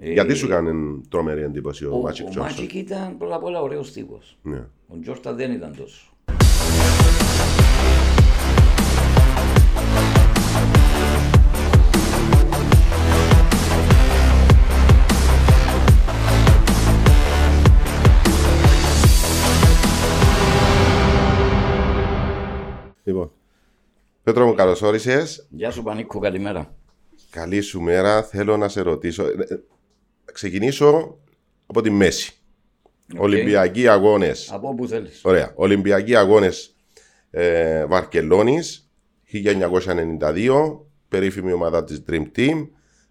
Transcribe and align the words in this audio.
Ε, 0.00 0.12
Γιατί 0.12 0.34
σου 0.34 0.48
κάνει 0.48 1.00
τρομερή 1.08 1.42
εντύπωση 1.42 1.84
ο, 1.84 1.94
Ο, 1.94 2.00
Μάτζικ 2.00 2.26
ο 2.26 2.30
Τζόνσον. 2.30 2.52
Μάτζικ 2.52 2.74
ήταν 2.74 3.16
πρώτα 3.18 3.34
απ' 3.34 3.44
όλα 3.44 3.60
ωραίος 3.60 3.92
τύπος. 3.92 4.38
Ναι. 4.42 4.66
Ο 4.88 4.98
Τζόρνταν 5.02 5.32
δεν 5.34 5.52
ήταν 5.52 5.76
τόσο. 5.76 6.06
Λοιπόν. 23.04 23.30
Πέτρο 24.22 24.46
μου, 24.46 24.54
καλώς 24.54 24.80
όρισες. 24.82 25.24
Γεια 25.48 25.70
σου 25.70 25.82
Πανίκο, 25.82 26.18
καλημέρα. 26.18 26.74
Καλή 27.30 27.60
σου 27.60 27.80
μέρα. 27.80 28.22
Θέλω 28.22 28.56
να 28.56 28.68
σε 28.68 28.80
ρωτήσω. 28.80 29.24
Ε, 30.28 30.30
ε, 30.30 30.32
ξεκινήσω 30.32 31.18
από 31.66 31.80
τη 31.82 31.90
μέση. 31.90 32.32
Ολυμπιακοί 33.16 33.88
αγώνες. 33.88 34.50
Από 34.52 34.68
όπου 34.68 34.86
θέλεις. 34.88 35.20
Ωραία. 35.24 35.52
Ολυμπιακοί 35.54 36.16
αγώνες 36.16 36.76
ε, 37.30 37.86
Βαρκελόνης 37.86 38.90
1992. 39.32 40.80
Περίφημη 41.08 41.52
ομάδα 41.52 41.84
της 41.84 42.02
Dream 42.10 42.24
Team. 42.36 42.68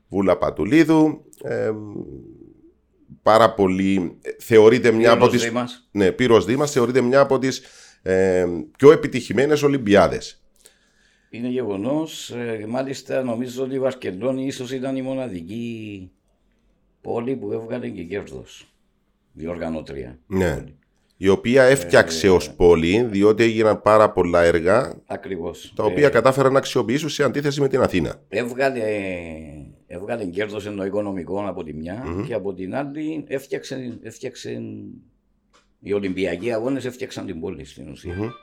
Βούλα 0.08 0.38
Πατουλίδου. 0.38 1.26
Ε, 1.44 1.72
πάρα 3.22 3.54
πολύ. 3.54 4.18
ε, 4.22 4.30
Θεωρείται 4.40 4.92
μια 4.92 5.12
από 5.12 5.28
τι. 5.28 5.38
Δήμας. 5.38 5.88
Ναι, 5.92 6.12
Πύρος 6.12 6.46
Δήμας 6.46 6.72
θεωρείται 6.72 7.02
μια 7.02 7.20
από 7.20 7.40
τις 7.40 7.62
ε, 8.02 8.46
πιο 8.78 8.92
επιτυχημένες 8.92 9.64
Ολυμπιάδες. 9.64 10.42
Είναι 11.30 11.48
γεγονός. 11.48 12.34
μάλιστα 12.68 13.24
νομίζω 13.24 13.64
ότι 13.64 13.76
η 13.76 13.80
Βαρκελόνη 13.80 14.46
ίσως 14.46 14.72
ήταν 14.72 14.96
η 14.96 15.02
μοναδική 15.02 16.12
πόλη 17.08 17.36
που 17.36 17.52
έβγαλε 17.52 17.90
και 17.90 18.04
κέρδος. 18.04 18.68
Διοργανώτρια. 19.34 20.20
Ναι. 20.28 20.64
Η 21.18 21.28
οποία 21.28 21.64
έφτιαξε 21.64 22.30
ως 22.30 22.54
πόλη, 22.54 23.04
διότι 23.04 23.44
έγιναν 23.44 23.82
πάρα 23.82 24.12
πολλά 24.12 24.44
έργα, 24.44 25.02
Ακριβώς. 25.06 25.74
τα 25.76 25.84
οποία 25.84 26.10
κατάφεραν 26.10 26.52
να 26.52 26.58
αξιοποιήσουν 26.58 27.10
σε 27.10 27.24
αντίθεση 27.24 27.62
με 27.62 27.68
την 27.68 27.82
Αθήνα. 27.82 28.22
Έβγαλε, 28.30 28.84
έβγαλε 29.88 30.26
κέρδος 30.26 30.66
εννοώ 30.66 30.86
οικονομικό 30.86 31.48
από 31.48 31.64
τη 31.64 31.74
μια 31.74 32.06
και 32.28 32.34
από 32.34 32.54
την 32.54 32.76
άλλη 32.76 33.24
έφτιαξε, 33.28 34.00
έφτιαξε 34.02 34.62
οι 35.80 35.94
Ολυμπιακοί 35.94 36.54
αγώνες 36.54 36.86
έφτιαξαν 36.86 37.26
την 37.26 37.40
πόλη 37.40 37.66
στην 37.66 37.90
ουσία. 37.90 38.34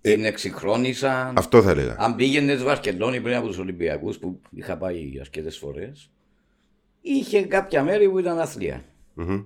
Την 0.00 0.24
εξυγχρόνισαν. 0.24 1.38
Αυτό 1.38 1.62
θα 1.62 1.70
έλεγα. 1.70 1.96
Αν 1.98 2.14
πήγαινες 2.14 2.62
Βαρκελόνη 2.62 3.20
πριν 3.20 3.34
από 3.34 3.46
τους 3.46 3.58
Ολυμπιακούς 3.58 4.18
που 4.18 4.40
είχα 4.50 4.76
πάει 4.76 5.12
αρκετές 5.20 5.58
φορές, 5.58 6.10
είχε 7.06 7.42
κάποια 7.42 7.82
μέρη 7.82 8.10
που 8.10 8.18
ήταν 8.18 8.38
αθλία. 8.38 8.84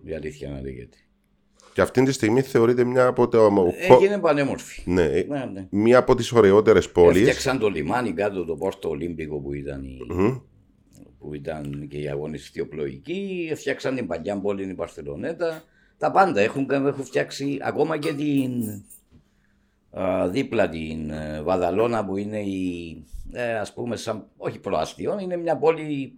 Η 0.05 0.15
αλήθεια 0.15 0.51
να 0.51 0.61
λέγεται. 0.61 0.97
Και 1.73 1.81
αυτή 1.81 2.03
τη 2.03 2.13
στιγμή 2.13 2.41
θεωρείται 2.41 2.85
μια 2.85 3.07
από, 3.07 3.29
τα, 3.29 3.49
Έγινε 3.91 4.19
πανέμορφη. 4.19 4.83
ναι, 4.91 5.07
Ναι, 5.07 5.45
ναι. 5.53 5.67
μια 5.71 5.99
από 5.99 6.15
τις 6.15 6.33
ωραιότερες 6.33 6.91
πόλεις. 6.91 7.19
Έφτιαξαν 7.19 7.59
το 7.59 7.69
λιμάνι 7.69 8.13
κάτω, 8.13 8.45
το 8.45 8.57
Πόρτο 8.57 8.89
Ολύμπικο 8.89 9.39
που 9.39 9.53
ήταν, 9.53 9.85
η... 9.85 9.99
που 11.19 11.35
ήταν 11.35 11.87
και 11.89 11.99
η 11.99 12.09
αγωνιστική 12.09 12.61
οπλοϊκή. 12.61 13.49
Έφτιαξαν 13.51 13.95
την 13.95 14.07
παλιά 14.07 14.41
πόλη, 14.41 14.71
η 14.71 14.75
Παρθελονέτα. 14.75 15.63
Τα 15.99 16.11
πάντα 16.11 16.41
έχουν, 16.41 16.67
έχουν 16.71 17.05
φτιάξει 17.05 17.59
ακόμα 17.63 17.99
και 17.99 18.13
την 18.13 18.83
α, 19.91 20.29
δίπλα 20.29 20.69
την 20.69 21.11
ε, 21.11 21.43
Βαδαλώνα 21.43 22.05
που 22.05 22.17
είναι 22.17 22.41
η, 22.41 23.05
ε, 23.33 23.59
ας 23.59 23.73
πούμε, 23.75 23.97
σαν, 23.97 24.27
όχι 24.37 24.59
προαστιόν, 24.59 25.19
είναι 25.19 25.37
μια 25.37 25.57
πόλη 25.57 26.15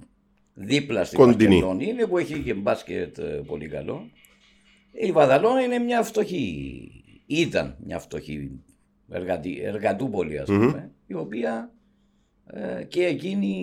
δίπλα 0.55 1.05
στην 1.05 1.19
Κοντινή. 1.19 1.55
Βαρκελόνη, 1.55 1.87
είναι 1.87 2.07
που 2.07 2.19
έχει 2.19 2.39
και 2.39 2.55
μπάσκετ 2.55 3.19
ε, 3.19 3.23
πολύ 3.23 3.69
καλό. 3.69 4.11
Η 4.93 5.13
Βαδαλώνα 5.13 5.63
είναι 5.63 5.79
μια 5.79 6.03
φτωχή, 6.03 6.91
ήταν 7.27 7.77
μια 7.85 7.99
φτωχή 7.99 8.51
εργατη, 9.09 9.61
εργατούπολη 9.63 10.39
ας 10.39 10.47
πούμε, 10.47 10.91
η 11.07 11.15
οποία 11.15 11.73
ε, 12.47 12.85
και 12.85 13.05
εκείνη 13.05 13.55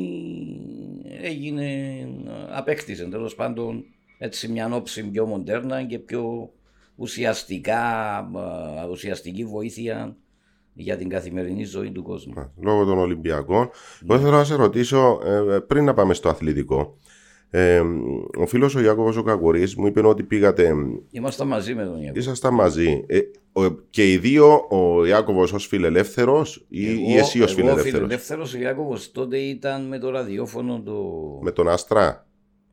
έγινε, 1.21 2.07
απέκτησε 2.49 3.05
τέλος 3.05 3.35
πάντων 3.35 3.85
έτσι 4.17 4.47
μια 4.47 4.75
όψη 4.75 5.03
πιο 5.09 5.25
μοντέρνα 5.25 5.83
και 5.83 5.99
πιο 5.99 6.53
ουσιαστικά, 6.95 8.17
ε, 8.83 8.87
ουσιαστική 8.87 9.45
βοήθεια 9.45 10.17
για 10.81 10.97
την 10.97 11.09
καθημερινή 11.09 11.63
ζωή 11.63 11.91
του 11.91 12.03
κόσμου. 12.03 12.33
λόγω 12.61 12.85
των 12.85 12.97
Ολυμπιακών. 12.97 13.69
Εγώ 14.03 14.15
ήθελα 14.19 14.37
να 14.37 14.43
σε 14.43 14.55
ρωτήσω, 14.55 15.19
ε, 15.25 15.59
πριν 15.59 15.85
να 15.85 15.93
πάμε 15.93 16.13
στο 16.13 16.29
αθλητικό. 16.29 16.97
Ε, 17.51 17.81
ο 18.39 18.45
φίλος 18.45 18.75
ο 18.75 18.79
Ιάκωβος 18.81 19.17
ο 19.17 19.23
Κακουρής 19.23 19.75
μου 19.75 19.85
είπε 19.87 20.07
ότι 20.07 20.23
πήγατε, 20.23 20.73
Είμαστε 21.11 21.43
μαζί 21.45 21.75
με 21.75 21.83
τον 21.83 21.93
Ιάκωβο. 22.01 22.19
ήσασταν 22.19 22.53
μαζί. 22.53 23.03
Ε, 23.07 23.19
ο- 23.53 23.69
και 23.89 24.11
οι 24.11 24.17
δύο, 24.17 24.67
ο 24.69 25.05
Ιάκωβος 25.05 25.53
ως 25.53 25.67
φιλελεύθερος 25.67 26.65
ή, 26.69 26.81
ή 27.07 27.15
εσύ 27.17 27.41
ως 27.41 27.49
εγώ 27.51 27.59
φιλελεύθερος; 27.59 27.91
φιλελεύθερος, 27.99 28.53
ο 28.53 28.57
Ιάκωβος 28.57 29.11
τότε 29.11 29.37
ήταν 29.37 29.87
με 29.87 29.99
το 29.99 30.09
ραδιόφωνο 30.09 30.81
το, 30.85 30.93
Με 31.41 31.51
τον 31.51 31.67
Άστρα; 31.69 32.27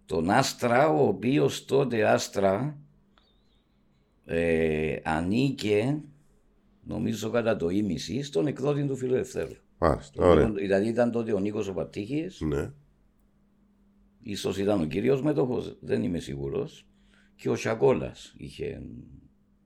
τον 0.07 0.31
Άστρα, 0.31 0.89
ο 0.89 1.07
οποίος 1.07 1.65
τότε 1.65 2.05
Άστρα 2.05 2.77
ε, 4.27 4.97
ανήκε, 5.03 5.99
νομίζω 6.87 7.31
κατά 7.31 7.57
το 7.57 7.69
ίμιση, 7.69 8.23
στον 8.23 8.47
εκδότη 8.47 8.85
του 8.87 8.97
Φιλελευθέρου. 8.97 9.55
Μάλιστα, 9.79 10.27
ωραία. 10.27 10.51
Δηλαδή 10.51 10.89
ήταν 10.89 11.11
τότε 11.11 11.33
ο 11.33 11.39
Νίκος 11.39 11.69
ο 11.69 11.73
Πατήχης, 11.73 12.41
Ναι. 12.41 12.71
ίσως 14.23 14.59
ήταν 14.59 14.81
ο 14.81 14.85
κύριος 14.85 15.23
μέτοχος, 15.23 15.77
δεν 15.81 16.03
είμαι 16.03 16.19
σίγουρος, 16.19 16.87
και 17.37 17.49
ο 17.51 17.57
Σακόλας 17.57 18.35
είχε... 18.37 18.83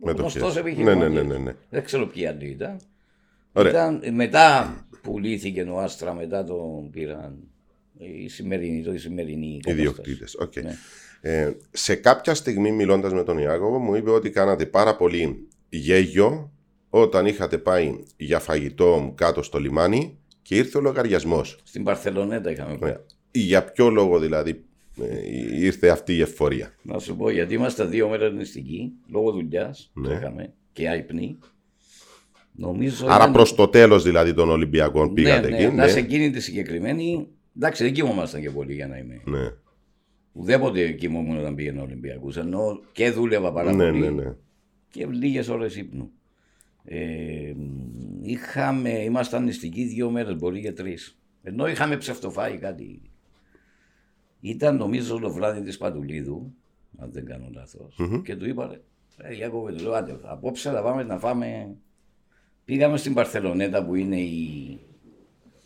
Μετοχές. 0.03 0.21
γνωστός 0.41 0.55
Ναι, 0.55 0.61
επιχειρηματίας. 0.61 1.11
ναι, 1.13 1.23
ναι, 1.23 1.29
ναι, 1.29 1.39
ναι. 1.39 1.55
Δεν 1.71 1.85
ξέρω 1.85 2.07
ποιοι 2.07 2.27
άλλοι 2.27 2.49
ήταν. 2.49 2.77
Ωραία. 3.53 3.71
Ήταν, 3.73 4.15
μετά 4.15 4.75
πουλήθηκε 5.03 5.63
ο 5.63 5.79
Άστρα, 5.81 6.15
μετά 6.15 6.45
τον 6.45 6.91
πήραν 6.91 7.39
η 7.99 8.29
σημερινή, 8.29 8.83
το 8.83 8.93
η 8.93 8.99
σημερινή 8.99 9.61
κατάσταση. 9.63 9.89
Ιδιοκτήτες. 9.89 10.35
Οκ. 10.35 10.57
Ναι. 10.57 10.77
Ε, 11.21 11.53
σε 11.71 11.95
κάποια 11.95 12.35
στιγμή 12.35 12.73
μιλώντας 12.73 13.13
με 13.13 13.23
τον 13.25 13.39
Ιάκωβο 13.39 13.79
μου 13.79 13.95
είπε 13.95 14.11
ότι 14.11 14.31
κάνατε 14.31 14.67
πάρα 14.67 14.97
πολύ 14.97 15.49
γέλιο 15.69 16.53
όταν 16.91 17.27
είχατε 17.27 17.59
πάει 17.59 17.99
για 18.17 18.39
φαγητό 18.39 19.13
κάτω 19.17 19.43
στο 19.43 19.59
λιμάνι 19.59 20.19
και 20.43 20.57
ήρθε 20.57 20.79
ο 20.79 20.81
λογαριασμός. 20.81 21.59
Στην 21.63 21.85
Μπαρτσελονέτα 21.85 22.51
είχαμε 22.51 22.77
πάει. 22.79 22.91
Ωραία. 22.91 23.05
Για 23.31 23.65
ποιο 23.65 23.89
λόγο 23.91 24.19
δηλαδή 24.19 24.65
ε, 25.03 25.65
ήρθε 25.65 25.89
αυτή 25.89 26.15
η 26.17 26.21
ευφορία. 26.21 26.75
Να 26.83 26.99
σου 26.99 27.17
πω, 27.17 27.31
γιατί 27.31 27.55
είμαστε 27.55 27.85
δύο 27.85 28.09
μέρε 28.09 28.31
νηστικοί, 28.31 28.93
λόγω 29.11 29.31
δουλειάς 29.33 29.91
Ναι. 29.95 30.09
που 30.09 30.15
είχαμε 30.15 30.53
και 30.73 30.89
άϊπνοι. 30.89 31.39
Νομίζω. 32.53 33.05
Άρα 33.07 33.15
ήταν- 33.17 33.33
προς 33.33 33.55
το 33.55 33.69
τέλος 33.69 34.03
δηλαδή 34.03 34.35
των 34.35 34.51
Ολυμπιακών 34.51 35.15
πήγατε 35.15 35.49
ναι, 35.49 35.57
εκεί. 35.57 35.67
ναι, 35.67 35.73
να 35.73 35.89
σε 35.89 35.99
εκείνη 35.99 36.31
τη 36.31 36.41
συγκεκριμένη. 36.41 37.29
Εντάξει, 37.57 37.83
δεν 37.85 37.93
κοιμόμασταν 37.93 38.41
και 38.41 38.51
πολύ 38.51 38.75
για 38.75 38.87
να 38.89 38.99
είμαι. 38.99 39.21
ναι. 39.25 39.53
Ουδέποτε 40.33 40.91
κοιμόμουν 40.93 41.39
όταν 41.39 41.55
πήγαινα 41.55 41.83
Ολυμπιακού. 41.83 42.33
Ενώ 42.37 42.81
και 42.93 43.11
δούλευα 43.11 43.53
πάρα 43.53 43.73
ναι, 43.73 43.91
πολύ. 43.91 44.01
ναι, 44.01 44.11
ναι. 44.11 44.35
και 44.91 45.07
λίγες 45.07 45.49
ώρες 45.49 45.77
ύπνου. 45.77 46.11
Ε, 46.85 47.55
είχαμε, 48.23 48.91
ήμασταν 48.91 49.45
νηστικοί 49.45 49.85
δύο 49.85 50.11
μέρες, 50.11 50.37
μπορεί 50.37 50.61
και 50.61 50.73
τρεις. 50.73 51.19
Ενώ 51.43 51.67
είχαμε 51.69 51.97
ψευτοφάει 51.97 52.57
κάτι. 52.59 53.03
Ήταν 54.41 54.77
νομίζω 54.77 55.19
το 55.19 55.31
βράδυ 55.33 55.61
της 55.63 55.79
Πατουλίδου, 55.79 56.55
αν 56.99 57.11
δεν 57.13 57.25
κάνω 57.27 57.49
λάθος, 57.55 57.97
και 58.25 58.37
του 58.37 58.49
είπα, 58.49 58.67
ρε 58.67 59.37
Ιάκωβε, 59.37 59.73
του 59.73 59.83
λέω, 59.83 59.93
άντε, 59.93 60.17
απόψε 60.23 60.71
θα 60.71 60.83
πάμε 60.83 61.03
να 61.03 61.19
φάμε. 61.19 61.75
Πήγαμε 62.65 62.97
στην 62.97 63.15
Παρθελονέτα 63.15 63.85
που 63.85 63.95
είναι 63.95 64.21
η. 64.21 64.79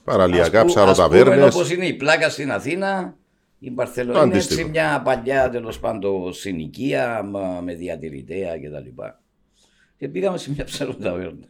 Παραλιακά 0.04 0.44
Ας 0.44 0.50
πούμε 0.50 0.64
ψαροταβέρνες. 0.64 1.54
όπως 1.54 1.70
είναι 1.70 1.86
η 1.86 1.94
πλάκα 1.94 2.28
στην 2.30 2.50
Αθήνα, 2.52 3.16
η 3.58 3.68
Το 3.68 3.74
Παρθελονέτα 3.74 4.24
είναι 4.24 4.34
αντίστοιχο. 4.34 4.60
έτσι 4.60 4.70
μια 4.70 5.02
παλιά 5.04 5.50
τέλος 5.50 5.80
πάντων 5.80 6.32
συνοικία 6.32 7.22
μα- 7.22 7.60
με 7.60 7.74
διατηρητέα 7.74 8.58
κτλ. 8.58 9.02
Και 10.04 10.10
πήγαμε 10.10 10.38
σε 10.38 10.50
μια 10.50 10.64
ψαροταβέρνα. 10.64 11.46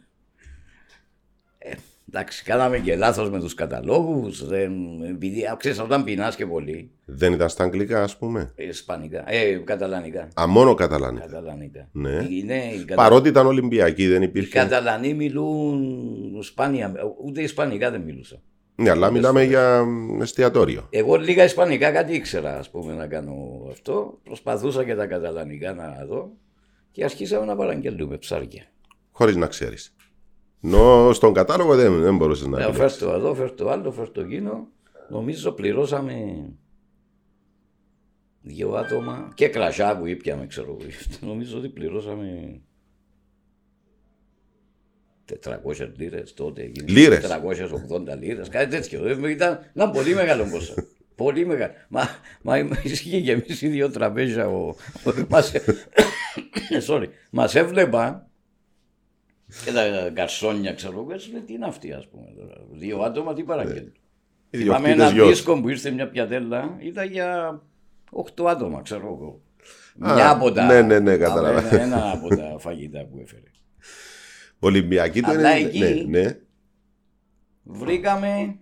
Ε, 1.57 1.71
εντάξει, 2.09 2.43
κάναμε 2.43 2.79
και 2.79 2.95
λάθος 2.95 3.29
με 3.29 3.39
τους 3.39 3.53
καταλόγους. 3.53 4.41
Επειδή 5.09 5.43
ξέρεις, 5.57 5.79
όταν 5.79 6.03
πεινάς 6.03 6.35
και 6.35 6.45
πολύ. 6.45 6.91
Δεν 7.05 7.33
ήταν 7.33 7.49
στα 7.49 7.63
αγγλικά 7.63 8.03
ας 8.03 8.17
πούμε. 8.17 8.51
ε, 8.55 8.65
Ισπανικά, 8.67 9.23
ε, 9.31 9.53
καταλανικά. 9.55 10.27
Α, 10.41 10.47
μόνο 10.47 10.73
καταλανικά. 10.73 11.25
Καταλανικά. 11.25 11.89
Ναι. 11.91 12.25
Οι- 12.29 12.43
ναι, 12.43 12.71
οι, 12.73 12.77
κατα... 12.85 12.95
Παρότι 13.01 13.29
ήταν 13.29 13.45
Ολυμπιακοί 13.45 14.07
δεν 14.07 14.21
οι 14.21 14.25
υπήρχε. 14.29 14.57
Καταλανοί 14.59 15.13
μιλούν 15.13 16.43
σπάνια, 16.43 16.93
ούτε 17.25 17.41
Ισπανικά 17.41 17.91
δεν 17.91 18.01
μιλούσα. 18.01 18.41
Ναι, 18.75 18.89
αλλά 18.89 19.11
μιλάμε 19.11 19.43
για 19.43 19.85
εστιατόριο. 20.21 20.87
Εγώ 20.89 21.15
λίγα 21.15 21.43
Ισπανικά 21.43 21.91
κάτι 21.91 22.13
ήξερα 22.15 22.57
ας 22.57 22.69
πούμε 22.69 22.93
να 22.93 23.07
κάνω 23.07 23.67
αυτό. 23.71 24.19
Προσπαθούσα 24.23 24.83
και 24.83 24.95
τα 24.95 25.05
καταλανικά 25.05 25.73
να 25.73 26.05
δω 26.07 26.31
και 26.95 27.03
αρχίσαμε 27.03 27.45
να 27.45 27.55
παραγγελούμε 27.55 28.17
ψάρια. 28.17 28.63
Χωρίς 29.11 29.35
να 29.35 29.47
ξέρεις. 29.47 29.95
Ενώ 30.61 31.09
στον 31.13 31.33
κατάλογο 31.33 31.75
δεν, 31.75 32.01
δεν 32.01 32.17
μπορούσες 32.17 32.47
να 32.47 32.61
Ε, 32.61 32.65
πει. 32.65 32.73
φέρ 32.75 32.97
το 32.97 33.11
εδώ, 33.11 33.33
φέρ 33.33 33.51
το 33.51 33.69
άλλο, 33.69 33.91
φέρ 33.91 34.09
το 34.09 34.21
εκείνο. 34.21 34.67
Νομίζω 35.09 35.51
πληρώσαμε 35.51 36.45
δύο 38.41 38.71
άτομα 38.73 39.31
και 39.35 39.47
κρασιά 39.47 39.97
που 39.97 40.05
ήπιαμε, 40.05 40.47
ξέρω 40.47 40.77
εγώ. 40.79 40.89
Νομίζω 41.31 41.57
ότι 41.57 41.69
πληρώσαμε 41.69 42.59
400 45.43 45.91
λίρες 45.97 46.33
τότε. 46.33 46.71
Λίρες. 46.87 47.25
480 47.27 48.17
λίρες, 48.19 48.49
κάτι 48.49 48.69
τέτοιο. 48.69 49.05
Ε, 49.07 49.31
Ήταν 49.31 49.59
ένα 49.73 49.89
πολύ 49.89 50.13
μεγάλο 50.13 50.43
ποσό. 50.51 50.73
Πολύ 51.15 51.45
μεγάλο. 51.45 51.73
Μα, 51.89 52.09
μα 52.41 52.57
ισχύει 52.83 53.21
και 53.21 53.31
εμείς 53.31 53.61
οι 53.61 53.67
δύο 53.67 53.89
τραπέζια. 53.91 54.47
Ο, 54.47 54.67
ο, 54.67 55.11
μας, 55.29 55.51
sorry, 56.87 57.05
μας 57.31 57.55
έβλεπα 57.55 58.29
και 59.65 59.71
τα 59.71 60.11
καρσόνια, 60.13 60.73
ξέρω 60.73 60.99
εγώ, 60.99 61.13
έτσι, 61.13 61.29
τι 61.45 61.53
είναι 61.53 61.65
αυτή, 61.65 61.91
ας 61.93 62.07
πούμε. 62.07 62.27
Τώρα. 62.37 62.55
Δύο 62.71 62.99
άτομα, 62.99 63.33
τι 63.33 63.43
παραγγέλνουν. 63.43 63.93
Οι 64.49 64.57
Θυμάμαι 64.57 64.79
διοκτήτες 64.87 65.09
ένα 65.09 65.13
γιος. 65.15 65.27
δίσκο 65.29 65.61
που 65.61 65.69
ήρθε 65.69 65.89
μια 65.91 66.09
πιατέλα, 66.09 66.75
ήταν 66.79 67.11
για 67.11 67.61
8 68.11 68.45
άτομα, 68.45 68.81
ξέρω 68.81 69.05
εγώ. 69.07 69.41
Α, 70.09 70.13
Μια 70.13 70.29
από 70.29 70.51
τα, 70.51 70.65
ναι, 70.65 70.81
ναι, 70.81 70.99
ναι, 70.99 71.17
κατάλαβα. 71.17 71.67
Ένα, 71.73 71.81
ένα 71.81 72.11
από 72.11 72.27
τα 72.35 72.55
φαγητά 72.65 72.99
που 73.05 73.19
έφερε. 73.21 73.41
Ολυμπιακή 74.59 75.21
του 75.21 75.29
Αλλά 75.29 75.51
90. 75.53 75.55
εκεί- 75.65 75.79
Ναι, 75.79 76.19
ναι. 76.19 76.37
Βρήκαμε, 77.63 78.55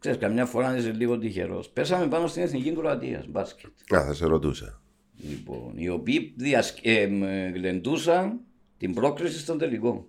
ξέρεις, 0.00 0.18
καμιά 0.18 0.46
φορά 0.46 0.76
είσαι 0.76 0.92
λίγο 0.92 1.18
τυχερός. 1.18 1.68
Πέσαμε 1.68 2.06
πάνω 2.08 2.26
στην 2.26 2.42
Εθνική 2.42 2.72
Κροατίας, 2.72 3.26
μπάσκετ. 3.28 3.70
Α, 3.94 4.04
θα 4.04 4.14
σε 4.14 4.26
ρωτούσα. 4.26 4.82
Λοιπόν, 5.30 5.72
οι 5.74 5.88
οποίοι 5.88 6.34
διασκ... 6.36 6.78
ε, 6.86 7.06
μ, 7.06 7.22
γλεντούσαν 7.54 8.40
την 8.78 8.94
πρόκριση 8.94 9.38
στον 9.38 9.58
τελικό. 9.58 10.08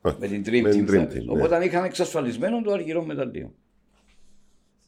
Όχι, 0.00 0.16
Με 0.20 0.26
την 0.26 0.42
Dream 0.46 0.60
με 0.60 0.70
την 0.70 0.84
Team. 0.86 0.90
Dream 0.90 0.94
θα 0.96 1.02
Team, 1.04 1.08
πες. 1.12 1.24
ναι. 1.24 1.32
Οπότε 1.32 1.64
είχαν 1.64 1.84
εξασφαλισμένο 1.84 2.62
το 2.62 2.72
αργυρό 2.72 3.04
μεταλλείο. 3.04 3.54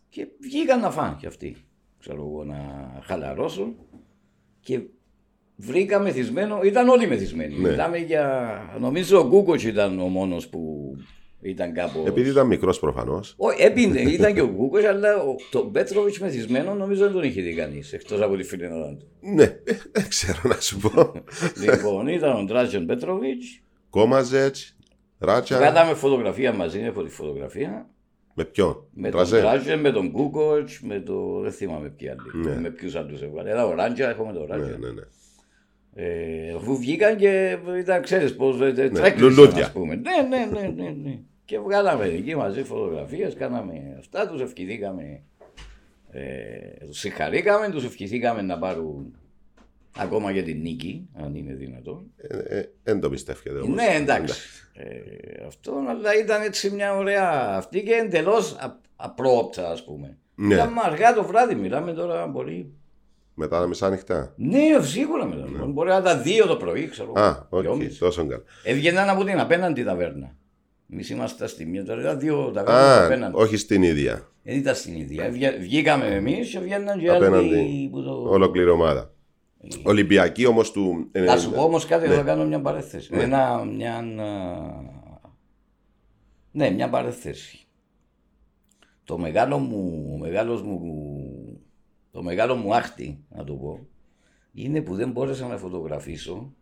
Και 0.08 0.26
βγήκαν 0.40 0.80
να 0.80 0.90
φάνε 0.90 1.16
κι 1.18 1.26
αυτοί. 1.26 1.56
Ξέρω 1.98 2.16
εγώ 2.16 2.44
να 2.44 2.90
χαλαρώσουν. 3.02 3.76
Και 4.60 4.80
βρήκα 5.56 5.98
μεθυσμένο, 5.98 6.60
ήταν 6.62 6.88
όλοι 6.88 7.06
μεθυσμένοι. 7.06 7.54
Ναι. 7.58 7.68
Μιλάμε 7.68 7.98
για. 7.98 8.60
Νομίζω 8.80 9.20
ο 9.20 9.26
Γκούκοτ 9.28 9.62
ήταν 9.62 10.00
ο 10.00 10.06
μόνος 10.08 10.48
που 10.48 10.92
ήταν 11.40 11.72
κάπου. 11.72 12.04
Επειδή 12.06 12.28
ήταν 12.30 12.46
μικρός 12.46 12.78
προφανώς. 12.78 13.34
Όχι, 13.36 13.62
έπινε, 13.62 14.00
ήταν 14.00 14.34
και 14.34 14.40
ο 14.40 14.46
Γκούκοτ, 14.48 14.84
αλλά 14.84 15.16
ο, 15.16 15.34
τον 15.50 15.72
Πέτροβιτς 15.72 16.18
μεθυσμένο 16.18 16.74
νομίζω 16.74 17.04
δεν 17.04 17.12
τον 17.12 17.22
είχε 17.22 17.42
δει 17.42 17.54
κανείς 17.54 17.92
εκτός 17.92 18.20
από 18.20 18.36
τη 18.36 18.42
φιλενάδα 18.42 18.96
του. 18.96 19.06
Ναι, 19.20 19.42
ε, 19.42 19.60
δεν 19.92 20.08
ξέρω 20.08 20.40
να 20.42 20.60
σου 20.60 20.78
πω. 20.78 21.12
λοιπόν, 21.64 22.06
ήταν 22.06 22.36
ο 22.36 22.42
Ντράτζεν 22.44 22.86
Πέτροβιτς. 22.86 23.60
Κόμαζετς, 23.90 24.76
Ράτσα. 25.18 25.58
Κάναμε 25.58 25.94
φωτογραφία 25.94 26.52
μαζί, 26.52 26.80
έχω 26.80 27.02
τη 27.02 27.10
φωτογραφία. 27.10 27.88
Με 28.34 28.44
ποιον; 28.44 28.84
Με 28.92 29.10
Τραζέ. 29.10 29.40
τον 29.40 29.50
Τράζεν, 29.50 29.80
με 29.80 29.90
τον 29.90 30.10
Κούκοτ, 30.10 30.68
με 30.82 31.00
το. 31.00 31.40
Δεν 31.40 31.52
θυμάμαι 31.52 31.88
ποιοι 31.88 32.08
άλλοι. 32.08 32.46
Ναι. 32.48 32.60
Με 32.60 32.70
ποιους 32.70 32.94
άλλους 32.94 33.22
έβγαλε. 33.22 33.50
Ένα 33.50 33.66
ο 33.66 33.74
Ράντζα, 33.74 34.08
έχουμε 34.10 34.32
τον 34.32 34.42
Ναι, 34.42 34.48
Ράντζα. 34.56 34.78
ναι, 34.78 34.90
ναι. 34.90 35.02
Ε, 35.94 36.52
αφού 36.56 36.76
βγήκαν 36.76 37.16
και 37.16 37.58
ήταν, 37.78 38.02
ξέρεις 38.02 38.36
πώς. 38.36 38.58
Ναι, 38.58 39.14
λουλούδια. 39.18 39.64
ας 39.64 39.72
πούμε. 39.72 39.94
Ναι, 39.94 40.36
ναι, 40.36 40.60
ναι, 40.60 40.68
ναι, 40.68 40.90
ναι. 41.02 41.18
Και 41.44 41.58
βγάλαμε 41.58 42.04
εκεί 42.04 42.36
μαζί 42.36 42.62
φωτογραφίες, 42.62 43.34
κάναμε 43.34 43.96
αυτά, 43.98 44.28
τους 44.28 44.40
ευχηθήκαμε. 44.40 45.22
Ε, 46.10 46.84
τους 46.86 46.98
συγχαρήκαμε, 46.98 47.68
τους 47.68 47.84
ευχηθήκαμε 47.84 48.42
να 48.42 48.58
πάρουν 48.58 49.14
ακόμα 49.96 50.32
και 50.32 50.42
την 50.42 50.60
νίκη, 50.60 51.08
αν 51.14 51.34
είναι 51.34 51.54
δυνατόν. 51.54 52.10
Ε, 52.16 52.58
ε, 52.58 52.68
Δεν 52.82 53.00
το 53.00 53.10
πιστεύετε 53.10 53.58
όμως. 53.58 53.76
Ναι, 53.76 53.94
εντάξει. 53.96 54.40
Ε, 54.74 55.46
αυτό, 55.46 55.84
αλλά 55.88 56.18
ήταν 56.18 56.42
έτσι 56.42 56.70
μια 56.70 56.96
ωραία 56.96 57.56
αυτή 57.56 57.82
και 57.82 57.92
εντελώς 57.92 58.56
απρόοπτα, 58.96 59.70
ας 59.70 59.84
πούμε. 59.84 60.18
Ναι. 60.34 60.54
Ήταν 60.54 60.78
αργά 60.84 61.14
το 61.14 61.24
βράδυ, 61.24 61.54
μιλάμε 61.54 61.92
τώρα 61.92 62.26
μπορεί. 62.26 62.72
Μετά 63.42 63.60
τα 63.60 63.66
μεσάνυχτα. 63.66 64.32
Ναι, 64.36 64.58
σίγουρα 64.82 65.26
μετά. 65.26 65.66
Μπορεί 65.66 65.88
να 65.88 65.96
ήταν 65.96 66.22
δύο 66.22 66.46
το 66.46 66.56
πρωί, 66.56 66.88
ξέρω. 66.88 67.12
Α, 67.16 67.46
όχι, 67.50 67.62
δυόμιση. 67.62 67.98
τόσο 67.98 68.26
καλά. 68.26 68.42
Έβγαιναν 68.64 69.08
από 69.08 69.24
την 69.24 69.38
απέναντι 69.40 69.84
ταβέρνα. 69.84 70.36
Εμείς 70.92 71.10
είμαστε 71.10 71.46
στη 71.46 71.66
μία, 71.66 71.84
τώρα 71.84 72.00
ήταν 72.00 72.18
δύο 72.18 72.50
ταβέρνες 72.50 72.82
Α, 72.82 73.04
απέναντι. 73.04 73.32
όχι 73.36 73.56
στην 73.56 73.82
ίδια. 73.82 74.28
Δεν 74.42 74.56
ήταν 74.56 74.74
στην 74.74 74.94
ίδια. 74.96 75.30
Βγα- 75.30 75.58
Βγήκαμε 75.60 76.06
εμείς 76.06 76.50
και 76.50 76.58
βγαίναν 76.58 76.98
και 76.98 77.10
Απέναντι. 77.10 77.54
άλλοι 77.54 77.88
που 77.92 78.02
το. 78.02 78.12
Ολόκληρη 78.28 78.70
ομάδα. 78.70 79.10
Ολυμπιακή 79.82 80.46
όμως 80.46 80.70
του. 80.72 81.08
ε, 81.12 81.20
Να 81.20 81.36
σου 81.36 81.50
πω 81.50 81.62
όμως 81.62 81.86
κάτι, 81.86 82.08
Ναι. 82.08 82.14
θα 82.14 82.22
κάνω 82.22 82.44
μια 82.46 82.60
παρέθεση. 82.60 83.10
Ένα, 83.12 83.64
μια, 83.64 83.94
α, 83.96 84.02
ναι, 86.50 86.70
μια 86.70 86.88
παρέθεση. 86.88 87.64
Το 89.04 89.18
μεγάλο 89.18 89.58
μου, 89.58 90.10
ο 90.14 90.18
μεγάλος 90.18 90.62
μου, 90.62 90.80
το 92.10 92.22
μεγάλο 92.22 92.54
μου 92.56 92.74
άχτη, 92.74 93.24
να 93.28 93.44
το 93.44 93.54
πω, 93.54 93.86
είναι 94.52 94.80
που 94.82 94.94
δεν 94.94 95.10
μπόρεσα 95.10 95.46
να 95.46 95.56
φωτογραφίσω 95.58 96.54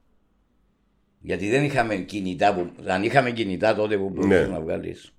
γιατί 1.21 1.49
δεν 1.51 1.65
είχαμε 1.65 1.97
κινητά, 1.97 2.55
που, 2.55 2.71
αν 2.87 3.03
είχαμε 3.03 3.31
κινητά 3.31 3.75
τότε 3.75 3.99
που 3.99 4.09
μπορούσες 4.11 4.47
Ναι. 4.47 4.53
να 4.55 4.61
βγάλεις 4.61 5.13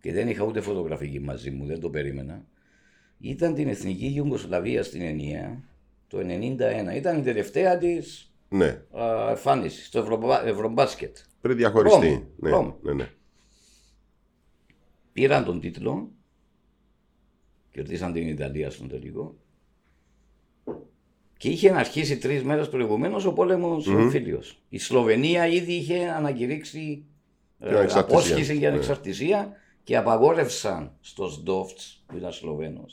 και 0.00 0.12
δεν 0.12 0.28
είχα 0.28 0.44
ούτε 0.44 0.60
φωτογραφική 0.60 1.20
μαζί 1.20 1.50
μου, 1.50 1.66
δεν 1.66 1.80
το 1.80 1.90
περίμενα. 1.90 2.44
Ήταν 3.18 3.54
την 3.54 3.68
Εθνική 3.68 4.12
Ιουγκοσλαβία 4.14 4.82
στην 4.82 5.00
ενιαία 5.02 5.62
το 6.08 6.18
1991. 6.18 6.96
Ήταν 6.96 7.18
η 7.18 7.22
τελευταία 7.22 7.78
της 7.78 8.32
Ναι, 8.48 8.82
α, 9.00 9.28
εμφάνισης 9.30 9.86
στο 9.86 9.98
Ευρωπα- 9.98 10.46
Ευρωμπάσκετ. 10.46 11.16
πριν 11.40 11.56
διαχωριστεί. 11.56 12.06
Ρώμη, 12.06 12.26
Ναι, 12.36 12.50
Ρώμη. 12.50 12.74
ναι, 12.82 12.92
ναι. 12.92 13.10
Πήραν 15.12 15.44
τον 15.44 15.60
τίτλο, 15.60 16.10
κερδίσαν 17.70 18.12
την 18.12 18.28
Ιταλία 18.28 18.70
στον 18.70 18.88
τελικό 18.88 19.36
και 21.38 21.48
είχε 21.48 21.70
αρχίσει 21.70 22.18
τρεις 22.18 22.42
μέρες 22.42 22.68
προηγουμένως 22.68 23.24
ο 23.24 23.32
πόλεμος 23.32 23.86
mm 23.88 24.08
φίλιος. 24.10 24.58
Η 24.68 24.78
Σλοβενία 24.78 25.46
ήδη 25.46 25.72
είχε 25.72 26.08
ανακηρύξει 26.08 27.04
ε, 27.58 27.66
Την 27.68 27.76
ανεξαρτησία. 27.76 28.18
απόσχηση 28.18 28.56
για 28.56 28.68
Ναι. 28.68 28.74
ανεξαρτησία 28.74 29.52
και 29.84 29.96
απαγόρευσαν 29.96 30.92
στο 31.00 31.28
Σντόφτς 31.28 32.04
που 32.06 32.16
ήταν 32.16 32.32
Σλοβαίνο, 32.32 32.84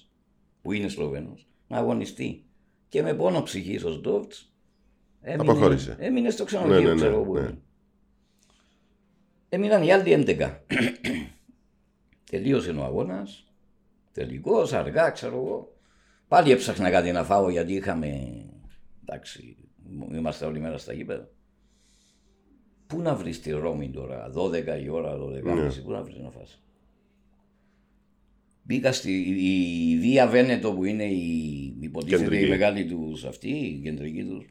που 0.62 0.72
είναι 0.72 0.88
Σλοβαίνο, 0.88 1.34
να 1.68 1.78
αγωνιστεί. 1.78 2.44
Και 2.90 3.01
με 3.01 3.13
πόνο 3.13 3.42
ψυχή 3.44 3.86
ο 3.86 3.92
Σντόφτς 3.92 4.54
έμεινε, 5.22 5.51
Αποχώρησε. 5.51 5.95
έμεινε 6.00 6.30
στο 6.30 6.44
ξενοδοχείο, 6.44 6.80
Ναι, 6.80 6.86
ναι, 6.88 6.90
ναι, 6.94 6.95
ξέρω 6.95 7.13
εγώ 7.13 7.24
που 7.24 7.34
ναι. 7.34 7.40
έμεινε. 7.40 7.57
Έμειναν 9.50 9.84
οι 9.84 9.92
άλλοι 9.94 10.25
11. 10.28 10.51
Τελείωσε 12.31 12.72
ο 12.72 12.84
αγώνας. 12.84 13.44
Τελικός, 14.12 14.74
αργά, 14.74 15.10
ξέρω 15.10 15.36
εγώ. 15.36 15.72
Πάλι 16.33 16.51
έψαχνα 16.51 16.89
κάτι 16.89 17.12
να 17.12 17.24
φάω 17.24 17.50
γιατί 17.50 17.74
είχαμε. 17.74 18.07
Εντάξει, 19.01 19.57
είμαστε 20.13 20.45
όλη 20.45 20.59
μέρα 20.59 20.78
στα 20.78 20.94
γήπεδα. 20.94 21.30
Πού 22.87 23.02
να 23.02 23.16
βρεις 23.16 23.42
τη 23.42 23.52
Ρώμη 23.52 23.90
τώρα, 23.90 24.31
12 24.31 24.81
η 24.83 24.90
ώρα, 24.90 25.18
12 25.18 25.44
Ναι. 25.44 25.71
πού 25.83 25.92
να 25.92 26.04
βρεις 26.04 26.18
να 26.18 26.30
φας; 26.30 26.61
Μπήκα 28.63 28.92
στη 28.92 29.11
η, 29.11 29.90
η 29.90 29.97
Δία 29.97 30.28
Βένετο 30.28 30.73
που 30.73 30.83
είναι 30.83 31.04
η 31.04 31.78
υποτίθεται 31.80 32.23
Κεντρική. 32.23 32.45
η 32.45 32.49
μεγάλη 32.49 32.85
τους 32.85 33.25
αυτή, 33.25 33.49
η 33.49 33.81
κεντρική 33.83 34.23
τους. 34.23 34.45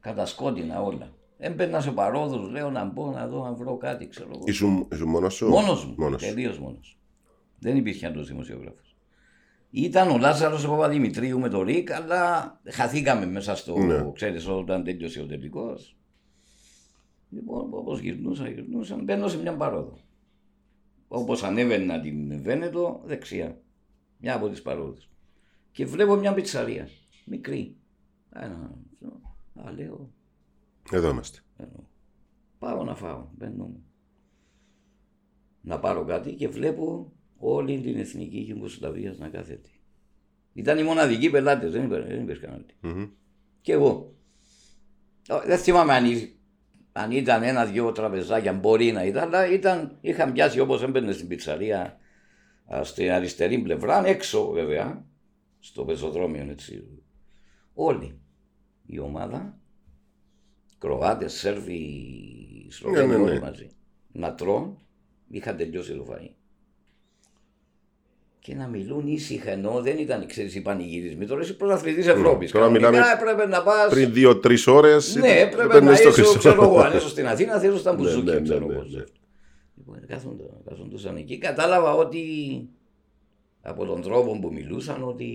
Κατασκότεινα 0.00 0.82
όλα. 0.82 1.14
Έμπαινα 1.38 1.80
σε 1.80 1.90
παρόδους, 1.90 2.50
λέω 2.50 2.70
να 2.70 2.84
μπω 2.84 3.10
να 3.10 3.26
δω 3.28 3.44
να 3.44 3.52
βρω 3.52 3.76
κάτι, 3.76 4.08
ξέρω 4.08 4.30
εγώ. 4.34 4.44
Ήσουν, 4.46 4.88
ήσουν 4.92 5.08
μόνος 5.08 5.34
σου; 5.34 5.48
Μόνος 5.48 5.84
μου. 5.86 5.94
Μόνος 5.98 6.22
σου. 6.22 6.28
Τελείως 6.34 6.58
μόνος. 6.58 6.98
Δεν 7.58 7.76
υπήρχε 7.76 8.06
άλλο 8.06 8.22
δημοσιογράφος. 8.24 8.89
Ήταν 9.70 10.10
ο 10.10 10.18
Λάζαρος 10.18 10.66
Παπαδημητρίου 10.66 11.38
με 11.38 11.48
το 11.48 11.62
Ρικ, 11.62 11.92
αλλά 11.92 12.60
χαθήκαμε 12.64 13.26
μέσα 13.26 13.54
στο. 13.54 13.78
Ναι. 13.78 14.12
Ξέρεις, 14.12 14.46
όταν 14.48 14.84
τέλειωσε 14.84 15.20
ο 15.20 15.26
τελικός. 15.26 15.96
Λοιπόν, 17.30 17.68
όπως 17.72 18.00
γυρνούσα, 18.00 18.48
γυρνούσα, 18.48 18.96
μπαίνω 18.96 19.28
σε 19.28 19.38
μια 19.38 19.56
παρόδο. 19.56 19.98
Όπως 21.08 21.42
ανέβαινα 21.42 22.00
την 22.00 22.42
Βένετο, 22.42 23.02
δεξιά. 23.04 23.60
Μια 24.18 24.34
από 24.34 24.48
τις 24.48 24.62
παρόδες. 24.62 25.10
Και 25.72 25.86
βλέπω 25.86 26.14
μια 26.16 26.34
πιτσαρία. 26.34 26.88
Μικρή. 27.26 27.76
Ένα. 28.32 28.78
Α, 29.54 29.72
λέω, 29.72 30.10
Εδώ 30.90 31.08
είμαστε. 31.10 31.40
Πάω 32.58 32.84
να 32.84 32.94
φάω. 32.94 33.28
Μπαίνω. 33.36 33.80
Να 35.60 35.78
πάρω 35.78 36.04
κάτι 36.04 36.34
και 36.34 36.48
βλέπω 36.48 37.12
όλη 37.40 37.80
την 37.80 37.98
εθνική 37.98 38.38
Γιουγκοσλαβία 38.38 39.14
να 39.18 39.28
κάθεται. 39.28 39.68
Ήταν 40.52 40.78
οι 40.78 40.82
μοναδικοί 40.82 41.30
πελάτες, 41.30 41.72
δεν 41.72 41.84
υπήρχε, 41.84 42.06
δεν 42.08 42.22
υπήρχε 42.22 42.46
κανένα. 42.46 42.64
Μμμ. 42.80 43.08
Και 43.60 43.72
εγώ. 43.72 44.14
Ε, 45.28 45.46
Δεν 45.46 45.58
θυμάμαι 45.58 45.92
αν, 45.92 46.04
ή- 46.04 46.34
αν 46.92 47.10
ήταν 47.10 47.42
ένα-δυο 47.42 47.92
τραπεζάκια, 47.92 48.52
μπορεί 48.52 48.92
να 48.92 49.04
ήταν, 49.04 49.22
αλλά 49.22 49.52
ήταν, 49.52 49.98
είχαν 50.00 50.32
πιάσει 50.32 50.60
όπως 50.60 50.82
έμπαινε 50.82 51.12
στην 51.12 51.28
πιτσαρία 51.28 51.98
α, 52.74 52.84
στην 52.84 53.10
αριστερή 53.10 53.58
πλευρά, 53.58 54.06
έξω 54.06 54.50
βέβαια, 54.50 55.06
στο 55.58 55.84
πεζοδρόμιο 55.84 56.46
έτσι. 56.50 56.84
Όλοι. 57.74 58.18
Η 58.86 58.98
ομάδα, 58.98 59.58
Κροάτες, 60.78 61.32
Σέρβοι, 61.32 62.66
Σλοβαίνοι, 62.70 63.06
Ναι, 63.06 63.12
ναι, 63.16 63.22
ναι. 63.24 63.30
όλοι 63.30 63.40
μαζί. 63.40 63.70
Να 64.12 64.34
τρώνε, 64.34 64.76
είχαν 65.30 65.56
τελειώσει 65.56 65.94
το 65.96 66.06
φαΐ. 66.10 66.28
Και 68.40 68.54
να 68.54 68.66
μιλούν 68.66 69.06
ήσυχα 69.06 69.50
ενώ 69.50 69.80
δεν 69.80 69.98
ήταν 69.98 70.26
ξέρεις, 70.26 70.54
οι 70.54 70.60
πανηγυρισμοί. 70.60 71.26
Τώρα 71.26 71.42
είσαι 71.42 71.52
πρωταθλητή 71.52 72.08
Ευρώπης. 72.08 72.50
Τώρα 72.50 72.70
μιλάμε 72.70 72.98
έπρεπε 73.14 73.46
να 73.46 73.62
πα. 73.62 73.86
Πριν 73.90 74.12
δύο-τρεις 74.12 74.66
ώρες. 74.66 75.14
Ναι, 75.14 75.38
έπρεπε 75.40 75.80
να 75.80 75.92
είσαι, 75.92 76.10
ξέρω 76.38 76.62
εγώ, 76.62 76.80
αν 76.80 76.96
είσαι 76.96 77.08
στην 77.08 77.26
Αθήνα, 77.26 77.58
θέλω 77.58 77.76
στα 77.76 77.92
μπουζούκια. 77.92 78.32
Ναι, 78.32 78.40
ναι, 78.40 78.56
ναι, 78.58 78.66
ναι, 78.66 79.04
Λοιπόν, 79.76 80.06
κάθονταν 80.64 81.16
εκεί. 81.16 81.38
Κατάλαβα 81.38 81.94
ότι 81.94 82.24
από 83.62 83.84
τον 83.84 84.02
τρόπο 84.02 84.38
που 84.38 84.52
μιλούσαν 84.52 85.02
ότι 85.02 85.26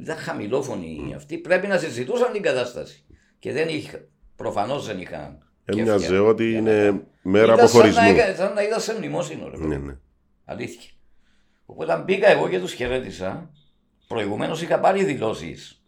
ήταν 0.00 0.16
χαμηλόφωνοι 0.16 1.12
αυτοί. 1.16 1.38
Πρέπει 1.38 1.66
να 1.66 1.78
συζητούσαν 1.78 2.32
την 2.32 2.42
κατάσταση. 2.42 3.04
Και 3.38 3.52
δεν 3.52 3.68
είχα, 3.68 4.00
προφανώς 4.36 4.86
δεν 4.86 5.00
είχαν. 5.00 5.38
Έμοιαζε 5.64 6.18
ότι 6.18 6.52
είναι 6.52 7.06
μέρα 7.22 7.52
αποχωρισμού. 7.52 8.02
Σαν 8.36 8.52
να 8.54 8.62
είδα 8.62 8.78
σε 8.78 8.94
μνημόσυνο. 8.98 9.50
Ναι, 9.56 9.76
ναι. 9.76 9.96
Αλήθεια. 10.44 10.90
Οπότε 11.66 11.98
μπήκα 11.98 12.28
εγώ 12.28 12.48
και 12.48 12.60
τους 12.60 12.72
χαιρέτησα. 12.72 13.50
Προηγουμένως 14.08 14.62
είχα 14.62 14.80
πάρει 14.80 15.04
δηλώσεις 15.04 15.82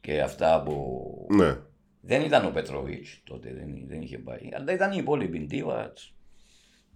και 0.00 0.20
αυτά 0.20 0.62
που. 0.62 1.26
Ναι. 1.30 1.58
Δεν 2.00 2.22
ήταν 2.22 2.46
ο 2.46 2.50
Πετροβίτ 2.50 3.06
τότε, 3.24 3.52
δεν, 3.54 3.86
δεν 3.86 4.02
είχε 4.02 4.18
πάει. 4.18 4.48
Αλλά 4.52 4.72
ήταν 4.72 4.92
οι 4.92 4.96
υπόλοιποι. 4.98 5.38
Ντίβατς, 5.38 6.14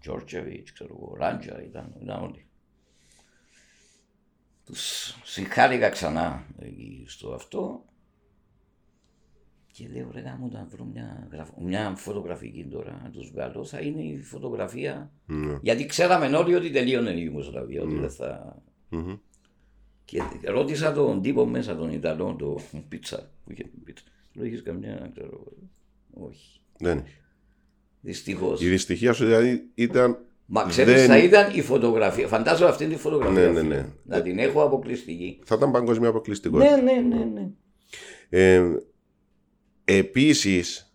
Τζόρτσεβιτς, 0.01 0.73
ξέρω 0.73 0.97
εγώ, 1.01 1.17
Ράντζα, 1.19 1.63
ήταν, 1.63 1.95
ήταν 2.03 2.23
όλοι. 2.23 2.47
Τους 4.65 5.15
συγχάρηκα 5.25 5.89
ξανά 5.89 6.47
στο 7.07 7.33
αυτό 7.33 7.85
και 9.81 9.89
λέω 9.93 10.11
ρε 10.13 10.21
γάμο 10.21 10.49
να 10.53 10.67
βρω 10.71 10.85
μια, 10.85 11.29
μια 11.65 11.93
φωτογραφική 11.97 12.67
τώρα 12.71 13.01
να 13.05 13.11
τους 13.11 13.31
βγάλω 13.31 13.65
θα 13.65 13.81
είναι 13.81 14.03
η 14.03 14.19
φωτογραφία 14.23 15.11
Ναι. 15.27 15.59
γιατί 15.63 15.87
ξέραμε 15.87 16.37
όλοι 16.37 16.55
ότι 16.55 16.71
τελείωνε 16.71 17.11
η 17.11 17.23
Ιουγκοσλαβία 17.25 17.83
ότι 17.83 17.95
δεν 17.95 18.11
θα... 18.11 18.63
Μμμ. 18.89 19.17
Και 20.05 20.23
ρώτησα 20.45 20.93
τον 20.93 21.23
τύπο 21.23 21.47
μέσα, 21.47 21.77
τον 21.77 21.93
Ιταλό, 21.93 22.37
το 22.39 22.59
πίτσα 22.89 23.31
που 23.45 23.53
είχε 23.53 23.63
την 23.63 23.83
πίτσα. 23.85 24.05
Λέω 24.33 24.47
έχεις 24.47 24.63
καμιά, 24.63 25.11
ξέρω 25.15 25.29
εγώ. 25.33 25.53
Όχι. 26.29 26.61
Δεν 26.79 26.99
είχε. 26.99 27.21
Δυστυχώς. 28.01 28.63
Η 28.63 28.69
δυστυχία 28.69 29.13
σου 29.13 29.25
δηλαδή 29.25 29.71
ήταν. 29.75 30.19
Μα 30.47 30.65
ξέρεις, 30.65 30.95
δεν- 30.95 31.07
θα 31.09 31.19
ήταν 31.19 31.57
η 31.57 31.61
φωτογραφία. 31.63 32.27
Φαντάζομαι 32.29 32.71
αυτή 32.71 32.87
τη 32.87 32.97
φωτογραφία. 32.97 33.41
Ναι, 33.41 33.47
ναι, 33.53 33.61
φίλε, 33.61 33.75
ναι. 33.75 33.87
Να 34.05 34.23
την 34.23 34.39
έχω 34.39 34.63
αποκλειστική. 34.63 35.41
Θα 35.45 35.55
ήταν 35.55 35.71
παγκοσμία 35.71 36.09
αποκλειστικό. 36.09 36.59
Ναι, 36.59 36.77
ναι, 36.77 36.93
ναι, 36.93 37.25
ναι. 37.25 37.49
Ε, 38.29 38.63
Επίσης, 39.99 40.93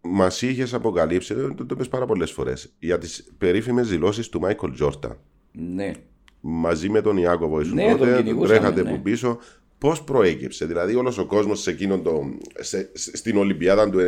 μας 0.00 0.42
είχες 0.42 0.74
αποκαλύψει, 0.74 1.34
το, 1.34 1.54
το, 1.54 1.66
το 1.66 1.76
πες 1.76 1.88
πάρα 1.88 2.06
πολλές 2.06 2.30
φορές, 2.30 2.72
για 2.78 2.98
τις 2.98 3.32
περίφημες 3.38 3.88
δηλώσεις 3.88 4.28
του 4.28 4.40
Μάικολ 4.40 4.72
Τζόρτα. 4.72 5.20
Ναι. 5.52 5.90
Μαζί 6.40 6.88
με 6.88 7.00
τον 7.00 7.16
Ιάκωβο 7.16 7.60
ήσουν 7.60 7.74
Ναι, 7.74 7.88
τον 7.88 7.98
τότε, 7.98 8.16
κυνηγούσαμε, 8.16 8.58
τρέχατε 8.58 8.82
ναι. 8.82 8.90
που 8.90 9.02
πίσω. 9.02 9.38
Πώς 9.78 10.02
προέκυψε, 10.04 10.66
δηλαδή 10.66 10.94
όλος 10.94 11.18
ο 11.18 11.26
κόσμος 11.26 11.60
σε 11.60 11.70
εκείνον 11.70 12.02
το, 12.02 12.22
σε, 12.58 12.90
σε- 12.92 13.16
στην 13.16 13.36
Ολυμπιάδα 13.36 13.90
του 13.90 13.98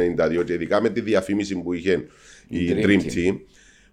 92 0.40 0.44
και 0.44 0.52
ειδικά 0.52 0.80
με 0.82 0.88
τη 0.90 1.00
διαφήμιση 1.00 1.62
που 1.62 1.72
είχε 1.72 2.06
η 2.48 2.68
Dream 2.70 2.86
Dream, 2.86 3.00
Team. 3.00 3.14
Team, 3.14 3.38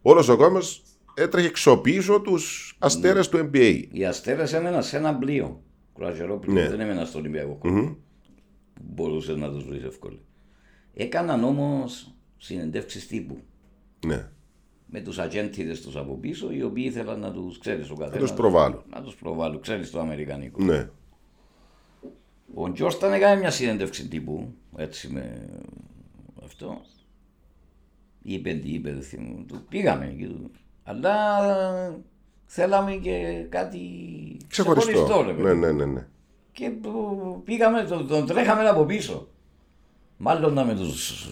όλος 0.02 0.28
ο 0.30 0.38
κόσμος 0.38 0.82
έτρεχε 1.14 1.50
ξοπίσω 1.50 2.20
τους 2.22 2.76
αστέρες 2.80 3.30
του 3.30 3.50
NBA. 3.54 3.84
Οι 3.92 4.06
αστέρες 4.06 4.54
έμεναν 4.54 4.84
σε 4.84 4.98
ένα 4.98 5.16
πλοίο. 5.16 5.64
Κουραζερό 5.94 6.38
πλοίο. 6.38 6.54
Ναι. 6.54 6.70
Δεν 6.70 6.80
έμεναν 6.80 7.06
στο 7.06 7.20
Ολυμπιακό 7.20 7.60
Μμμ. 7.64 7.94
Χώρο. 8.80 8.94
Μπορούσες 8.94 9.36
να 9.38 9.50
του 9.52 9.66
βρεις 9.68 9.84
εύκολα. 9.84 10.18
Έκαναν 10.94 11.44
όμως 11.44 12.14
συνεντεύξεις 12.38 13.08
τύπου 13.08 13.38
Ναι. 14.06 14.28
με 14.86 15.02
τους 15.02 15.20
ατζέντιδες 15.20 15.82
τους 15.82 15.96
από 15.96 16.14
πίσω, 16.18 16.52
οι 16.52 16.64
οποίοι 16.64 16.84
ήθελαν 16.88 17.20
να 17.20 17.32
τους 17.32 17.58
ξέρεις 17.60 17.90
ο 17.90 17.96
καθένας. 17.96 18.20
τους 18.22 18.34
προβάλλουν. 18.34 18.84
Να 18.90 19.02
τους 19.02 19.16
προβάλλουν, 19.16 19.62
ξέρεις 19.62 19.92
το 19.92 20.00
Αμερικανικό. 20.00 20.64
Ναι. 20.64 20.90
Ο 22.54 22.72
Τζόρσταν 22.72 23.14
έκανε 23.14 23.40
μια 23.40 23.52
συνέντευξη 23.52 24.08
τύπου, 24.08 24.54
έτσι 24.76 25.08
με 25.10 25.50
αυτό. 26.44 26.82
Είπε 28.22 28.54
τι 28.54 28.70
είπε, 28.74 28.92
δεν 28.94 29.02
θυμούμαι. 29.02 29.44
Του 29.48 29.66
πήγαμε 29.70 30.06
εκεί. 30.08 30.26
του. 30.26 30.52
Αλλά 30.84 32.02
θέλαμε 32.46 32.96
και 32.96 33.46
κάτι 33.50 33.80
Ξεχωριστό. 34.48 35.22
ρε 35.28 35.34
παιδί. 35.34 35.42
ναι, 35.44 35.54
ναι, 35.54 35.72
ναι, 35.72 35.86
ναι. 35.86 36.08
Και 36.52 36.70
που 36.70 37.42
πήγαμε, 37.46 37.84
τον, 37.84 38.08
τον 38.08 38.26
τρέχαμε 38.26 38.70
από 38.70 38.84
πίσω. 38.86 39.28
Μάλλον 40.18 40.54
να 40.54 40.66
με 40.66 40.76
τους... 40.76 41.28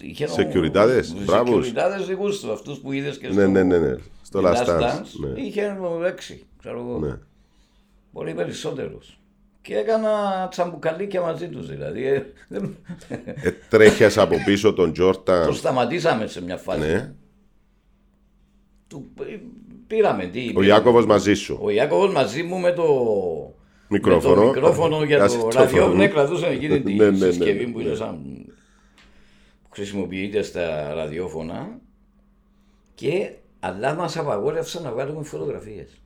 είχε 0.00 0.24
ο- 0.24 0.28
Σεκιουριτάδες, 0.28 1.12
τους 1.12 1.24
μπράβους. 1.24 1.48
Σεκιουριτάδες 1.66 2.06
δικούς 2.06 2.40
του, 2.40 2.52
αυτούς 2.52 2.78
που 2.78 2.92
είδες 2.92 3.18
και 3.18 3.26
Ναι, 3.26 3.32
στο... 3.32 3.48
ναι, 3.50 3.62
ναι, 3.62 3.78
ναι. 3.78 3.96
Στο 4.22 4.40
Last 4.40 4.54
Last 4.54 4.66
Dance. 4.66 4.80
Dance, 4.80 5.32
Ναι. 5.34 5.40
Είχε 5.40 5.76
έξι, 6.06 6.46
ξέρω 6.58 6.78
εγώ. 6.80 6.98
Ναι. 6.98 7.18
Πολύ 8.12 8.34
περισσότερους. 8.34 9.18
Και 9.62 9.76
έκανα 9.76 10.46
τσαμπουκαλίκια 10.50 11.20
μαζί 11.20 11.48
τους 11.48 11.68
δηλαδή. 11.68 12.06
Ε, 12.06 12.22
δεν- 12.48 12.76
Ε, 13.42 13.50
τρέχες 13.70 14.18
από 14.18 14.36
πίσω 14.44 14.72
τον 14.72 14.92
Τζόρτα. 14.92 15.46
το 15.46 15.52
σταματήσαμε 15.52 16.26
σε 16.26 16.42
μια 16.42 16.56
φάση. 16.56 16.80
Ναι. 16.80 17.12
Του 18.88 19.10
πή- 19.14 19.40
πήραμε 19.86 20.26
τι. 20.26 20.52
Ο 20.56 20.62
Ιάκωβος 20.62 21.06
μαζί 21.06 21.34
σου. 21.34 21.58
Ο 21.62 21.70
Ιάκωβος 21.70 22.12
μαζί 22.12 22.42
μου 22.42 22.58
με 22.58 22.72
το 22.72 22.84
Μικρόφωνο. 23.88 24.34
Με 24.34 24.40
το 24.40 24.46
μικρόφωνο 24.46 25.04
για 25.04 25.22
Άσε 25.22 25.36
το 25.38 25.42
το 25.42 25.48
ραδιόφωνο. 25.48 25.84
φωνή. 25.86 25.96
Ναι, 25.96 26.08
κρατούσαν 26.08 26.52
εκείνη 26.52 26.82
τη 26.82 26.94
Ναι, 26.94 27.04
ναι, 27.10 27.10
ναι, 27.18 27.26
συσκευή 27.32 27.66
ναι, 27.66 27.72
που 27.72 27.78
ναι. 27.78 27.84
είναι 27.84 27.94
σαν. 27.94 28.22
που 29.62 29.70
χρησιμοποιείται 29.70 30.42
στα 30.42 30.94
ραδιόφωνα. 30.94 31.78
Και 32.94 33.30
αλλά 33.60 33.94
μας 33.94 34.16
απαγόρευσαν 34.16 34.82
να 34.82 34.92
βγάλουμε 34.92 35.24
φωτογραφίες. 35.24 36.00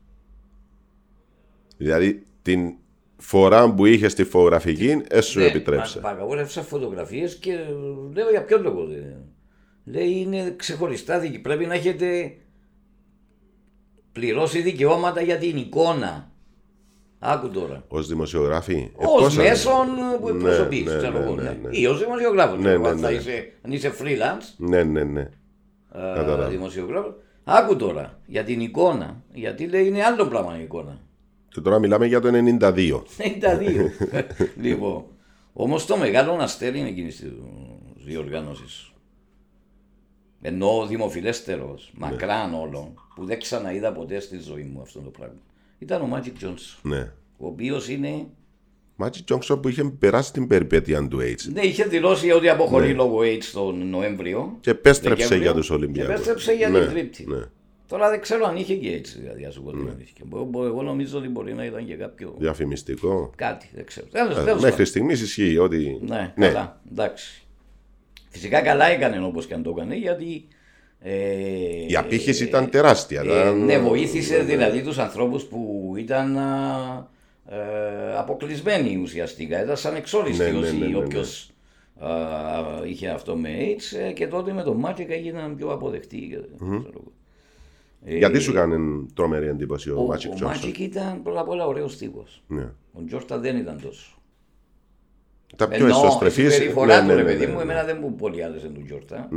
Δηλαδή 1.77 2.27
την 2.43 2.75
φορά 3.17 3.75
που 3.75 3.87
είχες 3.87 4.15
τη 4.15 4.25
φωτογραφική, 4.25 5.03
έσου 5.09 5.39
Ναι, 5.39 5.45
επιτρέψε. 5.47 6.01
Μας 6.01 6.11
απαγόρευσαν 6.13 6.65
φωτογραφίες 6.65 7.37
και 7.37 7.57
λέω 8.13 8.31
για 8.31 8.45
ποιο 8.45 8.59
λόγο. 8.63 8.85
δεν- 8.87 9.25
Λέει 9.85 10.11
είναι 10.11 10.55
ξεχωριστά 10.57 11.19
δίκη. 11.19 11.39
Πρέπει 11.39 11.67
να 11.67 11.75
έχετε 11.75 12.37
πληρώσει 14.13 14.61
δικαιώματα 14.63 15.21
για 15.23 15.39
την 15.39 15.57
εικόνα. 15.57 16.30
Άκου 17.23 17.49
τώρα. 17.51 17.85
Ω 17.89 18.03
δημοσιογράφοι. 18.03 18.91
ε, 18.99 19.05
Ω 19.07 19.15
πόσα- 19.19 19.43
μέσον 19.43 19.87
που 20.21 20.29
Ναι, 20.29 20.37
εκπροσωπείς, 20.37 20.85
ναι, 20.85 20.97
ξέρω 20.97 21.19
ναι, 21.19 21.25
εγώ. 21.25 21.35
ναι, 21.35 21.43
ναι. 21.43 21.57
ναι. 21.63 21.77
Ή 21.77 21.87
ως 21.87 21.99
δημοσιογράφος. 21.99 22.57
Ναι, 22.59 22.63
ξέρω, 22.65 22.79
ναι, 22.83 22.89
αν 22.89 22.99
θα 22.99 23.11
ναι. 23.11 23.17
είσαι- 23.17 23.53
Αν 23.63 23.73
είσαι 23.73 23.93
freelance, 24.01 24.55
Ναι, 24.57 24.83
ναι, 24.83 25.05
ναι. 25.05 25.29
Κατάλαβα. 25.93 26.49
δημοσιογράφος. 26.49 27.15
Άκου 27.45 27.77
τώρα 27.77 28.19
για 28.27 28.45
την 28.45 28.61
εικόνα. 28.61 29.23
Γιατί 29.35 29.67
λέει 29.67 29.87
είναι 29.87 30.05
άλλο 30.05 30.27
πράγμα 30.27 30.59
η 30.59 30.63
εικόνα. 30.63 30.99
Και 31.49 31.61
τώρα 31.61 31.79
μιλάμε 31.79 32.07
για 32.07 32.21
το 32.21 32.29
92. 32.29 33.03
92. 33.19 33.91
λοιπόν, 34.63 35.05
όμως 35.53 35.87
το 35.87 35.97
μεγάλο 35.97 36.33
αστέρι 36.33 36.79
είναι 36.79 36.89
εκείνης 36.89 37.17
της 37.17 37.31
διοργάνωση. 38.05 38.93
Ενώ 40.43 40.87
δημοφιλέστερος, 40.89 41.93
μακράν 41.95 42.55
όλων, 42.55 42.95
που 43.15 43.25
δεν 43.25 43.39
ξαναείδα 43.39 43.93
ποτέ 43.93 44.21
στη 44.21 44.39
ζωή 44.39 44.63
μου 44.63 44.81
αυτό 44.81 45.01
το 45.01 45.11
πράγμα. 45.11 45.35
Ήταν 45.83 46.01
ο 46.03 46.09
Magic 46.17 46.45
Johnson, 46.45 46.79
Ναι. 46.83 47.13
ο 47.39 47.47
οποίος 47.47 47.89
είναι. 47.89 48.27
Μάτσι 48.97 49.25
Τζόνξον 49.25 49.61
που 49.61 49.69
είχε 49.69 49.85
περάσει 49.85 50.33
την 50.33 50.47
περιπέτεια 50.47 51.09
του 51.09 51.19
AIDS. 51.21 51.53
Ναι, 51.53 51.61
είχε 51.61 51.85
δηλώσει 51.85 52.31
ότι 52.31 52.49
αποχωρεί 52.49 52.87
Ναι. 52.87 52.93
λόγω 52.93 53.19
AIDS 53.21 53.45
τον 53.53 53.89
Νοέμβριο. 53.89 54.57
Και 54.61 54.71
επέστρεψε 54.71 55.23
Δεκέμβριο, 55.23 55.43
για 55.51 55.61
τους 55.61 55.71
Ολυμπιακούς. 55.71 56.07
Και 56.07 56.13
επέστρεψε 56.13 56.53
για 56.53 56.69
Ναι, 56.69 56.81
την 56.81 56.89
Τρίτη. 56.91 57.25
ναι. 57.29 57.41
Τώρα 57.89 58.11
δεν 58.11 58.21
ξέρω 58.21 58.47
αν 58.47 58.57
είχε 58.57 58.75
και 58.75 59.01
AIDS, 59.01 59.09
δηλαδή, 59.21 59.45
ας 59.45 59.55
σου 59.55 59.63
πω 59.63 59.71
την 59.71 59.83
Ναι. 59.85 59.91
αλήθεια. 59.91 60.25
Μπο- 60.27 60.45
μπο- 60.45 60.65
Εγώ 60.65 60.83
νομίζω 60.83 61.19
ότι 61.19 61.29
μπορεί 61.29 61.55
να 61.55 61.65
ήταν 61.65 61.87
και 61.87 61.95
κάποιο. 61.95 62.35
Διαφημιστικό. 62.39 63.31
Κάτι, 63.37 63.69
δεν 63.75 63.85
ξέρω. 63.87 64.07
Τέλος, 64.11 64.37
Ε, 64.37 64.45
τέλος 64.45 64.63
Μέχρι 64.63 64.85
στιγμής 64.85 65.21
ισχύει 65.21 65.59
ότι. 65.59 65.99
Ναι, 66.07 66.33
καλά, 66.37 66.81
εντάξει. 66.91 67.43
Φυσικά 68.29 68.61
καλά 68.61 68.85
έκανε 68.87 69.25
όπως 69.25 69.47
και 69.47 69.55
αν 69.55 69.63
το 69.63 69.71
έκανε 69.77 69.97
γιατί... 69.97 70.49
Ε, 71.03 71.87
Η 71.89 71.97
απήχηση 71.97 72.45
ήταν 72.45 72.71
τεράστια. 72.71 73.21
ε, 73.21 73.25
ήταν- 73.25 73.65
ναι, 73.65 73.79
βοήθησε 73.79 74.39
δηλαδή 74.39 74.83
τους 74.83 74.99
ανθρώπους 74.99 75.45
που 75.45 75.93
ήταν 75.99 76.39
α, 76.39 77.09
ε, 77.51 78.17
αποκλεισμένοι 78.17 78.97
ουσιαστικά. 79.03 79.63
Ήταν 79.63 79.77
σαν 79.77 79.95
εξόριστοι 79.95 80.45
Ναι, 80.45 80.51
ναι, 80.51 80.59
όσοι- 80.59 80.73
ναι, 80.79 80.87
ναι, 80.87 80.91
ναι. 80.91 80.97
όποιος 80.97 81.51
α, 81.99 82.09
είχε 82.87 83.09
αυτό 83.09 83.37
με 83.37 83.49
AIDS 83.61 83.99
ε, 84.09 84.13
και 84.13 84.27
τότε 84.27 84.53
με 84.53 84.63
το 84.63 84.81
Magic 84.85 85.09
έγιναν 85.09 85.57
πιο 85.57 85.73
αποδεκτοί. 85.73 86.29
ξέρω 86.29 86.45
εγώ. 86.95 87.13
Ε, 88.05 88.17
Γιατί 88.17 88.39
σου 88.39 88.51
έκανε 88.51 88.77
τρομερή 89.15 89.47
εντύπωση 89.47 89.91
ο 89.91 90.01
ο, 90.01 90.07
Μάτζικ 90.07 90.31
ο 90.31 90.35
Τζόνσον. 90.35 90.71
Magic 90.71 90.79
ήταν 90.79 91.23
πρώτα 91.23 91.41
απ' 91.41 91.49
όλα 91.49 91.67
ωραίος 91.67 91.97
τύπος. 91.97 92.43
Ναι. 92.47 92.69
Ο 92.93 93.01
Τζόρνταν 93.07 93.39
δεν 93.39 93.57
ήταν 93.57 93.81
τόσο. 93.83 94.15
Τα 95.57 95.69
πιο 95.69 95.77
Ενώ 95.87 95.95
η 95.97 95.99
εσωστρεφής. 95.99 96.53
συμπεριφορά 96.55 96.95
ναι, 96.95 97.01
του, 97.01 97.07
ναι, 97.07 97.15
ρε 97.15 97.23
ναι, 97.23 97.29
παιδί 97.33 97.45
ναι, 97.47 97.51
μου, 97.51 97.57
ναι. 97.57 97.63
εμένα 97.63 97.85
δεν 97.85 97.99
μου 98.01 98.15
πολύ 98.15 98.45
άρεσε 98.45 98.67
του 98.69 98.83
Τζόρνταν. 98.87 99.29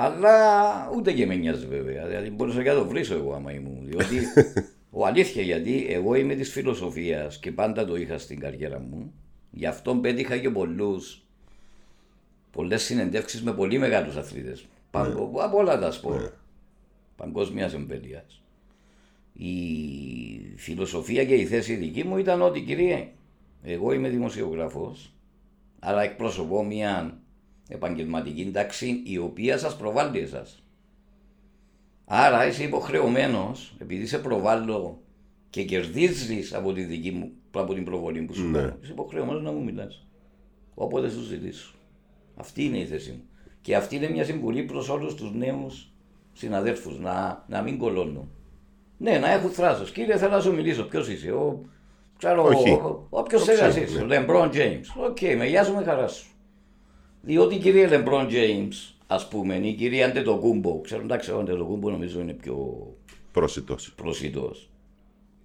Ναι. 0.00 0.06
Αλλά 0.06 0.90
ούτε 0.96 1.12
και 1.12 1.26
με 1.26 1.34
νοιάζει 1.34 1.66
βέβαια. 1.66 2.06
Δηλαδή 2.06 2.30
μπορούσα 2.30 2.62
και 2.62 2.68
να 2.68 2.74
το 2.74 2.86
βρίσω 2.86 3.14
εγώ 3.14 3.34
άμα 3.34 3.52
ήμουν. 3.52 3.86
Διότι 3.86 4.18
ο 4.90 5.06
αλήθεια 5.06 5.42
γιατί 5.42 5.86
εγώ 5.88 6.14
είμαι 6.14 6.34
της 6.34 6.50
φιλοσοφίας 6.50 7.38
και 7.38 7.52
πάντα 7.52 7.84
το 7.84 7.96
είχα 7.96 8.18
στην 8.18 8.40
καριέρα 8.40 8.78
μου. 8.80 9.12
Γι' 9.50 9.66
αυτό 9.66 9.94
πέτυχα 9.94 10.38
και 10.38 10.50
πολλούς. 10.50 11.24
Πολλές 12.50 12.82
συνεντεύξεις 12.82 13.42
με 13.42 13.52
πολύ 13.52 13.78
μεγάλους 13.78 14.16
αθλητές. 14.16 14.64
Από 14.90 15.58
όλα 15.58 15.78
τα 15.78 15.90
σπορ. 15.90 16.30
παγκόσμιας 17.16 17.74
εμβέλεια. 17.74 18.24
Η 19.32 19.54
φιλοσοφία 20.56 21.24
και 21.24 21.34
η 21.34 21.46
θέση 21.46 21.74
δική 21.74 22.04
μου 22.04 22.16
ήταν 22.16 22.42
ότι 22.42 22.60
κύριε, 22.60 23.08
εγώ 23.62 23.92
είμαι 23.92 24.08
δημοσιογράφος, 24.08 25.12
αλλά 25.78 26.02
εκπροσωπώ 26.02 26.64
μια 26.64 27.20
επαγγελματική 27.70 28.50
τάξη 28.50 29.02
η 29.06 29.18
οποία 29.18 29.58
σας 29.58 29.76
προβάλλει 29.76 30.18
εσάς. 30.18 30.62
Άρα 32.04 32.46
είσαι 32.46 32.62
υποχρεωμένος, 32.62 33.74
επειδή 33.78 34.06
σε 34.06 34.18
προβάλλω 34.18 35.00
και 35.50 35.64
κερδίζεις 35.64 36.54
από, 36.54 36.72
τη 36.72 36.82
δική 36.82 37.10
μου, 37.10 37.30
από 37.50 37.74
την 37.74 37.84
προβολή 37.84 38.20
που 38.22 38.34
σου 38.34 38.46
Ναι. 38.50 38.58
κάνω, 38.58 38.76
είσαι 38.82 38.92
υποχρεωμένος 38.92 39.42
να 39.42 39.52
μου 39.52 39.62
μιλάς. 39.64 40.06
Όποτε 40.74 41.10
σου 41.10 41.20
ζητήσω. 41.22 41.74
Αυτή 42.36 42.64
είναι 42.64 42.78
η 42.78 42.86
θέση 42.86 43.10
μου. 43.10 43.22
Και 43.60 43.76
αυτή 43.76 43.96
είναι 43.96 44.10
μια 44.10 44.24
συμβουλή 44.24 44.62
προς 44.62 44.88
όλους 44.88 45.14
τους 45.14 45.32
νέους 45.34 45.92
συναδέλφου 46.32 46.90
να, 47.00 47.44
να 47.48 47.62
μην 47.62 47.78
κολώνουν. 47.78 48.30
Ναι, 48.96 49.18
να 49.18 49.30
έχουν 49.32 49.50
θράσος. 49.50 49.90
Κύριε, 49.90 50.16
θέλω 50.16 50.30
να 50.32 50.40
σου 50.40 50.54
μιλήσω. 50.54 50.84
Ποιος 50.84 51.08
είσαι, 51.08 51.30
ο, 51.32 51.64
ξέρω, 52.18 52.44
Όχι. 52.44 52.70
ο- 52.70 53.06
όποιος 53.10 53.40
Το 53.40 53.46
θέλεις 53.46 53.60
να 53.60 53.68
ξέρω, 53.68 53.84
είσαι, 53.84 53.96
ναι. 53.98 54.02
ο 54.02 54.06
Λεμπρόν 54.06 54.50
Τζέιμς. 54.50 54.88
Οκ, 54.96 55.20
με 55.36 55.46
γεια 55.46 55.64
σου, 55.64 55.74
με 55.74 55.82
χαρά 55.84 56.08
σου. 56.08 56.29
Διότι 57.22 57.56
κύριε 57.58 57.86
Λεμπρόν 57.86 58.26
Τζέιμς, 58.28 58.94
ας 59.06 59.28
πούμε, 59.28 59.54
ή 59.54 59.72
κύριε 59.72 60.06
Αντετοκούμπο, 60.06 60.80
ξέρω, 60.80 61.02
εντάξει, 61.02 61.30
ο 61.32 61.38
Αντετοκούμπο 61.38 61.90
νομίζω 61.90 62.20
είναι 62.20 62.32
πιο 62.32 62.86
Πρόσιτο. 63.32 63.76
προσιτός. 63.96 64.70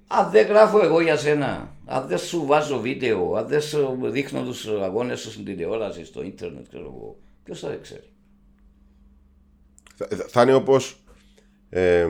Αν 0.07 0.29
δεν 0.31 0.47
γράφω 0.47 0.83
εγώ 0.83 1.01
για 1.01 1.17
σένα, 1.17 1.75
αν 1.85 2.07
δεν 2.07 2.17
σου 2.17 2.45
βάζω 2.45 2.79
βίντεο, 2.79 3.33
αν 3.35 3.47
δεν 3.47 3.61
σου 3.61 3.97
δείχνω 4.01 4.43
τους 4.43 4.67
αγώνες 4.67 5.19
σου 5.19 5.31
στην 5.31 5.45
τηλεόραση, 5.45 6.05
στο 6.05 6.23
ίντερνετ, 6.23 6.65
ξέρω 6.67 6.83
εγώ, 6.83 7.17
ποιος 7.43 7.59
θα 7.59 7.77
ξέρει; 7.81 8.09
Θα, 9.95 10.07
θα 10.27 10.41
είναι 10.41 10.53
όπως 10.53 10.99
ε, 11.69 12.07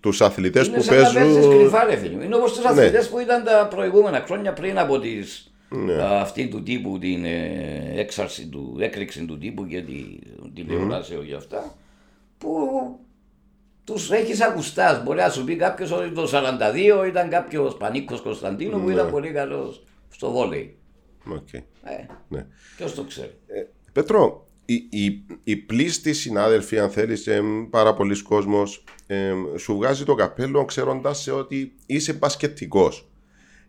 τους 0.00 0.20
αθλητές 0.20 0.66
Είναι 0.66 0.76
που 0.76 0.82
σαν 0.82 0.96
να 0.96 1.12
παίζεις 1.12 1.34
παίζουν. 1.34 1.58
κρυφά, 1.58 1.84
ρε 1.84 1.96
φίλε 1.96 2.16
μου. 2.16 2.22
Είναι 2.22 2.36
όπως 2.36 2.52
τους 2.54 2.64
αθλητές 2.64 3.08
που 3.08 3.18
ήταν 3.18 3.44
τα 3.44 3.66
προηγούμενα 3.70 4.20
χρόνια 4.26 4.52
πριν 4.52 4.78
από 4.78 4.98
τις, 4.98 5.52
Ναι. 5.68 5.92
α, 5.92 6.20
αυτή 6.20 6.48
του 6.48 6.62
τύπου 6.62 6.98
την 6.98 7.24
ε, 7.24 7.92
έξαρση 7.94 8.48
του, 8.48 8.76
έκρηξη 8.80 9.24
του 9.24 9.38
τύπου 9.38 9.66
και 9.66 9.82
τη 9.82 10.18
τηλεόραση 10.54 11.14
για 11.24 11.36
αυτά, 11.36 11.74
που 12.38 12.50
τους 13.84 14.10
έχεις 14.10 14.40
ακουστάς. 14.40 15.02
Μπορεί 15.02 15.18
να 15.18 15.28
σου 15.30 15.44
πει 15.44 15.56
κάποιος 15.56 15.90
ότι 15.92 16.10
το 16.10 16.28
42 16.32 17.06
ήταν 17.08 17.28
κάποιος 17.30 17.76
Πανίκος 17.76 18.20
Κωνσταντίνου 18.20 18.78
που 18.78 18.90
ήταν 18.90 19.10
πολύ 19.10 19.30
καλός 19.30 19.82
στο 20.10 20.30
βόλεϊ. 20.30 20.76
Οκ. 21.30 21.52
Ε, 21.52 21.62
Ναι. 22.28 22.46
Ποιος 22.76 22.94
το 22.94 23.04
ξέρει. 23.04 23.34
Πέτρο, 23.92 24.46
οι, 24.64 24.74
οι, 24.90 25.24
οι 25.44 25.56
πλείστοι 25.56 26.12
συνάδελφοι, 26.12 26.78
αν 26.78 26.90
θέλεις, 26.90 27.26
εμ, 27.26 27.68
πάρα 27.70 27.94
πολλοί 27.94 28.22
κόσμος, 28.22 28.84
εμ, 29.06 29.44
σου 29.56 29.74
βγάζει 29.76 30.04
το 30.04 30.14
καπέλο 30.14 30.64
ξέροντας 30.64 31.18
σε 31.22 31.32
ότι 31.32 31.74
είσαι 31.86 32.12
μπασκετικός. 32.12 33.08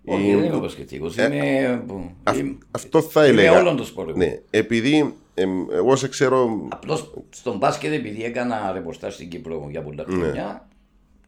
Όχι, 0.09 0.29
Ε, 0.29 0.35
δεν 0.35 0.43
είμαι 0.43 0.59
πασχετικό. 0.59 1.07
Είμαι. 1.17 1.83
αυ- 2.23 2.37
είμαι- 2.39 2.57
αυτό 2.71 3.01
θα 3.01 3.27
είμαι 3.27 3.41
έλεγα. 3.41 3.59
όλων 3.59 3.75
των 3.77 3.85
σπορών. 3.85 4.17
Ναι, 4.17 4.39
επειδή 4.49 5.13
εμ, 5.33 5.69
εγώ 5.71 5.95
σε 5.95 6.07
ξέρω 6.07 6.65
Απλώς 6.69 7.13
στον 7.29 7.57
μπάσκετ, 7.57 7.91
επειδή 7.93 8.23
έκανα 8.23 8.71
ρεπορτάζ 8.73 9.13
στην 9.13 9.29
Κύπρο 9.29 9.67
για 9.71 9.81
πολλά 9.81 10.03
Ναι. 10.07 10.13
χρόνια, 10.15 10.67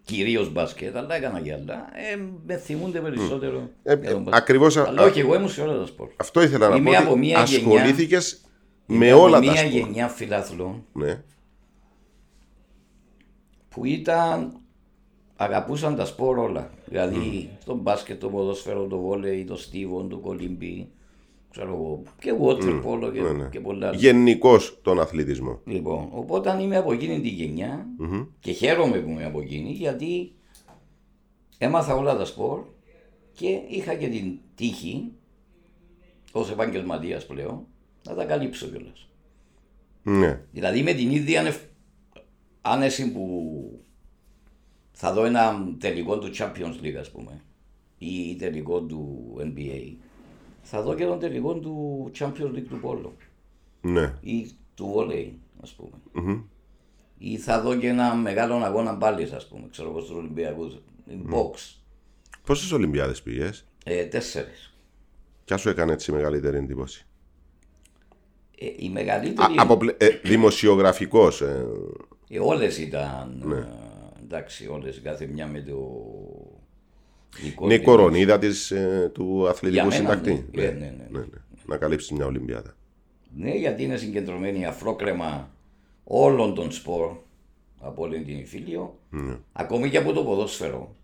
κυρίως 0.03 0.51
μπάσκετ, 0.51 0.95
αλλά 0.95 1.15
έκανα 1.15 1.39
και 1.41 1.53
άλλα, 1.53 1.87
ε, 2.13 2.19
με 2.45 2.57
θυμούνται 2.57 2.99
περισσότερο. 2.99 3.69
Ε, 3.83 3.95
για 3.95 4.09
τον 4.09 4.19
ε, 4.19 4.23
μπάσκετ. 4.23 4.33
ακριβώς 4.33 4.77
α- 4.77 4.85
Αλλά 4.87 5.03
όχι, 5.03 5.19
εγώ 5.19 5.35
ήμουν 5.35 5.49
σε 5.49 5.61
όλα 5.61 5.77
τα 5.79 5.85
σπορ. 5.85 6.07
Αυτό 6.15 6.41
ήθελα 6.41 6.69
να 6.69 6.75
Είμαι 6.75 6.91
πω 6.91 6.97
από 6.97 7.09
ότι 7.11 7.19
μια 7.19 7.43
γενιά- 7.43 7.67
ασχολήθηκες 7.77 8.41
με 8.85 8.95
Είμαι 8.95 9.11
από 9.11 9.21
όλα 9.21 9.39
τα 9.39 9.51
Μια 9.51 9.55
σπορ. 9.55 9.71
γενιά 9.71 10.07
φιλάθλων 10.07 10.85
Ναι. 10.93 11.21
που 13.69 13.85
ήταν. 13.85 14.53
Αγαπούσαν 15.41 15.95
τα 15.95 16.05
σπορ 16.05 16.37
όλα. 16.37 16.69
Δηλαδή 16.85 17.49
το 17.65 17.75
μπάσκετ, 17.75 18.19
το 18.19 18.29
ποδόσφαιρο, 18.29 18.87
το 18.87 18.99
βόλεϊ, 18.99 19.45
το 19.45 19.55
στίβο, 19.55 20.03
το 20.03 20.17
κολυμπή, 20.17 20.89
ξέρω 21.51 21.73
εγώ, 21.73 22.03
και 22.19 22.33
water 22.41 22.83
polo 22.83 23.11
και, 23.13 23.21
Ναι, 23.21 23.31
ναι. 23.31 23.49
και 23.49 23.59
πολλά 23.59 23.87
άλλα. 23.87 23.97
Γενικώς 23.97 24.79
τον 24.81 24.99
αθλητισμό. 24.99 25.59
Λοιπόν, 25.65 26.07
οπότε 26.11 26.61
είμαι 26.61 26.77
από 26.77 26.93
εκείνη 26.93 27.21
τη 27.21 27.27
γενιά 27.27 27.87
και 28.39 28.51
χαίρομαι 28.51 28.97
που 28.97 29.09
είμαι 29.09 29.25
από 29.25 29.39
εκείνη 29.41 29.71
γιατί 29.71 30.31
έμαθα 31.57 31.95
όλα 31.95 32.17
τα 32.17 32.25
σπορ 32.25 32.59
και 33.33 33.59
είχα 33.67 33.93
και 33.95 34.07
την 34.07 34.37
τύχη 34.55 35.11
ως 36.31 36.51
επαγγελματίας 36.51 37.25
πλέον 37.25 37.65
να 38.07 38.13
τα 38.15 38.25
καλύψω 38.25 38.67
κιόλας. 38.67 39.09
Ναι. 40.03 40.41
Δηλαδή 40.51 40.83
με 40.83 40.93
την 40.93 41.11
ίδια 41.11 41.39
ανευ... 41.39 41.57
άνεση 42.61 43.11
που 43.11 43.83
θα 45.01 45.13
δω 45.13 45.25
ένα 45.25 45.75
τελικό 45.79 46.19
του 46.19 46.29
Champions 46.37 46.83
League 46.83 46.95
ας 46.99 47.11
πούμε 47.11 47.41
ή 47.97 48.35
τελικό 48.35 48.81
του 48.81 49.33
NBA 49.39 49.93
θα 50.61 50.81
δω 50.81 50.95
και 50.95 51.05
τον 51.05 51.19
τελικό 51.19 51.53
του 51.53 52.11
Champions 52.19 52.55
League 52.55 52.65
του 52.69 52.79
Polo 52.83 53.09
Ναι. 53.81 54.13
ή 54.21 54.51
του 54.75 54.93
Volley 54.97 55.29
ας 55.63 55.71
πούμε. 55.73 56.43
Ή 57.17 57.37
θα 57.37 57.61
δω 57.61 57.75
και 57.75 57.87
ένα 57.87 58.15
μεγάλο 58.15 58.55
αγώνα 58.55 58.97
πάλι, 58.97 59.31
ας 59.35 59.47
πούμε, 59.47 59.67
ξέρω 59.71 59.89
εγώ, 59.89 59.99
στους 59.99 60.15
Ολυμπιακούς. 60.15 60.73
Box. 61.31 61.75
Πόσες 62.45 62.71
Ολυμπιάδες 62.71 63.21
πήγες, 63.21 63.65
Ε, 63.85 64.05
Τέσσερις. 64.05 64.73
Ποια 65.45 65.57
σου 65.57 65.69
έκανε 65.69 65.91
έτσι 65.91 66.11
μεγαλύτερη 66.11 66.57
εντύπωση. 66.57 67.05
Ε, 68.59 68.65
η 68.65 68.87
Α, 68.87 68.91
μεγαλύτερη. 68.91 69.53
από 69.57 69.77
πλε... 69.77 69.93
ε, 69.97 70.09
δημοσιογραφικός, 70.23 71.41
ε, 71.41 71.65
Ε, 72.29 72.39
όλες 72.39 72.77
ήταν. 72.77 73.51
ε, 73.51 73.67
εντάξει, 74.31 74.67
όλες 74.67 75.01
κάθε 75.01 75.25
μια 75.25 75.47
με 75.47 75.61
το. 75.61 75.75
δικό 77.41 77.65
είναι 77.65 77.73
η 77.73 77.77
της. 77.77 77.85
κορονίδα 77.87 78.39
της, 78.39 78.71
ε, 78.71 79.11
του 79.13 79.47
αθλητικού 79.47 79.87
Για 79.89 79.99
μένα, 79.99 80.11
συντακτή. 80.21 80.45
ναι. 80.51 80.63
Ε, 80.63 80.71
ναι, 80.71 80.95
ναι, 81.09 81.19
ναι. 81.19 81.25
Να 81.65 81.77
καλύψεις 81.77 82.11
μια 82.11 82.25
Ολυμπιάδα. 82.25 82.75
Ναι, 83.35 83.51
γιατί 83.55 83.83
είναι 83.83 83.97
συγκεντρωμένη 83.97 84.65
αφρόκρεμα 84.65 85.49
όλων 86.03 86.53
των 86.55 86.71
σπορ 86.71 87.17
από 87.79 88.01
όλη 88.03 88.21
την 88.23 88.37
Ιφίλιο, 88.39 88.99
ακόμη 89.51 89.89
και 89.89 89.97
από 89.97 90.13
το 90.13 90.23
ποδόσφαιρο. 90.23 90.95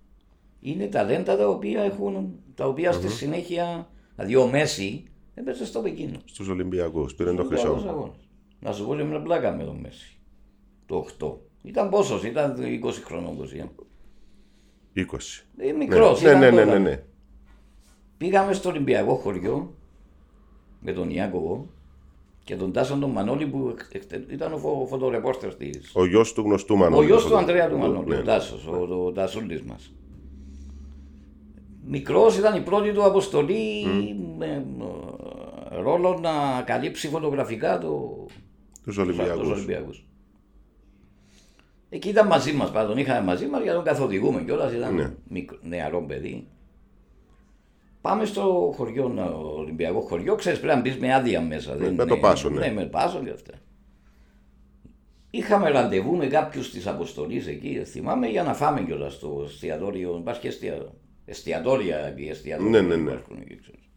Είναι 0.60 0.88
ταλέντα 0.88 1.38
τα 1.38 1.48
οποία 1.48 1.82
έχουν, 1.84 2.40
τα 2.56 2.68
οποία 2.68 2.92
στη 2.92 3.10
συνέχεια, 3.10 3.90
δηλαδή 4.16 4.36
ο 4.36 4.48
Μέση 4.48 5.04
έπαιζε 5.34 5.66
στο 5.66 5.80
Πεκίνο. 5.82 6.18
Στους 6.26 6.48
Ολυμπιακούς, 6.48 7.16
πήρε 7.16 7.34
το 7.34 7.44
Στους 7.44 7.64
άλλους 7.64 7.74
χρυσό. 7.82 7.90
αγώνες. 7.90 8.28
Να 8.60 8.72
σου 8.72 8.86
πω 8.86 8.96
και 8.96 9.04
μια 9.04 9.22
πλάκα 9.22 9.52
με 9.56 9.64
τον 9.64 9.76
Μέση. 9.76 10.18
Το 10.86 11.06
8. 11.20 11.38
Ήταν 11.66 11.90
πόσος, 11.90 12.24
ήταν 12.24 12.56
20 12.84 13.02
χρονών 13.06 13.38
21. 13.38 13.70
20. 14.96 15.46
Ε, 15.58 15.66
Ναι, 15.66 15.72
μικρός, 15.78 16.22
ναι, 16.22 16.28
ήταν 16.30 16.40
ναι, 16.40 16.50
ναι, 16.50 16.64
τότε. 16.64 16.78
ναι, 16.80 16.90
ναι. 16.90 17.04
Πήγαμε 18.18 18.54
στο 18.54 18.70
Ολυμπιακό 18.70 19.16
χωριό 19.16 19.74
με 20.80 20.92
τον 20.94 21.10
Ιάκωβο 21.10 21.68
και 22.44 22.56
τον 22.56 22.72
Τάσον 22.72 23.00
τον 23.00 23.10
Μανώλη 23.10 23.48
που 23.48 23.76
εκ- 23.92 24.04
εκ- 24.14 24.32
ήταν 24.32 24.54
ο, 24.54 24.58
φω, 24.58 24.82
ο 24.82 24.86
φωτορεπόρτερ 24.86 25.56
της. 25.56 25.92
Ο 25.96 26.06
γιος 26.06 26.34
του 26.34 26.42
γνωστού 26.42 26.78
Μανώλη. 26.78 27.04
Ο 27.04 27.08
γιος 27.08 27.26
του 27.26 27.38
Ανδρέα 27.38 27.70
του 27.70 27.78
Μανώλη, 27.78 28.08
Ναι. 28.10 28.18
ο 28.18 28.22
Τάσος, 28.24 28.68
ο, 28.68 29.06
ο 29.06 29.12
Τασούλης 29.12 29.62
μας. 29.62 29.94
Μικρός 31.88 32.38
ήταν 32.38 32.56
η 32.56 32.62
πρώτη 32.62 32.92
του 32.92 33.04
αποστολή 33.04 33.86
με 34.38 34.66
ε, 35.72 35.82
ρόλο 35.82 36.20
να 36.22 36.62
καλύψει 36.62 37.08
φωτογραφικά 37.08 37.78
το, 37.78 38.26
Τους 38.26 38.34
τους 38.84 38.98
Ολυμπιακούς. 38.98 39.50
Ολυμπιακούς. 39.50 40.06
Εκεί 41.96 42.10
ήταν 42.10 42.28
μαζί 42.28 42.54
μας, 42.54 42.72
πάντα 42.72 42.88
τον 42.88 42.98
είχαμε 42.98 43.26
μαζί 43.26 43.46
μας 43.48 43.62
για 43.62 43.70
να 43.72 43.76
τον 43.76 43.86
καθοδηγούμε 43.86 44.44
κιόλας, 44.44 44.74
ήταν 44.74 44.96
Ναι. 44.96 45.14
μικ- 45.28 45.64
νεαρό 45.64 46.02
παιδί. 46.02 46.48
Πάμε 48.02 48.26
στο 48.26 48.74
χωριό, 48.76 49.08
να- 49.08 49.26
Ολυμπιακό 49.34 50.00
χωριό, 50.02 50.36
ξέρεις 50.36 50.60
πρέπει 50.60 50.76
να 50.76 50.82
μπεις 50.82 50.98
με 50.98 51.14
άδεια 51.14 51.42
μέσα. 51.42 51.72
δεν 51.76 51.82
με 51.88 51.94
είναι- 51.94 52.06
το 52.06 52.18
πάσο, 52.18 52.50
ναι. 52.50 52.60
Ναι, 52.60 52.72
με 52.74 52.86
πάσο 52.86 53.24
και 53.24 53.30
αυτά. 53.30 53.54
Είχαμε 55.30 55.70
ραντεβού 55.70 56.16
με 56.16 56.28
κάποιους 56.28 56.72
της 56.72 56.88
αποστολής 56.88 57.48
εκεί, 57.48 57.84
θυμάμαι, 57.86 58.28
για 58.28 58.44
να 58.44 58.54
φάμε 58.54 58.82
κιόλας 58.82 59.14
στο 59.14 59.42
εστιατόριο, 59.46 60.18
υπάρχει 60.20 60.42
και 60.42 60.48
εστια... 60.48 60.86
εστιατόρια 61.26 61.98
επί 61.98 62.30
εστιατόρια 62.30 62.82
Ναι, 62.82 62.88
ναι, 62.88 62.96
ναι. 62.96 63.12
υπάρχουν 63.12 63.38
εκεί, 63.42 63.56
ξέρεις. 63.60 63.90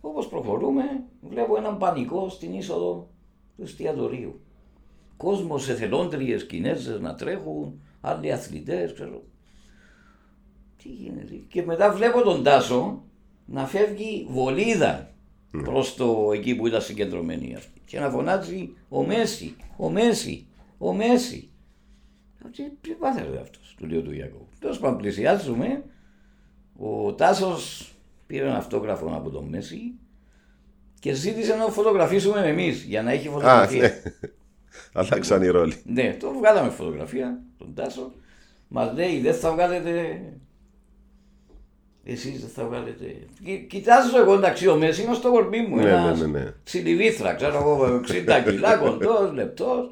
Όπως 0.00 0.28
προχωρούμε, 0.28 0.82
βλέπω 1.20 1.56
έναν 1.56 1.78
πανικό 1.78 2.28
στην 2.28 2.52
είσοδο 2.52 3.10
του 3.56 3.62
εστιατορίου. 3.62 4.40
Κόσμος, 5.18 5.68
εθελόντριες, 5.68 6.46
Κινέζες 6.46 7.00
να 7.00 7.14
τρέχουν, 7.14 7.80
άλλοι 8.00 8.32
αθλητές, 8.32 8.92
ξέρω. 8.92 9.22
Τι 10.82 10.88
γίνεται. 10.88 11.34
Και 11.48 11.62
μετά 11.62 11.92
βλέπω 11.92 12.22
τον 12.22 12.42
Τάσο 12.42 13.02
να 13.46 13.66
φεύγει 13.66 14.26
βολίδα 14.30 15.14
προς 15.50 15.94
το 15.94 16.30
εκεί 16.34 16.54
που 16.54 16.66
ήταν 16.66 16.80
συγκεντρωμένοι 16.80 17.54
αυτοί. 17.54 17.80
Και 17.84 17.98
να 17.98 18.10
φωνάζει 18.10 18.70
ο 18.88 19.04
Μέση, 19.04 19.56
ο 19.76 19.90
Μέση, 19.90 20.46
ο 20.78 20.92
Μέση. 20.92 21.50
Τι, 22.52 22.62
τι 22.80 22.90
πάθατε 22.90 23.38
αυτός, 23.40 23.74
του 23.78 23.86
λέω 23.86 24.02
του 24.02 24.12
Ιακώβου. 24.12 24.48
Τέλος 24.58 24.78
πάντων 24.78 24.98
πλησιάζουμε, 24.98 25.84
ο 26.76 27.14
Τάσος 27.14 27.92
πήρε 28.26 28.44
ένα 28.44 28.56
αυτόγραφο 28.56 29.06
από 29.14 29.30
τον 29.30 29.44
Μέση 29.44 29.94
και 31.00 31.12
ζήτησε 31.12 31.54
να 31.54 31.64
το 31.64 31.70
φωτογραφίσουμε 31.70 32.40
εμείς 32.48 32.82
για 32.82 33.02
να 33.02 33.10
έχει 33.10 33.28
Α, 33.28 33.30
φωτογραφία. 33.30 33.92
Ναι. 35.02 35.08
Αλλάξαν 35.10 35.42
οι 35.42 35.46
ρόλοι. 35.48 35.74
Ναι, 35.84 36.16
το 36.20 36.32
βγάλαμε 36.38 36.70
φωτογραφία, 36.70 37.40
τον 37.58 37.74
Τάσο 37.74 38.12
Μας 38.68 38.92
λέει 38.94 39.20
δεν 39.20 39.34
θα 39.34 39.52
βγάλετε. 39.52 40.20
Εσείς 42.04 42.40
δεν 42.40 42.48
θα 42.48 42.64
βγάλετε. 42.64 43.16
Κι- 43.44 43.66
Κοιτάζω 43.68 44.18
εγώ 44.18 44.34
εντάξει, 44.34 44.68
ο 44.68 44.76
Μέση 44.76 45.02
είναι 45.02 45.14
στο 45.14 45.30
κορμί 45.30 45.60
μου. 45.60 45.76
Ναι, 45.76 45.88
ένας 45.90 46.20
ναι, 46.20 46.26
ναι, 46.26 46.38
ναι. 46.38 46.52
Τσιλιβήθρα, 46.64 47.34
ξέρω 47.34 47.56
εγώ, 47.56 48.00
60 48.08 48.42
κιλά, 48.44 48.76
κοντός, 48.76 49.32
λεπτός. 49.32 49.90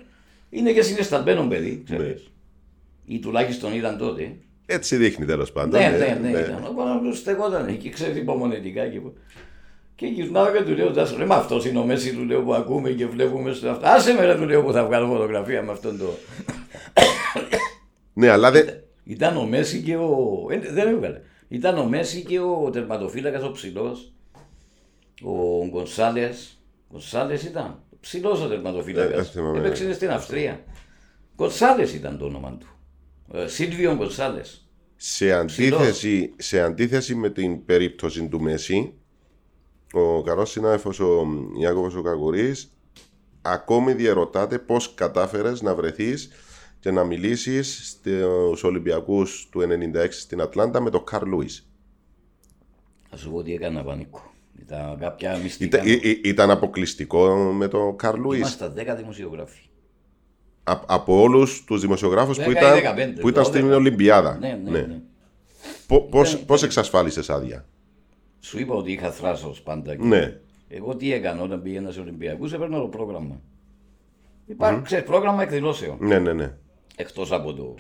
Είναι 0.51 0.73
και 0.73 0.83
συναισθαλμένο 0.83 1.47
παιδί, 1.47 1.83
ξέρεις. 1.85 2.31
Ναι. 3.07 3.15
Ή 3.15 3.19
τουλάχιστον 3.19 3.75
ήταν 3.75 3.99
τότε. 3.99 4.37
Έτσι 4.67 4.97
δείχνει 4.97 5.25
τέλος 5.25 5.53
πάντων. 5.53 5.81
Ναι, 5.81 5.89
ναι, 5.89 6.19
ναι, 6.23 6.39
ήταν. 6.39 6.65
Ο 6.69 6.75
Παναγιώτης 6.77 7.19
στεγόταν 7.19 7.67
εκεί, 7.69 7.89
ξέρεις 7.89 8.17
υπομονετικά 8.17 8.89
και. 8.89 9.01
Και 9.97 10.07
γυρνάω 10.07 10.53
και 10.53 10.63
του 10.63 10.75
λέω, 10.77 10.91
Τάσο, 10.93 11.17
ρε, 11.19 11.25
με 11.27 11.35
αυτός 11.35 11.67
είναι 11.67 11.79
ο 11.79 11.85
Μέση, 11.85 12.15
του 12.15 12.25
λέω 12.25 12.43
που 12.43 12.55
ακούμε 12.55 12.91
και 12.91 13.07
βλέπουμε 13.07 13.53
στο 13.53 13.69
αυτό. 13.71 13.87
Άσε 13.89 14.13
με, 14.13 14.25
ρε, 14.25 14.35
του 14.35 14.45
λέω 14.47 14.63
που 14.63 14.73
θα 14.73 14.85
βγάλω 14.85 15.07
φωτογραφία 15.07 15.63
με 15.63 15.73
αυτόν 15.73 15.99
το. 15.99 16.15
Ναι, 18.13 18.29
αλλά 18.29 18.51
δεν. 18.51 18.69
Ήταν 19.05 19.37
ο 19.37 19.45
Μέση 19.47 19.83
και 19.83 19.97
ο. 19.97 20.47
Ε, 20.51 20.59
δεν 20.59 20.89
έβγαλε. 20.89 21.21
Ήταν 21.49 21.79
ο 21.79 21.85
Μέση 21.85 22.23
και 22.23 22.39
ο 22.41 22.71
τερματοφύλακας 22.73 23.43
ο 23.43 23.51
ψηλός. 23.51 24.13
Ο 25.23 25.67
Γκονσάλες. 25.69 26.61
Γκονσάλες 26.91 27.43
ήταν. 27.43 27.83
Ψηλός 28.01 28.41
ο 28.41 28.45
Ε, 28.45 28.49
τερματοφύλακα. 28.49 29.17
δεν 29.17 29.25
θυμάμαι. 29.25 29.59
Έπαιξε 29.59 29.93
στην 29.93 30.11
Αυστρία. 30.11 30.61
Γκονσάλες 31.37 31.95
ήταν 31.95 32.19
το 32.19 32.25
όνομα 32.25 32.57
του. 32.61 32.67
Ε, 33.35 33.47
Σίλβιο 33.47 33.95
Γκονσάλες. 33.95 34.69
Σε 34.97 35.33
αντίθεση, 35.33 36.35
σε 36.37 36.61
αντίθεση 36.61 37.15
με 37.15 37.31
την 37.31 37.65
περίπτωση 37.65 38.29
του 38.29 38.41
Μέσι, 38.41 38.93
ο 39.93 40.23
καλό 40.23 40.45
συνάδελφο 40.45 40.91
ο 41.05 41.27
Ιάκωβος 41.61 41.95
ο 41.95 42.03
Καγουρής 42.03 42.71
ακόμη 43.43 43.93
διερωτάται 43.93 44.59
πώς 44.59 44.95
κατάφερες 44.95 45.63
να 45.63 45.75
βρεθείς 45.75 46.29
και 46.81 46.91
να 46.91 47.05
μιλήσεις 47.05 47.89
στους 47.91 48.65
Ολυμπιακούς 48.65 49.49
του 49.51 49.61
96 49.61 50.07
στην 50.11 50.41
Ατλάντα 50.41 50.81
με 50.81 50.91
τον 50.91 51.05
Καρλ 51.05 51.29
Λούις. 51.29 51.69
Θα 53.11 53.17
σου 53.17 53.31
πω 53.31 53.37
ότι 53.37 53.55
έκανα 53.55 53.85
πανικό. 53.85 54.31
Ήταν 54.61 54.99
κάποια 54.99 55.37
μυστικά. 55.37 55.79
Ήταν, 55.83 55.89
ή- 56.03 56.09
ή- 56.11 56.21
ήταν 56.25 56.51
αποκλειστικό 56.51 57.35
με 57.53 57.69
τον 57.69 57.97
Καρλ 57.97 58.21
Λούις. 58.21 58.39
Είμαστε 58.39 58.69
10 58.69 58.97
δημοσιογράφοι. 58.97 59.61
από 60.87 61.21
όλους 61.21 61.65
τους 61.65 61.81
δημοσιογράφους 61.81 62.37
που 62.37 62.43
10 62.43 62.47
ή 62.49 62.51
ήταν, 62.51 62.73
15, 63.17 63.21
που 63.21 63.29
ήταν 63.29 63.43
12. 63.45 63.47
στην 63.47 63.73
Ολυμπιάδα. 63.73 64.39
Ναι, 64.39 64.61
ναι, 64.65 64.81
ναι. 64.81 65.01
Πώς 66.47 66.63
εξασφάλισες 66.63 67.31
άδεια; 67.31 67.67
Σου 68.41 68.59
είπα 68.61 68.75
ότι 68.75 68.93
είχα 68.93 69.11
θράσος 69.11 69.63
πάντα. 69.63 69.97
και- 69.97 70.05
Ναι. 70.05 70.39
Εγώ 70.69 70.97
τι 70.97 71.13
έκανα 71.13 71.43
όταν 71.43 71.63
πήγαινα 71.63 71.91
σε 71.91 72.01
Ολυμπιακούς, 72.01 72.53
έπαιρνα 72.53 72.79
το 72.79 72.87
πρόγραμμα. 72.87 73.41
Υπάρχει, 74.47 74.83
ξέρεις, 74.83 75.05
πρόγραμμα 75.05 75.43
εκδηλώσεων. 75.43 75.97
Ναι, 76.01 76.19
ναι, 76.19 76.33
ναι. 76.33 76.53
Εκτός 76.97 77.33
από 77.33 77.53
το. 77.55 77.75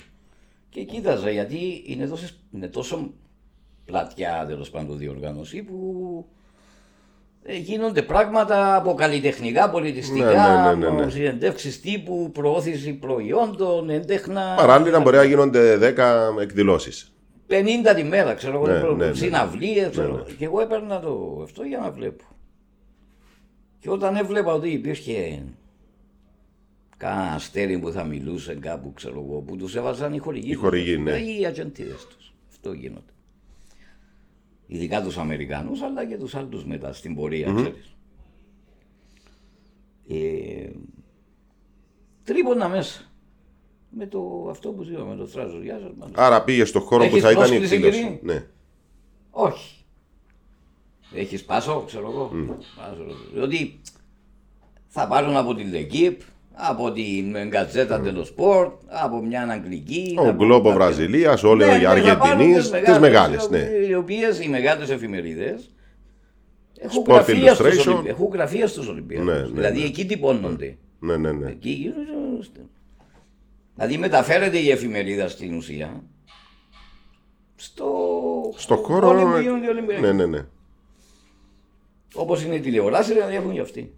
Και 0.69 0.83
κοίταζα 0.83 1.31
γιατί 1.31 1.83
είναι, 1.87 2.07
τόσες, 2.07 2.39
είναι 2.55 2.69
τόσο 2.69 3.11
πλατιά 3.85 4.45
τέλος 4.49 4.71
πάντων 4.71 4.99
διοργάνωση 4.99 5.63
που 5.63 6.27
ε, 7.43 7.57
γίνονται 7.57 8.03
πράγματα 8.03 8.77
από 8.77 8.95
καλλιτεχνικά, 8.95 9.71
πολιτιστικά, 9.71 10.25
Ναι, 10.27 10.71
ναι, 10.75 10.87
ναι, 10.87 10.91
ναι, 10.97 11.05
ναι. 11.05 11.11
συνεντεύξεις 11.11 11.81
τύπου, 11.81 12.31
προώθηση 12.33 12.93
προϊόντων, 12.93 13.91
έντεχνα. 13.91 14.55
Παράλληλα 14.57 15.01
μπορεί 15.01 15.17
να 15.17 15.25
γίνονται 15.25 15.77
10 15.77 16.35
εκδηλώσεις. 16.41 17.16
50 17.49 17.93
τη 17.95 18.05
μέρα, 18.05 18.35
ξέρω 18.35 18.55
εγώ, 18.57 18.67
Ναι, 18.67 18.81
προ- 18.81 18.97
ναι, 18.97 19.07
ναι. 19.07 19.15
συναυλίες, 19.15 19.91
ξέρω. 19.91 20.17
Ναι, 20.17 20.23
ναι. 20.23 20.33
Και 20.33 20.45
εγώ 20.45 20.61
έπαιρνα 20.61 21.01
το 21.01 21.41
αυτό 21.43 21.63
για 21.63 21.79
να 21.79 21.91
βλέπω. 21.91 22.25
Και 23.79 23.91
όταν 23.91 24.17
έβλεπα 24.17 24.53
ότι 24.53 24.69
υπήρχε 24.71 25.43
κανένα 26.97 27.33
αστέρι 27.33 27.79
που 27.79 27.91
θα 27.91 28.05
μιλούσε 28.05 28.55
κάπου, 28.55 28.93
ξέρω 28.93 29.25
εγώ, 29.29 29.41
που 29.41 29.57
τους 29.57 29.77
έβαζαν 29.77 30.13
οι 30.13 30.19
χορηγοί. 30.19 30.51
Οι 30.51 30.55
χορηγοί, 30.55 30.95
τους, 30.95 31.05
ναι. 31.05 31.17
ή 31.19 31.41
οι 31.41 31.47
ατζεντίδες 31.47 32.07
τους. 32.07 32.35
Αυτό 32.49 32.73
γίνονται. 32.73 33.13
Ειδικά 34.67 35.03
τους 35.03 35.19
Αμερικανούς, 35.19 35.83
αλλά 35.83 36.07
και 36.07 36.17
τους 36.17 36.35
άλλους 36.35 36.65
μετά 36.65 36.93
στην 36.93 37.15
πορεία, 37.15 37.53
ξέρεις. 37.57 37.97
Ε, 40.09 40.71
τρύπωνα 42.25 42.69
μέσα. 42.69 43.01
Με 43.99 44.07
το 44.07 44.47
αυτό 44.51 44.69
που 44.69 44.87
είπα, 44.91 45.05
με 45.05 45.17
το 45.17 45.27
θράζο. 45.27 45.59
Γεια 45.63 45.79
σας, 45.83 45.91
μάνα. 45.99 46.13
Άρα 46.15 46.43
πήγε 46.43 46.65
στο 46.65 46.81
χώρο 46.81 47.03
που 47.03 47.09
Έχεις 47.09 47.23
θα 47.23 47.31
ήταν 47.31 47.43
η 47.45 47.47
πρόσκληση, 47.47 47.75
εκδήλωση. 47.75 47.99
κύριε; 48.03 48.19
Ναι. 48.23 48.45
Όχι. 49.31 49.85
Έχεις 51.15 51.45
πάσο, 51.45 51.83
ξέρω 51.87 52.11
εγώ. 52.11 52.31
Πάσο. 52.77 53.05
Διότι 53.35 53.81
θα 54.87 55.07
πάρουν 55.07 55.37
από 55.37 55.55
την 55.55 55.71
Λεκύπ, 55.71 56.21
από 56.53 56.93
την 56.93 57.37
Γκατζέτα 57.49 58.03
mm. 58.05 58.25
Σπορτ, 58.25 58.73
από 58.87 59.23
μια 59.23 59.43
Αγγλική. 59.51 60.15
Ο 60.19 60.23
από 60.29 60.33
Γκλόμπο 60.45 60.69
κάποια- 60.69 60.75
Βραζιλίας, 60.75 61.43
όλοι 61.43 61.65
Ναι, 61.65 61.71
οι 61.75 61.79
ναι, 61.79 61.83
θα 61.83 61.89
πάρουν 61.89 62.11
Αργεντινεί, 62.31 62.55
τις 62.55 62.71
τις 62.71 62.99
μεγάλες. 62.99 63.45
οι- 63.45 63.49
Ναι. 63.51 63.59
Οι 63.89 63.95
οποίες 63.95 64.41
οι 64.45 64.49
μεγάλες 64.49 64.91
εφημερίδες 64.91 65.71
έχουν 66.79 67.03
Sport 67.03 67.09
γραφεία, 67.09 67.55
στους 67.55 67.67
Illustration. 67.67 67.93
Ολυμπια... 67.93 68.11
έχουν 68.11 68.29
γραφεία 68.33 68.67
στους 68.67 68.89
Ολυμπιακούς. 68.89 69.27
Ναι, 69.27 69.35
ναι, 69.41 69.47
δηλαδή 69.47 69.81
ναι. 69.81 69.87
εκεί 69.87 70.07
τυπώνονται. 70.07 70.77
ναι, 71.01 71.17
ναι, 71.17 71.33
ναι. 71.33 71.51
Εκεί 71.51 71.71
γίνονται- 71.71 72.61
Δηλαδή 73.77 73.99
μεταφέρεται 73.99 74.59
η 74.59 74.71
εφημερίδα 74.71 75.29
στην 75.29 75.55
ουσία 75.57 76.05
στο, 77.57 78.53
Στο 78.57 78.77
χώρο. 78.77 79.09
όλοι 79.09 79.23
που 79.23 79.37
γίνονται 79.39 79.67
οι 79.67 79.69
Ολυμπιακοί. 79.69 80.01
Ναι, 80.01 80.13
ναι, 80.13 80.27
ναι. 80.27 80.47
Όπως 82.15 82.43
είναι 82.43 82.55
η 82.55 82.61
τηλεοράση, 82.61 83.13
δηλαδή 83.13 83.35
έχουν 83.35 83.53
και 83.53 83.61
αυτοί. 83.61 83.95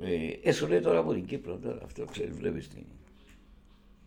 Ε, 0.00 0.48
ε, 0.48 0.52
σου 0.52 0.66
λέει 0.68 0.80
τώρα 0.80 0.98
από 0.98 1.12
την 1.12 1.24
Κύπρο, 1.26 1.56
τώρα 1.58 1.80
αυτό 1.84 2.04
ξέρεις, 2.04 2.36
βλέπεις 2.36 2.68
τι. 2.68 2.86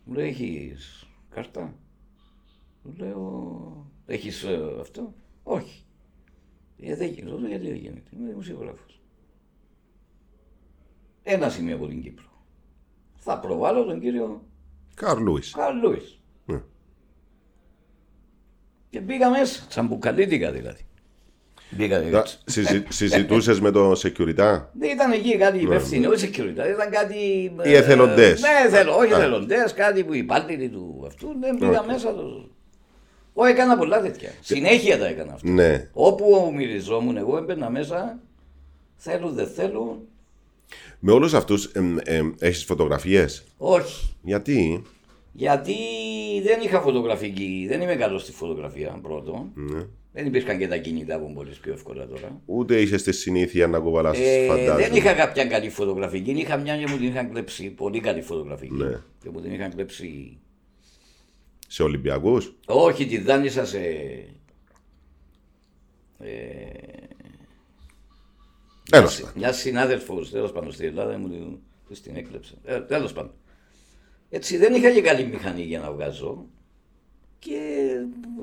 Μου 0.04 0.14
λέει, 0.14 0.28
έχεις 0.28 1.08
κάρτα; 1.30 1.76
Του 2.84 2.94
λέω, 2.98 3.92
έχεις 4.06 4.46
αυτό; 4.80 5.14
Όχι. 5.44 5.84
Ε, 6.80 6.96
δεν 6.96 7.08
γίνεται. 7.10 7.38
Λέω, 7.38 7.48
γιατί 7.48 7.68
δεν 7.68 7.76
γίνεται. 7.76 8.10
Είμαι 8.18 8.30
δημοσιογράφος. 8.30 9.02
Ένα 11.24 11.58
είμαι 11.60 11.74
από 11.74 11.88
την 11.88 12.02
Κύπρο. 12.02 12.33
Θα 13.24 13.40
προβάλλω 13.40 13.84
τον 13.84 14.00
κύριο 14.00 14.42
Καρλ 14.96 15.24
Λούις. 15.24 15.52
Καρλ 15.52 15.78
Λούις. 15.78 16.20
Ναι. 16.46 16.62
Και 18.90 19.02
πήγα 19.02 19.30
μέσα. 19.30 19.66
Τσαμπουκαλίτικα 19.70 20.52
δηλαδή. 20.52 20.86
Πήγα 21.78 21.98
έτσι. 21.98 22.40
Συζητούσες 22.90 23.60
με 23.60 23.72
το 23.72 23.92
security. 23.92 24.62
Δεν 24.74 24.90
ήταν 24.90 25.12
εκεί 25.12 25.38
κάτι 25.38 25.60
υπεύθυνο, 25.60 26.10
όχι 26.10 26.30
security, 26.34 26.70
ήταν 26.74 26.90
κάτι. 26.90 27.16
Οι 27.64 27.74
εθελοντές. 27.74 28.42
Ναι, 28.42 28.48
εθελο, 28.66 28.96
όχι 28.96 29.14
Α. 29.14 29.18
εθελοντές, 29.18 29.74
κάτι 29.74 30.04
που 30.04 30.14
οι 30.14 30.18
υπάλληλοι 30.18 30.70
του 30.70 31.04
αυτού. 31.08 31.36
Δεν 31.40 31.58
πήγα 31.58 31.80
Οκ. 31.80 31.86
μέσα. 31.86 32.14
Το... 32.14 32.50
Εγώ 33.36 33.46
έκανα 33.46 33.78
πολλά 33.78 34.02
τέτοια. 34.02 34.30
Συνέχεια 34.42 34.98
τα 34.98 35.08
έκανα 35.08 35.34
αυτά. 35.34 35.50
Ναι. 35.50 35.90
Όπου 35.94 36.52
μυριζόμουν, 36.56 37.18
εγώ 37.18 37.38
έμπαινα 37.38 37.70
μέσα. 37.70 38.20
Θέλω, 38.96 39.30
δεν 39.30 39.48
θέλω. 39.48 40.08
Με 41.00 41.12
όλους 41.12 41.34
αυτούς 41.34 41.72
έχεις 42.40 42.64
φωτογραφίες; 42.64 43.44
Όχι. 43.58 44.16
Γιατί; 44.24 44.84
Γιατί 45.32 45.74
δεν 46.44 46.62
είχα 46.62 46.82
φωτογραφική, 46.82 47.66
δεν 47.68 47.82
είμαι 47.82 47.96
καλός 47.96 48.22
στη 48.22 48.32
φωτογραφία 48.32 49.00
πρώτο. 49.02 49.52
Ναι. 49.54 49.82
Δεν 50.16 50.26
υπήρχαν 50.26 50.58
και 50.58 50.68
τα 50.68 50.78
κινητά 50.78 51.20
που 51.20 51.32
μπορείς 51.34 51.58
πιο 51.58 51.74
εύκολα 51.74 52.08
τώρα. 52.08 52.42
Ούτε 52.46 52.82
είχες 52.82 53.04
τη 53.04 53.12
συνήθεια 53.12 53.68
να 53.68 53.80
κουβαλάσει 53.80 54.22
Ε, 54.22 54.48
φαντάζομαι. 54.48 54.82
δεν 54.82 54.96
είχα 54.96 55.14
κάποια 55.14 55.46
καλή 55.46 55.70
φωτογραφική. 55.70 56.32
Είχα 56.32 56.58
μια 56.58 56.78
και 56.78 56.88
μου 56.88 56.98
την 56.98 57.08
είχαν 57.08 57.30
κλέψει. 57.32 57.70
Πολύ 57.70 58.00
καλή 58.00 58.22
φωτογραφική. 58.22 58.74
Ναι. 58.74 59.00
Και 59.24 59.30
μου 59.30 59.42
την 59.42 59.54
είχαν 59.54 59.70
κλέψει. 59.70 60.38
Σε 61.68 61.84
Ολυμπιακούς; 61.84 62.56
Όχι, 62.66 63.06
τη 63.06 63.18
δάνεισα 63.18 63.66
σε. 63.66 63.80
Ε, 66.20 66.28
Τέλο 68.90 69.10
μια 69.36 69.54
συνάδελφος 69.54 70.30
τέλος 70.30 70.52
πάντων 70.52 70.72
στην 70.72 70.86
Ελλάδα 70.86 71.18
μου 71.18 71.30
την, 71.30 71.58
της 71.88 72.02
την 72.02 72.16
έκλεψε. 72.16 72.54
Ε, 72.66 72.80
τέλος 72.80 73.14
πάντων. 73.14 73.32
Έτσι 74.30 74.58
δεν 74.58 74.74
είχα 74.74 74.92
και 74.92 75.02
καλή 75.02 75.26
μηχανή 75.26 75.62
για 75.62 75.80
να 75.80 75.92
βγάζω. 75.92 76.46
Και 77.40 77.60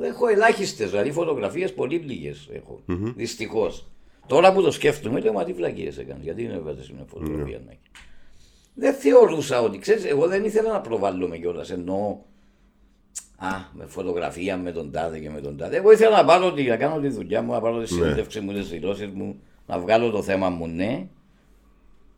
έχω 0.03 0.29
ελάχιστες, 0.29 0.91
δηλαδή 0.91 1.13
φωτογραφίες 1.13 1.75
πολύ 1.75 1.99
πληγέ 1.99 2.33
έχω. 2.53 2.83
Δυστυχώς. 3.17 3.91
Τώρα 4.27 4.53
που 4.53 4.63
το 4.63 4.71
σκέφτομαι, 4.71 5.21
λέω 5.21 5.33
μα 5.33 5.45
τι 5.45 5.53
βλακίες 5.53 5.99
έκανες. 5.99 6.23
Γιατί 6.23 6.47
δεν 6.47 6.57
έβαζες 6.57 6.91
μια 6.91 7.05
φωτογραφία 7.07 7.61
να 7.65 7.71
έχει. 7.71 7.91
Δεν 8.75 8.95
θεωρούσα 8.95 9.61
ότι, 9.61 9.79
ξέρεις, 9.79 10.05
εγώ 10.05 10.27
δεν 10.27 10.45
ήθελα 10.45 10.73
να 10.73 10.81
προβάλλομαι 10.81 11.39
κιόλας. 11.39 11.71
Ενώ 11.71 12.25
Α, 13.43 13.49
με 13.73 13.87
φωτογραφία 13.87 14.57
με 14.57 14.73
τον 14.73 14.91
τάδε 14.91 15.19
και 15.19 15.31
με 15.31 15.41
τον 15.41 15.57
τάδε. 15.57 15.77
Εγώ 15.77 15.93
ήθελα 15.93 16.17
να 16.17 16.25
πάρω 16.25 16.53
τη, 16.53 16.63
να 16.63 16.77
κάνω 16.77 17.01
τη 17.01 17.09
δουλειά 17.09 17.43
μου, 17.43 17.53
να 17.53 17.61
πάρω 17.61 17.81
τη 17.81 17.87
συνέντευξη 17.87 18.41
μου, 18.41 18.53
τις 18.53 18.69
δηλώσεις 18.69 19.07
μου, 19.07 19.41
να 19.71 19.79
βγάλω 19.79 20.11
το 20.11 20.23
θέμα 20.23 20.49
μου, 20.49 20.67
ναι. 20.67 21.07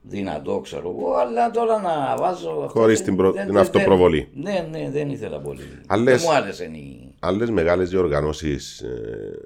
Δυνατό, 0.04 0.60
ξέρω 0.60 0.88
εγώ, 0.98 1.14
αλλά 1.14 1.50
τώρα 1.50 1.80
να 1.80 2.16
βάζω. 2.16 2.50
αυτό 2.50 2.78
Χωρίς 2.80 2.96
δεν- 2.96 3.06
την 3.06 3.16
προ- 3.16 3.32
δεν- 3.32 3.44
την 3.44 3.52
δεν- 3.52 3.62
αυτοπροβολή. 3.62 4.28
Ναι, 4.34 4.68
ναι, 4.70 4.90
δεν 4.90 5.10
ήθελα 5.10 5.40
πολύ. 5.40 5.62
Αλλά 5.86 6.02
δεν 6.04 6.12
λες- 6.12 6.22
μου 6.24 6.32
άρεσε 6.32 6.64
η. 6.64 7.14
Άλλες 7.20 7.50
μεγάλες 7.50 7.90
διοργανώσεις 7.90 8.80
ε, 8.80 9.38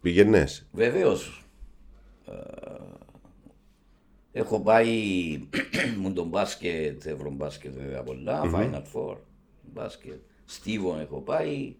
πήγαινες; 0.00 0.66
Βεβαίως. 0.72 1.44
Έχω 4.32 4.60
πάει 4.60 4.90
μου 6.00 6.12
τον 6.12 6.26
μπάσκετ, 6.26 7.06
ευρωμπάσκετ 7.06 7.74
βέβαια 7.78 8.02
πολλά, 8.02 8.42
Final 8.54 8.82
Four, 8.94 9.16
μπάσκετ. 9.72 10.18
Στίβον 10.44 11.00
έχω 11.00 11.20
πάει. 11.20 11.74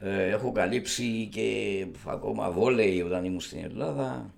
Ε, 0.00 0.28
έχω 0.28 0.52
καλύψει 0.52 1.28
και 1.32 1.86
ακόμα 2.06 2.50
βόλεϊ 2.50 3.02
όταν 3.02 3.24
ήμουν 3.24 3.40
στην 3.40 3.64
Ελλάδα. 3.64 4.34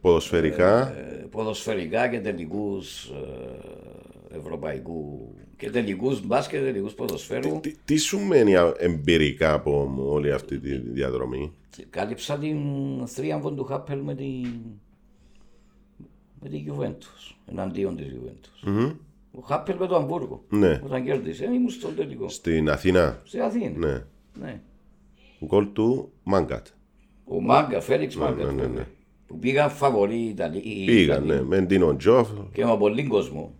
Ποδοσφαιρικά. 0.00 0.96
Ε, 0.96 1.26
ποδοσφαιρικά 1.30 2.08
και 2.08 2.20
τελικούς 2.20 3.04
ε, 3.04 4.36
ευρωπαϊκού 4.36 5.34
και 5.56 5.70
τελικούς 5.70 6.26
μπάσκετ, 6.26 6.62
τελικούς 6.62 6.94
ποδοσφαίρου. 6.94 7.60
Τι, 7.60 7.74
τι 7.84 7.96
σου 7.96 8.18
μένει 8.18 8.52
εμπειρικά 8.78 9.52
από 9.52 9.94
όλη 9.98 10.32
αυτή 10.32 10.58
τη 10.58 10.76
διαδρομή; 10.76 11.52
Κάλυψα 11.90 12.38
την 12.38 12.58
θρίαμβο 13.06 13.52
του 13.52 13.64
Χάπελ 13.64 14.00
με 14.00 14.14
την 14.14 14.46
με 16.40 16.48
την 16.48 16.72
Juventus, 16.72 17.34
εναντίον 17.46 17.96
της 17.96 18.06
Juventus. 18.06 18.68
Mm-hmm. 18.68 18.96
Ο 19.30 19.40
Χάπελ 19.40 19.76
με 19.78 19.86
το 19.86 19.96
Αμβούργο. 19.96 20.44
Ναι. 20.48 20.80
Όταν 20.84 21.04
κέρδισε, 21.04 21.44
ήμουν 21.44 21.70
στο 21.70 21.88
τελικό. 21.88 22.28
Στην 22.28 22.70
Αθήνα; 22.70 23.20
Στην 23.24 23.40
Αθήνα. 23.42 23.78
Ναι. 23.78 24.04
ναι. 24.40 24.60
Γκολ 25.44 25.72
του 25.72 26.12
Μάγκατ. 26.22 26.66
Ο 27.24 27.40
Μάγκα, 27.40 27.80
Φέληξ 27.80 28.16
ναι, 28.16 28.22
Μάγκατ. 28.22 28.52
Ναι, 28.52 28.62
ναι, 28.62 28.66
ναι. 28.66 28.86
Που 29.28 29.38
πήγαν 29.38 29.70
φαβοροί 29.70 30.16
Ιταλοί. 30.16 30.60
Πήγαν, 30.86 31.26
ναι, 31.26 31.42
με 31.42 31.60
Ντίνο 31.60 31.96
Τζοφ. 31.96 32.28
Και 32.52 32.64
με 32.64 32.76
πολύ 32.76 33.06
κόσμο. 33.06 33.54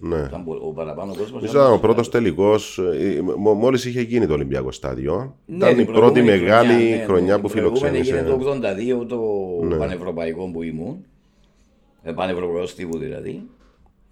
Ναι. 0.00 0.28
Ο 0.62 0.72
παραπάνω 0.72 1.14
κόσμος. 1.16 1.50
Ήταν 1.50 1.72
ο 1.72 1.78
πρώτος 1.78 2.08
τελικός. 2.08 2.78
Ε, 2.78 3.22
Μόλις 3.36 3.84
είχε 3.84 4.00
γίνει 4.00 4.26
το 4.26 4.32
Ολυμπιακό 4.32 4.72
Στάδιο. 4.72 5.36
Ναι, 5.46 5.56
ήταν 5.56 5.78
η 5.78 5.84
πρώτη 5.84 6.22
μεγάλη 6.22 6.72
χρονιά, 6.72 6.96
ναι, 6.96 7.04
χρονιά 7.04 7.36
ναι, 7.36 7.42
που 7.42 7.48
φιλοξένησε. 7.48 8.16
Έγινε 8.16 8.28
το 8.28 8.60
82 9.02 9.06
το 9.08 9.20
ναι. 9.66 9.76
πανευρωπαϊκό 9.76 10.50
που 10.50 10.62
ήμουν. 10.62 11.04
Ε, 12.02 12.12
πανευρωπαϊκός 12.12 12.74
τύπου 12.74 12.98
δηλαδή. 12.98 13.42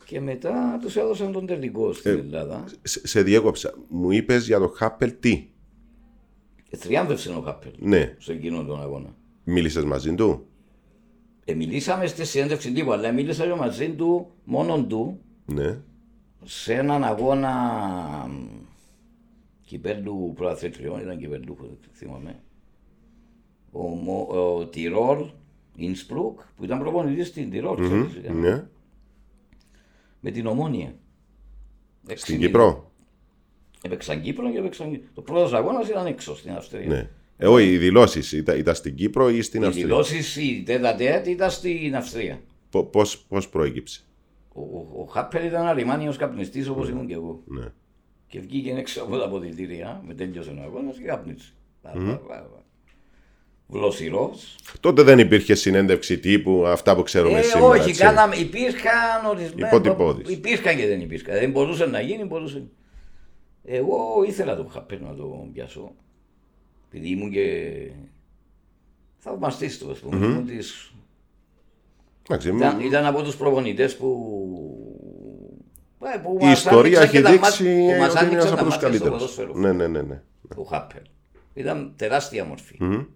Και 0.05 0.21
μετά 0.21 0.79
τους 0.83 0.97
έδωσαν 0.97 1.33
τον 1.33 1.47
τελικό 1.47 1.93
στην 1.93 2.11
ε, 2.11 2.19
Ελλάδα. 2.19 2.65
Σε, 2.83 3.07
σε 3.07 3.23
διέκοψα. 3.23 3.75
Μου 3.89 4.11
είπες 4.11 4.47
για 4.47 4.59
το 4.59 4.69
Χάπελ 4.69 5.15
τι; 5.21 5.49
Ε, 6.71 6.77
θριάμβευσε 6.77 7.31
ο 7.31 7.41
Χάπελ. 7.41 7.73
Ναι. 7.79 8.15
Σε 8.19 8.33
εκείνον 8.33 8.67
τον 8.67 8.83
αγώνα. 8.83 9.15
Μίλησες 9.45 9.85
μαζί 9.85 10.15
του; 10.15 10.47
Ε, 11.49 11.55
μιλήσαμε 11.55 12.07
στη 12.07 12.25
συνέντευξη 12.25 12.73
τύπου, 12.73 12.93
αλλά 12.93 13.13
μίλησα 13.13 13.57
μαζί 13.57 13.91
του 13.91 14.31
μόνο 14.45 14.85
του. 14.85 15.21
Ναι. 15.45 15.79
Σε 16.45 16.75
έναν 16.75 17.05
αγώνα 17.05 17.55
κυπέλου 19.61 20.33
προαθλητριών, 20.35 21.01
ήταν 21.01 21.19
κυπέλου, 21.19 21.79
θυμάμαι. 21.93 22.41
Ο, 23.71 23.83
ο, 23.83 24.39
ο 24.39 24.67
Τιρόλ 24.67 25.31
Ινσπρουκ, 25.77 26.41
που 26.57 26.65
ήταν 26.65 26.79
προπονητής 26.79 27.29
στην 27.29 27.51
Τιρόλ, 27.51 27.77
mm-hmm, 27.81 28.35
ναι. 28.35 28.67
με 30.21 30.31
την 30.31 30.47
Ομόνια. 30.47 30.95
Στην 32.15 32.41
Κύπρο. 32.41 32.91
Έπαιξαν 33.83 34.23
Κύπρο 34.23 34.51
και 34.51 34.59
έπαιξαν. 34.59 35.01
Το 35.15 35.23
πρώτος 35.23 35.53
αγώνας 35.53 35.89
ήταν 35.89 36.07
έξω 36.07 36.37
στην 36.37 36.51
Αυστρία. 36.51 36.87
Ναι. 36.87 37.11
Ε, 37.37 37.46
όχι, 37.46 37.72
οι 37.72 37.79
δηλώσεις 37.79 38.33
ήταν, 38.33 38.59
ήταν, 38.59 38.75
στην 38.75 38.94
Κύπρο 38.94 39.31
ή 39.31 39.42
στην 39.42 39.64
Αυστρία; 39.64 39.85
Οι 39.85 39.87
δηλώσεις, 39.87 40.37
η 40.37 40.62
τέτα 40.66 40.94
τέτα 40.94 41.31
ήταν 41.31 41.51
στην 41.51 41.96
Αυστρία. 41.96 42.40
Πώς 43.29 43.49
προέκυψε; 43.51 44.05
Ο, 44.53 44.61
ο, 44.61 44.87
ο 45.01 45.05
Χάπερ 45.05 45.44
ήταν 45.44 45.66
αριμάνιος 45.66 46.16
καπνιστής 46.16 46.68
όπως 46.68 46.87
ναι. 46.87 46.94
ήμουν 46.94 47.07
και 47.07 47.14
εγώ. 47.14 47.42
Ναι. 47.46 47.66
Και 48.27 48.40
βγήκε 48.40 48.70
έξω 48.70 49.03
από 49.03 49.18
τα 49.18 49.29
ποδητήρια, 49.29 50.03
με 50.07 50.14
τέλειωσε 50.14 50.51
ο 50.51 50.62
αγώνας 50.62 50.96
και 50.96 51.05
καπνίσε. 51.05 51.53
Mm-hmm. 51.83 52.18
Βλοσιρός. 53.66 54.57
Τότε 54.81 55.03
δεν 55.03 55.18
υπήρχε 55.18 55.55
συνέντευξη 55.55 56.18
τύπου, 56.18 56.66
αυτά 56.66 56.96
που 56.96 57.03
ξέρουμε 57.03 57.38
ε, 57.38 57.42
σήμερα. 57.42 57.66
Όχι, 57.66 57.92
κάναμε, 57.92 58.37
υπήρχαν 58.37 59.27
ορισμένοι. 59.29 60.22
Υπήρχαν 60.27 60.77
και 60.77 60.87
δεν 60.87 61.01
υπήρχαν. 61.01 61.35
Δεν 61.35 61.51
μπορούσε 61.51 61.87
να 61.87 62.01
γίνει, 62.01 62.25
μπορούσε. 62.25 62.68
Εγώ 63.64 64.25
ήθελα 64.27 64.57
το 64.57 64.64
Χάπερ 64.64 65.01
να 65.01 65.14
το 65.14 65.49
πιάσω. 65.53 65.94
Επειδή 66.88 67.09
ήμουν 67.09 67.31
και 67.31 67.90
θαυμαστής 69.18 69.79
του, 69.79 69.90
ας 69.90 69.99
πούμε. 69.99 70.37
Mm-hmm. 70.38 70.46
Της... 70.46 70.90
Ήταν, 72.44 72.81
ήταν, 72.81 73.05
από 73.05 73.22
τους 73.22 73.37
προπονητές 73.37 73.96
που. 73.96 74.09
Ε, 76.14 76.18
που 76.18 76.38
η 76.40 76.51
ιστορία 76.51 77.01
έχει 77.01 77.22
δείξει 77.22 77.62
ότι 77.62 77.72
είναι 77.72 77.92
ένας 77.92 78.53
από 78.53 78.64
του 78.64 78.79
καλύτερου. 78.81 79.16
Ναι, 79.55 79.72
ναι, 79.72 79.87
ναι, 79.87 80.03
ναι. 80.03 80.22
Ο 80.57 80.62
Χάπερ. 80.62 81.03
Ήταν 81.55 81.92
τεράστια 81.96 82.44
μορφή. 82.44 82.79
Mm-hmm. 82.81 83.07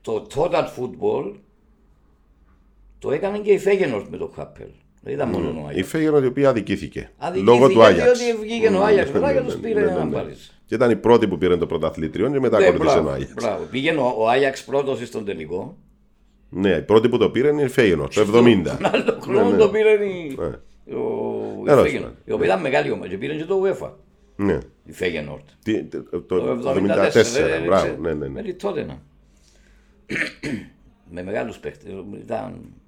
Το 0.00 0.26
total 0.34 0.64
football 0.78 1.34
το 2.98 3.12
έκανε 3.12 3.38
και 3.38 3.52
η 3.52 3.58
Φέγενορ 3.58 4.08
με 4.10 4.16
το 4.16 4.32
Χάπερ. 4.34 4.66
Δεν 5.02 5.14
ήταν 5.14 5.28
μόνο 5.28 5.48
ο 5.48 5.66
Άγιαξ. 5.66 5.76
Η 5.76 5.82
Φέγενορ 5.82 6.24
η 6.24 6.26
οποία 6.26 6.48
αδικήθηκε. 6.48 7.10
αδικήθηκε 7.18 7.50
λόγω 7.50 7.68
του 7.68 7.82
Άγιαξ. 7.82 8.18
Διότι 8.18 8.40
βγήκε 8.40 8.68
ο 8.68 8.84
Άγιαξ 8.84 9.10
μετά 9.10 9.32
και 9.32 9.40
του 9.40 9.60
πήρε 9.60 9.92
να 9.92 10.08
πάρει. 10.08 10.36
Και 10.66 10.74
ήταν 10.74 10.90
η 10.90 10.96
πρώτη 10.96 11.28
που 11.28 11.38
πήρε 11.38 11.56
το 11.56 11.66
πρωταθλήτριο 11.66 12.30
και 12.30 12.40
μετά 12.40 12.56
ακολούθησε 12.56 12.98
ο 12.98 13.10
Άγιαξ. 13.10 13.32
Μπράβο. 13.32 13.64
Πήγαινε 13.70 14.00
ο 14.16 14.28
Άγιαξ 14.28 14.64
πρώτος 14.64 15.06
στον 15.06 15.24
τελικό. 15.24 15.76
Ναι, 16.48 16.70
η 16.70 16.82
πρώτη 16.82 17.08
που 17.08 17.18
το 17.18 17.30
πήρε 17.30 17.48
είναι 17.48 17.62
η 17.62 17.68
Φέγενορ 17.68 18.08
το 18.08 18.20
70. 18.20 18.24
Τον 18.24 18.76
άλλο 18.82 19.18
χρόνο 19.20 19.56
το 19.56 19.68
πήρε 19.68 19.90
η. 19.90 20.38
Φέγενορ. 21.66 22.10
Η 22.24 22.32
οποία 22.32 22.46
ήταν 22.46 22.60
μεγάλη 22.60 22.90
ομάδα 22.90 23.08
και 23.08 23.16
πήρε 23.16 23.34
και 23.34 23.44
το 23.44 23.62
UEFA. 23.64 23.90
Ναι. 24.36 24.58
Η 24.84 24.92
Φέγενορ. 24.92 25.40
Το 26.26 26.60
74. 26.64 27.64
Μπράβο. 27.66 27.96
Ναι, 28.00 28.14
ναι. 28.14 28.28
Με 28.28 28.42
τότε 28.42 28.84
να 28.84 29.02
με 31.10 31.22
μεγάλους 31.22 31.58
παίχτες. 31.58 31.92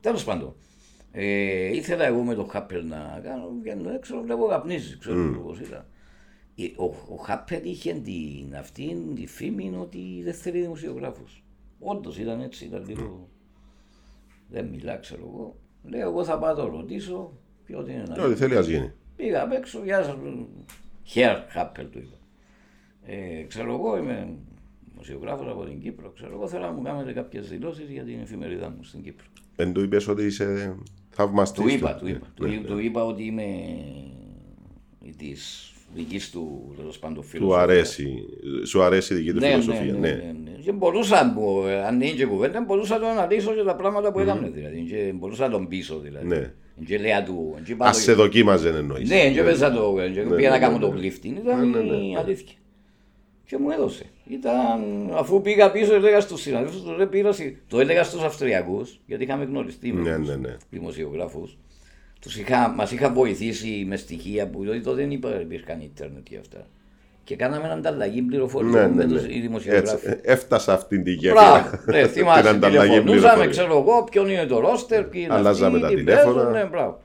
Τέλος 0.00 0.24
πάντων. 0.24 0.54
Ε, 1.12 1.76
ήθελα 1.76 2.06
εγώ 2.06 2.22
με 2.22 2.34
τον 2.34 2.48
Χάπελ 2.48 2.86
να 2.86 3.20
κάνω. 3.24 3.50
Βγαίνω 3.60 3.90
έξω, 3.90 4.20
βλέπω 4.22 4.46
καπνίζει. 4.46 4.98
Ξέρω 4.98 5.16
mm. 5.16 5.40
πώς 5.44 5.60
ήταν. 5.60 5.84
Ε, 6.60 6.72
ο, 6.76 6.84
ο 6.84 7.16
Χάπελ 7.16 7.64
είχε 7.64 7.92
την, 7.92 8.56
αυτή 8.56 9.12
τη 9.14 9.26
φήμη 9.26 9.76
ότι 9.80 10.20
δεν 10.22 10.34
θέλει 10.34 10.60
δημοσιογράφους. 10.60 11.42
Όντως 11.78 12.18
ήταν 12.18 12.40
έτσι. 12.40 12.64
Ήταν 12.64 12.84
λίγο. 12.88 13.28
Δεν 14.48 14.66
μιλά, 14.66 14.96
ξέρω 14.96 15.22
εγώ. 15.32 15.56
Λέω, 15.82 16.08
εγώ 16.08 16.24
θα 16.24 16.38
πάω 16.38 16.54
το 16.54 16.68
ρωτήσω. 16.68 17.32
Ποιο 17.64 17.86
είναι 17.88 18.04
να. 18.08 18.24
Ό,τι 18.24 18.34
θέλει, 18.34 18.56
ας 18.56 18.66
γίνει. 18.66 18.92
Πήγα 19.16 19.42
απ' 19.42 19.52
έξω, 19.52 19.84
γεια 19.84 20.02
σας. 20.02 20.16
Χέρ 21.02 21.38
Χάπελ 21.48 21.90
του 21.90 21.98
είπα. 21.98 22.16
Ε, 23.02 23.42
ξέρω 23.42 23.72
εγώ, 23.72 23.96
είμαι 23.96 24.36
δημοσιογράφος 24.90 25.46
από 25.48 25.64
την 25.64 25.80
Κύπρο. 25.80 26.10
Ξέρω 26.10 26.32
εγώ 26.34 26.48
θέλω 26.48 26.64
να 26.64 26.72
μου 26.72 26.82
κάνετε 26.82 27.12
κάποιες 27.12 27.48
δηλώσεις 27.48 27.90
για 27.90 28.02
την 28.04 28.20
εφημερίδα 28.20 28.70
μου 28.70 28.82
στην 28.82 29.02
Κύπρο. 29.02 29.26
Δεν 29.56 29.72
του 29.72 29.82
είπες 29.82 30.08
ότι 30.08 30.24
είσαι 30.24 30.76
θαυμαστής. 31.10 31.62
Του 31.62 31.68
είπα, 31.68 31.94
του 31.94 32.06
είπα. 32.08 32.26
Ναι, 32.40 32.46
του, 32.46 32.46
ναι. 32.46 32.66
του 32.66 32.78
είπα 32.78 33.04
ότι 33.04 33.24
είμαι 33.24 33.46
της 35.16 35.72
δικής 35.94 36.30
του 36.30 36.74
τέλος 36.76 36.98
πάντων 36.98 37.24
Του 37.32 37.54
αρέσει, 37.56 38.24
σου 38.64 38.82
αρέσει 38.82 39.14
η 39.14 39.16
δική 39.16 39.32
του 39.32 39.38
ναι, 39.38 39.48
φιλοσοφία. 39.48 39.92
Ναι, 39.92 39.98
ναι, 39.98 40.08
ναι. 40.08 40.34
ναι. 40.44 40.50
Και 40.62 40.72
μπορούσα, 40.72 41.34
αν 41.86 42.00
είναι 42.00 42.10
και 42.10 42.26
κουβέντα, 42.26 42.60
μπορούσα 42.60 42.94
να 42.94 43.00
το 43.00 43.06
αναλύσω 43.06 43.54
και 43.54 43.62
τα 43.62 43.76
πράγματα 43.76 44.12
που 44.12 44.18
έκανε. 44.18 44.48
Δηλαδή. 44.48 44.86
Και 44.88 45.12
μπορούσα 45.14 45.44
να 45.44 45.50
τον 45.50 45.68
πείσω. 45.68 45.98
Δηλαδή. 45.98 46.26
Ναι. 46.26 46.52
Και 46.84 46.98
λέει 46.98 47.12
του. 47.26 47.54
Α 47.78 47.92
σε 47.92 48.12
δοκίμαζε 48.12 48.68
εννοείς. 48.68 49.08
Ναι, 49.08 49.30
και 49.32 49.42
πέσα 49.42 49.72
το. 49.72 49.94
Πήγα 50.36 50.50
να 50.50 50.58
κάνω 50.58 50.78
το 50.78 50.88
κλειφτή. 50.88 51.28
Ήταν 51.28 51.74
αλήθεια 52.18 52.56
και 53.48 53.58
μου 53.58 53.70
έδωσε. 53.70 54.04
Ήταν, 54.30 55.10
αφού 55.12 55.40
πήγα 55.40 55.70
πίσω, 55.70 55.94
έλεγα 55.94 56.20
στους 56.20 56.40
συναδέλφους 56.40 56.82
του, 56.82 57.56
το 57.68 57.80
έλεγα 57.80 58.04
στους 58.04 58.22
Αυστριακούς, 58.22 59.00
γιατί 59.06 59.24
είχαμε 59.24 59.44
γνωριστεί 59.44 59.92
με 59.92 60.00
ναι, 60.00 60.16
ναι, 60.16 60.36
ναι. 60.36 60.56
δημοσιογράφους. 60.70 61.58
Είχα, 62.38 62.68
μας 62.68 62.92
είχα 62.92 63.12
βοηθήσει 63.12 63.84
με 63.88 63.96
στοιχεία 63.96 64.48
που 64.48 64.60
δηλαδή 64.60 64.80
τότε 64.80 65.00
δεν 65.00 65.10
είπα, 65.10 65.40
υπήρχαν 65.40 65.80
ίντερνετ 65.80 66.22
και 66.22 66.36
αυτά. 66.36 66.66
Και 67.24 67.36
κάναμε 67.36 67.64
έναν 67.64 67.78
ανταλλαγή 67.78 68.22
πληροφοριών 68.22 68.94
ναι, 68.94 69.04
ναι, 69.04 69.20
ναι. 69.20 69.34
οι 69.34 69.40
δημοσιογράφοι. 69.40 70.06
Έτσι, 70.06 70.20
έφτασα 70.22 70.72
αυτήν 70.72 71.02
την 71.04 71.14
γέφυρα. 71.14 71.82
Ναι, 71.86 72.06
θυμάσαι, 72.06 72.58
τηλεφωνούσαμε, 72.58 73.46
ξέρω 73.46 73.78
εγώ, 73.78 74.04
ποιον 74.10 74.28
είναι 74.28 74.46
το 74.46 74.58
ρόστερ, 74.60 75.04
ποιοι 75.04 75.22
είναι 75.24 75.34
Αλλάζαμε 75.34 75.80
τα 75.80 75.88
τηλέφωνα. 75.88 76.50
Ναι, 76.50 76.64
μπράβο. 76.64 77.00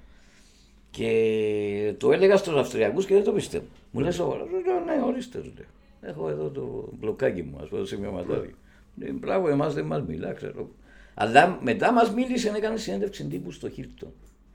Και 0.91 1.93
το 1.97 2.11
έλεγα 2.11 2.37
στους 2.37 2.55
Αυστριακούς 2.55 3.05
και 3.05 3.13
δεν 3.13 3.23
το 3.23 3.31
πιστεύω. 3.31 3.65
Μου 3.91 3.99
λες, 3.99 4.17
ναι, 4.17 5.03
ορίστε, 5.05 5.37
λέει. 5.37 5.65
Έχω 6.01 6.29
εδώ 6.29 6.49
το 6.49 6.89
μπλοκάκι 6.99 7.41
μου, 7.41 7.57
ας 7.61 7.67
πούμε, 7.67 7.85
σε 7.85 7.99
μια 7.99 8.09
ματάρι. 8.09 8.55
Ε, 9.01 9.11
μπράβο, 9.11 9.49
εμάς 9.49 9.73
δεν 9.73 9.85
μας 9.85 10.03
μιλά, 10.07 10.33
ξέρω. 10.33 10.69
Αλλά 11.13 11.59
μετά 11.61 11.91
μας 11.91 12.13
μίλησε, 12.13 12.51
έκανε 12.55 12.77
συνέντευξη 12.77 13.25
τύπου 13.25 13.51
στο 13.51 13.69
Χίλτο. 13.69 14.13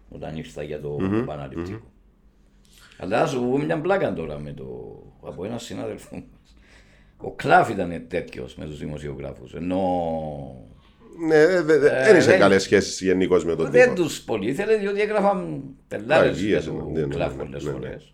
Όταν 0.08 0.36
ήρθα 0.36 0.62
για 0.62 0.80
το 0.80 0.96
mm-hmm. 1.00 1.12
επαναληπτικό. 1.12 1.80
Mm-hmm. 1.84 2.98
Αλλά 2.98 3.26
σου 3.26 3.40
πω 3.40 3.58
μια 3.58 3.80
πλάκα 3.80 4.12
τώρα 4.12 4.38
με 4.38 4.52
το, 4.52 4.66
από 5.22 5.44
ένα 5.44 5.58
συνάδελφο 5.58 6.14
μας. 6.14 6.54
Ο 7.16 7.32
Κλάφ 7.32 7.68
ήταν 7.68 8.04
τέτοιος 8.08 8.54
με 8.56 8.64
τους 8.64 8.78
δημοσιογράφους. 8.78 9.54
Ενώ. 9.54 9.80
Ναι, 11.26 11.62
δεν 11.62 12.14
ε, 12.14 12.18
είσαι 12.18 12.36
καλές 12.36 12.62
σχέσεις 12.62 13.00
γενικώς 13.00 13.44
με 13.44 13.56
τον 13.56 13.70
τύπο. 13.70 13.84
Δεν 13.84 13.94
τους 13.94 14.22
πολύ 14.22 14.50
ήθελε, 14.50 14.76
διότι 14.76 15.00
έγραφαν 15.00 15.62
πελάτες 15.88 16.40
για 16.40 16.62
τον 16.62 16.92
ναι, 16.92 17.00
ναι, 17.00 17.14
Κλάφ 17.14 17.36
ναι, 17.36 17.42
πολλές 17.42 17.62
φορές. 17.62 18.12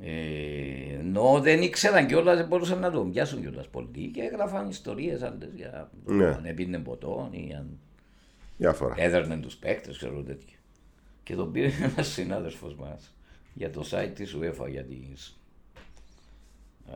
Ε, 0.00 0.98
ενώ 0.98 1.40
δεν 1.40 1.62
ήξεραν 1.62 2.06
κιόλας, 2.06 2.36
δεν 2.36 2.46
μπορούσαν 2.46 2.78
να 2.78 2.90
τον 2.90 3.10
πιάσουν 3.10 3.40
κιόλας 3.40 3.68
πολύ 3.68 4.10
και 4.14 4.20
έγραφαν 4.20 4.68
ιστορίες 4.68 5.22
άλλες 5.22 5.52
για 5.54 5.90
ναι. 6.04 6.26
αν 6.26 6.44
έπινε 6.44 6.78
ποτό 6.78 7.28
ή 7.30 7.54
αν 7.58 7.78
Διάφορα. 8.58 8.94
έδερνε 8.98 9.36
τους 9.36 9.56
παίκτες, 9.56 9.96
ξέρω 9.96 10.22
τέτοια. 10.22 10.56
Και 11.22 11.34
τον 11.34 11.52
πήρε 11.52 11.70
ένας 11.94 12.06
συνάδελφος 12.08 12.74
μας 12.74 13.14
για 13.54 13.70
το 13.70 13.84
site 13.90 14.10
της 14.14 14.36
UEFA 14.36 14.68
για 14.70 14.84
τις... 14.84 15.40
α, 16.90 16.94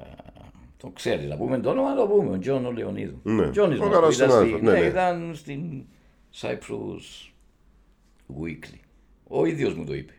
το 0.77 0.88
ξέρεις, 0.88 1.29
να 1.29 1.37
πούμε 1.37 1.59
το 1.61 1.70
όνομα, 1.70 1.94
το 1.94 2.07
πούμε, 2.07 2.31
ο 2.31 2.38
Τζον 2.38 2.66
ο 2.66 2.70
Λεωνίδου. 2.72 3.20
Ναι. 3.22 3.46
Ο 3.46 3.51
Τζόνις 3.51 3.79
Ο 3.81 3.85
μας, 3.85 3.92
καλός 3.92 4.16
που 4.16 4.22
ήταν, 4.22 4.29
συνάδελφος, 4.31 4.59
στη- 4.59 4.66
ναι, 4.66 4.72
ναι, 4.72 4.81
ναι. 4.81 4.87
ήταν 4.87 5.35
στην 5.35 5.85
Cyprus 6.40 7.31
Weekly. 8.40 8.79
Ο 9.29 9.44
ίδιος 9.44 9.75
μου 9.75 9.85
το 9.85 9.94
είπε. 9.94 10.12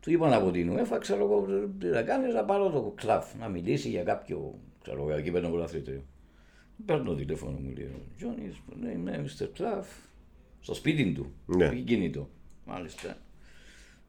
Του 0.00 0.12
είπαν 0.12 0.32
από 0.32 0.50
την 0.50 0.72
UEFA, 0.76 0.96
ξέρω 1.00 1.24
εγώ, 1.24 1.46
τι 1.78 1.86
να 1.86 2.02
κάνεις, 2.02 2.34
να 2.34 2.44
πάρω 2.44 2.70
τον 2.70 2.92
Κλαφ, 2.96 3.34
να 3.34 3.48
μιλήσει 3.48 3.88
για 3.88 4.02
κάποιο, 4.02 4.58
ξέρω 4.82 5.00
εγώ, 5.02 5.12
εκεί 5.12 5.30
πέρα 5.30 5.48
πρωταθλητήριο. 5.48 6.04
Παίρνω 6.86 7.14
τηλέφωνο 7.14 7.58
μου, 7.58 7.72
λέει 7.76 7.84
ο 7.86 8.00
Τζόνις, 8.16 8.56
ναι, 8.80 8.92
ναι, 8.92 9.24
Mr. 9.24 9.48
Κλαφ, 9.54 9.88
στο 10.60 10.74
σπίτι 10.74 11.12
του, 11.12 11.32
Ναι. 11.46 11.64
έχει 11.64 11.80
κινητό. 11.80 12.28
Μάλιστα. 12.66 13.16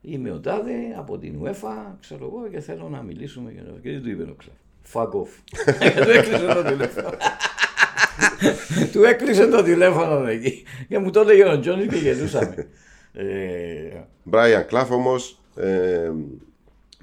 Είμαι 0.00 0.30
ο 0.30 0.40
Τάδε 0.40 0.72
από 0.98 1.18
την 1.18 1.34
UEFA, 1.42 1.94
ξέρω 2.00 2.24
εγώ, 2.24 2.48
και 2.50 2.60
θέλω 2.60 2.88
να 2.88 3.02
μιλήσουμε. 3.02 3.52
Και, 3.52 3.60
το- 3.60 3.78
και 3.82 3.90
τι 3.90 4.00
του 4.00 4.08
είπε 4.10 4.22
ο 4.22 4.34
Κλαφ. 4.36 4.54
Fuck 4.92 5.10
off. 5.20 5.28
του 6.04 6.10
έκλεισε 6.10 6.46
το 6.54 6.62
τηλέφωνο. 6.62 7.10
του 8.92 9.02
έκλεισε 9.04 9.46
το 9.46 9.62
τηλέφωνο 9.62 10.26
εκεί. 10.26 10.62
Και 10.88 10.98
μου 10.98 11.10
το 11.10 11.20
έλεγε 11.20 11.44
ο 11.48 11.60
Τζόνις 11.60 11.86
και 11.88 11.96
γελούσαμε. 11.96 12.66
ε, 13.12 14.00
Μπράιαν 14.22 14.66
Κλάφ 14.66 14.90
όμως. 14.90 15.38
Ε, 15.56 16.10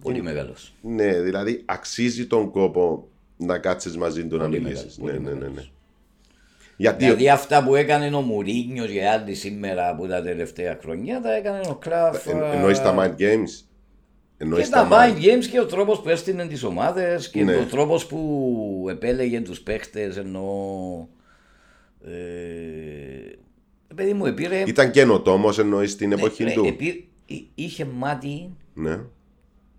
πολύ 0.02 0.22
μεγάλος. 0.22 0.74
ναι, 0.82 1.22
δηλαδή 1.22 1.62
αξίζει 1.66 2.28
τον 2.28 2.52
κόπο 2.52 3.08
να 3.38 3.58
κάτσεις 3.58 3.98
μαζί 3.98 4.28
του 4.28 4.38
να 4.38 4.44
Πολύ 4.44 4.60
μιλήσεις. 4.62 4.98
μεγάλος, 4.98 4.98
Ναι, 4.98 5.12
πολύ 5.12 5.24
ναι, 5.24 5.30
ναι, 5.30 5.34
ναι. 5.34 5.50
μεγάλος. 5.50 5.72
Γιατί 6.82 7.04
Δηλαδή 7.04 7.30
αυτά 7.30 7.64
που 7.64 7.76
έκανε 7.76 8.16
ο 8.16 8.22
Μουρίνιος 8.22 8.90
για 8.90 9.12
άλλη 9.12 9.34
σήμερα 9.36 9.90
από 9.90 10.08
τα 10.08 10.22
τελευταία 10.22 10.78
χρονιά 10.82 11.22
τα 11.22 11.34
έκανε 11.36 11.62
ο 11.70 11.76
Κλαφ. 11.76 12.28
εν- 12.28 12.44
α, 12.44 12.54
εννοείς 12.54 12.82
τα 12.82 12.96
mind 12.98 13.22
games; 13.22 13.50
Και 14.38 14.44
Εννοείς 14.46 14.70
τα 14.70 14.88
mind 14.92 15.18
games 15.18 15.46
και 15.52 15.60
ο 15.60 15.66
τρόπος 15.66 16.02
που 16.02 16.10
έστεινε 16.10 16.48
τις 16.48 16.64
ομάδες 16.64 17.30
και 17.30 17.44
Ναι. 17.44 17.56
ο 17.56 17.64
τρόπος 17.66 18.06
που 18.06 18.88
επέλεγε 18.90 19.42
τους 19.42 19.62
παίχτες 19.62 20.18
ενώ... 20.18 21.10
Ε, 22.06 22.12
παιδί 23.96 24.14
μου, 24.14 24.26
επήρε... 24.26 24.64
Ήταν 24.68 24.92
καινοτόμος 24.92 25.60
εννοείς 25.60 25.96
την 25.96 26.12
εποχή 26.12 26.44
ε, 26.44 26.54
του; 26.54 26.66
επή- 26.66 27.08
εί- 27.26 27.48
είχε 27.56 27.86
μάτι 27.86 28.50
Ναι. 28.74 29.00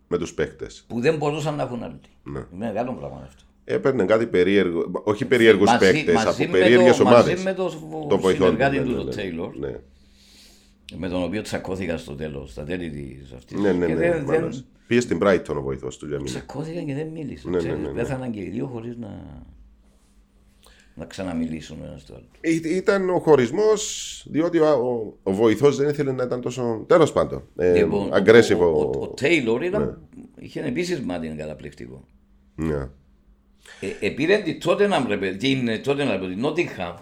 Με 0.08 0.18
τους 0.18 0.34
παίκτες. 0.34 0.84
που 0.88 1.00
δεν 1.00 1.16
μπορούσαν 1.16 1.54
να 1.54 1.62
έχουν 1.62 1.82
άλλοι. 1.82 2.00
Ναι. 2.22 2.38
Είναι 2.38 2.46
μεγάλο 2.66 2.92
πράγμα 2.92 3.22
αυτό. 3.26 3.42
Έπαιρνε 3.74 4.04
κάτι 4.04 4.26
περίεργο. 4.26 4.90
Όχι 5.04 5.24
περίεργους 5.24 5.66
Μαζί- 5.70 5.78
παίκτες, 5.92 6.14
μαζί 6.14 6.42
από 6.44 6.52
με 6.52 6.58
περίεργες 6.58 6.96
το- 6.96 7.02
ομάδες. 7.02 7.32
Μαζί 7.32 7.44
με 7.44 7.54
το, 7.54 7.72
Το 8.08 8.18
βοηθόν 8.18 8.46
του. 8.46 8.52
συνεργάτη 8.52 8.76
ναι, 8.78 8.82
του, 8.84 8.90
ναι, 8.90 8.96
τον 8.96 9.06
ναι. 9.06 9.12
Τέιλορ, 9.14 9.56
Ναι. 9.58 9.74
με 10.96 11.08
τον 11.08 11.22
οποίο 11.22 11.42
τσακώθηκα 11.42 11.96
στο 11.96 12.14
τέλος, 12.14 12.50
στα 12.50 12.64
τέλη 12.64 12.90
της 12.90 13.32
αυτής. 13.32 13.58
Ναι, 13.60 13.72
ναι, 13.72 13.86
και 13.86 13.92
ναι. 13.94 13.98
δεν, 13.98 14.12
δεν, 14.12 14.24
μάλλον. 14.24 14.64
Πήγε 14.86 15.00
στην 15.00 15.18
Brighton 15.22 15.54
ο 15.56 15.60
βοηθός 15.62 15.96
του 15.96 16.06
για 16.06 16.16
μήνα. 16.16 16.28
Τσακώθηκαν 16.28 16.86
και 16.86 16.94
δεν 16.94 17.06
μίλησαν. 17.06 17.50
Ναι, 17.50 17.56
ναι, 17.56 17.62
Ξέρεις, 17.62 17.82
ναι, 17.82 17.88
ναι. 17.88 17.94
Πέθαναν 18.00 18.30
και 18.30 18.40
οι 18.40 18.48
δύο 18.48 18.66
χωρίς 18.66 18.96
να, 18.96 19.22
να 20.94 21.04
ξαναμιλήσουν 21.04 21.78
ένας 21.84 22.00
στο 22.00 22.14
άλλο. 22.14 22.24
Ή- 22.40 22.76
Ήταν 22.76 23.10
ο 23.10 23.18
χωρισμός, 23.18 24.24
διότι 24.30 24.58
ο, 24.58 24.66
ο, 24.68 25.14
ο 25.22 25.32
βοηθός 25.32 25.76
δεν 25.76 25.88
ήθελε 25.88 26.12
να 26.12 26.22
ήταν 26.22 26.40
τόσο. 26.40 26.84
Τέλος 26.86 27.12
πάντων. 27.12 27.42
Ε, 27.56 27.72
Λοιπόν, 27.76 28.00
ο- 28.12 28.16
aggressive. 28.16 28.58
ο, 28.60 28.64
ο, 28.64 28.68
ο- 28.80 29.00
ο, 29.02 29.08
Τέιλορ 29.08 29.62
ήταν, 29.62 30.00
είχε 30.38 30.60
επίσης 30.62 31.00
μάτι 31.00 31.34
καταπληκτικό. 31.38 32.04
Ναι. 32.54 32.88
Ε, 33.80 34.06
επήρε 34.06 34.38
την 34.38 34.58
Tottenham, 34.64 35.04
ρε 35.08 35.16
παιδί, 35.16 35.36
την 35.54 35.68
ε, 35.68 35.80
Tottenham, 35.86 36.18
την 36.20 36.44
Nottingham. 36.46 36.94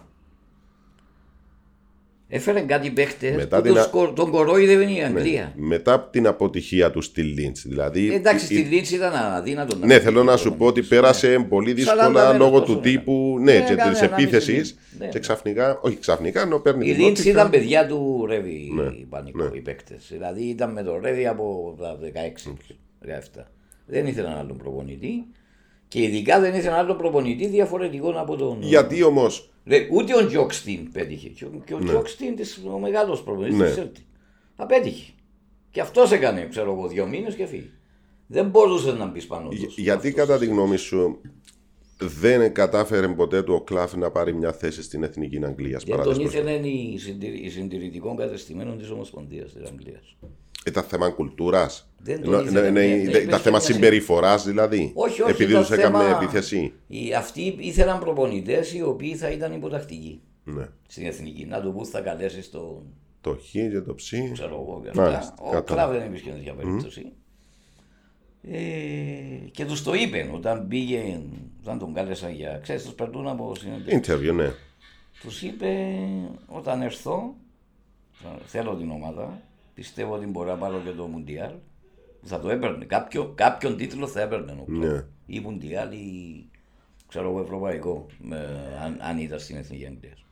Έφερε 2.30 2.60
κάτι 2.60 2.90
παίχτες 2.90 3.34
Μετά 3.36 3.56
που 3.56 3.62
την 3.62 3.72
τους 3.74 3.82
α- 3.82 3.88
κο- 3.88 4.12
τον 4.12 4.30
κορόιδευε 4.30 4.92
η 4.92 5.02
Αγγλία. 5.02 5.52
Μετά 5.56 5.92
από 5.92 6.10
την 6.10 6.26
αποτυχία 6.26 6.90
του 6.90 7.00
στη 7.02 7.22
Λίντς. 7.22 7.62
Δηλαδή. 7.66 8.10
Ε, 8.12 8.14
Εντάξει, 8.14 8.44
η- 8.54 8.56
στη 8.58 8.68
Λίτση 8.68 8.94
ήταν 8.94 9.12
αδύνατο 9.14 9.74
να 9.74 9.80
Ναι, 9.80 9.86
πετύχει 9.86 10.04
θέλω 10.04 10.22
να 10.24 10.32
το 10.32 10.38
σου 10.38 10.48
να 10.50 10.54
πω 10.56 10.64
ότι 10.66 10.74
μιλήσει. 10.80 10.94
πέρασε 10.94 11.46
πολύ 11.48 11.70
40 11.70 11.74
δύσκολα 11.74 12.10
μέρες 12.10 12.38
λόγω 12.38 12.60
τόσο 12.60 12.72
του 12.72 12.78
έκανε. 12.78 12.96
τύπου. 12.96 13.36
Ναι, 13.40 13.52
Ναι, 13.52 13.64
και 13.66 13.72
έκανε 13.72 13.92
της 13.92 14.00
1,5 14.00 14.12
επίθεσης. 14.12 14.52
μήνες. 14.52 14.74
Ναι. 14.98 15.06
Και 15.06 15.18
ξαφνικά, 15.18 15.78
όχι 15.82 15.96
ξαφνικά, 15.98 16.40
ενώ 16.42 16.58
παίρνει 16.58 16.86
Η 16.88 16.92
την 16.94 17.04
Λίτση 17.04 17.08
Νότιχαμ. 17.08 17.32
ήταν 17.32 17.50
παιδιά 17.50 17.86
του 17.86 18.26
Ρεύη 18.28 18.70
Ναι, 18.74 18.82
οι 18.82 19.06
πανικό, 19.10 19.50
οι 19.52 19.60
παίκτες. 19.60 20.06
Δηλαδή 20.10 20.42
ήταν 20.42 20.72
με 20.72 20.82
τον 20.82 21.00
Ρεύη 21.02 21.26
από 21.26 21.76
τα 21.80 21.98
16, 22.00 22.56
17. 23.00 23.46
Δεν 23.86 24.06
ήθελαν 24.06 24.38
άλλον 24.38 24.56
προπονητή 24.56 25.26
και 25.88 26.02
ειδικά 26.02 26.40
δεν 26.40 26.54
ήθελαν 26.54 26.78
άλλον 26.78 26.96
προπονητή 26.96 27.46
διαφορετικό 27.46 28.10
από 28.16 28.36
τον... 28.36 28.58
Γιατί 28.62 29.02
όμως; 29.02 29.50
Ρε, 29.66 29.88
ούτε 29.92 30.16
ο 30.16 30.26
Τζόκστιν 30.26 30.92
πέτυχε. 30.92 31.28
Και 31.28 31.44
ο, 31.44 31.50
και 31.66 31.74
ο 31.74 31.78
Τζόκστιν 31.84 32.36
της- 32.36 32.62
ο 32.74 32.78
μεγάλος 32.78 33.22
προπονητής 33.22 33.58
Ναι. 33.58 33.64
της 33.64 33.74
Σέλτη. 33.74 34.00
Απέτυχε. 34.56 35.12
Και 35.70 35.80
αυτός 35.80 36.12
έκανε, 36.12 36.46
ξέρω 36.50 36.72
εγώ, 36.72 36.86
δύο 36.88 37.06
μήνες 37.06 37.34
και 37.34 37.46
φύγει. 37.46 37.70
Δεν 38.26 38.46
μπορούσε 38.48 38.92
να 38.92 39.06
μπεις 39.06 39.26
πάνω 39.26 39.48
τους. 39.48 39.76
Γιατί 39.78 40.12
κατά 40.12 40.38
τη 40.38 40.46
γνώμη 40.46 40.76
σου 40.76 41.20
δεν 41.98 42.52
κατάφερε 42.54 43.08
ποτέ 43.08 43.42
του 43.42 43.54
ο 43.54 43.60
Κλαφ 43.60 43.94
να 43.94 44.10
πάρει 44.10 44.34
μια 44.34 44.52
θέση 44.52 44.82
στην 44.82 45.02
εθνική 45.02 45.44
Αγγλίας 45.44 45.84
Δεν 45.84 45.96
παρά 45.96 46.08
τον 46.08 46.18
τις 46.18 46.26
ήθελε 46.34 46.52
η, 46.52 46.98
συντηρη, 46.98 47.38
η 47.38 47.50
συντηρητικών 47.50 48.16
κατεστημένων 48.16 48.78
της 48.78 48.90
Ομοσπονδίας 48.90 49.52
της 49.52 49.68
Αγγλίας. 49.70 50.16
Ήταν 50.68 50.82
θέμα 50.84 51.10
κουλτούρας. 51.10 51.88
Δεν 52.00 52.22
το 52.22 52.40
ήθελε, 52.40 52.60
ναι, 52.60 52.70
ναι, 52.70 52.70
ναι, 52.70 52.84
Ήταν 52.86 53.04
υπήρχε 53.22 53.36
θέμα 53.38 53.50
μια 53.50 53.60
συμπεριφοράς 53.60 54.44
δηλαδή. 54.44 54.92
Όχι, 54.94 55.22
όχι. 55.22 55.30
Επειδή 55.30 55.50
ήταν 55.50 55.62
τους 55.62 55.70
έκαμε 55.70 55.98
θέμα- 56.04 56.16
επίθεση. 56.22 56.72
Οι, 56.86 57.14
αυτοί 57.14 57.56
ήθελαν 57.58 57.98
προπονητές 57.98 58.72
οι 58.74 58.82
οποίοι 58.82 59.14
θα 59.16 59.30
ήταν 59.30 59.52
υποτακτικοί 59.52 60.20
Ναι. 60.44 60.68
στην 60.88 61.06
εθνική. 61.06 61.44
Να 61.44 61.60
του 61.60 61.72
πού 61.72 61.86
θα 61.86 62.00
καλέσεις 62.00 62.50
τον 62.50 62.82
Το 63.20 63.34
χ 63.42 63.50
και 63.50 63.80
το 63.86 63.94
ψ. 63.94 64.12
ξέρω 64.32 64.54
εγώ 64.54 64.80
και 64.84 64.90
Μάλιστα, 64.94 65.18
αυτά. 65.18 65.34
Ο 65.42 65.50
κατάλαβα. 65.50 65.90
Κλάβ 65.92 66.00
δεν 66.02 66.08
υπήρχε 66.10 66.30
τέτοια 66.30 66.54
περίπτωση. 66.54 67.12
Ε, 68.42 69.48
και 69.50 69.64
τους 69.64 69.82
το 69.82 69.94
είπε 69.94 70.30
όταν 70.34 70.68
πήγε, 70.68 71.20
όταν 71.62 71.78
τον 71.78 71.94
κάλεσαν 71.94 72.32
για. 72.32 72.58
ξέρεις, 72.62 72.82
τους 72.84 72.92
περνούν 72.94 73.28
από 73.28 73.54
συνέντευξη. 73.54 74.00
Interview, 74.12 74.34
ναι. 74.34 74.50
Τους 75.20 75.42
είπε 75.42 75.88
όταν 76.46 76.82
έρθω, 76.82 77.34
θα- 78.12 78.38
θέλω 78.46 78.74
την 78.74 78.90
ομάδα, 78.90 79.40
πιστεύω 79.78 80.14
ότι 80.14 80.26
μπορώ 80.26 80.50
να 80.50 80.56
πάρω 80.58 80.80
και 80.84 80.90
το 80.90 81.06
Μουντιάλ. 81.06 81.52
Θα 82.22 82.40
το 82.40 82.50
έπαιρνε. 82.50 82.84
Κάποιο, 82.84 83.32
κάποιον 83.34 83.76
τίτλο 83.76 84.06
θα 84.06 84.20
έπαιρνε 84.20 84.52
ο 84.52 84.64
Κλόπ. 84.64 84.84
Ναι. 84.84 85.04
Ή 85.26 85.40
Μουντιάλ 85.40 85.92
ή 85.92 86.48
ξέρω 87.08 87.28
εγώ 87.28 87.40
ευρωπαϊκό, 87.40 88.06
με, 88.18 88.36
αν, 88.82 88.98
αν 89.00 89.18
ήταν 89.18 89.38
στην 89.38 89.56
Εθνική 89.56 89.86
Αγγλίας. 89.86 90.24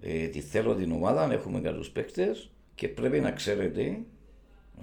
Ε, 0.00 0.26
τη 0.26 0.40
θέλω 0.40 0.74
την 0.74 0.92
ομάδα, 0.92 1.32
έχουμε 1.32 1.60
καλούς 1.60 1.90
παίκτες 1.90 2.50
και 2.74 2.88
πρέπει 2.88 3.20
να 3.20 3.30
ξέρετε 3.30 3.98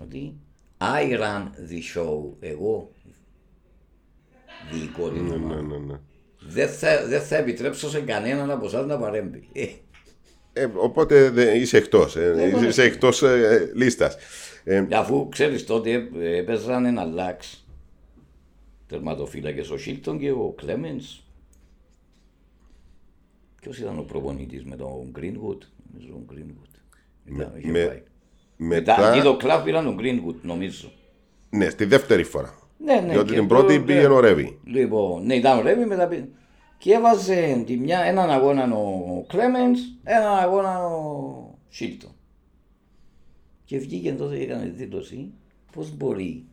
ότι 0.01 0.33
I 0.77 1.19
ran 1.19 1.43
the 1.69 1.79
show, 1.95 2.31
εγώ 2.39 2.91
διοικώ 4.71 5.09
την 5.09 5.23
Ναι, 5.25 5.33
ομάδα. 5.33 5.61
ναι, 5.61 5.77
ναι. 5.77 5.99
Δεν 6.47 6.69
θα, 6.69 7.07
δεν 7.07 7.21
θα 7.21 7.35
επιτρέψω 7.35 7.89
σε 7.89 8.01
κανέναν 8.01 8.51
από 8.51 8.65
εσάς 8.65 8.85
να 8.85 8.97
παρέμβει. 8.97 9.47
Ε, 10.53 10.61
Ε, 10.61 10.69
οπότε 10.75 11.29
δε- 11.29 11.57
είσαι 11.57 11.77
εκτός. 11.77 12.15
Ε, 12.15 12.33
ναι. 12.35 12.67
είσαι 12.67 12.83
εκτός 12.83 13.21
ε, 13.23 13.71
λίστας. 13.75 14.15
Ε, 14.63 14.85
Αφού 14.91 15.29
ξέρεις 15.29 15.65
τότε 15.65 16.09
ε, 16.19 16.37
έπαιζαν 16.37 16.85
ένα 16.85 17.03
λάξ 17.03 17.65
τερματοφύλακες 18.87 19.69
ο 19.69 19.77
Σίλτον 19.77 20.19
και 20.19 20.31
ο 20.31 20.53
Κλέμενς. 20.57 21.23
Ποιος 23.61 23.77
ήταν 23.79 23.97
ο 23.99 24.01
προπονητής 24.01 24.63
με 24.65 24.75
τον 24.75 25.11
Greenwood, 25.19 25.57
νομίζω 25.93 26.07
τον 26.11 26.25
Greenwood. 26.31 26.79
Ήταν, 27.35 27.51
είχε 27.57 27.67
με- 27.71 27.85
πάει. 27.85 28.01
Μετά, 28.57 28.95
μετά, 28.97 29.11
αντί 29.11 29.21
το 29.21 29.37
κλαπ 29.37 29.63
πήραν 29.63 29.83
τον 29.83 29.97
Greenwood, 29.99 30.35
νομίζω. 30.41 30.91
ναι, 31.49 31.69
στη 31.69 31.85
δεύτερη 31.85 32.23
φορά. 32.23 32.57
Ναι, 32.77 32.93
ναι. 33.05 33.11
Διότι 33.11 33.29
και 33.29 33.39
την 33.39 33.47
το- 33.47 33.55
πρώτη 33.55 33.77
ναι. 33.77 33.85
πήγαινε 33.85 34.07
ο 34.13 34.19
Ρεύη. 34.19 34.59
Λοιπόν, 34.65 35.25
ναι, 35.25 35.35
ήταν 35.35 35.57
ο 35.57 35.61
Ρέμι 35.61 35.85
μετά 35.85 36.07
πήγε. 36.07 36.25
Και 36.83 36.93
έβαζε 36.93 37.63
τη 37.65 37.77
μια, 37.77 37.99
έναν 37.99 38.29
αγώνα 38.29 38.73
ο 38.75 39.23
Κλέμενς, 39.27 39.79
έναν 40.03 40.37
αγώνα 40.37 40.85
ο 40.85 41.57
Σίλτον. 41.69 42.11
Και 43.65 43.77
βγήκε 43.77 44.13
τότε 44.13 44.37
και 44.37 44.43
έκανε 44.43 44.65
δήλωση 44.65 45.31
πώς 45.71 45.95
μπορεί 45.95 46.45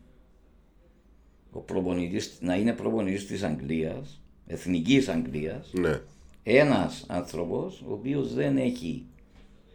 ο 1.51 1.59
προπονητής 1.59 2.37
να 2.41 2.55
είναι 2.55 2.73
προπονητής 2.73 3.27
της 3.27 3.43
Αγγλίας, 3.43 4.21
εθνικής 4.47 5.09
Αγγλίας, 5.09 5.71
Ναι. 5.73 6.01
ένας 6.43 7.05
άνθρωπος 7.07 7.81
ο 7.87 7.91
οποίος 7.93 8.33
δεν 8.33 8.57
έχει 8.57 9.05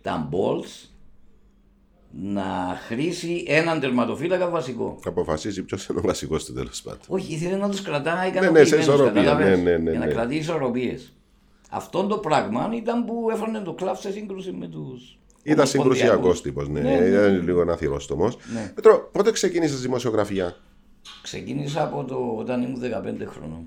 τα 0.02 0.28
balls 0.32 0.88
να 2.18 2.78
χρήσει 2.86 3.44
έναν 3.46 3.80
τερματοφύλακα 3.80 4.48
βασικό. 4.48 4.98
Αποφασίζει 5.04 5.62
ποιος 5.62 5.86
είναι 5.86 5.98
ο 5.98 6.02
βασικός 6.02 6.44
του 6.44 6.52
τέλος 6.52 6.82
πάντων. 6.82 7.00
Όχι, 7.08 7.34
ήθελε 7.34 7.56
να 7.56 7.68
τους 7.68 7.82
κρατάει 7.82 8.30
Ναι, 8.30 8.40
ναι, 8.50 8.64
σε 8.64 8.76
ικανοποιημένους, 8.76 8.78
ισορροπία, 8.78 9.22
κατάλαβες, 9.22 9.58
ναι, 9.58 9.70
ναι, 9.70 9.76
ναι, 9.76 9.90
για 9.90 9.98
να 9.98 10.06
ναι. 10.06 10.12
κρατήσει 10.12 10.40
ισορροπίες. 10.40 11.12
Αυτό 11.70 12.06
το 12.06 12.18
πράγμα 12.18 12.70
ήταν 12.74 13.04
που 13.04 13.28
έφερνε 13.32 13.60
το 13.60 13.72
κλαμπ 13.72 13.94
σε 13.94 14.12
σύγκρουση 14.12 14.52
με 14.52 14.66
τους. 14.66 15.18
Ήταν 15.42 15.66
συγκρουσιακός 15.66 16.42
τύπος, 16.42 16.68
ναι. 16.68 16.80
Ναι, 16.80 16.98
ναι, 16.98 17.06
Ήταν 17.06 17.42
λίγο 17.44 17.60
ένα 17.60 17.76
θηρόστομο. 17.76 18.28
Ναι. 18.52 18.72
Πέτρο, 18.74 19.08
πότε 19.12 19.30
ξεκίνησες 19.30 19.80
δημοσιογραφία; 19.80 20.56
Ξεκίνησα 21.22 21.82
από 21.82 22.04
το 22.04 22.34
όταν 22.38 22.62
ήμουν 22.62 22.80
15 22.80 23.26
χρονών. 23.26 23.66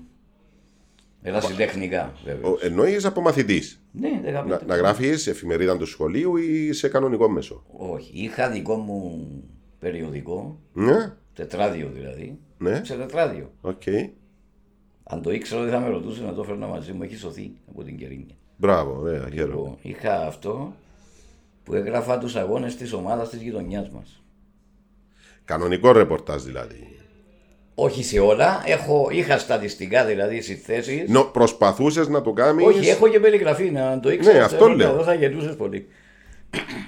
Ερασιτεχνικά, 1.22 2.12
βέβαια. 2.24 2.50
Εννοείς 2.60 3.04
από 3.04 3.20
μαθητής; 3.20 3.82
Ναι, 3.92 4.20
15 4.24 4.32
Να, 4.32 4.42
να 4.42 4.56
χρόνια. 4.56 4.76
γράφεις 4.76 5.26
εφημερίδα 5.26 5.76
του 5.76 5.86
σχολείου 5.86 6.36
ή 6.36 6.72
σε 6.72 6.88
κανονικό 6.88 7.28
μέσο; 7.28 7.64
Όχι, 7.76 8.10
είχα 8.14 8.50
δικό 8.50 8.76
μου 8.76 9.26
περιοδικό, 9.78 10.58
Ναι. 10.72 11.12
Τετράδιο 11.34 11.90
δηλαδή. 11.94 12.38
Ναι. 12.58 12.80
Σε 12.84 12.96
τετράδιο. 12.96 13.50
Οκ. 13.60 13.82
Αν 15.02 15.22
το 15.22 15.32
ήξερα 15.32 15.62
δεν 15.62 15.72
θα 15.72 15.80
με 15.80 15.88
ρωτούσε 15.88 16.22
να 16.22 16.34
το 16.34 16.42
φέρνα 16.44 16.66
μαζί 16.66 16.92
μου. 16.92 17.02
Έχει 17.02 17.16
σωθεί 17.16 17.52
από 17.68 17.82
την 17.84 17.96
Κερίνια. 17.98 18.34
Μπράβο, 18.56 18.96
ωραία, 19.00 19.28
χαίρομαι. 19.32 19.54
Λοιπόν, 19.54 19.76
είχα 19.82 20.26
αυτό 20.26 20.74
που 21.64 21.74
έγραφα 21.74 22.18
τους 22.18 22.36
αγώνες 22.36 22.76
της 22.76 22.92
ομάδας 22.92 23.28
της 23.28 23.42
γειτονιάς 23.42 23.88
μας. 23.90 24.22
Κανονικό 25.44 25.92
ρεπορτάζ 25.92 26.42
δηλαδή. 26.42 26.99
Όχι 27.82 28.04
σε 28.04 28.18
όλα. 28.18 28.62
Έχω, 28.66 29.08
είχα 29.10 29.38
στατιστικά 29.38 30.04
δηλαδή 30.04 30.40
στι 30.40 30.54
θέσει. 30.54 31.04
Νο, 31.08 31.24
προσπαθούσες 31.24 32.08
να 32.08 32.22
το 32.22 32.32
κάνεις; 32.32 32.66
Όχι, 32.66 32.88
έχω 32.88 33.08
και 33.08 33.20
περιγραφή. 33.20 33.70
Να 33.70 34.00
το 34.00 34.10
ήξερα. 34.10 34.38
Ναι, 34.38 34.44
αυτό 34.44 34.68
λέω. 34.68 34.94
Δεν 34.94 35.04
θα 35.04 35.14
γελούσες 35.14 35.56
πολύ. 35.56 35.86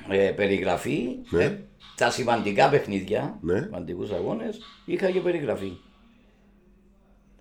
Ε, 0.08 0.16
περιγραφή. 0.16 1.08
Ναι. 1.30 1.44
ε, 1.44 1.58
τα 1.96 2.10
σημαντικά 2.10 2.68
παιχνίδια, 2.68 3.38
Ναι. 3.40 3.60
σημαντικούς 3.60 4.10
αγώνες, 4.10 4.58
είχα 4.84 5.10
και 5.10 5.20
περιγραφή. 5.20 5.72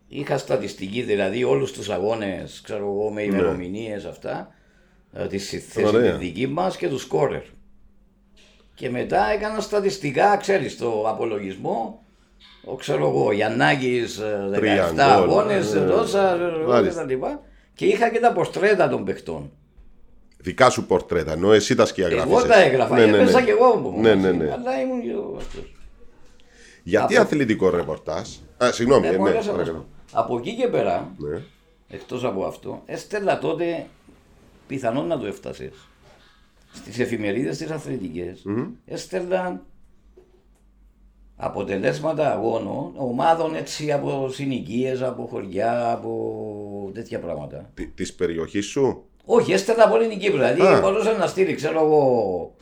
Είχα 0.08 0.38
στατιστική 0.38 1.02
δηλαδή 1.02 1.43
όλους 1.43 1.72
τους 1.72 1.89
αγώνες, 1.89 2.62
ξέρω 2.64 2.86
εγώ, 2.86 3.10
με 3.10 3.22
ημερομηνίες 3.24 4.06
αυτά, 4.06 4.54
ε, 5.14 5.28
τη 5.28 5.38
θέση 5.38 5.82
Ναι. 5.82 5.88
Ωραία. 5.88 6.10
της 6.12 6.20
δική 6.20 6.47
μας 6.47 6.78
και 6.78 6.88
τους 6.88 7.02
σκόρερ. 7.02 7.41
Και 8.76 8.89
μετά 8.89 9.32
έκανα 9.32 9.60
στατιστικά, 9.60 10.38
ξέρεις, 10.38 10.78
το 10.78 11.04
απολογισμό. 11.08 12.04
Ο, 12.64 12.76
ξέρω 12.76 13.08
εγώ, 13.08 13.32
Γιαννάκης 13.32 14.18
ε, 14.18 14.50
17 14.52 14.54
Τρία 14.54 14.88
γκολ, 14.92 15.00
αγώνες, 15.00 15.74
ε, 15.74 15.80
τόσα 15.86 16.38
μάλιστα. 16.68 17.02
και 17.02 17.08
τα 17.08 17.14
λοιπά. 17.14 17.42
Και 17.74 17.86
είχα 17.86 18.10
και 18.10 18.20
τα 18.20 18.32
ποστρέτα 18.34 18.89
των 18.89 19.04
παιχτών. 19.06 19.52
Δικά 20.38 20.70
σου 20.70 20.86
πορτρέτα, 20.86 21.32
ενώ 21.32 21.52
εσύ 21.54 21.76
τα 21.76 21.86
σκιαγράφησες. 21.86 22.39
Εγώ 22.39 22.48
τα 22.48 22.60
έγραφα, 22.62 22.96
Ναι, 22.96 23.06
ναι, 23.06 23.12
ναι, 23.12 23.18
έπαιζα 23.18 23.39
ναι. 23.39 23.46
και 23.46 23.52
εγώ 23.52 23.76
μου. 23.76 24.02
Ναι, 24.02 24.16
ναι, 24.16 24.32
ναι. 24.32 24.52
Αλλά 24.52 24.82
ήμουν 24.82 25.02
και 25.02 25.10
εγώ 25.10 25.34
αυτός. 25.38 25.74
Γιατί 26.84 27.14
Από- 27.16 27.24
αθλητικό 27.26 27.70
ρεπορτάζ; 27.70 28.30
Α, 28.64 28.72
συγγνώμη, 28.72 29.08
Ε, 29.08 29.10
ε, 29.14 29.18
μου 29.18 29.24
ναι, 29.24 29.30
άρεσε 29.30 29.48
να 29.48 29.52
παρακαλώ. 29.54 29.78
σου 29.78 29.86
πω. 30.12 30.20
Από 30.20 30.38
εκεί 30.38 30.56
και 30.56 30.68
πέρα, 30.68 31.12
Ναι. 31.18 31.42
εκτός 31.89 32.24
από 32.24 32.46
αυτό, 32.46 32.82
έστελα 32.86 33.39
τότε 33.39 33.86
πιθανόν 34.68 35.08
να 35.08 35.20
το 35.20 35.26
έφτασες. 35.26 35.74
Στις 36.74 37.00
εφημερίδες 37.00 37.58
τις 37.58 37.72
αθλητικές, 37.72 38.44
έστελα 38.86 39.62
αποτελέσματα 41.44 42.32
αγώνων, 42.32 42.94
ομάδων 42.96 43.56
έτσι 43.56 43.92
από 43.92 44.30
συνοικίες, 44.30 45.02
από 45.02 45.28
χωριά, 45.32 45.92
από 45.92 46.92
τέτοια 46.94 47.20
πράγματα. 47.20 47.70
Της 47.96 48.14
περιοχής 48.14 48.66
σου; 48.66 49.04
Όχι, 49.26 49.52
έστελνα 49.52 49.84
από 49.84 49.96
όλη 49.96 50.08
την 50.08 50.20
Κύπρο. 50.20 50.38
Δηλαδή 50.38 50.62
Α. 50.62 50.80
μπορούσα 50.80 51.18
να 51.18 51.28
στείλει, 51.28 51.54
ξέρω 51.54 51.84
εγώ, 51.84 52.56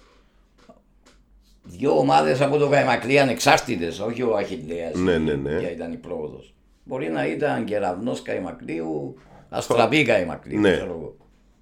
δύο 1.64 1.98
ομάδες 1.98 2.42
από 2.42 2.58
το 2.58 2.68
Καϊμακλή 2.70 3.20
ανεξάρτητες, 3.20 4.00
όχι 4.00 4.22
ο 4.22 4.36
Αχιλέα. 4.36 4.92
Ναι, 4.94 5.18
ναι, 5.18 5.34
ναι. 5.34 5.60
Ποια 5.60 5.72
ήταν 5.72 5.92
η 5.92 5.98
πρόοδος. 5.98 6.54
Μπορεί 6.84 7.10
να 7.10 7.26
ήταν 7.26 7.66
κεραυνό 7.66 8.16
Καϊμακλείου, 8.24 9.16
Αστραπή 9.50 10.04
Καϊμακλείου. 10.04 10.60
Ναι. 10.60 10.72
ξέρω 10.72 10.92
εγώ. 10.92 11.16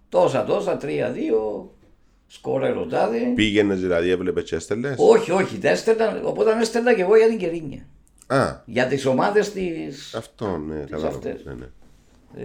Τόσα, 0.10 0.44
τόσα, 0.44 0.78
τρία-δύο, 0.78 1.72
σκόρε 2.28 2.70
ρωτάδε. 2.70 3.18
Πήγαινες 3.36 3.80
δηλαδή, 3.80 4.10
έβλεπες 4.10 4.44
και 4.44 4.56
έστελνες; 4.56 4.96
Όχι, 4.98 5.32
όχι, 5.32 5.58
τα 5.58 5.70
έστελνα, 5.70 6.22
οπότε 6.24 6.58
έστελνα 6.62 6.94
και 6.94 7.02
εγώ 7.02 7.16
για 7.18 7.28
την 7.28 7.38
Κερίνια. 7.38 7.86
Α, 8.28 8.56
Για 8.66 8.88
τις 8.88 9.06
ομάδες 9.06 9.52
τη. 9.52 9.68
αυτό, 10.18 10.58
ναι, 10.58 10.76
κατάλαβα. 10.80 11.08
αυτές. 11.08 11.44
Ναι, 11.46 11.54
ναι. 11.54 11.66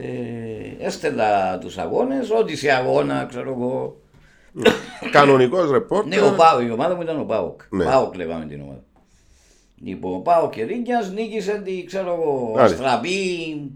Ε, 0.01 0.87
έστελνα 0.87 1.59
τους 1.61 1.79
αγώνες, 1.79 2.31
ό,τι 2.31 2.57
σε 2.57 2.71
αγώνα, 2.71 3.27
ξέρω 3.29 3.51
εγώ. 3.51 3.97
Κανονικός 5.13 5.71
ρεπόρτερ. 5.71 6.21
Ναι, 6.21 6.27
ο 6.27 6.35
Πάο, 6.37 6.61
η 6.61 6.71
ομάδα 6.71 6.95
μου 6.95 7.03
ήταν 7.03 7.21
ο 7.21 7.25
Πάοκ. 7.25 7.61
Ναι. 7.71 7.85
Πάοκ 7.85 8.17
λέγαμε 8.17 8.47
την 8.47 8.61
ομάδα. 8.61 8.83
Λοιπόν, 9.85 10.15
ο 10.15 10.19
Πάοκ 10.19 10.53
και 10.53 10.63
Ρίγια 10.65 11.11
νίκησε 11.15 11.63
τη, 11.65 11.85
ξέρω 11.85 12.13
εγώ, 12.15 12.53
Μάλιστα. 12.57 12.85
Αστραπή, 12.85 13.71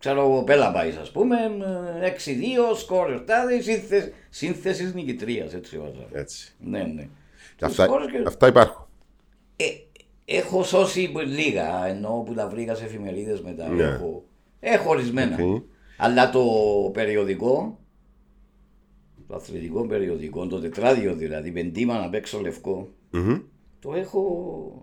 ξέρω 0.00 0.20
εγώ, 0.20 0.42
Πέλαμπάη, 0.44 0.90
ας 1.00 1.10
πούμε, 1.10 1.36
με 1.58 2.00
6-2, 2.00 2.74
σκόρ 2.76 3.10
ερτάδε, 3.10 3.60
σύνθεσης, 3.60 4.12
σύνθεση 4.30 4.92
νικητρίας, 4.94 5.54
έτσι 5.54 5.78
βάζα. 5.78 6.06
Έτσι. 6.12 6.54
Ναι, 6.60 6.82
ναι. 6.82 7.08
Και 7.56 7.64
Αυτά, 7.64 7.84
σκόρες 7.84 8.10
και- 8.10 8.22
αυτά 8.26 8.46
υπάρχουν. 8.46 8.86
Ε, 9.56 9.64
έχω 10.24 10.62
σώσει 10.64 11.12
λίγα, 11.26 11.86
ενώ 11.86 12.22
που 12.26 12.34
τα 12.34 12.48
βρήκα 12.48 12.74
σε 12.74 12.84
εφημερίδες 12.84 13.40
μετά. 13.40 13.68
Ναι. 13.68 13.82
Έχω, 13.82 14.24
έχω 14.60 14.90
ορισμένα. 14.90 15.36
Οκ. 15.44 15.62
Αλλά 15.96 16.30
το 16.30 16.44
περιοδικό, 16.92 17.78
το 19.28 19.34
αθλητικό 19.34 19.86
περιοδικό, 19.86 20.46
το 20.46 20.60
τετράδιο 20.60 21.14
δηλαδή, 21.14 21.50
πεντήμα 21.50 21.98
να 21.98 22.10
παίξω 22.10 22.40
λευκό, 22.40 22.88
Μμμ. 23.10 23.38
το 23.80 23.94
έχω. 23.94 24.82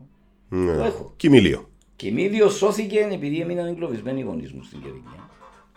Ναι. 0.50 0.76
Το 0.76 0.84
έχω. 0.84 1.14
Κοιμήλιο. 1.18 1.70
Και 1.98 2.12
μίλιο 2.12 2.50
σώθηκε 2.50 3.08
επειδή 3.12 3.40
έμειναν 3.42 3.68
εγκλωβισμένοι 3.68 4.20
οι 4.20 4.24
γονείς 4.24 4.52
μου 4.54 4.64
στην 4.64 4.82
Κερκίνια. 4.82 5.30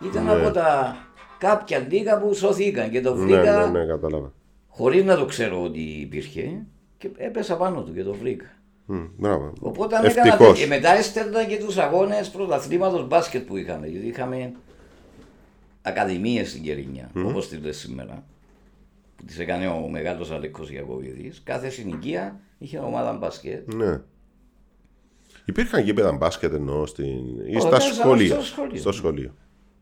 Ήταν 0.03 0.23
Ναι. 0.23 0.31
από 0.31 0.51
τα 0.51 0.97
κάποια 1.37 1.79
λίγα 1.89 2.19
που 2.19 2.33
σωθήκαν 2.33 2.89
και 2.89 3.01
το 3.01 3.15
Ναι, 3.15 3.21
βρήκα 3.25 3.67
ναι, 3.69 3.79
ναι, 3.79 3.85
κατάλαβα. 3.85 4.31
χωρίς 4.67 5.03
να 5.03 5.15
το 5.17 5.25
ξέρω 5.25 5.63
ότι 5.63 5.79
υπήρχε 5.81 6.63
και 6.97 7.09
έπεσα 7.17 7.55
πάνω 7.57 7.83
του 7.83 7.93
και 7.93 8.03
το 8.03 8.13
βρήκα. 8.13 8.45
Μμ, 8.85 9.03
Μπράβο. 9.17 9.53
Οπότε 9.59 9.95
αν 9.97 10.05
έκανα 10.05 10.27
Ευτυχώς. 10.33 10.59
και 10.59 10.65
μετά 10.67 10.89
έστελνα 10.97 11.43
και 11.45 11.57
τους 11.57 11.77
αγώνες 11.77 12.29
πρωταθλήματος 12.29 13.07
μπάσκετ 13.07 13.45
που 13.47 13.57
είχαμε. 13.57 13.87
Γιατί 13.87 14.07
είχαμε 14.07 14.51
ακαδημίες 15.81 16.49
στην 16.49 16.61
Κερίνια, 16.63 17.09
όπως 17.25 17.47
τις 17.49 17.59
λες 17.63 17.77
σήμερα. 17.77 18.23
Που 19.15 19.23
τις 19.25 19.39
έκανε 19.39 19.67
ο 19.67 19.87
μεγάλος 19.91 20.31
Αλέκος 20.31 20.71
Ιακωβίδης. 20.71 21.41
Κάθε 21.45 21.69
συνοικία 21.69 22.39
είχε 22.57 22.77
ομάδα 22.79 23.13
μπάσκετ. 23.13 23.73
Ναι. 23.73 24.01
Υπήρχαν 25.51 25.83
γήπεδα 25.83 26.11
μπάσκετ 26.11 26.53
εννοώ 26.53 26.85
στην... 26.85 27.05
ή 27.47 27.55
Ω, 27.55 27.59
στα 27.59 27.69
μέσα 27.69 27.93
σχολεία. 27.93 28.33
στο 28.33 28.43
σχολείο. 28.43 28.79
Στο 28.79 28.91
σχολείο. 28.91 29.33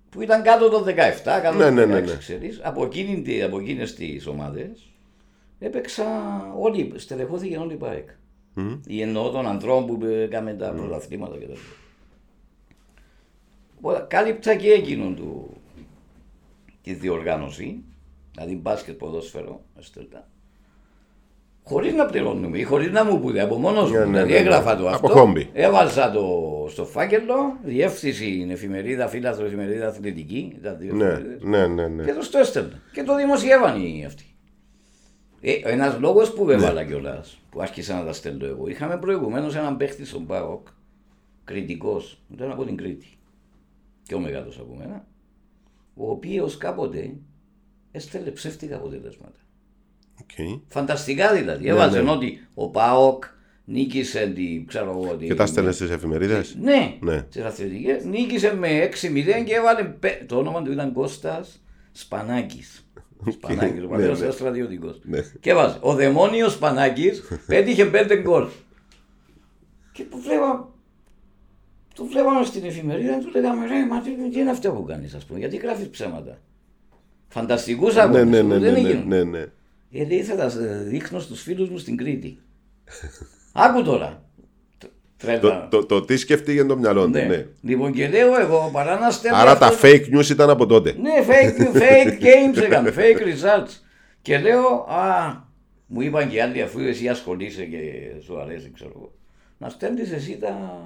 που 0.09 0.21
ήταν 0.21 0.43
κάτω 0.43 0.69
των 0.69 0.83
17, 0.83 0.87
κάτω 1.25 1.57
Ναι, 1.57 1.63
των 1.65 1.73
ναι, 1.73 1.83
16, 1.83 1.87
ναι, 1.87 1.99
ναι. 1.99 2.15
ξέρεις. 2.17 2.59
Από, 2.63 2.83
εκείνη, 2.85 3.21
τη- 3.21 3.41
από 3.41 3.59
εκείνες 3.59 3.95
τις 3.95 4.27
ομάδες 4.27 4.91
έπαιξα 5.59 6.05
όλοι, 6.59 6.91
στελεχώθηκε 6.95 7.57
όλοι 7.57 7.73
η 7.73 7.77
ΠΑΕΚ. 7.77 8.09
Ή 8.87 9.01
εννοώ 9.01 9.29
των 9.29 9.47
ανθρώπων 9.47 9.99
που 9.99 10.05
έκαμε 10.05 10.53
τα 10.53 10.69
πρωταθλήματα 10.69 11.37
και 11.37 11.45
τα 11.45 11.51
λοιπά. 11.51 11.61
Οπότε 13.77 14.05
κάλυπτα 14.09 14.55
και 14.55 14.71
εκείνον 14.71 15.15
του 15.15 15.49
τη 16.81 16.93
διοργάνωση, 16.93 17.83
δηλαδή 18.33 18.55
μπάσκετ 18.55 18.97
ποδόσφαιρο, 18.97 19.61
έστελτα, 19.79 20.27
χωρίς 21.69 21.93
να 21.93 22.05
πληρώνουμε 22.05 22.57
ή 22.57 22.63
χωρίς 22.63 22.91
να 22.91 23.05
μου 23.05 23.19
πούνε 23.19 23.41
από 23.41 23.55
μόνος 23.55 23.91
μου. 23.91 23.97
Ναι, 23.97 23.99
ναι, 23.99 24.05
δηλαδή 24.05 24.31
ναι, 24.31 24.39
ναι. 24.39 24.45
έγραφα 24.45 24.75
το 24.77 24.87
Από 24.87 25.07
αυτό, 25.07 25.07
χόμπι. 25.07 25.49
έβαλσα 25.53 26.11
το 26.11 26.25
στο 26.69 26.85
φάκελο, 26.85 27.35
διεύθυνση 27.63 28.47
εφημερίδα, 28.49 29.07
φύλαθρο 29.07 29.45
εφημερίδα 29.45 29.87
αθλητική, 29.87 30.53
ήταν 30.59 30.77
δύο 30.79 30.93
Ναι, 30.93 31.05
εφημερίδες, 31.05 31.41
ναι, 31.43 31.67
ναι, 31.67 31.87
ναι. 31.87 32.03
και 32.05 32.13
του 32.13 32.29
το 32.29 32.37
έστελνα. 32.37 32.81
Και 32.93 33.03
το 33.03 33.15
δημοσιεύαν 33.15 33.81
οι 33.83 34.03
αυτοί. 34.05 34.23
Ε, 35.41 35.51
Ένας 35.63 35.99
λόγος 35.99 36.33
που 36.33 36.45
Ναι. 36.45 36.53
έβαλα 36.53 36.83
κιόλας, 36.85 37.39
που 37.49 37.61
άρχισα 37.61 37.95
να 37.99 38.05
τα 38.05 38.13
στέλνω 38.13 38.45
εγώ. 38.45 38.67
Είχαμε 38.67 38.97
προηγουμένως 38.97 39.55
έναν 39.55 39.77
παίχτη 39.77 40.05
στον 40.05 40.25
Πάοκ, 40.25 40.67
κριτικός, 41.43 42.21
ήταν 42.33 42.51
από 42.51 42.65
την 42.65 42.77
Κρήτη. 42.77 43.07
Και 44.03 44.15
ο 44.15 44.19
μεγάλος 44.19 44.59
από 44.59 44.75
μένα, 44.75 45.05
ο 45.95 46.09
οποίος 46.11 46.57
κάποτε 46.57 47.13
έστελνε 47.91 48.29
ψεύτικα 48.29 48.75
αποτελέσματα. 48.75 49.39
Οκ. 50.21 50.61
Φανταστικά 50.67 51.33
δηλαδή. 51.33 51.67
Έβαζε 51.67 52.01
ναι. 52.01 52.11
ότι 52.11 52.47
ο 52.53 52.69
Πάοκ 52.69 53.23
νίκησε 53.65 54.31
την. 54.35 54.67
ξέρω 54.67 54.89
εγώ. 54.89 55.15
την- 55.15 55.27
Και 55.27 55.33
τα 55.35 55.45
στέλνες 55.45 55.75
στις 55.75 55.89
εφημερίδες; 55.89 56.55
ναι, 56.61 56.97
Ναι. 56.99 57.25
στις 57.29 57.43
αθλητικές. 57.43 58.03
Νίκησε 58.05 58.55
με 58.55 58.67
6-0 58.81 59.43
και 59.45 59.53
έβαλε. 59.55 59.83
πε- 59.83 60.25
Το 60.25 60.37
όνομα 60.37 60.61
του 60.61 60.71
ήταν 60.71 60.93
Κώστας 60.93 61.61
Σπανάκης. 61.91 62.87
Σπανάκης, 63.35 63.79
ο 63.79 63.85
Ναι, 63.85 63.87
παλαιός 63.87 64.19
ναι. 64.19 64.29
στρατιωτικός. 64.31 64.99
Ναι. 65.03 65.19
Και 65.39 65.49
έβαζε. 65.49 65.77
Ο 65.81 65.93
δαιμόνιος 65.93 66.53
Σπανάκης 66.53 67.23
πέτυχε 67.47 67.85
5 67.85 68.15
γκολ. 68.21 68.47
Και 69.91 70.03
που 70.03 70.19
βλέπα. 70.21 70.73
Το 71.95 72.05
βλέπαμε 72.05 72.45
στην 72.45 72.65
εφημερίδα 72.65 73.17
και 73.17 73.25
του 73.25 73.31
λέγαμε 73.31 73.65
ρε, 73.67 73.85
μα 73.85 74.01
τι, 74.01 74.09
τι 74.29 74.39
είναι 74.39 74.49
αυτό 74.49 74.71
που 74.71 74.83
κάνεις 74.83 75.13
ας 75.13 75.25
πούμε, 75.25 75.39
γιατί 75.39 75.55
γράφεις 75.57 75.87
ψέματα. 75.89 76.37
Φανταστικούς 77.27 77.95
Ναι, 77.95 78.01
αγώνες, 78.01 78.25
ναι, 78.25 78.41
που 78.41 78.47
ναι, 78.47 78.57
δεν 78.57 78.73
ναι, 78.73 78.79
ναι, 78.79 78.87
έγιναν. 78.89 79.07
ναι, 79.07 79.23
ναι. 79.23 79.45
Γιατί 79.89 80.15
ήθελα 80.15 80.43
να 80.43 80.65
δείχνω 80.77 81.19
στους 81.19 81.41
φίλους 81.41 81.69
μου 81.69 81.77
στην 81.77 81.97
Κρήτη. 81.97 82.39
Άκου 83.53 83.83
τώρα. 83.83 84.23
Τρέλα. 85.17 85.39
Το, 85.39 85.67
το, 85.77 85.85
το 85.85 86.05
τι 86.05 86.17
σκέφτηκε 86.17 86.63
το 86.65 86.77
μυαλό 86.77 87.03
του, 87.03 87.09
Ναι. 87.09 87.23
ναι. 87.23 87.45
Λοιπόν 87.61 87.91
και 87.91 88.07
λέω 88.07 88.39
εγώ 88.39 88.69
παρά 88.73 88.99
να 88.99 89.11
στέλνω. 89.11 89.37
Άρα 89.37 89.57
τα 89.57 89.65
αυτό- 89.65 89.87
fake 89.87 90.15
news 90.17 90.29
ήταν 90.29 90.49
από 90.49 90.65
τότε. 90.65 90.95
Ναι, 91.01 91.11
fake, 91.27 91.75
fake 91.77 92.21
games 92.23 92.61
έκαμε, 92.63 92.93
fake 92.97 93.19
results. 93.21 93.71
Και 94.21 94.37
λέω, 94.37 94.67
α, 94.89 95.33
μου 95.87 96.01
είπαν 96.01 96.29
και 96.29 96.41
άλλοι 96.41 96.61
αφού 96.61 96.79
εσύ 96.79 97.07
ασχολείσαι 97.07 97.63
και 97.65 97.77
σου 98.23 98.39
αρέσει, 98.39 98.71
ξέρω 98.73 98.91
εγώ. 98.95 99.11
Να 99.57 99.69
στέλνεις 99.69 100.11
εσύ 100.11 100.37
τα. 100.37 100.83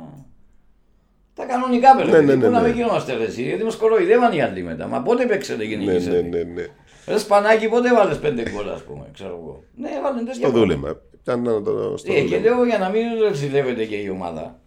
Τα 1.35 1.45
κανονικά 1.45 1.95
παιδιά. 1.95 2.11
Ναι, 2.13 2.19
ναι, 2.25 2.35
ναι, 2.35 2.45
Πού 2.45 2.51
να 2.51 2.61
ναι. 2.61 2.67
μην 2.67 2.75
γινόμαστε 2.77 3.13
ρε, 3.15 3.23
εσύ, 3.23 3.41
γιατί 3.43 3.63
μας 3.63 3.75
κοροϊδεύαν 3.75 4.33
οι 4.33 4.41
άλλοι 4.41 4.63
μετά. 4.63 4.87
Μα 4.87 5.01
πότε 5.01 5.25
παίξε 5.25 5.55
και 5.55 5.75
Ναι, 5.77 5.91
νικήσατε. 5.91 6.21
ναι, 6.21 6.27
ναι, 6.37 6.43
ναι. 6.43 6.65
Ρε 7.07 7.17
Σπανάκι, 7.17 7.67
πότε 7.69 7.89
έβαλες 7.89 8.19
πέντε 8.19 8.43
γκολ, 8.49 8.69
ας 8.69 8.83
πούμε, 8.83 9.05
ξέρω 9.13 9.29
εγώ. 9.41 9.63
Ναι, 9.75 9.89
έβαλε 9.97 10.17
τέτοια 10.17 10.33
Το 10.33 10.39
πράγματα. 10.39 10.59
δούλεμα. 10.59 10.99
Ήταν 11.21 11.41
να 11.41 11.61
το 11.61 11.97
στο 11.97 12.13
Ε, 12.13 12.15
και 12.21 12.37
δούλεμα. 12.37 12.55
λέω 12.55 12.65
για 12.65 12.77
να 12.77 12.89
μην 12.89 13.03
ζηλεύεται 13.33 13.85
και 13.85 13.95
η 13.95 14.09
ομάδα. 14.09 14.59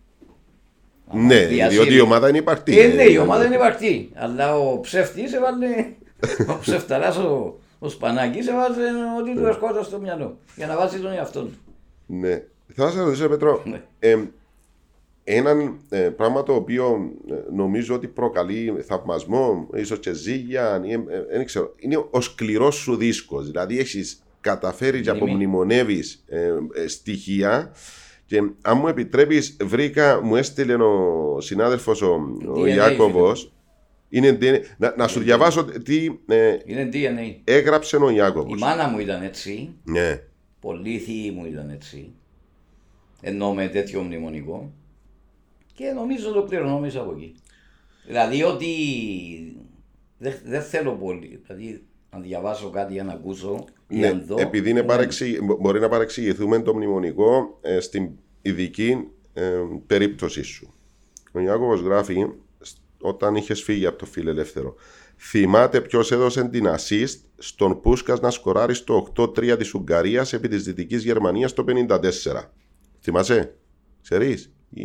Ναι, 1.13 1.45
διότι 1.47 1.95
η 1.95 2.01
ομάδα 2.01 2.29
είναι 2.29 2.39
υπαρκτή. 2.39 2.81
Ε, 2.81 2.87
ναι, 2.87 3.03
η 3.03 3.19
ομάδα 3.19 3.45
είναι 3.45 3.55
υπαρκτή. 3.55 4.11
Αλλά 4.15 4.59
ο 4.59 4.81
ψεύτης 4.81 5.33
έβαλε. 5.33 5.67
ο 6.49 6.59
ψευταρά 6.61 7.15
ο, 7.17 7.55
ο 7.79 7.89
Σπανάκης 7.89 8.47
έβαλε 8.49 8.75
ότι 9.21 9.35
του 9.35 9.47
ερχόταν 9.47 9.85
στο 9.85 9.99
μυαλό. 9.99 10.39
Για 10.57 10.67
να 10.67 10.77
βάζει 10.77 10.99
τον 11.01 11.13
εαυτό 11.13 11.41
του. 11.41 11.55
Ναι. 12.07 12.43
Θα 12.75 12.91
σα 12.91 13.03
ρωτήσω, 13.03 13.29
Πέτρο, 13.29 13.63
Ναι. 13.65 13.83
ε, 13.99 14.17
ένα 15.29 15.77
ε, 15.89 15.99
πράγμα 15.99 16.43
το 16.43 16.55
οποίο 16.55 17.13
ε, 17.31 17.35
νομίζω 17.55 17.95
ότι 17.95 18.09
προκαλεί 18.09 18.75
θαυμασμό, 18.87 19.69
ίσως 19.75 19.99
και 19.99 20.13
ζήγια, 20.13 20.83
ή, 20.85 20.93
ε, 20.93 20.95
ε, 20.95 21.25
δεν 21.37 21.45
ξέρω, 21.45 21.75
είναι 21.79 22.05
ο 22.11 22.21
σκληρός 22.21 22.75
σου 22.75 22.97
δίσκος. 22.97 23.47
Δηλαδή, 23.47 23.79
έχεις 23.79 24.23
καταφέρει 24.41 25.01
και 25.01 25.11
Μνήμη. 25.11 25.25
απομνημονεύεις 25.25 26.25
ε, 26.29 26.53
ε, 26.75 26.87
στοιχεία. 26.89 27.73
Και 28.27 28.37
αν 28.63 28.79
μου 28.79 28.89
επιτρέπεις, 28.89 29.57
βρήκα, 29.63 30.21
μου 30.23 30.37
έστειλε 30.37 30.75
ο 30.75 31.41
συνάδελφος 31.41 32.03
ο, 32.03 32.13
ο 32.57 32.63
DNA, 32.63 32.69
Ιάκωβος. 32.69 33.53
Είναι, 34.09 34.39
DNA. 34.41 34.61
να, 34.77 34.95
να 34.97 35.09
σου 35.09 35.21
διαβάσω 35.21 35.65
τι; 35.65 36.07
ε, 36.27 36.57
Είναι 36.65 36.89
DNA. 36.93 37.41
έγραψε 37.45 37.97
ο 37.97 38.11
Ιάκωβος. 38.11 38.59
Η 38.61 38.63
μάνα 38.63 38.89
μου 38.89 38.99
ήταν 38.99 39.23
έτσι. 39.23 39.75
Ναι. 39.85 40.23
Πολλοί 40.61 40.99
θείοι 40.99 41.33
μου 41.37 41.47
ήταν 41.47 41.71
έτσι. 41.71 42.13
Ενώ 43.21 43.55
με 43.55 43.69
τέτοιο 43.69 44.03
μνημονικό. 44.03 44.73
Και 45.77 45.91
νομίζω 45.93 46.33
το 46.33 46.43
κληρονόμησα 46.45 47.01
από 47.01 47.13
εκεί. 47.13 47.35
Δηλαδή 48.07 48.43
ότι 48.43 48.67
δεν 50.19 50.35
δεν 50.45 50.63
θέλω 50.63 50.93
πολύ. 50.93 51.41
Δηλαδή 51.47 51.85
να 52.11 52.21
διαβάσω 52.21 52.71
κάτι 52.71 52.93
για 52.93 53.05
να 53.05 53.13
ακούσω 53.13 53.65
ή 53.89 53.97
Ναι, 53.99 54.11
να 54.13 54.19
δω. 54.27 54.37
επειδή 54.41 54.71
είναι 54.71 54.79
δεν- 54.79 54.89
παρεξη... 54.89 55.39
μπο- 55.43 55.57
μπορεί 55.61 55.81
να 55.81 55.89
παρεξηγηθούμε 55.89 56.63
το 56.63 56.75
μνημονικό 56.75 57.59
ε, 57.63 57.81
στην 57.81 58.11
ειδική 58.43 59.09
ε, 59.33 59.53
περίπτωση 59.87 60.43
σου. 60.43 60.75
Ο 61.33 61.41
Ιάκωβος 61.41 61.81
γράφει 61.81 62.27
σ- 62.61 62.77
όταν 63.01 63.35
είχες 63.35 63.63
φύγει 63.63 63.87
από 63.87 63.99
το 63.99 64.07
φιλελεύθερο. 64.07 64.75
Θυμάται 65.19 65.81
ποιος 65.81 66.13
έδωσε 66.13 66.49
την 66.49 66.67
assist 66.69 67.19
στον 67.39 67.81
Πούσκας 67.81 68.21
να 68.21 68.31
σκοράρει 68.31 68.75
στο 68.75 69.13
8-3 69.17 69.57
της 69.59 69.75
Ουγγαρίας 69.75 70.33
επί 70.33 70.49
της 70.49 70.65
Δυτικής 70.65 71.05
Γερμανίας 71.05 71.53
το 71.53 71.65
54. 71.69 72.53
Θυμάσαι, 73.01 73.57
ξέρεις; 74.03 74.51
Ή... 74.71 74.85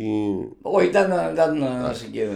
Όχι, 0.61 0.85
ήταν, 0.87 1.11
ήταν 1.33 1.63
συγκε- 1.93 2.27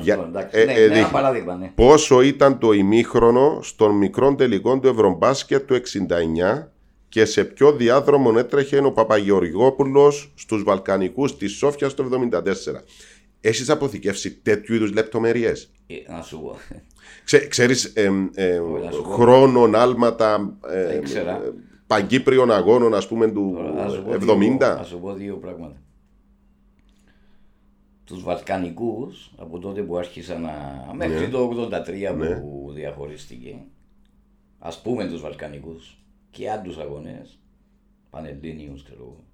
Για- 0.00 0.14
αυτό, 0.14 0.26
εντάξει. 0.28 0.58
ε, 0.60 0.64
ναι, 0.64 0.72
ε, 0.72 0.74
ναι, 0.76 0.82
ένα 0.84 0.94
δείχνει. 0.94 1.10
παράδειγμα, 1.12 1.54
ναι. 1.56 1.72
Πόσο 1.74 2.20
ήταν 2.22 2.58
το 2.58 2.72
ημίχρονο 2.72 3.58
στον 3.62 3.96
μικρό 3.96 4.34
τελικό 4.34 4.78
του 4.78 4.88
Ευρωμπάσκετ 4.88 5.66
του 5.66 5.74
69 5.74 6.68
και 7.08 7.24
σε 7.24 7.44
ποιο 7.44 7.72
διάδρομο 7.72 8.32
έτρεχε 8.36 8.78
ο 8.84 8.92
Παπαγεωργόπουλος 8.92 10.32
στους 10.36 10.62
Βαλκανικούς 10.62 11.36
της 11.36 11.52
Σόφιας 11.52 11.94
το 11.94 12.04
74. 12.04 12.40
Έχεις 13.40 13.70
αποθηκεύσει 13.70 14.34
τέτοιου 14.34 14.74
είδους 14.74 14.92
λεπτομέρειες; 14.92 15.70
Ε, 15.86 16.12
να 16.12 16.22
σου 16.22 16.40
πω. 16.40 16.56
Ξέ, 17.24 17.46
ξέρεις 17.46 17.84
ε, 17.84 18.10
ε, 18.34 18.58
Όχι, 18.58 18.84
να 18.84 18.90
σου 18.90 19.02
πω. 19.02 19.08
χρόνων, 19.08 19.74
άλματα, 19.74 20.56
ε, 20.70 20.84
Τα 20.86 20.92
ήξερα. 20.94 21.30
ε, 21.32 21.52
παγκύπριων 21.86 22.50
αγώνων 22.52 22.94
ας 22.94 23.08
πούμε 23.08 23.28
του 23.30 23.52
Τώρα, 23.56 23.72
να 23.84 23.88
σου 23.88 24.02
πω 24.02 24.12
70. 24.12 24.68
δύο- 24.68 24.76
Να 24.76 24.82
σου 24.84 25.00
πω 25.00 25.12
δύο 25.12 25.36
πράγματα. 25.36 25.76
Τους 28.12 28.22
Βαλκανικούς, 28.22 29.32
από 29.36 29.58
τότε 29.58 29.82
που 29.82 29.96
άρχισα 29.96 30.38
να... 30.38 30.52
μέχρι 30.94 31.20
Ναι. 31.24 31.28
το 31.28 31.68
83 31.72 32.14
Ναι. 32.16 32.40
που 32.40 32.70
διαχωριστήκε, 32.74 33.64
ας 34.58 34.82
πούμε 34.82 35.08
τους 35.08 35.20
Βαλκανικούς 35.20 35.98
και 36.30 36.50
άλλους 36.50 36.78
αγωνές, 36.78 37.38
Πανελλήνιους 38.10 38.82
ξέρω 38.82 39.00
εγώ, 39.02 39.24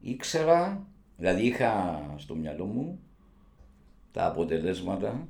ήξερα, 0.00 0.86
δηλαδή 1.16 1.46
είχα 1.46 2.00
στο 2.16 2.34
μυαλό 2.34 2.64
μου 2.64 2.98
τα 4.12 4.26
αποτελέσματα 4.26 5.28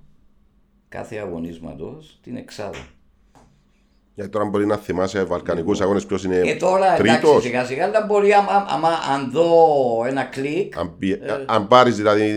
κάθε 0.88 1.16
αγωνίσματος 1.16 2.18
την 2.22 2.36
εξάδα. 2.36 2.88
Γιατί 4.16 4.30
τώρα 4.30 4.44
μπορεί 4.44 4.66
να 4.66 4.76
θυμάσαι 4.76 5.24
Βαλκανικούς 5.24 5.80
αγώνες 5.80 6.06
ποιος 6.06 6.24
είναι 6.24 6.40
Και 6.40 6.50
Ε, 6.50 6.54
τώρα 6.56 6.94
εντάξει 6.98 7.20
τρίτος. 7.20 7.42
σιγά 7.42 7.64
σιγά, 7.64 7.84
αλλά 7.84 8.04
μπορεί 8.06 8.32
άμα, 8.32 8.66
άμα, 8.68 8.88
αν 9.14 9.30
δω 9.30 9.50
ένα 10.06 10.24
κλικ, 10.24 10.76
Αν, 10.78 10.96
πει- 10.98 11.20
αν 11.46 11.68
πάρεις 11.68 11.96
δηλαδή 11.96 12.36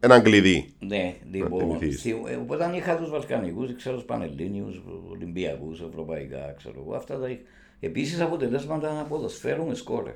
έναν 0.00 0.22
κλειδί. 0.22 0.74
Ναι, 0.78 1.14
λοιπόν. 1.30 1.58
θυμηθείς. 1.60 2.00
θυ- 2.00 2.26
ε, 2.26 2.38
Όταν 2.46 2.74
είχα 2.74 2.96
τους 2.96 3.10
Βαλκανικούς, 3.10 3.74
ξέρω 3.76 3.94
τους 3.96 4.04
Πανελλήνιους, 4.04 4.82
Ολυμπιακούς, 5.10 5.80
Ευρωπαϊκά, 5.80 6.54
ξέρω 6.56 6.74
εγώ. 6.86 6.94
Αυτά 6.94 7.18
τα 7.18 7.28
είχα. 7.28 7.40
Επίσης 7.80 8.20
αποτελέσματα 8.20 9.06
ποδοσφαίρου 9.08 9.66
με 9.66 9.74
σκόρερ. 9.74 10.14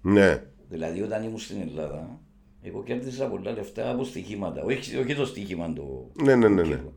Ναι. 0.00 0.42
Δηλαδή 0.68 1.02
όταν 1.02 1.22
ήμουν 1.24 1.38
στην 1.38 1.56
Ελλάδα, 1.68 2.20
εγώ 2.62 2.82
κέρδισα 2.82 3.26
πολλά 3.26 3.52
λεφτά 3.52 3.90
από 3.90 4.04
στοιχήματα. 4.04 4.62
Όχι, 4.62 4.96
όχι 4.96 5.14
το 5.14 5.24
στοίχημα 5.26 5.72
το. 5.72 6.10
Ναι, 6.22 6.34
ναι, 6.34 6.48
ναι, 6.48 6.62
το 6.62 6.68
ναι. 6.68 6.74
κύκλο. 6.74 6.92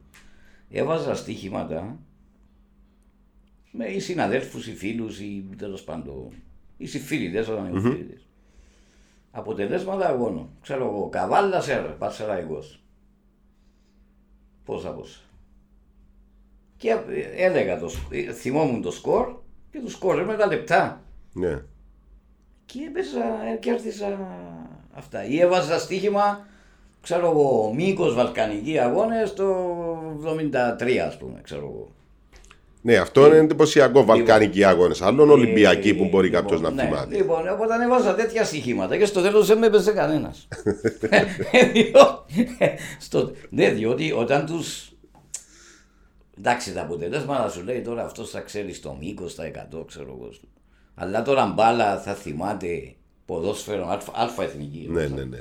Έβαζα 0.70 1.16
στοιχήματα 1.16 2.00
με 3.78 3.86
οι 3.86 4.00
συναδέλφους, 4.00 4.68
οι 4.68 4.76
φίλους, 4.76 5.20
ή 5.20 5.50
τέλος 5.58 5.84
πάντων. 5.84 6.30
οι 6.78 6.86
συμφίλητε 6.86 7.40
όταν 7.40 7.66
ήμουν 7.66 7.98
mm 8.00 8.18
Αποτελέσματα 9.32 10.08
αγώνων. 10.08 10.50
Ξέρω 10.62 10.86
εγώ, 10.86 11.10
καβάλα 11.10 11.62
σερ, 11.62 11.84
Παρσελαϊκό. 11.92 12.60
Πόσα 14.66 14.90
πόσα. 14.92 15.20
Και 16.78 16.90
ε, 16.90 17.46
έλεγα 17.46 17.80
το, 17.80 17.90
σκ- 17.90 18.14
ε, 18.14 18.32
θυμόμουν 18.34 18.82
το 18.82 18.92
σκορ 18.92 19.36
και 19.72 19.80
το 19.80 19.90
σκορ 19.90 20.26
με 20.26 20.36
τα 20.36 20.46
λεπτά. 20.48 21.02
ναι. 21.34 21.62
Και 22.66 22.80
έπαιζα, 22.88 23.24
ε, 23.54 23.58
κέρδισα 23.58 24.20
αυτά. 24.94 25.26
Ή 25.26 25.40
έβαζα 25.40 25.80
στοίχημα, 25.80 26.46
ξέρω 27.02 27.30
εγώ, 27.30 27.74
μήκος 27.74 28.14
βαλκανικοί 28.14 28.80
αγώνες 28.80 29.34
το 29.34 29.56
73 30.80 30.98
ας 30.98 31.18
πούμε, 31.18 31.42
ξέρω 31.42 31.62
εγώ. 31.62 31.92
Ναι, 32.88 32.96
αυτό 32.98 33.26
είναι 33.28 33.38
εντυπωσιακό. 33.38 34.06
Βαλκανικοί 34.06 34.64
αγώνες. 34.64 35.02
Άλλον 35.02 35.30
Ολυμπιακοί 35.30 35.94
που 35.94 36.08
μπορεί 36.10 36.28
Λοιπόν, 36.28 36.42
κάποιος 36.42 36.62
να 36.62 36.70
ναι, 36.72 36.84
θυμάται. 36.84 37.16
Λοιπόν, 37.16 37.50
οπότε 37.50 37.84
έβαζα 37.84 38.16
τέτοια 38.16 38.44
στοιχήματα 38.44 38.98
και 38.98 39.06
στο 39.06 39.22
τέλος 39.22 39.48
δεν 39.48 39.58
με 39.58 39.66
έπαιζε 39.66 39.92
κανένας. 39.92 40.48
στο... 43.00 43.32
Ναι, 43.50 43.70
διότι 43.70 44.12
όταν 44.12 44.46
τους. 44.46 44.92
Εντάξει, 46.38 46.74
τα 46.74 46.82
αποτελέσματα 46.82 47.50
σου 47.50 47.64
λέει 47.64 47.82
τώρα 47.82 48.04
αυτός 48.06 48.30
θα 48.30 48.40
ξέρει 48.40 48.78
το 48.78 48.98
μήκος, 49.00 49.36
τα 49.36 49.44
100, 49.74 49.84
ξέρω 49.88 50.18
εγώ. 50.20 50.30
Αλλά 50.96 51.22
τώρα 51.22 51.46
μπάλα 51.46 52.00
θα 52.00 52.14
θυμάται 52.14 52.94
ποδόσφαιρο 53.26 53.90
αλφα, 53.90 54.12
αλφα 54.16 54.44
εθνική. 54.44 54.88
Ναι, 54.90 55.08
ναι, 55.08 55.24
ναι. 55.24 55.40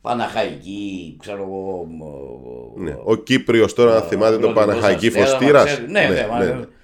Παναχαϊκή, 0.00 1.16
ξέρω 1.20 1.42
εγώ. 1.42 1.86
μ, 1.88 2.82
ναι. 2.82 2.96
Ο 3.04 3.16
Κύπριος 3.16 3.74
τώρα 3.74 3.94
να 3.94 4.00
θυμάται 4.00 4.38
τον 4.38 4.40
Ροδικός 4.40 4.64
Παναχαϊκή 4.66 5.06
Αστέρα, 5.06 5.26
Φωστήρας. 5.26 5.64
μα 5.64 5.70
ξέρει. 5.70 5.90
Ναι, 5.90 6.08
ναι, 6.08 6.26
μα- 6.30 6.74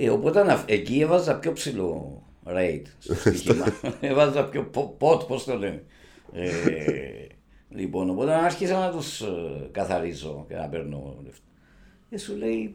Ε, 0.00 0.08
οπότε 0.10 0.44
να- 0.44 0.64
εκεί 0.66 1.00
έβαζα 1.00 1.38
πιο 1.38 1.52
ψηλό 1.52 2.22
rate 2.46 2.82
στο 2.98 3.14
στοίχημα. 3.14 3.64
έβαζα 4.00 4.44
πιο 4.44 4.62
πο- 4.62 4.96
pot, 5.00 5.26
πώς 5.28 5.44
το 5.44 5.56
λένε. 5.58 5.82
Ε, 6.32 6.48
λοιπόν, 7.70 8.10
οπότε 8.10 8.34
άρχισα 8.34 8.78
να 8.78 8.90
τους 8.90 9.20
ε, 9.20 9.26
καθαρίζω 9.72 10.44
και 10.48 10.54
να 10.54 10.66
παίρνω 10.68 11.16
λεφτά. 11.24 11.42
Και 12.10 12.18
σου 12.18 12.36
λέει, 12.36 12.74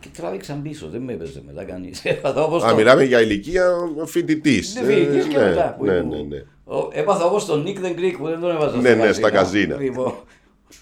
και 0.00 0.08
τράβηξαν 0.16 0.62
πίσω, 0.62 0.88
δεν 0.88 1.00
με 1.02 1.12
έπαιζε 1.12 1.42
μετά 1.46 1.64
κανείς. 1.64 2.04
Έπαθα 2.14 2.42
όπως 2.44 2.62
Α, 2.64 2.68
το- 2.68 2.76
μιλάμε 2.76 3.04
για 3.04 3.20
ηλικία 3.20 3.70
φοιτητής. 4.06 4.74
Ναι, 4.74 4.82
φοιτητής 4.82 5.26
και 5.26 5.38
μετά. 5.38 5.74
που 5.78 5.84
Ναι, 5.84 5.92
ήμουν. 5.92 6.28
ναι, 6.28 6.36
ναι. 6.36 6.42
Ο- 6.64 6.88
Έπαθα 6.92 7.24
όπως 7.24 7.46
τον 7.46 7.64
Nick 7.66 7.76
the 7.84 7.98
Greek 7.98 8.14
που 8.18 8.26
δεν 8.26 8.40
τον 8.40 8.50
έβαζα 8.50 8.76
Ναι, 8.76 8.94
ναι, 8.94 9.12
στα 9.12 9.30
καζίνα. 9.30 9.76
Λοιπόν, 9.76 10.14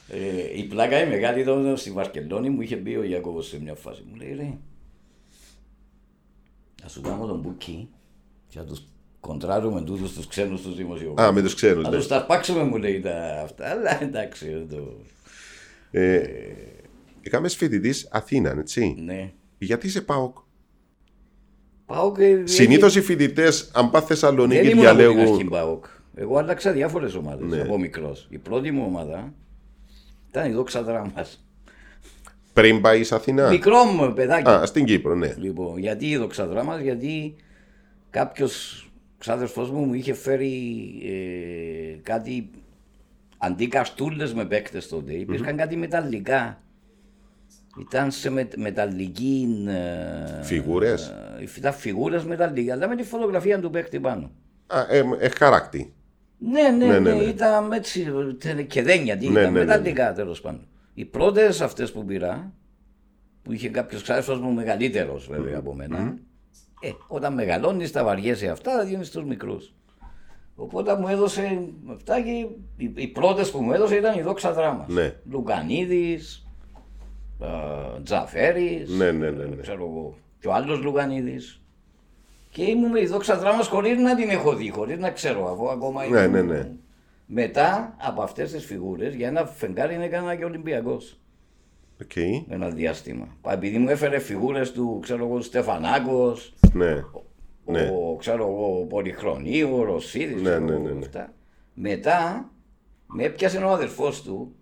ε, 0.08 0.58
η 0.58 0.62
πλάκα 0.64 1.04
η 1.04 1.08
μεγάλη 1.08 1.40
ήταν 1.40 1.76
στη 1.76 1.90
Βαρκελόνη 1.90 2.50
μου 2.50 2.60
είχε 2.60 2.76
πει 2.76 2.94
ο 2.94 3.02
Ιακώβος 3.04 3.46
σε 3.48 3.60
μια 3.62 3.74
φάση. 3.74 4.02
Μου 4.10 4.16
λέει 4.16 4.34
ρε, 4.36 4.52
να 6.82 6.88
σου 6.88 7.00
κάνω 7.00 7.26
τον 7.26 7.40
μπουκί 7.40 7.88
και 8.48 8.58
να 8.58 8.64
τους 8.64 8.82
κοντράρουμε 9.20 9.82
τούτους 9.82 10.12
τους 10.12 10.26
ξένους 10.26 10.62
τους 10.62 10.76
δημοσιογράφους. 10.76 11.24
Α, 11.30 11.32
με 11.32 11.42
τους 11.42 11.54
ξένους, 11.54 11.84
Να 11.84 11.90
ναι. 11.90 11.96
τους 11.96 12.06
ταρπάξουμε 12.06 12.62
μου 12.64 12.76
λέει 12.76 13.00
τα 13.00 13.40
αυτά, 13.44 13.70
αλλά 13.70 14.02
εντάξει. 14.02 14.46
δεν 14.48 14.68
Το... 14.68 14.96
Ε, 15.90 16.22
Έκαμε 17.22 17.48
φοιτητής 17.48 18.08
Αθήνα, 18.10 18.50
έτσι. 18.58 18.94
Ναι. 19.04 19.32
Γιατί 19.58 19.86
είσαι 19.86 20.00
ΠΑΟΚ; 20.00 20.36
Πάω 21.86 22.12
και... 22.12 22.40
Συνήθως 22.44 22.96
οι 22.96 23.00
φοιτητές, 23.00 23.70
αν 23.74 23.90
πας 23.90 24.00
Δεν 24.00 24.08
Θεσσαλονίκη, 24.08 24.68
ήμουν 24.70 24.86
από 24.86 24.96
την 24.96 25.06
αρχή 25.06 25.14
διαλέγουν. 25.16 25.48
ΠΑΟΚ. 25.48 25.84
Εγώ 26.14 26.36
άλλαξα 26.36 26.72
διάφορες 26.72 27.14
ομάδες 27.14 27.48
Ναι. 27.50 27.60
από 27.60 27.78
μικρός. 27.78 28.26
Η 28.30 28.38
πρώτη 28.38 28.70
μου 28.70 28.84
ομάδα 28.86 29.32
ήταν 30.28 30.50
η 30.50 30.52
δόξα 30.54 30.82
δράμας. 30.82 31.44
Πριν 32.60 32.80
πάει 32.80 33.00
εις 33.00 33.12
Αθηνά. 33.12 33.48
Μικρό 33.48 33.84
μου 33.84 34.12
παιδάκι. 34.12 34.50
Α, 34.50 34.66
στην 34.66 34.84
Κύπρο, 34.84 35.14
ναι. 35.14 35.34
Λοιπόν, 35.38 35.78
γιατί 35.78 36.06
η 36.08 36.16
δόξα 36.16 36.46
δράμα, 36.46 36.80
γιατί 36.80 37.34
κάποιος 38.10 38.84
ξάδερφός 39.18 39.70
μου 39.70 39.84
μου 39.84 39.94
είχε 39.94 40.14
φέρει 40.14 40.52
ε, 41.04 41.98
κάτι 42.02 42.50
αντί 43.38 43.68
καστούλε 43.68 44.34
με 44.34 44.44
παίκτες 44.44 44.88
τότε. 44.88 45.12
Υπήρχαν 45.12 45.56
κάτι 45.56 45.76
μεταλλικά. 45.76 46.60
Ήταν 47.80 48.10
σε 48.10 48.30
με, 48.30 48.48
μεταλλική. 48.56 49.64
Ε, 49.68 50.42
Φιγούρες; 50.42 51.06
Ε, 51.38 51.44
ήταν 51.56 51.72
φιγούρες 51.72 52.24
μεταλλικά, 52.24 52.72
αλλά 52.72 52.88
με 52.88 52.96
τη 52.96 53.02
φωτογραφία 53.02 53.60
του 53.60 53.70
παίκτη 53.70 54.00
πάνω. 54.00 54.30
Α, 54.66 54.80
ε, 54.88 55.04
ε, 55.18 55.28
χαράκτη. 55.38 55.92
Ναι, 56.38 56.62
ναι, 56.62 56.86
Ναι, 56.86 56.98
ναι, 56.98 56.98
ναι, 56.98 57.12
ναι. 57.16 57.22
ήταν 57.22 57.72
έτσι 57.72 58.06
τε- 58.38 58.66
και 58.66 58.82
δένια, 58.82 59.16
τι 59.16 59.28
Ναι, 59.28 59.40
ήταν, 59.40 59.52
ναι, 59.52 59.58
ναι, 59.58 59.64
μεταλλικά 59.64 60.12
τέλος 60.12 60.40
πάντων. 60.40 60.64
Οι 60.94 61.04
πρώτες 61.04 61.60
αυτές 61.60 61.92
που 61.92 62.04
πήρα, 62.04 62.52
που 63.42 63.52
είχε 63.52 63.68
κάποιος 63.68 64.02
ξάδερφο 64.02 64.34
μου 64.34 64.52
μεγαλύτερος 64.52 65.26
βέβαια 65.28 65.58
από 65.58 65.74
μένα, 65.74 66.16
ε, 66.80 66.90
όταν 67.08 67.34
μεγαλώνεις, 67.34 67.92
τα 67.92 68.04
βαριέσαι 68.04 68.48
αυτά, 68.48 68.76
τα 68.76 68.84
δίνει 68.84 69.04
στου 69.04 69.26
μικρούς. 69.26 69.74
Οπότε 70.56 70.96
μου 70.96 71.08
έδωσε 71.08 71.68
αυτά 71.92 72.20
και 72.20 72.30
οι, 72.30 72.92
οι 72.94 73.06
πρώτες 73.08 73.50
που 73.50 73.62
μου 73.62 73.72
έδωσε 73.72 73.94
ήταν 73.96 74.18
η 74.18 74.22
δόξα 74.22 74.52
δράμας. 74.52 74.88
Ναι. 74.88 75.14
Λουκανίδη, 75.30 76.18
Τζαφέρης, 78.02 78.90
Ναι, 78.90 79.10
ναι, 79.10 79.30
ναι, 79.30 79.44
ναι. 79.44 79.56
ξέρω 79.62 79.84
εγώ, 79.84 80.14
και 80.40 80.48
ο 80.48 80.52
άλλος 80.52 80.80
Λουκανίδη. 80.82 81.38
Και 82.50 82.62
ήμουν 82.64 82.90
με 82.90 83.00
η 83.00 83.06
δόξα 83.06 83.38
δράμας 83.38 83.66
χωρίς 83.66 83.98
να 83.98 84.14
την 84.16 84.28
έχω 84.28 84.54
δει, 84.54 84.70
χωρίς 84.70 84.98
να 84.98 85.10
ξέρω, 85.10 85.52
αφού 85.52 85.70
ακόμα 85.70 86.06
Ναι, 86.06 86.20
ήμουν- 86.20 86.30
ναι, 86.32 86.40
ναι. 86.42 86.70
Μετά 87.32 87.96
από 87.98 88.22
αυτές 88.22 88.52
τις 88.52 88.64
φιγούρες, 88.64 89.14
για 89.14 89.28
ένα 89.28 89.46
φεγγάρι 89.46 89.94
έκανα 89.94 90.34
και 90.36 90.44
Ολυμπιακός 90.44 91.18
Οκ. 92.02 92.16
ένα 92.48 92.70
διάστημα. 92.70 93.36
Επειδή 93.50 93.78
μου 93.78 93.88
έφερε 93.88 94.18
φιγούρες 94.18 94.72
του, 94.72 94.98
ξέρω 95.02 95.24
εγώ, 95.26 95.40
Στεφανάκος, 95.40 96.54
Ναι. 96.72 97.04
Ναι. 97.64 97.90
ο 97.94 98.16
ξέρω 98.16 98.42
εγώ, 98.48 98.86
Πολυχρονίου, 98.88 99.76
ο 99.76 99.82
Ρωσίδης. 99.84 100.42
Ναι, 100.42 100.58
ναι, 100.58 100.78
ναι, 100.78 100.90
ναι. 100.92 101.26
Μετά 101.74 102.50
με 103.06 103.24
έπιασε 103.24 103.58
ο 103.58 103.70
αδερφός 103.70 104.22
του, 104.22 104.54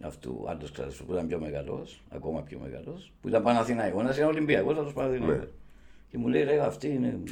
αυτού, 0.00 0.44
άλλο 0.48 0.68
ξάδερφο 0.72 1.04
που 1.04 1.12
ήταν 1.12 1.26
πιο 1.26 1.40
μεγάλο, 1.40 1.86
ακόμα 2.08 2.42
πιο 2.42 2.58
μεγάλο, 2.58 3.00
που 3.20 3.28
ήταν 3.28 3.42
Παναθηναϊκός, 3.42 4.00
ένας 4.00 4.18
Ολυμπιακός, 4.18 4.78
άλλος 4.78 4.92
Παναθηναϊκός. 4.92 5.36
Ναι. 5.38 5.44
Και 6.10 6.18
μου 6.18 6.28
λέει, 6.28 6.42
ρε, 6.42 6.60
αυτή 6.60 6.88
είναι, 6.88 7.22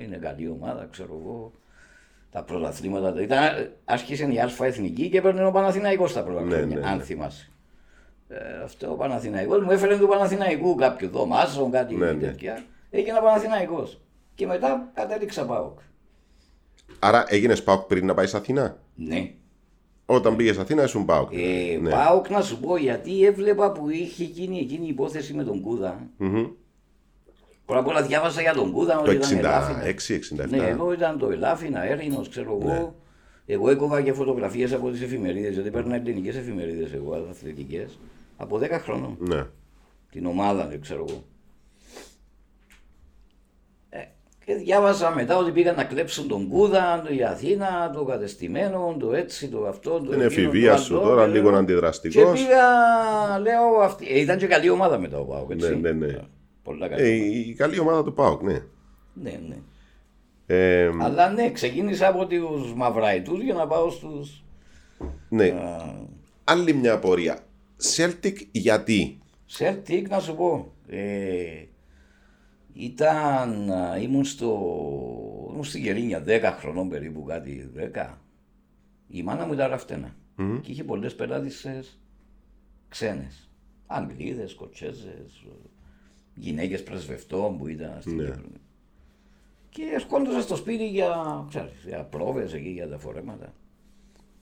είναι 0.00 0.16
καλή 0.16 0.48
ομάδα, 0.48 0.88
ξέρω 0.90 1.18
εγώ. 1.22 1.52
Τα 2.32 2.42
πρωταθλήματα. 2.42 3.22
Ήταν, 3.22 3.38
άρχισε 3.84 4.28
η 4.32 4.38
Α 4.38 4.50
Εθνική 4.66 5.08
και 5.08 5.18
έπαιρνε 5.18 5.46
ο 5.46 5.50
Παναθηναϊκός 5.50 6.12
τα 6.12 6.22
πρώτα 6.22 6.40
Ναι, 6.40 6.54
χρόνια, 6.56 6.78
ναι, 6.78 6.86
αν 6.86 6.96
ναι. 6.96 7.02
θυμάσαι. 7.02 7.50
Ε, 8.28 8.62
αυτό 8.64 8.90
ο 8.92 8.94
Παναθηναϊκός 8.94 9.62
μου 9.62 9.70
έφερε 9.70 9.98
του 9.98 10.08
Παναθηναϊκού 10.08 10.74
κάποιο 10.74 11.08
δωμάζο, 11.08 11.68
κάτι 11.72 11.94
Ναι, 11.94 12.12
ναι. 12.12 12.20
τέτοια. 12.26 12.64
Έγινα 12.90 13.20
Παναθηναϊκός. 13.20 14.00
Και 14.34 14.46
μετά 14.46 14.90
κατέληξα 14.94 15.44
ΠΑΟΚ. 15.46 15.78
Άρα 16.98 17.24
έγινες 17.28 17.62
Πάοκ 17.62 17.86
πριν 17.86 18.06
να 18.06 18.14
πάεις 18.14 18.30
σε 18.30 18.36
Αθήνα; 18.36 18.78
Ναι. 18.94 19.32
Όταν 20.06 20.36
πήγες 20.36 20.58
Αθήνα, 20.58 20.82
ήσουν 20.82 21.04
Πάοκ. 21.04 21.32
Ε, 21.32 21.78
ναι. 21.80 21.90
ΠΑΟΚ 21.90 22.28
να 22.30 22.40
σου 22.40 22.60
πω 22.60 22.76
γιατί 22.76 23.24
έβλεπα 23.24 23.72
που 23.72 23.90
είχε 23.90 24.24
γίνει 24.24 24.58
εκείνη 24.58 24.84
η 24.86 24.88
υπόθεση 24.88 25.34
με 25.34 25.44
τον 25.44 25.60
Κούδα. 25.60 26.00
Μμμ. 26.16 26.46
Πρώτα 27.66 27.80
απ' 27.80 27.86
όλα 27.88 28.02
διάβασα 28.02 28.40
για 28.40 28.52
τον 28.54 28.72
Κούδα 28.72 28.94
Το 28.94 29.00
ότι 29.00 29.14
ήταν 29.14 29.38
ελάφινα. 29.38 29.82
66-67. 29.84 30.48
Ναι, 30.48 30.66
εγώ 30.68 30.92
ήταν 30.92 31.18
το 31.18 31.30
ελάφινα, 31.30 31.84
έρινος, 31.84 32.28
ξέρω 32.28 32.58
εγώ. 32.60 32.72
Ναι. 32.72 32.86
Εγώ 33.46 33.70
έκοβα 33.70 34.02
και 34.02 34.12
φωτογραφίες 34.12 34.72
από 34.72 34.90
τις 34.90 35.02
εφημερίδες, 35.02 35.54
γιατί 35.54 35.70
παίρνω 35.70 35.94
ελληνικές 35.94 36.36
εφημερίδες 36.36 36.92
εγώ, 36.92 37.26
αθλητικές, 37.30 37.98
από 38.36 38.58
10 38.58 38.78
χρόνων. 38.78 39.16
Ναι. 39.18 39.46
Την 40.10 40.26
ομάδα, 40.26 40.66
δεν 40.66 40.80
ξέρω 40.80 41.04
εγώ. 41.08 41.24
Ε, 43.90 43.98
και 44.44 44.54
διάβασα 44.54 45.10
μετά 45.14 45.36
ότι 45.36 45.50
πήγαν 45.50 45.74
να 45.76 45.84
κλέψουν 45.84 46.28
τον 46.28 46.48
Κούδα, 46.48 47.02
το 47.06 47.14
η 47.14 47.22
Αθήνα, 47.24 47.90
το 47.94 48.04
κατεστημένο, 48.04 48.96
το 48.98 49.14
έτσι, 49.14 49.48
το 49.48 49.66
αυτό. 49.66 49.90
Το 49.90 49.98
Την 50.00 50.08
εκείνο, 50.12 50.24
εφηβεία 50.24 50.74
το 50.74 50.80
σου 50.82 50.98
άλλο, 50.98 51.08
τώρα, 51.08 51.24
και 51.26 51.32
λίγο 51.32 51.50
λέω- 51.50 51.58
αντιδραστικός. 51.58 52.40
Και 52.40 52.46
πήγα, 52.46 53.38
λέω 53.38 53.80
αυτή. 53.82 54.06
Ε, 54.08 54.20
ήταν 54.20 54.38
και 54.38 54.46
καλή 54.46 54.70
ομάδα 54.70 54.98
μετά 54.98 55.18
ο 55.18 55.24
Πάοκ, 55.24 55.50
έτσι. 55.50 55.76
Ναι, 55.76 55.90
ναι, 55.92 56.06
ναι. 56.06 56.18
Πολλά 56.62 56.88
καλή. 56.88 57.02
Ε, 57.02 57.14
ομάδα. 57.14 57.38
η 57.48 57.52
καλή 57.54 57.78
ομάδα 57.78 58.04
του 58.04 58.12
Πάοκ, 58.12 58.42
ναι. 58.42 58.62
Ναι, 59.14 59.40
ναι. 59.48 59.56
Ε, 60.46 60.90
Αλλά 61.00 61.30
ναι, 61.30 61.50
ξεκίνησα 61.50 62.08
από 62.08 62.26
τους 62.26 62.74
Μαυραϊτού 62.74 63.36
για 63.40 63.54
να 63.54 63.66
πάω 63.66 63.90
στους. 63.90 64.44
ναι. 65.28 65.54
Άλλη 66.44 66.72
μια 66.74 66.92
απορία. 66.92 67.38
Celtic 67.96 68.36
γιατί; 68.50 69.18
Celtic 69.58 70.02
να 70.08 70.20
σου 70.20 70.36
πω. 70.36 70.72
Ε, 70.86 71.64
ήταν, 72.74 73.70
α, 73.70 73.96
ήμουν 73.98 74.24
στο, 74.24 74.48
ήμουν 75.50 75.64
στην 75.64 75.82
Γερίνια 75.82 76.24
10 76.26 76.40
χρονών 76.58 76.88
περίπου 76.88 77.24
κάτι, 77.24 77.70
10. 77.94 78.18
Η 79.08 79.22
μάνα 79.22 79.46
μου 79.46 79.52
ήταν 79.52 79.70
ραφτένα 79.70 80.14
και 80.60 80.70
είχε 80.70 80.84
πολλές 80.84 81.14
πελάτησες 81.14 82.00
ξένες. 82.88 83.50
Αγγλίδες, 83.86 84.50
Σκοτσέζες, 84.50 85.44
γυναίκες 86.34 86.82
πρεσβευτών 86.82 87.58
που 87.58 87.68
ήταν 87.68 87.96
στην 88.00 88.16
Ναι. 88.16 88.24
Κύπρο. 88.24 88.42
Και 89.70 89.82
ερχόντουσαν 89.94 90.42
στο 90.42 90.56
σπίτι 90.56 90.88
για, 90.88 91.44
ξέρεις, 91.48 91.84
για 91.86 92.04
πρόβες 92.04 92.52
εκεί, 92.52 92.68
για 92.68 92.88
τα 92.88 92.98
φορέματα. 92.98 93.52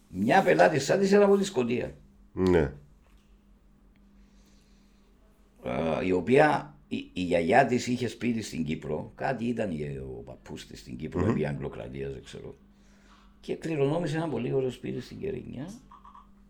Μια 0.09 0.43
πελάτησά 0.43 0.99
της 0.99 1.13
era 1.15 1.21
από 1.23 1.37
τη 1.37 1.45
Σκωτία. 1.45 1.95
Ναι. 2.33 2.73
ε, 5.65 6.05
η 6.07 6.13
οποία 6.13 6.75
η, 6.89 7.11
η 7.13 7.21
γιαγιά 7.23 7.67
της 7.67 7.87
είχε 7.87 8.09
σπίτι 8.09 8.43
στην 8.43 8.65
Κύπρο. 8.65 9.13
Κάτι 9.15 9.45
ήταν 9.45 9.71
η- 9.71 9.99
ο 9.99 10.23
παππούς 10.25 10.67
της 10.67 10.81
στην 10.81 10.97
Κύπρο, 10.97 11.31
επί 11.31 11.47
Αγγλοκρατίας, 11.47 12.13
δεν 12.13 12.23
ξέρω. 12.25 12.55
Και 13.41 13.55
κληρονόμησε 13.57 14.17
ένα 14.17 14.29
πολύ 14.29 14.53
ωραίο 14.53 14.71
σπίτι 14.71 15.01
στην 15.01 15.19
Κερίνια. 15.19 15.71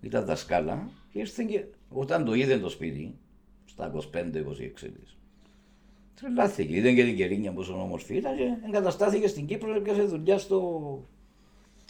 Ήταν 0.01 0.25
δασκάλα. 0.25 0.89
Και 1.13 1.19
ήρθε 1.19 1.43
και 1.45 1.65
όταν 1.89 2.25
το 2.25 2.35
είδε 2.35 2.59
το 2.59 2.69
σπίτι, 2.69 3.15
στα 3.65 3.91
25-26 3.91 4.93
της. 4.93 5.17
Τρελάθηκε. 6.15 6.77
Είδε 6.77 6.93
και 6.93 7.05
την 7.05 7.17
Κερίνια 7.17 7.53
πόσο 7.53 7.83
όμορφη 7.83 8.17
ήταν 8.17 8.37
και 8.37 8.43
εγκαταστάθηκε 8.67 9.29
στην 9.29 9.47
Κύπρο 9.47 9.73
και 9.73 9.79
έπιασε 9.79 10.03
δουλειά 10.03 10.39
στο, 10.39 11.03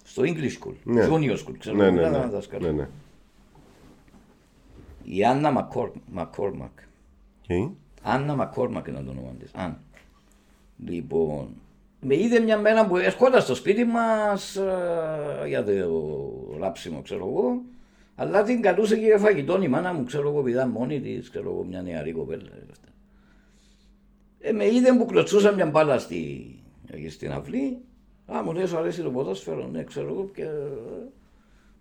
στο 0.05 0.23
English 0.23 0.65
School. 0.65 0.75
Ναι. 0.85 1.07
Junior 1.11 1.37
School, 1.37 1.55
ξέρω. 1.59 1.77
Ναι, 1.77 1.91
ναι, 1.91 2.01
ήταν 2.01 2.13
ναι. 2.13 2.27
δάσκαλα. 2.27 2.67
ναι, 2.67 2.73
ναι. 2.73 2.89
Η 5.05 5.25
Άννα 5.25 5.51
Μακόρ, 5.51 5.91
Μακόρμακ. 6.11 6.79
Οκ. 7.49 7.73
Άννα 8.03 8.35
Μακόρμακ 8.35 8.87
είναι 8.87 9.01
το 9.01 9.11
όνομα 9.11 9.31
της. 9.39 9.51
Αν. 9.55 9.79
Λοιπόν, 10.87 11.49
με 12.01 12.17
είδε 12.17 12.41
μια 12.41 12.59
μέρα 12.59 12.87
που 12.87 12.97
ερχόταν 12.97 13.41
στο 13.41 13.55
σπίτι 13.55 13.85
μας 13.85 14.57
ε, 14.57 15.47
για 15.47 15.65
το 15.65 15.73
ράψιμο, 16.59 17.03
ξέρω 17.03 17.27
εγώ, 17.27 17.63
αλλά 18.15 18.43
την 18.43 18.63
καλούσε 18.63 18.97
και 18.97 19.05
για 19.05 19.19
φαγητό 19.19 19.63
η 19.63 19.69
μάνα 19.69 19.93
μου, 19.93 20.05
ξέρω 20.05 20.29
εγώ, 20.29 20.39
επειδή 20.39 20.57
ήταν 20.57 20.71
μόνη 20.71 21.01
της, 21.01 21.31
ξέρω 21.31 21.51
εγώ, 21.51 21.65
μια 21.65 21.83
νεαρή 21.83 22.13
κοπέλα. 22.13 22.43
και 22.43 22.71
αυτά. 22.71 22.89
Ε, 24.41 24.53
με 24.53 24.67
είδε 24.67 24.93
που 24.97 25.07
κλωτσούσα 25.07 25.53
μια 25.53 25.67
μπάλα 25.67 25.99
στη, 25.99 26.51
εκεί 26.91 27.09
στην 27.09 27.33
αυλή. 27.33 27.79
Α, 28.33 28.43
μου 28.45 28.53
λέει, 28.53 28.67
σου 28.67 28.77
αρέσει 28.79 29.03
το 29.03 29.11
ποδόσφαιρο, 29.11 29.67
ναι, 29.67 29.85
ξέρω 29.85 30.09
εγώ, 30.09 30.31
και... 30.35 30.47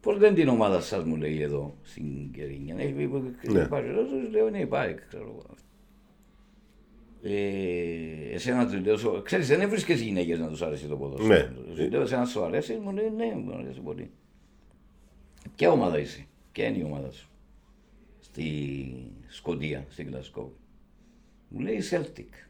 Πώς 0.01 0.17
δεν 0.17 0.33
την 0.33 0.47
ομάδα 0.47 0.81
σας 0.81 1.03
μου 1.03 1.15
λέει 1.15 1.41
εδώ 1.41 1.75
στην 1.81 2.31
Κερίνια. 2.31 2.75
Έχει 2.77 2.91
πει 2.93 3.07
που 3.07 3.23
Ναι. 3.51 3.59
υπάρχει 3.61 3.89
Ρώσος, 3.89 4.29
λέω 4.31 4.47
είναι 4.47 4.59
η 4.59 4.65
ΠΑΕΚ, 4.65 4.99
ξέρω 5.07 5.23
εγώ. 5.23 5.45
Ε, 7.21 8.33
εσένα 8.33 8.67
του 8.69 8.79
λέω, 8.79 8.97
σου- 8.97 9.21
ξέρεις 9.23 9.47
δεν 9.47 9.61
έβρισκες 9.61 10.01
γυναίκες 10.01 10.39
να 10.39 10.47
τους 10.47 10.61
αρέσει 10.61 10.85
το 10.87 10.97
ποδόσφαιρο. 10.97 11.49
Ναι. 11.67 11.73
Σου 11.75 11.89
λέω, 11.89 12.01
εσένα 12.01 12.25
σου 12.25 12.43
αρέσει, 12.43 12.73
μου 12.83 12.91
λέει 12.91 13.09
ναι, 13.15 13.35
μου 13.35 13.53
αρέσει 13.53 13.79
πολύ. 13.79 14.09
Ποια 15.55 15.71
ομάδα 15.71 15.99
είσαι, 15.99 16.25
ποια 16.51 16.65
είναι 16.67 16.77
η 16.77 16.83
ομάδα 16.83 17.11
σου; 17.11 17.29
Στη 18.19 18.93
Σκοτία, 19.27 19.85
στην 19.89 20.07
Γλασκό. 20.07 20.53
Μου 21.49 21.59
λέει 21.59 21.81
Celtic. 21.91 22.48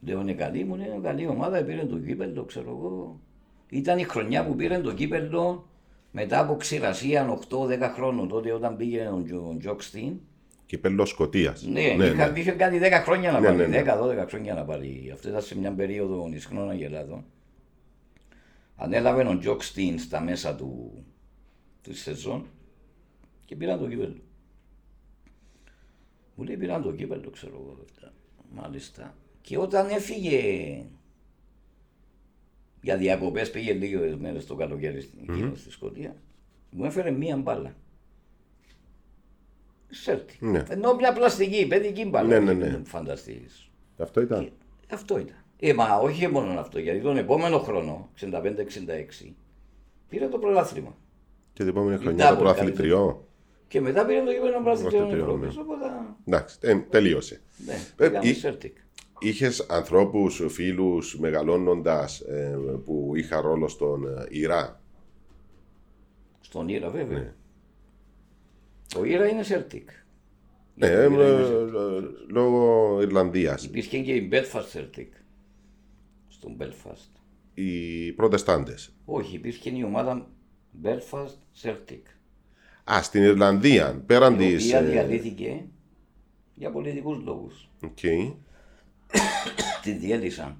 Λέω 0.00 0.20
είναι 0.20 0.34
καλή, 0.34 0.64
μου 0.64 0.74
λέει 0.76 0.86
είναι 0.86 1.00
καλή 1.02 1.26
ομάδα, 1.26 1.62
πήρε 1.62 1.84
το 1.86 1.98
κύπελο, 1.98 2.44
ξέρω 2.44 2.70
εγώ. 2.70 3.20
Ήταν 3.68 3.98
η 3.98 4.02
χρονιά 4.04 4.46
που 4.46 4.54
πήρε 4.56 4.78
το 4.78 4.94
κύπελο 4.94 5.68
μετά 6.10 6.40
από 6.40 6.56
ξηρασία 6.56 7.38
8-10 7.50 7.90
χρόνων, 7.94 8.28
τότε 8.28 8.52
όταν 8.52 8.76
πήγε 8.76 9.08
ο, 9.08 9.22
Τζο- 9.22 9.48
ο 9.48 9.56
Τζοκστίν. 9.58 10.20
Κυπέλλο 10.66 11.04
Σκωτίας. 11.04 11.62
Ναι, 11.66 11.80
είχα, 11.80 12.36
είχε 12.36 12.50
κάνει 12.50 12.78
10 12.82 12.90
χρόνια 13.04 13.32
να 13.32 13.40
Ναι, 13.40 13.46
πάρει, 13.46 13.68
ναι, 13.68 13.82
ναι. 13.82 13.82
10-12 14.22 14.24
χρόνια 14.28 14.54
να 14.54 14.64
πάρει. 14.64 15.10
Αυτό 15.12 15.28
ήταν 15.28 15.42
σε 15.42 15.58
μια 15.58 15.72
περίοδο 15.72 16.28
ισχνών 16.32 16.70
αγελάδων. 16.70 17.24
Ανέλαβε 18.76 19.26
ο 19.28 19.38
Τζοκστίν 19.38 19.98
στα 19.98 20.20
μέσα 20.20 20.54
του, 20.54 20.92
του 21.82 21.94
σεζόν 21.94 22.46
και 23.44 23.56
πήραν 23.56 23.78
το 23.78 23.88
κύπελο. 23.88 24.16
Μου 26.34 26.44
λέει 26.44 26.56
πήραν 26.56 26.82
το 26.82 26.92
κύπελο, 26.92 27.30
ξέρω 27.30 27.52
εγώ. 27.54 27.76
αυτά. 27.84 28.12
Μάλιστα. 28.54 29.14
Και 29.48 29.58
όταν 29.58 29.88
έφυγε 29.88 30.40
για 32.80 32.96
διακοπές, 32.96 33.50
πήγε 33.50 33.72
λίγε 33.72 34.16
μέρες 34.18 34.46
το 34.46 34.54
καλοκαίρι 34.54 35.00
στην 35.00 35.18
mm 35.28 35.52
στη 35.54 35.70
Σκωτία, 35.70 36.16
μου 36.70 36.84
έφερε 36.84 37.10
μία 37.10 37.36
μπάλα. 37.36 37.74
Σέλτη. 39.88 40.36
Ναι. 40.40 40.64
Ενώ 40.68 40.94
μια 40.94 41.12
πλαστική, 41.12 41.66
παιδική 41.66 42.04
μπάλα. 42.04 42.28
Ναι, 42.28 42.38
ναι, 42.38 42.54
μην 42.54 42.70
ναι. 42.72 42.80
Φανταστείς. 42.84 43.70
Αυτό 43.98 44.20
ήταν. 44.20 44.52
Αυτό 44.92 45.18
ήταν. 45.18 45.36
Ε, 45.60 45.72
μα 45.74 45.96
όχι 45.96 46.26
μόνο 46.28 46.60
αυτό, 46.60 46.78
γιατί 46.78 47.00
τον 47.00 47.16
επόμενο 47.16 47.58
χρόνο, 47.58 48.10
65-66, 48.20 49.32
πήρε 50.08 50.28
το 50.28 50.38
πρωτάθλημα. 50.38 50.96
Και 51.52 51.62
την 51.62 51.68
επόμενη 51.68 51.96
Double, 51.96 52.02
χρονιά 52.02 52.28
το 52.30 52.36
προαθλητριό. 52.36 53.26
Και 53.68 53.80
μετά 53.80 54.06
πήρε 54.06 54.22
το 54.24 54.32
κύπελο 54.32 54.62
πρωταθλητριών 54.62 55.08
Πρωταθλητριών, 55.08 55.28
Ευρώπης. 55.44 55.56
ναι. 55.56 55.62
Οπότε, 55.62 55.84
Εντάξει, 56.26 56.58
ε, 56.60 56.76
τελείωσε. 56.90 57.40
ναι, 57.66 57.72
Ε, 57.72 57.78
πήγαμε 58.08 58.28
η- 58.28 58.32
στη 58.34 58.48
Celtic. 58.52 58.72
Είχες 59.18 59.66
ανθρώπους, 59.68 60.42
φίλους 60.48 61.18
μεγαλώνοντας 61.18 62.20
ε, 62.20 62.58
που 62.84 63.12
είχαν 63.14 63.40
ρόλο 63.40 63.68
στον 63.68 64.06
ε, 64.06 64.26
Ιρά. 64.28 64.80
Στον 66.40 66.68
Ήρα, 66.68 66.90
βέβαια. 66.90 67.18
Ναι. 67.18 67.32
Ο 68.96 69.04
Ήρα 69.04 69.28
είναι 69.28 69.44
Celtic. 69.48 69.84
Ναι, 70.74 70.86
ε, 70.86 71.02
ε, 71.04 71.08
λόγω 72.28 72.98
Ιρλανδίας. 73.02 73.64
Υπήρχε 73.64 73.98
και 73.98 74.14
η 74.14 74.28
Belfast 74.32 74.78
Celtic. 74.78 75.08
Στον 76.28 76.56
Belfast. 76.60 77.20
Οι 77.54 78.12
προτεστάντες. 78.12 78.92
Όχι, 79.04 79.36
υπήρχε 79.36 79.70
η 79.70 79.82
ομάδα 79.82 80.30
Belfast 80.82 81.62
Celtic. 81.62 82.02
Α, 82.92 83.02
στην 83.02 83.22
Ιρλανδία, 83.22 84.02
πέραν 84.06 84.36
της. 84.36 84.64
Η 84.70 84.76
οποία 84.76 84.82
διαλύθηκε 84.82 85.64
για 86.54 86.70
πολιτικούς 86.70 87.18
λόγους. 87.24 87.70
Okay. 87.82 88.34
Τη 89.82 89.92
διέλυσαν 89.92 90.56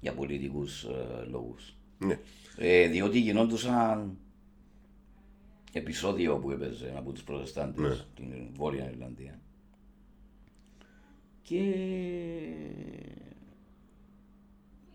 για 0.00 0.12
πολιτικούς 0.12 0.84
ε, 0.84 1.24
λόγους. 1.30 1.76
Ναι. 1.98 2.18
Ε, 2.56 2.88
διότι 2.88 3.20
γινόντουσαν 3.20 4.18
επεισόδιο 5.72 6.38
που 6.38 6.50
έπαιζε 6.50 6.94
από 6.96 7.12
τους 7.12 7.22
Προτεστάντες 7.22 7.88
Ναι. 7.88 7.94
στην 7.94 8.32
Βόρεια 8.56 8.90
Ιρλανδία. 8.90 9.40
Και 11.42 11.74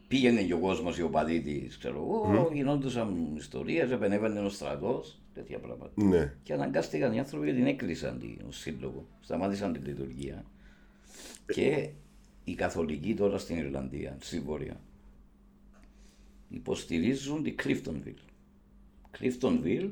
πήγαινε 0.08 0.44
και 0.44 0.54
ο 0.54 0.60
κόσμος, 0.60 0.98
οι 0.98 1.02
οπαδοί 1.02 1.42
τη, 1.42 1.68
ξέρω 1.78 1.96
εγώ, 1.96 2.50
γινόντουσαν 2.54 3.36
ιστορίες, 3.36 3.92
επενέβαινε 3.92 4.40
ο 4.40 4.50
στρατός, 4.50 5.22
τέτοια 5.34 5.60
πράγματα. 5.60 5.92
Ναι. 6.04 6.34
Και 6.44 6.54
αναγκάστηκαν 6.54 7.14
οι 7.14 7.20
άνθρωποι 7.20 7.46
και 7.46 7.54
την 7.54 7.66
έκλεισαν 7.66 8.38
τον 8.42 8.52
σύλλογο. 8.52 9.08
Σταμάτησαν 9.22 9.74
τη 9.74 9.80
λειτουργία. 9.80 10.46
Και 11.54 11.90
οι 12.44 12.54
καθολικοί 12.56 13.14
τώρα 13.14 13.38
στην 13.38 13.58
Ιρλανδία, 13.58 14.18
στη 14.20 14.40
Βόρεια, 14.40 14.80
υποστηρίζουν 16.50 17.44
τη 17.44 17.56
Cliftonville. 17.64 18.30
Cliftonville 19.20 19.90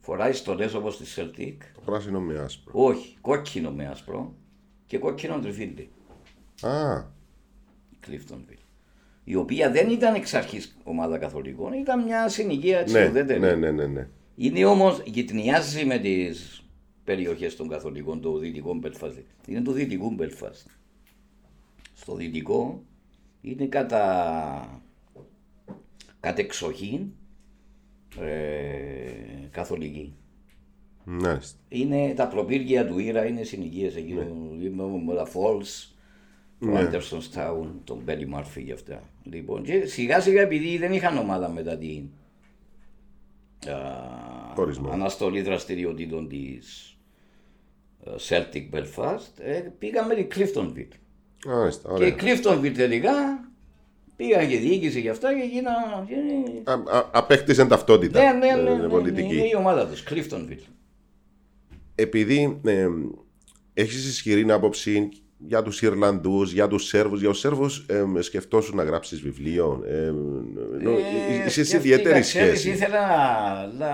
φοράει 0.00 0.32
στολές 0.32 0.74
όπως 0.74 0.96
τη 0.98 1.04
Celtic, 1.16 1.56
Πράσινο 1.84 2.20
με 2.20 2.38
άσπρο. 2.38 2.72
όχι, 2.74 3.16
κόκκινο 3.20 3.70
με 3.70 3.86
άσπρο 3.86 4.34
και 4.86 4.98
κόκκινο 4.98 5.38
τριφύλι. 5.40 5.88
Α, 6.60 6.98
η 7.90 7.96
Cliftonville. 8.06 8.60
Η 9.24 9.34
οποία 9.34 9.70
δεν 9.70 9.90
ήταν 9.90 10.14
εξ 10.14 10.34
αρχής 10.34 10.76
ομάδα 10.84 11.18
καθολικών, 11.18 11.72
ήταν 11.72 12.02
μια 12.04 12.28
συνοικία 12.28 12.78
έτσι 12.78 12.94
ναι, 12.94 13.08
ουδέτερη. 13.08 13.40
ναι, 13.40 13.54
ναι, 13.54 13.70
ναι, 13.70 13.86
ναι. 13.86 14.08
Είναι 14.36 14.64
όμως, 14.64 15.02
γυτνιάζει 15.04 15.84
με 15.84 15.98
τις 15.98 16.62
περιοχές 17.04 17.56
των 17.56 17.68
Καθολικών, 17.68 18.20
το 18.20 18.38
δυτικό 18.38 18.74
Μπελφάστ. 18.74 19.18
Είναι 19.46 19.60
το 19.62 19.72
δυτικό 19.72 20.10
Μπελφάστ. 20.10 20.66
Στο 21.98 22.14
δυτικό 22.14 22.82
είναι 23.40 23.66
κατά, 23.66 24.82
κατεξοχήν 26.20 27.06
ε, 28.20 29.48
καθολική. 29.50 30.14
Μάλιστα. 31.04 31.58
Είναι 31.68 32.14
τα 32.14 32.28
προπύργια 32.28 32.86
του 32.86 32.98
Ήρα, 32.98 33.26
είναι 33.26 33.42
συνοικίες 33.42 33.96
εκεί, 33.96 34.12
ναι. 34.12 35.14
τα 35.14 35.26
Falls, 35.26 35.90
το 36.58 36.66
Ναι. 36.66 36.88
Anderson's 36.90 37.38
Town, 37.38 37.66
τον 37.84 38.00
Μπέλι 38.04 38.26
Μάρφι 38.26 38.62
και 38.64 38.72
αυτά. 38.72 39.02
Λοιπόν, 39.22 39.62
και 39.62 39.86
σιγά 39.86 40.20
σιγά 40.20 40.40
επειδή 40.40 40.78
δεν 40.78 40.92
είχαν 40.92 41.18
ομάδα 41.18 41.48
μετά 41.48 41.78
την 41.78 42.08
α, 43.70 44.54
Χωρισμό. 44.54 44.90
αναστολή 44.90 45.42
δραστηριοτήτων 45.42 46.28
της 46.28 46.96
ε, 48.04 48.10
Celtic 48.28 48.70
Belfast, 48.74 49.38
ε, 49.38 49.60
πήγαμε 49.78 50.14
τη 50.14 50.26
Cliftonville. 50.34 50.88
Μάλιστα, 51.46 51.88
Και 51.88 51.94
ωραία. 51.94 52.08
η 52.08 52.14
Cliftonville 52.20 52.72
τελικά 52.76 53.12
πήγαν 54.16 54.48
και 54.48 54.58
διοίκηση 54.58 55.02
και 55.02 55.10
αυτά 55.10 55.28
και 55.34 55.44
γίνανε... 55.52 56.06
και- 56.06 56.70
Α, 56.70 56.98
α, 56.98 57.08
απέκτησε 57.12 57.64
ταυτότητα 57.66 58.20
Ναι, 58.22 58.46
ναι, 58.46 58.62
ναι, 58.62 58.70
ε, 58.70 58.74
ναι, 58.74 58.82
ναι, 58.82 58.88
πολιτική. 58.88 59.36
είναι 59.36 59.46
η 59.46 59.54
ομάδα 59.56 59.86
τους, 59.86 60.04
Cliftonville. 60.10 60.66
Επειδή 61.94 62.60
ε, 62.64 62.88
έχεις 63.74 64.06
ισχυρή 64.08 64.50
άποψη 64.52 65.08
για 65.38 65.62
τους 65.62 65.82
Ιρλανδούς, 65.82 66.52
για 66.52 66.68
τους 66.68 66.84
Σέρβους, 66.86 67.20
για 67.20 67.28
τους 67.30 67.38
Σέρβους 67.38 67.86
ε, 67.88 68.04
σκεφτόσουν 68.20 68.76
να 68.76 68.82
γράψεις 68.82 69.20
βιβλίο. 69.20 69.82
Ε, 69.86 70.10
νο- 70.80 70.90
Ε, 70.90 71.34
είσαι 71.36 71.48
σε 71.48 71.64
σκέφτηκα, 71.64 71.76
ιδιαίτερη 71.94 72.20
ξέρεις, 72.20 72.58
σχέση. 72.60 72.70
Ήθελα, 72.76 73.06
να, 73.78 73.90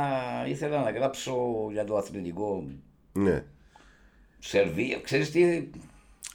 ήθελα 0.48 0.82
να 0.82 0.90
γράψω 0.90 1.34
για 1.72 1.84
το 1.84 1.96
αθλητικό 1.96 2.64
Ναι. 3.12 3.44
Σερβία. 4.38 4.98
Ξέρεις 5.02 5.30
τι, 5.30 5.70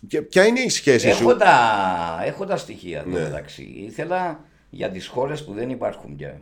Και 0.07 0.21
ποια 0.21 0.45
είναι 0.45 0.59
η 0.59 0.69
σχέση 0.69 1.07
έχω 1.07 1.29
σου; 1.29 1.37
τα, 1.37 2.19
έχω 2.23 2.45
τα 2.45 2.57
στοιχεία 2.57 3.03
Ναι. 3.05 3.13
ναι. 3.17 3.23
μεταξύ. 3.23 3.63
Ήθελα 3.63 4.39
για 4.69 4.89
τις 4.91 5.07
χώρες 5.07 5.43
που 5.45 5.53
δεν 5.53 5.69
υπάρχουν 5.69 6.15
πια. 6.15 6.41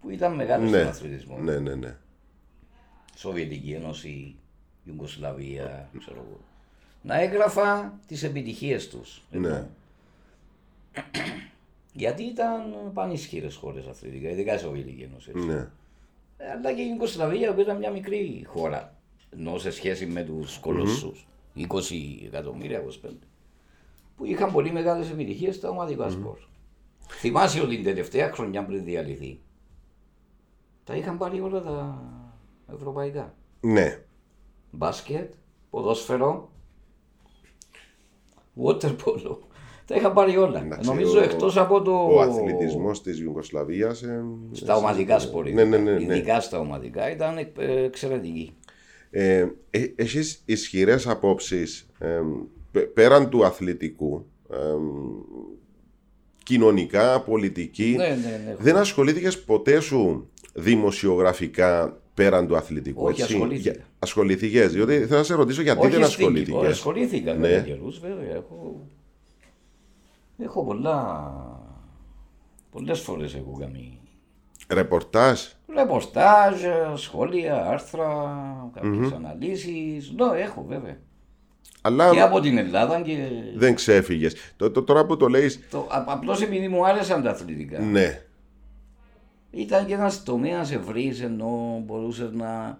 Που 0.00 0.10
ήταν 0.10 0.34
μεγάλες 0.34 0.68
στον 0.68 0.80
Ναι, 0.82 0.86
αθλητισμό. 0.88 1.38
ναι, 1.38 1.58
ναι, 1.58 1.74
ναι. 1.74 1.96
Σοβιετική 3.16 3.72
Ένωση, 3.72 4.34
Ιουγκοσλαβία, 4.84 5.88
ξέρω 5.98 6.16
εγώ. 6.28 6.40
Να 7.02 7.20
έγραφα 7.20 7.98
τις 8.06 8.22
επιτυχίες 8.22 8.88
τους. 8.88 9.22
Ναι. 9.30 9.38
Λοιπόν. 9.38 9.68
Γιατί 11.92 12.22
ήταν 12.22 12.62
πανισχύρες 12.94 13.54
χώρες 13.54 13.86
αθλητικά, 13.86 14.28
ειδικά 14.30 14.54
η 14.54 14.58
Σοβιετική 14.58 15.02
Ένωση. 15.02 15.30
έτσι. 15.34 15.46
ναι. 15.46 15.68
Ε, 16.36 16.50
Αλλά 16.50 16.72
και 16.72 16.80
η 16.82 16.86
Ιουγκοσλαβία 16.90 17.54
που 17.54 17.60
ήταν 17.60 17.76
μια 17.76 17.90
μικρή 17.90 18.42
χώρα. 18.46 18.94
Ενώ 19.38 19.58
σε 19.58 19.70
σχέση 19.70 20.06
με 20.06 20.22
τους 20.22 20.58
κολοσσούς, 20.58 21.26
20 21.56 21.64
εκατομμύρια, 22.26 22.82
25, 22.82 23.08
που 24.16 24.24
είχαν 24.24 24.52
πολύ 24.52 24.72
μεγάλες 24.72 25.10
επιτυχίες 25.10 25.54
στα 25.54 25.68
ομαδικά 25.68 26.10
σπορ. 26.10 26.38
Θυμάσαι 27.08 27.60
ότι 27.60 27.74
την 27.74 27.84
τελευταία 27.84 28.32
χρονιά 28.32 28.64
πριν 28.64 28.84
διαλυθεί, 28.84 29.40
τα 30.84 30.96
είχαν 30.96 31.18
πάρει 31.18 31.40
όλα 31.40 31.62
τα 31.62 32.02
ευρωπαϊκά. 32.74 33.34
ναι. 33.60 33.98
Μπάσκετ, 34.70 35.32
ποδόσφαιρο, 35.70 36.50
water 38.64 38.96
polo. 39.04 39.36
Τα 39.86 39.94
είχαν 39.94 40.12
πάρει 40.12 40.36
όλα. 40.36 40.60
Εντάξει, 40.60 40.88
Νομίζω 40.88 41.18
ο- 41.18 41.22
εκτός 41.22 41.56
από 41.56 41.82
το. 41.82 41.92
Ο 41.92 42.20
αθλητισμός 42.20 43.02
της 43.02 43.18
Ιουγκοσλαβίας. 43.20 44.04
Στα 44.52 44.76
ομαδικά 44.76 45.18
σπορ. 45.18 45.44
Ναι, 45.48 45.64
ναι, 45.64 45.76
ναι, 45.78 45.92
ναι. 45.92 46.02
Ειδικά 46.02 46.40
στα 46.40 46.58
ομαδικά 46.58 47.10
ήταν 47.10 47.38
εκ- 47.38 47.58
ε, 47.58 47.82
εξαιρετική. 47.82 48.56
Ε, 49.16 49.46
ε, 49.70 49.86
έχεις 49.96 50.42
ισχυρές 50.44 51.06
απόψεις 51.06 51.86
ε, 51.98 52.20
πε- 52.70 52.86
πέραν 52.86 53.28
του 53.28 53.44
αθλητικού 53.44 54.26
ε, 54.52 54.56
κοινωνικά, 56.42 57.20
πολιτική 57.20 57.94
Ναι, 57.96 58.06
ναι, 58.08 58.14
ναι. 58.46 58.56
δεν 58.58 58.76
ασχολήθηκες 58.76 59.40
ποτέ 59.44 59.80
σου 59.80 60.30
δημοσιογραφικά 60.54 62.00
πέραν 62.14 62.46
του 62.46 62.56
αθλητικού 62.56 63.04
Όχι, 63.04 63.20
έτσι; 63.22 63.34
ασχολήθηκα. 63.34 63.70
Για- 63.72 63.84
ασχοληθήκες, 63.98 64.72
διότι 64.72 64.98
θέλω 64.98 65.18
να 65.18 65.22
σε 65.24 65.34
ρωτήσω 65.34 65.62
γιατί 65.62 65.80
Όχι 65.86 65.96
δεν 65.96 66.04
στην 66.06 66.34
Κύπρο, 66.34 66.58
ασχολήθηκες 66.58 66.70
ασχολήθηκα 66.70 67.34
Ναι. 67.34 67.48
με 67.48 67.62
καιρούς 67.66 67.98
βέβαια. 67.98 68.34
Έχω, 68.34 68.86
έχω 70.38 70.64
πολλά, 70.64 71.32
πολλές 72.70 73.00
φορές 73.00 73.34
έχω 73.34 73.56
κάνει 73.60 73.98
ρεπορτάζ; 74.68 75.40
Ρεπορτάζ, 75.74 76.54
σχόλια, 76.94 77.66
άρθρα, 77.66 78.36
κάποιες 78.74 79.12
αναλύσεις. 79.12 80.12
Ναι, 80.16 80.40
έχω 80.40 80.64
βέβαια. 80.68 80.96
αλλά 81.82 82.10
Και 82.10 82.20
από 82.20 82.40
την 82.40 82.58
Ελλάδα 82.58 83.00
και... 83.00 83.28
δεν 83.56 83.74
ξέφυγες 83.74 84.34
το, 84.56 84.70
το, 84.70 84.82
τώρα 84.82 85.06
που 85.06 85.16
το 85.16 85.28
λέεις 85.28 85.68
Το, 85.70 85.78
α- 85.90 86.04
απλώς 86.06 86.42
επειδή 86.42 86.68
μου 86.68 86.86
άρεσαν 86.86 87.22
τα 87.22 87.30
αθλητικά. 87.30 87.78
ναι, 87.78 88.22
Ήταν 89.50 89.86
και 89.86 89.94
ένας 89.94 90.22
τομέας 90.22 90.72
ευρύς 90.72 91.20
ενώ 91.22 91.82
μπορούσες 91.84 92.30
να 92.32 92.78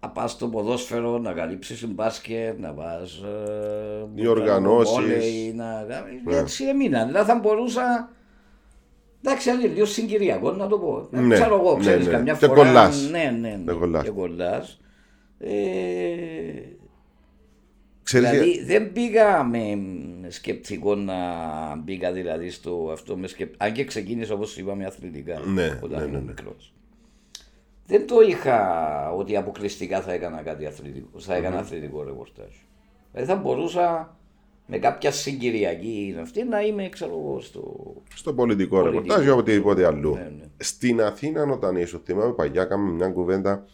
να 0.00 0.08
πας 0.12 0.30
στο 0.32 0.48
ποδόσφαιρο, 0.48 1.18
να 1.18 1.32
καλύψεις 1.32 1.86
μπάσκετ, 1.86 2.58
να 2.58 2.72
πας 2.72 3.22
ε, 3.22 4.06
Οι 4.14 4.26
οργανώσεις. 4.26 4.94
βόλεϊ, 4.94 5.52
να 5.52 5.86
κάνεις. 5.88 6.36
Έτσι 6.40 6.64
έμεινα. 6.64 7.04
Δηλαδή 7.04 7.30
θα 7.30 7.38
μπορούσα 7.38 8.10
Εντάξει, 9.26 9.50
είναι 9.50 9.66
λίγο 9.66 9.84
συγκυριακό 9.86 10.52
να 10.52 10.66
το 10.66 10.78
πω. 10.78 11.08
Ε, 11.12 11.20
Ναι, 11.20 11.34
Ξέρω 11.34 11.54
εγώ, 11.54 11.74
ναι, 11.74 11.80
ξέρεις, 11.80 12.06
ναι. 12.06 12.12
καμιά 12.12 12.32
Και 12.34 12.46
φορά. 12.46 12.64
κολλάς. 12.64 13.08
Ναι, 13.10 13.36
ναι, 13.40 13.48
ναι. 13.64 13.72
Και 13.72 13.78
κολλάς. 13.78 14.04
Και 14.04 14.10
κολλάς. 14.10 14.80
Ε, 15.38 15.48
ξέρεις 18.02 18.30
Δηλαδή 18.30 18.64
δεν 18.64 18.92
πήγα 18.92 19.44
με 19.44 19.78
σκεπτικό 20.28 20.94
να 20.94 21.14
μπήκα 21.76 22.12
δηλαδή 22.12 22.50
στο 22.50 22.88
αυτό 22.92 23.16
με 23.16 23.26
σκεπ... 23.26 23.54
Αν 23.56 23.72
και 23.72 23.84
ξεκίνησα 23.84 24.34
όπως 24.34 24.56
είπαμε 24.56 24.84
αθλητικά 24.84 25.40
Ναι, 25.46 25.78
όταν 25.82 25.98
ναι, 25.98 26.04
ήμουν 26.04 26.10
ναι, 26.12 26.18
ναι. 26.18 26.24
μικρός. 26.24 26.72
Δεν 27.86 28.06
το 28.06 28.20
είχα 28.20 29.12
ότι 29.12 29.36
αποκλειστικά 29.36 30.00
θα 30.00 30.12
έκανα 30.12 30.42
κάτι 30.42 30.66
αθλητικό, 30.66 31.18
θα 31.18 31.34
έκανα 31.34 31.58
αθλητικό 31.58 32.02
ρεπορτάζ. 32.02 32.52
Δηλαδή 33.12 33.30
θα 33.32 33.36
μπορούσα 33.38 34.16
με 34.66 34.78
κάποια 34.78 35.10
συγκυριακή 35.10 36.16
αυτή 36.20 36.44
να 36.44 36.60
είμαι 36.60 36.88
ξέρω 36.88 37.10
εγώ 37.10 37.40
στο... 37.40 37.94
στο 38.14 38.32
πολιτικό, 38.34 38.76
Πολιτικό. 38.80 39.00
ρεπορτάζ 39.02 39.26
ή 39.26 39.30
οπουδήποτε 39.30 39.86
αλλού. 39.86 40.14
Ναι, 40.14 40.20
ναι. 40.38 40.44
Στην 40.56 41.02
Αθήνα, 41.02 41.42
όταν 41.42 41.76
ήσουν, 41.76 42.00
θυμάμαι 42.04 42.32
παλιά, 42.32 42.64
κάναμε 42.64 42.92
μια 42.92 43.08
κουβέντα. 43.08 43.66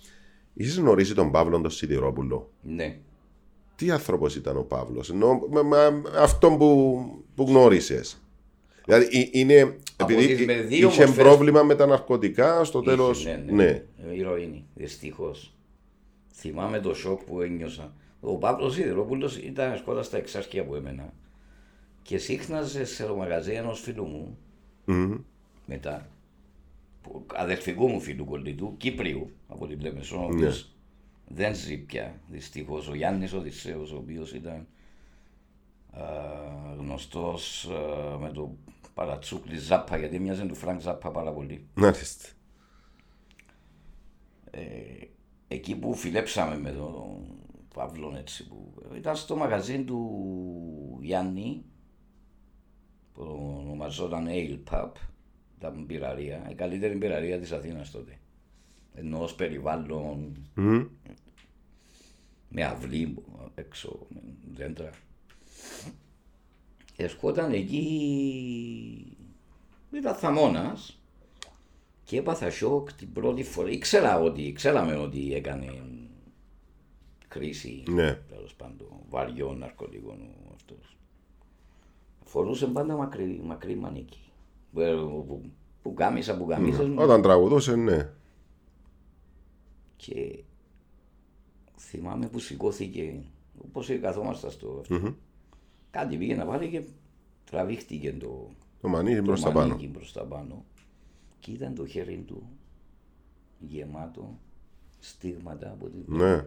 Είσαι 0.55 0.80
γνωρίσει 0.80 1.14
τον 1.14 1.30
Παύλο 1.30 1.61
τον 1.61 1.70
Σιδηρόπουλο; 1.70 2.51
Ναι. 2.62 2.97
Τι 3.76 3.90
άνθρωπος 3.90 4.36
ήταν 4.36 4.57
ο 4.57 4.62
Παύλος, 4.62 5.11
ενώ 5.11 5.47
με, 5.51 5.62
με 5.62 6.03
αυτό 6.16 6.51
που, 6.51 6.99
που 7.34 7.43
γνώρισες. 7.49 8.22
Δηλαδή 8.84 9.05
ε- 9.18 9.28
είναι. 9.38 9.76
Από 9.97 10.12
Επειδή 10.12 10.34
τις 10.34 10.47
με 10.47 10.53
εί- 10.53 10.66
δύο 10.66 10.88
είχε 10.88 11.05
μορφές- 11.07 11.24
πρόβλημα 11.24 11.62
με 11.62 11.74
τα 11.74 11.86
ναρκωτικά, 11.86 12.64
στο 12.64 12.80
τέλος. 12.82 13.20
Είχε, 13.20 13.45
Ναι. 13.51 13.64
Ε, 13.64 13.82
Ηρωίνη, 14.14 14.66
δυστυχώς. 14.74 15.55
Θυμάμαι 16.34 16.80
το 16.80 16.95
σοκ 16.95 17.20
που 17.22 17.40
ένιωσα. 17.40 17.93
Ο 18.25 18.37
Παύλος 18.37 18.75
Σιδηρόπουλος 18.74 19.30
ήταν 19.45 19.77
τότε 19.76 20.03
στα 20.03 20.16
Εξάρχεια 20.16 20.64
που 20.64 20.75
έμενα 20.75 21.12
και 22.03 22.18
σύχναζε 22.18 22.85
σε 22.85 23.07
το 23.07 23.16
μαγαζί 23.16 23.53
ενός 23.53 23.81
φίλου 23.81 24.05
μου 24.05 24.39
Μμμ. 24.85 25.14
μετά, 25.66 26.09
που- 27.03 27.27
αδερφικού 27.35 27.89
μου 27.89 28.01
φίλου 28.01 28.25
κολλητού, 28.25 28.77
Κύπριου 28.77 29.31
από 29.49 29.66
τη 29.66 29.78
Λεμεσό, 29.78 30.16
ο 30.16 30.20
Ναι. 30.29 30.35
οποίο 30.35 30.53
δεν 31.29 31.55
ζει 31.55 31.79
πια 31.79 32.20
δυστυχώς. 32.31 32.89
Ο 32.89 32.95
Γιάννης 32.95 33.33
Οδυσσέος, 33.33 33.93
ο 33.93 33.97
οποίος 33.97 34.33
ήταν 34.33 34.66
γνωστός 36.79 37.68
με 38.20 38.31
το 38.35 38.57
παρατσούκλι 38.95 39.57
Ζάπα, 39.57 39.97
γιατί 39.97 40.18
μοιάζει 40.18 40.47
του 40.47 40.55
Φρανκ 40.55 40.81
Ζάπα 40.81 41.11
πάρα 41.11 41.33
πολύ. 41.33 41.66
Μάλιστα. 41.75 42.29
εκεί 45.49 45.77
που 45.77 45.95
φιλέψαμε 45.95 46.59
με 46.59 46.70
τον 46.70 47.27
Παύλο 47.75 48.14
έτσι 48.18 48.49
που 48.49 48.75
ήταν 48.97 49.16
στο 49.16 49.37
μαγαζί 49.37 49.85
του 49.85 50.99
Γιάννη 51.01 51.64
που 53.12 53.23
ονομαζόταν 53.61 54.27
Ale 54.29 54.59
Pub 54.70 54.91
ήταν 55.59 55.87
πυραρία, 55.87 56.51
η 56.51 56.55
καλύτερη 56.55 56.97
πυραρία 56.97 57.39
της 57.39 57.53
Αθήνας 57.53 57.91
τότε 57.91 58.18
ενώ 58.95 59.23
ως 59.23 59.35
περιβάλλον 59.35 60.37
Μμμ. 60.55 60.87
με 62.49 62.64
αυλή 62.64 63.14
έξω 63.55 64.07
με 64.09 64.20
δέντρα 64.55 64.91
ερχόταν 66.97 67.53
εκεί 67.53 69.16
ήταν 69.93 70.14
θαμώνας 70.14 71.03
και 72.05 72.18
έπαθα 72.18 72.51
σοκ 72.51 72.93
την 72.93 73.12
πρώτη 73.12 73.43
φορά. 73.43 73.70
Ήξερα 73.70 74.18
ότι, 74.18 74.53
ξέραμε 74.53 74.97
ότι 74.97 75.35
έκανε 75.35 75.83
χρήση 77.33 77.83
Ναι. 77.89 78.14
τέλος 78.14 78.55
πάντων 78.55 78.89
βαριών 79.11 79.59
ναρκωτικών 79.59 80.20
ο 80.20 80.53
αυτός. 80.55 80.97
Φορούσε 82.24 82.66
πάντα 82.66 82.97
μακρύ, 82.97 83.41
μακρύ 83.45 83.76
μανίκι. 83.76 84.18
Ε, 84.76 84.93
Που, 85.26 85.43
που 85.83 85.95
κάμισα, 85.95 86.37
που 86.39 86.47
κάμισες 86.47 86.87
μου. 86.89 86.97
Όταν 86.99 87.22
τραγουδούσε, 87.22 87.76
ναι. 87.76 88.11
Και 89.97 90.43
θυμάμαι 91.78 92.26
που 92.28 92.39
σηκώθηκε, 92.39 93.22
όπως 93.64 93.91
καθόμασταν 94.01 94.51
στο 94.51 94.78
αυτό. 94.80 94.95
Μμμ. 94.95 95.12
Κάτι 95.91 96.16
πήγε 96.16 96.35
να 96.35 96.45
βάλει 96.45 96.68
και 96.68 96.83
τραβήχτηκε 97.51 98.12
το, 98.12 98.49
Το 98.80 98.89
μανίκι 98.89 99.16
το 99.16 99.22
προ 99.22 99.35
τα 99.41 99.53
πάνω. 99.53 99.68
μανίκι 99.68 99.87
προς 99.89 100.12
τα 100.12 100.24
πάνω. 100.24 100.64
Και 101.39 101.51
ήταν 101.51 101.74
το 101.74 101.87
χέρι 101.87 102.24
του 102.26 102.43
γεμάτο 103.59 104.39
στίγματα 105.01 105.70
από 105.70 105.89
την 105.89 106.05
Ναι. 106.07 106.47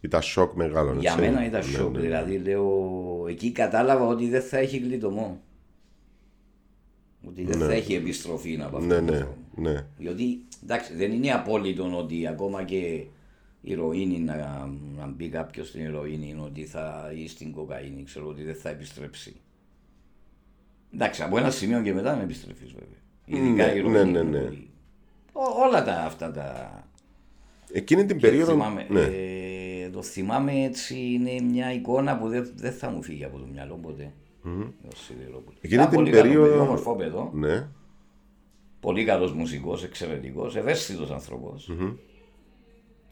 Ήταν 0.00 0.22
σοκ 0.22 0.54
μεγάλο. 0.54 0.92
Για 1.00 1.12
έτσι. 1.12 1.22
μένα 1.24 1.46
ήταν 1.46 1.60
Ναι, 1.60 1.76
σοκ. 1.76 1.94
ναι. 1.94 2.00
Δηλαδή, 2.00 2.38
λέω, 2.38 3.26
εκεί 3.28 3.52
κατάλαβα 3.52 4.06
ότι 4.06 4.28
δεν 4.28 4.42
θα 4.42 4.58
έχει 4.58 4.78
γλιτωμό. 4.78 5.40
Ότι 7.26 7.44
δεν 7.44 7.58
θα 7.58 7.72
έχει 7.72 7.94
επιστροφή 7.94 8.58
από 8.62 8.76
αυτό. 8.76 8.88
Ναι, 8.88 8.94
το 8.94 9.02
ναι, 9.12 9.16
δρόμο. 9.18 9.34
ναι. 9.54 9.86
Διότι 9.98 10.40
εντάξει, 10.62 10.94
δεν 10.94 11.12
είναι 11.12 11.32
απόλυτο 11.32 11.96
ότι 11.98 12.26
ακόμα 12.26 12.62
και 12.64 12.76
η 12.76 13.10
ηρωίνη 13.62 14.18
να, 14.18 14.36
να 14.96 15.06
μπει 15.06 15.28
κάποιος 15.28 15.68
στην 15.68 15.80
ηρωίνη 15.84 16.36
ότι 16.44 16.64
θα, 16.64 17.12
ή 17.16 17.28
στην 17.28 17.52
κοκαίνη, 17.52 18.02
ξέρω 18.04 18.26
ότι 18.28 18.42
δεν 18.42 18.54
θα 18.54 18.68
επιστρέψει. 18.68 19.36
Εντάξει, 20.94 21.22
από 21.22 21.38
ένα 21.38 21.50
σημείο 21.50 21.82
και 21.82 21.92
μετά 21.94 22.16
να 22.16 22.22
επιστρέφεις 22.22 22.72
βέβαια. 22.72 22.98
Ειδικά 23.24 23.66
Ναι, 23.66 23.72
η 23.72 23.76
ηρωίνη. 23.78 24.10
ναι, 24.10 24.22
ναι, 24.22 24.22
ναι. 24.22 24.38
μπορεί. 24.38 24.70
Ό- 25.32 25.66
όλα 25.68 25.84
τα 25.84 25.92
αυτά 26.00 26.30
τα. 26.32 26.72
Εκείνη 27.72 28.04
την 28.04 28.18
Και 28.18 28.26
περίοδο. 28.26 28.52
θυμάμαι, 28.52 28.86
ναι. 28.90 29.00
ε, 29.00 29.67
το 29.90 30.02
θυμάμαι 30.02 30.62
έτσι, 30.64 30.98
είναι 31.12 31.40
μια 31.40 31.72
εικόνα 31.72 32.18
που 32.18 32.28
δεν, 32.28 32.52
δεν 32.54 32.72
θα 32.72 32.90
μου 32.90 33.02
φύγει 33.02 33.24
από 33.24 33.38
το 33.38 33.46
μυαλό 33.52 33.74
ποτέ. 33.82 34.12
Ο 34.92 34.96
Σιδηρόπουλος. 34.96 35.58
Εκείνη 35.60 35.74
Ήταν 35.80 35.88
την 35.88 35.98
πολύ 35.98 36.10
καλό 36.10 36.22
περίοδο- 36.22 36.48
παιδί, 36.50 36.60
όμορφο 36.60 36.94
παιδό, 36.96 37.30
ναι. 37.34 37.66
πολύ 38.80 39.04
καλός 39.04 39.32
μουσικός, 39.32 39.84
εξαιρετικός, 39.84 40.56
ευαίσθητος 40.56 41.10
άνθρωπος, 41.10 41.70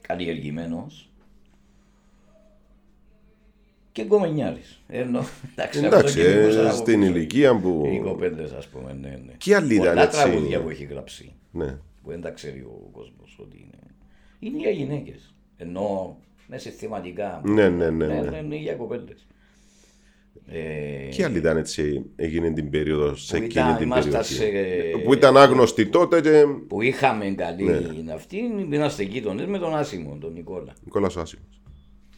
καλλιεργημένος 0.00 1.10
και 3.92 4.04
γκομενιάρης. 4.04 4.82
Ενώ, 4.88 5.20
εντάξει, 5.52 5.78
Εντάξει, 5.84 6.06
αυτό 6.06 6.20
και 6.20 6.28
ε, 6.28 6.40
μήπως 6.40 6.56
από 6.56 6.76
στην 6.76 7.00
πίσω. 7.00 7.10
ηλικία 7.12 7.58
που. 7.60 7.82
Οι 7.94 8.00
κοπέλες 8.00 8.52
ας 8.52 8.68
πούμε, 8.68 8.92
ναι, 8.92 9.08
ναι. 9.08 9.32
Ποιοι 9.44 9.54
άλλοι 9.54 9.74
ήταν 9.74 9.88
Πολλά 9.88 10.02
έτσι; 10.02 10.22
τραγούδια 10.22 10.62
που 10.62 10.68
έχει 10.68 10.84
γράψει 10.84 11.32
Ναι. 11.52 11.78
που 12.02 12.10
δεν 12.10 12.20
τα 12.20 12.30
ξέρει 12.30 12.60
ο 12.60 12.88
κόσμος 12.92 13.38
ότι 13.40 13.56
είναι. 13.56 13.78
Είναι 14.38 14.58
για 14.58 14.70
γυναίκες. 14.70 15.34
Ενώ 15.56 16.16
με 16.46 16.58
συστηματικά. 16.58 17.40
Ναι, 17.44 17.68
ναι, 17.68 17.90
ναι, 17.90 18.06
ναι, 18.06 18.20
ναι. 18.20 18.30
ναι, 18.30 18.36
είναι 18.38 18.56
για 18.56 18.74
κοπέλες. 18.74 19.26
Ε, 20.48 21.08
Ποιοι 21.16 21.24
άλλοι 21.24 21.38
ήταν 21.38 21.56
έτσι 21.56 22.04
εκείνη 22.16 22.52
την 22.52 22.70
περίοδο, 22.70 23.14
σε 23.14 23.36
Που 23.36 23.42
εκείνη 23.44 23.64
ήταν- 23.64 23.76
την 23.76 23.86
ήμασταν 23.86 24.10
περιοχή. 24.10 24.34
σε- 24.34 24.98
Που 25.04 25.12
ήταν 25.14 25.36
άγνωστοι 25.36 25.86
τότε 25.86 26.20
και. 26.20 26.44
που 26.68 26.82
είχαμε 26.82 27.30
καλή 27.30 27.62
Ναι. 28.04 28.12
αυτή, 28.12 28.36
είμαστε 28.70 29.02
γείτονε 29.02 29.46
με 29.46 29.58
τον 29.58 29.76
Άσιμο, 29.76 30.16
τον 30.20 30.32
Νικόλα. 30.32 30.72
Νικόλας 30.84 31.16
Άσιμος. 31.16 31.60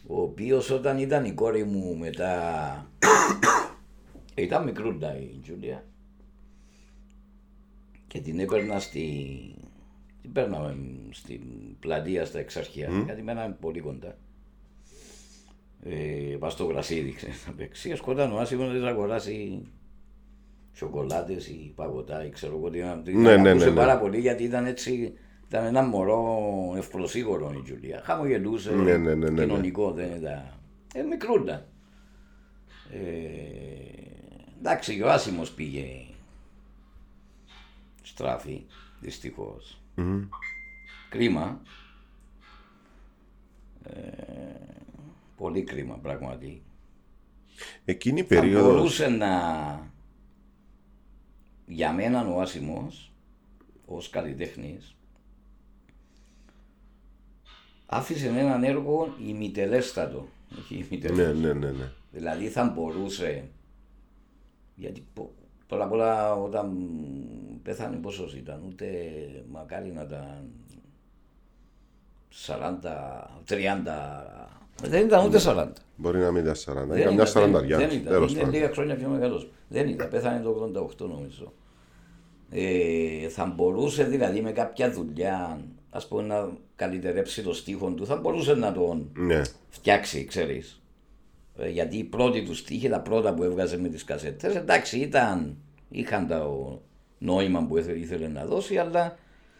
Ο 0.07 0.21
οποίος 0.21 0.71
όταν 0.71 0.99
ήταν 0.99 1.25
η 1.25 1.33
κόρη 1.33 1.65
μου 1.65 1.97
μετά. 1.97 2.91
ήταν 4.35 4.65
μικρούλα 4.65 5.19
η 5.19 5.39
Τζούλια. 5.43 5.85
Και 8.07 8.21
την 8.21 8.39
έπαιρνα 8.39 8.79
στη. 8.81 9.05
Την 10.29 10.43
παίρναμε 10.43 10.77
στην 11.11 11.41
πλατεία 11.81 12.25
στα 12.25 12.39
εξαρχεία. 12.39 12.89
Γιατί 13.05 13.23
μέναμε 13.23 13.57
πολύ 13.61 13.81
κοντά. 13.81 14.17
Ε, 15.83 16.37
πας 16.39 16.53
στο 16.53 16.65
γρασίδι, 16.65 17.13
ξέρεις, 17.13 17.47
να 17.47 17.53
παίξεις. 17.53 17.99
Σκόταν 17.99 18.33
ο 18.33 18.39
Άσιμος 18.39 18.67
να 18.67 18.73
της 18.73 18.83
αγοράσει 18.83 19.63
σοκολάτες 20.73 21.49
ή 21.49 21.73
παγωτά 21.75 22.27
ή 22.27 22.31
ξέρω 22.31 22.57
εγώ 22.57 22.71
τι 22.71 22.79
να 22.79 22.99
την 22.99 23.21
Ναι, 23.21 23.37
ναι, 23.37 23.49
αγαπούσε 23.49 23.65
ναι, 23.65 23.71
ναι. 23.71 23.77
πάρα 23.77 23.99
πολύ 23.99 24.19
γιατί 24.19 24.45
ήταν 24.45 24.67
έτσι, 24.67 25.13
ήταν 25.49 25.65
ένα 25.65 25.83
μωρό 25.83 26.75
ευπροσίγωρο 26.77 27.53
η 27.59 27.63
Τζουλία. 27.63 28.01
Χαμογελούσε, 28.05 28.75
Ναι, 28.75 28.97
ναι, 28.97 29.15
ναι, 29.15 29.31
ναι, 29.31 29.45
κοινωνικό 29.45 29.93
δεν 29.93 30.11
ήταν. 30.17 30.61
Ε, 30.95 31.03
μικρούλα. 31.03 31.67
Ε, 32.93 32.99
εντάξει, 34.59 34.97
και 34.97 35.03
ο 35.03 35.11
Άσιμος 35.11 35.51
πήγε 35.53 35.87
στράφη, 38.03 38.65
δυστυχώς. 39.01 39.81
Κρίμα. 41.09 41.61
Ε, 43.83 43.93
πολύ 45.37 45.63
κρίμα 45.63 45.95
πράγματι. 45.95 46.63
Εκείνη 47.85 48.21
η 48.21 48.23
Θα 48.23 48.29
περίοδο. 48.29 48.71
μπορούσε 48.73 49.09
να... 49.09 49.31
Για 51.67 51.93
μένα 51.93 52.29
ο 52.29 52.41
Άσιμος, 52.41 53.13
ως 53.87 54.11
καλλιτέχνης, 54.11 54.97
άφησε 57.87 58.29
έναν 58.29 58.65
έργο 58.65 59.15
ημιτελέστατο. 59.27 60.29
Όχι 60.59 60.75
Ναι, 60.75 60.81
ημιτελέστατο. 60.85 61.39
ναι, 61.39 61.53
ναι. 61.53 61.71
ναι. 61.71 61.93
Δηλαδή 62.13 62.49
θα 62.49 62.65
μπορούσε. 62.65 63.49
Γιατί 64.75 65.07
πο- 65.69 65.77
πρώτα 65.77 65.85
απ' 65.85 65.93
όλα 65.93 66.35
όταν 66.35 66.77
πέθανε 67.63 67.97
πόσος 67.97 68.35
ήταν, 68.35 68.63
ούτε 68.67 68.87
μακάρι 69.51 69.93
να 69.93 70.03
ήταν 70.03 70.51
40, 72.29 73.31
30. 73.45 74.49
Δεν 74.83 75.07
ήταν 75.07 75.27
ούτε 75.27 75.39
40. 75.39 75.69
Μπορεί 75.97 76.19
να 76.19 76.31
μην 76.31 76.43
ήταν 76.43 76.55
40. 76.55 76.65
Δεν 76.75 76.85
Ήταν 76.87 76.97
μια 76.97 77.13
ήταν, 77.13 77.27
σαρανταριά. 77.27 77.77
Δεν 77.77 77.91
ήταν, 77.91 78.13
Τέλος 78.13 78.31
είναι 78.33 78.41
πάντων. 78.41 78.55
λίγα 78.55 78.71
χρόνια 78.73 78.95
πιο 78.97 79.09
μεγάλος. 79.09 79.51
Δεν 79.69 79.89
ήταν, 79.89 80.09
πέθανε 80.09 80.41
το 80.43 80.51
88 80.51 81.07
νομίζω. 81.09 81.53
Ε, 82.51 83.29
θα 83.29 83.47
μπορούσε 83.47 84.05
δηλαδή 84.05 84.41
με 84.41 84.53
κάποια 84.53 84.93
δουλειά, 84.93 85.61
ας 85.91 86.09
πούμε 86.09 86.23
να 86.23 86.49
καλυτερέψει 86.77 87.43
το 87.43 87.55
στίχο 87.55 87.91
του, 87.91 88.07
θα 88.07 88.17
μπορούσε 88.17 88.55
να 88.55 88.73
τον 88.73 89.11
Ναι. 89.17 89.43
φτιάξει, 89.69 90.25
ξέρεις. 90.25 90.81
Ε, 91.61 91.69
γιατί 91.69 91.97
οι 91.97 92.05
πρώτοι 92.05 92.43
τους 92.43 92.59
στίχοι, 92.59 92.89
τα 92.89 93.01
πρώτα 93.01 93.35
που 93.35 93.43
έβγαζε 93.43 93.79
με 93.79 93.89
τις 93.89 94.05
κασέτες, 94.05 94.55
εντάξει 94.57 94.99
ήταν, 94.99 95.57
είχαν 95.89 96.27
το 96.27 96.81
νόημα 97.19 97.67
που 97.67 97.77
έθε- 97.77 97.97
ήθελε 97.97 98.29
να 98.29 98.45
δώσει, 98.47 98.77
αλλά 98.77 99.17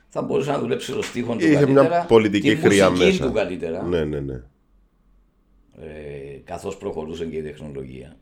θα 0.09 0.23
μπορούσε 0.23 0.51
να 0.51 0.59
δουλέψει 0.59 0.93
το 0.93 1.03
στίχο 1.03 1.33
του 1.37 1.45
Είχε 1.45 1.55
καλύτερα, 1.55 1.89
μια 1.89 2.05
πολιτική 2.09 2.49
τη 2.51 2.57
χρειά 2.57 2.91
μουσική 2.91 3.09
μέσα. 3.09 3.27
του 3.27 3.33
καλύτερα, 3.33 3.83
Ναι, 3.83 4.05
ναι, 4.05 4.21
ναι. 4.21 4.43
ε, 5.81 6.41
καθώς 6.45 6.77
προχωρούσε 6.77 7.25
και 7.25 7.37
η 7.37 7.43
τεχνολογία. 7.43 8.17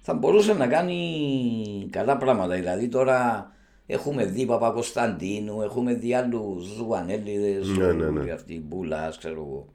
Θα 0.00 0.14
μπορούσε 0.14 0.52
να 0.54 0.66
κάνει 0.66 1.88
καλά 1.90 2.16
πράγματα. 2.16 2.54
Δηλαδή 2.54 2.88
τώρα 2.88 3.50
έχουμε 3.86 4.24
δει 4.24 4.46
Παπακοσταντίνου, 4.46 5.62
έχουμε 5.62 5.94
δει 5.94 6.14
άλλους 6.14 6.64
Ζουανέλιδες, 6.64 7.68
Ναι, 7.68 7.92
ναι, 7.92 8.10
ναι. 8.10 8.30
αυτοί 8.32 8.60
Μπούλας, 8.66 9.18
ξέρω 9.18 9.34
εγώ. 9.34 9.66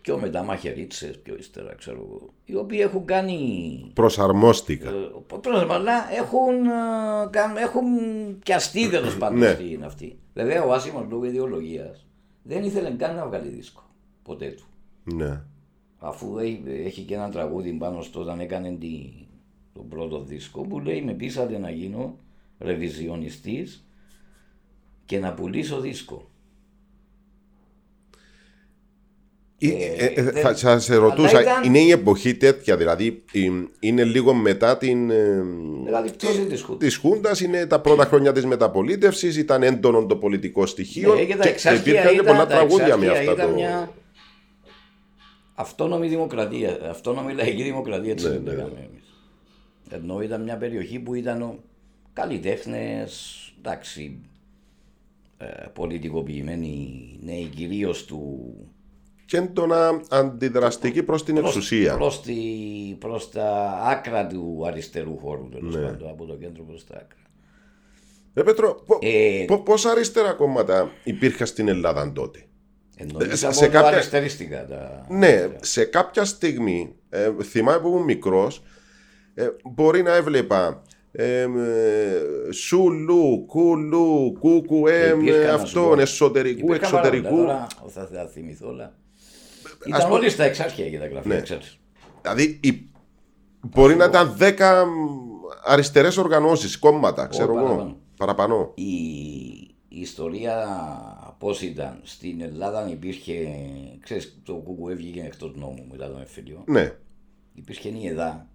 Πιο 0.00 0.18
μετά 0.18 0.42
μαχαιρίτσες, 0.42 1.18
πιο 1.18 1.36
ύστερα 1.36 1.74
ξέρω 1.74 1.96
εγώ, 2.08 2.28
οι 2.44 2.54
οποίοι 2.56 2.78
έχουν 2.82 3.04
κάνει 3.04 3.90
Προσαρμόστηκα. 3.94 4.88
ε, 4.90 5.10
πρόσωπα, 5.40 5.74
αλλά 5.74 6.12
έχουν, 6.14 6.64
ε, 6.64 7.28
καν- 7.30 7.56
έχουν 7.56 7.84
πιαστεί 8.38 8.88
τέλος 8.88 9.16
πάντων 9.18 9.38
Ναι. 9.38 9.50
στην 9.52 9.84
αυτή. 9.84 10.18
Βέβαια, 10.34 10.64
ο 10.64 10.72
Άσιμος 10.72 11.06
λόγω 11.10 11.24
ιδεολογίας 11.24 12.06
δεν 12.42 12.64
ήθελε 12.64 12.90
καν 12.90 13.14
να 13.16 13.26
βγάλει 13.26 13.48
δίσκο. 13.48 13.82
Ποτέ 14.22 14.46
του. 14.50 14.64
Ναι. 15.14 15.40
Αφού 15.98 16.38
έχει, 16.38 16.62
έχει 16.66 17.02
και 17.02 17.14
ένα 17.14 17.30
τραγούδι 17.30 17.72
πάνω 17.72 18.02
στο 18.02 18.20
όταν 18.20 18.40
έκανε 18.40 18.70
τη, 18.80 19.10
τον 19.72 19.88
πρώτο 19.88 20.20
δίσκο 20.22 20.60
που 20.62 20.80
λέει 20.80 21.02
με 21.02 21.12
πείσατε 21.12 21.58
να 21.58 21.70
γίνω 21.70 22.16
ρεβιζιονιστής 22.58 23.86
και 25.04 25.18
να 25.18 25.34
πουλήσω 25.34 25.80
δίσκο. 25.80 26.30
Ε, 29.60 29.68
Ε, 29.68 30.04
ε, 30.14 30.22
δεν- 30.22 30.42
θα 30.42 30.54
θα 30.54 30.78
σε 30.78 30.94
ρωτούσα, 30.96 31.28
Αλλά 31.28 31.40
ήταν- 31.40 31.64
είναι 31.64 31.78
η 31.78 31.90
εποχή 31.90 32.34
τέτοια, 32.34 32.76
δηλαδή 32.76 33.22
ε, 33.32 33.40
είναι 33.80 34.04
λίγο 34.04 34.34
μετά 34.34 34.76
την. 34.78 35.10
ε, 35.10 35.42
Δηλαδή 35.84 36.10
πτώση 36.12 36.40
της 36.46 36.62
Χούντας. 36.62 36.78
Της 36.88 36.96
Χούντας 36.96 37.40
είναι 37.40 37.66
τα 37.66 37.80
πρώτα 37.80 38.04
χρόνια 38.04 38.32
της 38.32 38.46
μεταπολίτευσης, 38.46 39.36
ήταν 39.36 39.62
έντονο 39.62 40.06
το 40.06 40.16
πολιτικό 40.16 40.66
στοιχείο 40.66 41.14
Ναι, 41.14 41.24
και 41.24 41.36
τα 41.36 41.42
και 41.42 41.48
εξάρχεια 41.48 41.92
υπήρχαν 41.92 42.14
ήταν, 42.14 42.24
πολλά 42.26 42.38
τα 42.38 42.54
τραγούδια 42.54 42.96
με 42.96 43.06
εξάρχεια 43.06 43.30
αυτά. 43.30 43.42
ήταν 43.42 43.46
Το... 43.54 43.54
μια 43.60 43.92
αυτόνομη 45.54 46.08
δημοκρατία, 46.08 46.78
αυτόνομη 46.90 47.32
λαϊκή 47.32 47.62
δημοκρατία 47.62 48.10
έτσι 48.12 48.26
Ναι, 48.26 48.32
δεν 48.32 48.44
το 48.44 48.50
ναι, 48.50 48.56
έκαμε 48.56 48.88
εμείς. 48.90 49.14
Ενώ 49.90 50.20
ήταν 50.20 50.42
μια 50.42 50.56
περιοχή 50.56 50.98
που 50.98 51.14
ήταν 51.14 51.60
καλλιτέχνες, 52.12 53.38
εντάξει, 53.58 54.18
ε, 55.38 55.46
πολιτικοποιημένοι 55.72 57.04
νέοι 57.22 57.44
κυρίως 57.56 58.04
του 58.04 58.52
Και 59.28 59.36
έντονα 59.36 60.00
αντιδραστική 60.10 61.02
προς 61.02 61.24
την 61.24 61.36
εξουσία. 61.36 61.94
προς, 61.96 62.22
τη, 62.22 62.34
προς 62.98 63.30
τα 63.30 63.78
άκρα 63.84 64.26
του 64.26 64.64
αριστερού 64.66 65.18
χώρου 65.18 65.48
τέλος 65.48 65.74
Ναι. 65.74 65.80
πάντων, 65.82 66.08
από 66.08 66.24
το 66.24 66.34
κέντρο 66.34 66.62
προς 66.62 66.86
τα 66.86 66.94
άκρα. 66.94 67.18
Ε, 68.34 68.42
Πέτρο, 68.42 68.82
πο- 68.86 68.98
Ε, 69.02 69.44
πο- 69.46 69.58
πόσα 69.62 69.90
αριστερά 69.90 70.32
κόμματα 70.32 70.90
υπήρχαν 71.04 71.46
στην 71.46 71.68
Ελλάδα 71.68 72.12
τότε; 72.12 72.44
Εννοείς 72.96 73.38
σε 73.38 73.46
από 73.46 73.56
κάποια- 73.60 73.80
το 73.80 73.86
αριστερίστικα 73.86 74.66
τα... 74.66 75.06
Ναι, 75.08 75.48
σε 75.60 75.84
κάποια 75.84 76.24
στιγμή, 76.24 76.94
ε, 77.08 77.30
θυμάμαι 77.42 77.78
που 77.80 77.88
ήμουν 77.88 78.02
μικρός, 78.02 78.62
μπορεί 79.72 80.02
να 80.02 80.14
έβλεπα 80.14 80.82
ε, 81.12 81.40
ε, 81.40 81.48
σουλού, 82.52 83.44
κουλού, 83.46 84.32
κούκουεμ, 84.40 85.20
Υπήρχαν, 85.20 85.42
να 85.42 85.56
σου 85.58 85.62
αυτόν, 85.62 85.94
πω. 85.94 86.00
εσωτερικού, 86.00 86.66
Υπήρχαν 86.66 86.90
πάρα 86.90 87.02
πολλά, 87.02 87.16
εξωτερικού. 87.16 87.42
Τώρα 87.46 87.66
θα, 87.88 88.08
θα 88.12 88.26
θυμηθώ 88.26 88.68
όλα. 88.68 88.92
Ήταν 89.86 90.00
πούμε- 90.02 90.12
όλοι 90.18 90.30
στα 90.30 90.44
εξάρχεια 90.44 90.90
και 90.90 90.98
τα 90.98 91.06
γραφεία, 91.06 91.34
Ναι. 91.34 91.40
ξέρεις. 91.40 91.78
Δηλαδή, 92.22 92.60
η- 92.62 92.88
μπορεί 93.60 93.94
να 93.94 94.04
ήταν 94.04 94.36
10 94.38 94.84
αριστερές 95.64 96.16
οργανώσεις, 96.16 96.78
κόμματα, 96.78 97.26
ξέρω 97.26 97.52
εγώ. 97.56 97.64
παραπάνω. 97.66 97.96
Παραπάνω. 98.16 98.72
Η, 98.74 98.92
η 99.88 100.00
ιστορία 100.00 100.66
πώς 101.38 101.62
ήταν. 101.62 102.00
Στην 102.02 102.40
Ελλάδα 102.40 102.90
υπήρχε, 102.90 103.48
ξέρεις, 104.00 104.40
το 104.44 104.54
ΚΚΕ 104.54 104.94
βγήκε 104.94 105.20
εκτός 105.22 105.54
νόμου 105.56 105.86
μετά 105.90 106.08
τον 106.10 106.18
εμφύλιο. 106.18 106.64
Ναι, 106.66 106.92
Υπήρχε 107.54 107.88
η 107.88 108.06
ΕΔΑ 108.06 108.46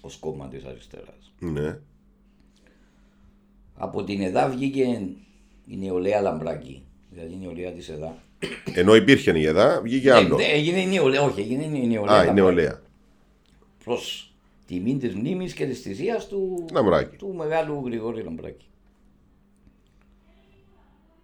ως 0.00 0.16
κόμμα 0.16 0.48
της 0.48 0.64
αριστεράς. 0.64 1.32
ναι. 1.38 1.78
Από 3.74 4.04
την 4.04 4.20
ΕΔΑ 4.22 4.48
βγήκε 4.48 4.82
η 5.66 5.76
νεολαία 5.76 6.20
Λαμπράκη. 6.20 6.84
Δηλαδή 7.10 7.32
η 7.32 7.36
νεολαία 7.36 7.72
της 7.72 7.88
ΕΔΑ. 7.88 8.14
Ενώ 8.74 8.94
υπήρχε 8.94 9.38
η 9.38 9.46
ΕΔΑ, 9.46 9.80
βγήκε 9.82 10.12
άλλο. 10.12 10.38
Ε, 10.40 10.44
έγινε 10.44 10.80
η 10.80 10.86
νεολαία, 10.86 11.22
όχι, 11.22 11.40
έγινε 11.40 11.64
η 11.78 11.86
νεολαία 11.86 12.14
Α, 12.16 12.22
η 12.22 12.26
Λαμπράκη. 12.26 12.32
νεολαία. 12.34 12.80
προς 13.84 14.32
τιμή 14.66 14.96
της 14.96 15.14
μνήμης 15.14 15.54
και 15.54 15.66
της 15.66 15.80
θυσίας 15.80 16.28
του, 16.28 16.64
Λαμπράκη. 16.72 17.16
του 17.16 17.34
μεγάλου 17.34 17.82
Γρηγόρη 17.84 18.22
Λαμπράκη. 18.22 18.64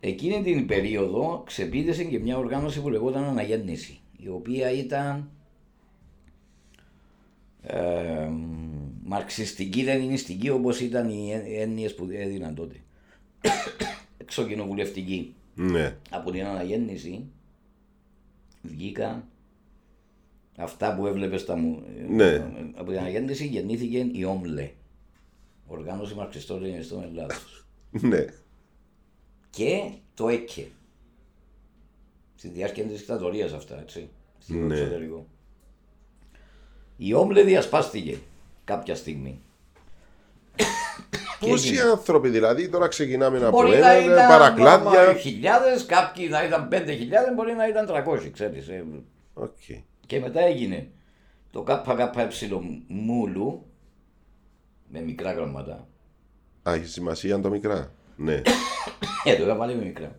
Εκείνη 0.01 0.43
την 0.43 0.67
περίοδο 0.67 1.43
ξεπίδησε 1.47 2.05
και 2.05 2.19
μια 2.19 2.39
οργάνωση 2.39 2.81
που 2.81 2.89
λεγόταν 2.91 3.25
Αναγέννηση, 3.25 4.01
η 4.17 4.29
οποία 4.29 4.71
ήταν 4.71 5.31
ε, 7.63 8.29
μαρξιστική, 9.05 9.83
λενινιστική 9.83 10.51
όπως 10.51 10.81
ήταν 10.81 11.09
οι 11.09 11.31
έ- 11.33 11.61
έννοιες 11.63 11.95
που 11.95 12.09
έδιναν 12.13 12.55
τότε. 12.55 12.77
Εξοκοινοβουλευτική. 14.19 15.35
Ναι. 15.59 15.97
Από 16.11 16.31
την 16.31 16.45
Αναγέννηση 16.45 17.25
βγήκαν 18.63 19.25
αυτά 20.57 20.95
που 20.95 21.07
έβλεπες 21.07 21.41
στα 21.41 21.57
μου. 21.57 21.83
Ναι. 22.09 22.51
Από 22.75 22.91
την 22.91 22.99
Αναγέννηση 22.99 23.47
γεννήθηκε 23.47 23.99
η 24.13 24.25
ΟΜΛΕ, 24.25 24.73
Οργάνωση 25.67 26.15
Μαρξιστών 26.15 26.61
Λενινιστών 26.61 27.03
Ελλάδος. 27.03 27.67
Ναι. 27.91 28.25
και 29.51 29.91
το 30.15 30.29
ΕΚΕ. 30.29 30.67
Στη 32.37 32.49
διάρκεια 32.49 32.85
της 32.85 32.99
δικτατορίας 32.99 33.53
αυτά, 33.53 33.81
έτσι. 33.81 34.09
Στο 34.39 34.55
Ναι. 34.55 34.75
εξωτερικό. 34.79 35.27
Η 36.97 37.13
ΟΜΛΕ 37.15 37.43
διασπάστηκε 37.43 38.19
κάποια 38.65 38.95
στιγμή. 38.95 39.41
Πόσοι 41.41 41.69
έγινε. 41.69 41.83
άνθρωποι 41.83 42.29
δηλαδή, 42.29 42.69
τώρα 42.69 42.89
ξεκινάμε 42.89 43.39
από 43.39 43.51
Μπορεί 43.51 43.73
ένα, 43.73 43.87
να 43.87 43.93
ε, 43.93 44.05
ήταν 44.05 44.29
παρακλάδια. 44.29 45.15
χιλιάδες, 45.15 45.87
κάποιοι 45.87 46.29
να 46.31 46.45
ήταν 46.45 46.69
πέντε 46.69 46.93
χιλιάδες, 46.95 47.35
μπορεί 47.35 47.53
να 47.53 47.69
ήταν 47.69 47.87
τρακόσιοι, 47.87 48.31
ξέρεις. 48.31 48.69
ε. 48.69 48.85
Οκ. 49.35 49.57
Και 50.07 50.21
μετά 50.21 50.41
έγινε 50.41 50.91
το 51.51 51.63
ΚΚΕ 51.63 52.11
μούλου, 52.87 53.67
με 54.89 55.01
μικρά 55.01 55.33
γραμματά. 55.33 55.89
Α, 56.69 56.73
έχει 56.75 56.87
σημασία 56.87 57.41
το 57.41 57.51
μικρά. 57.51 57.93
Ναι. 58.17 58.43
Ε, 59.25 59.37
το 59.37 59.43
είχα 59.43 59.55
βάλει 59.55 59.75
με 59.75 59.85
μικρά. 59.85 60.17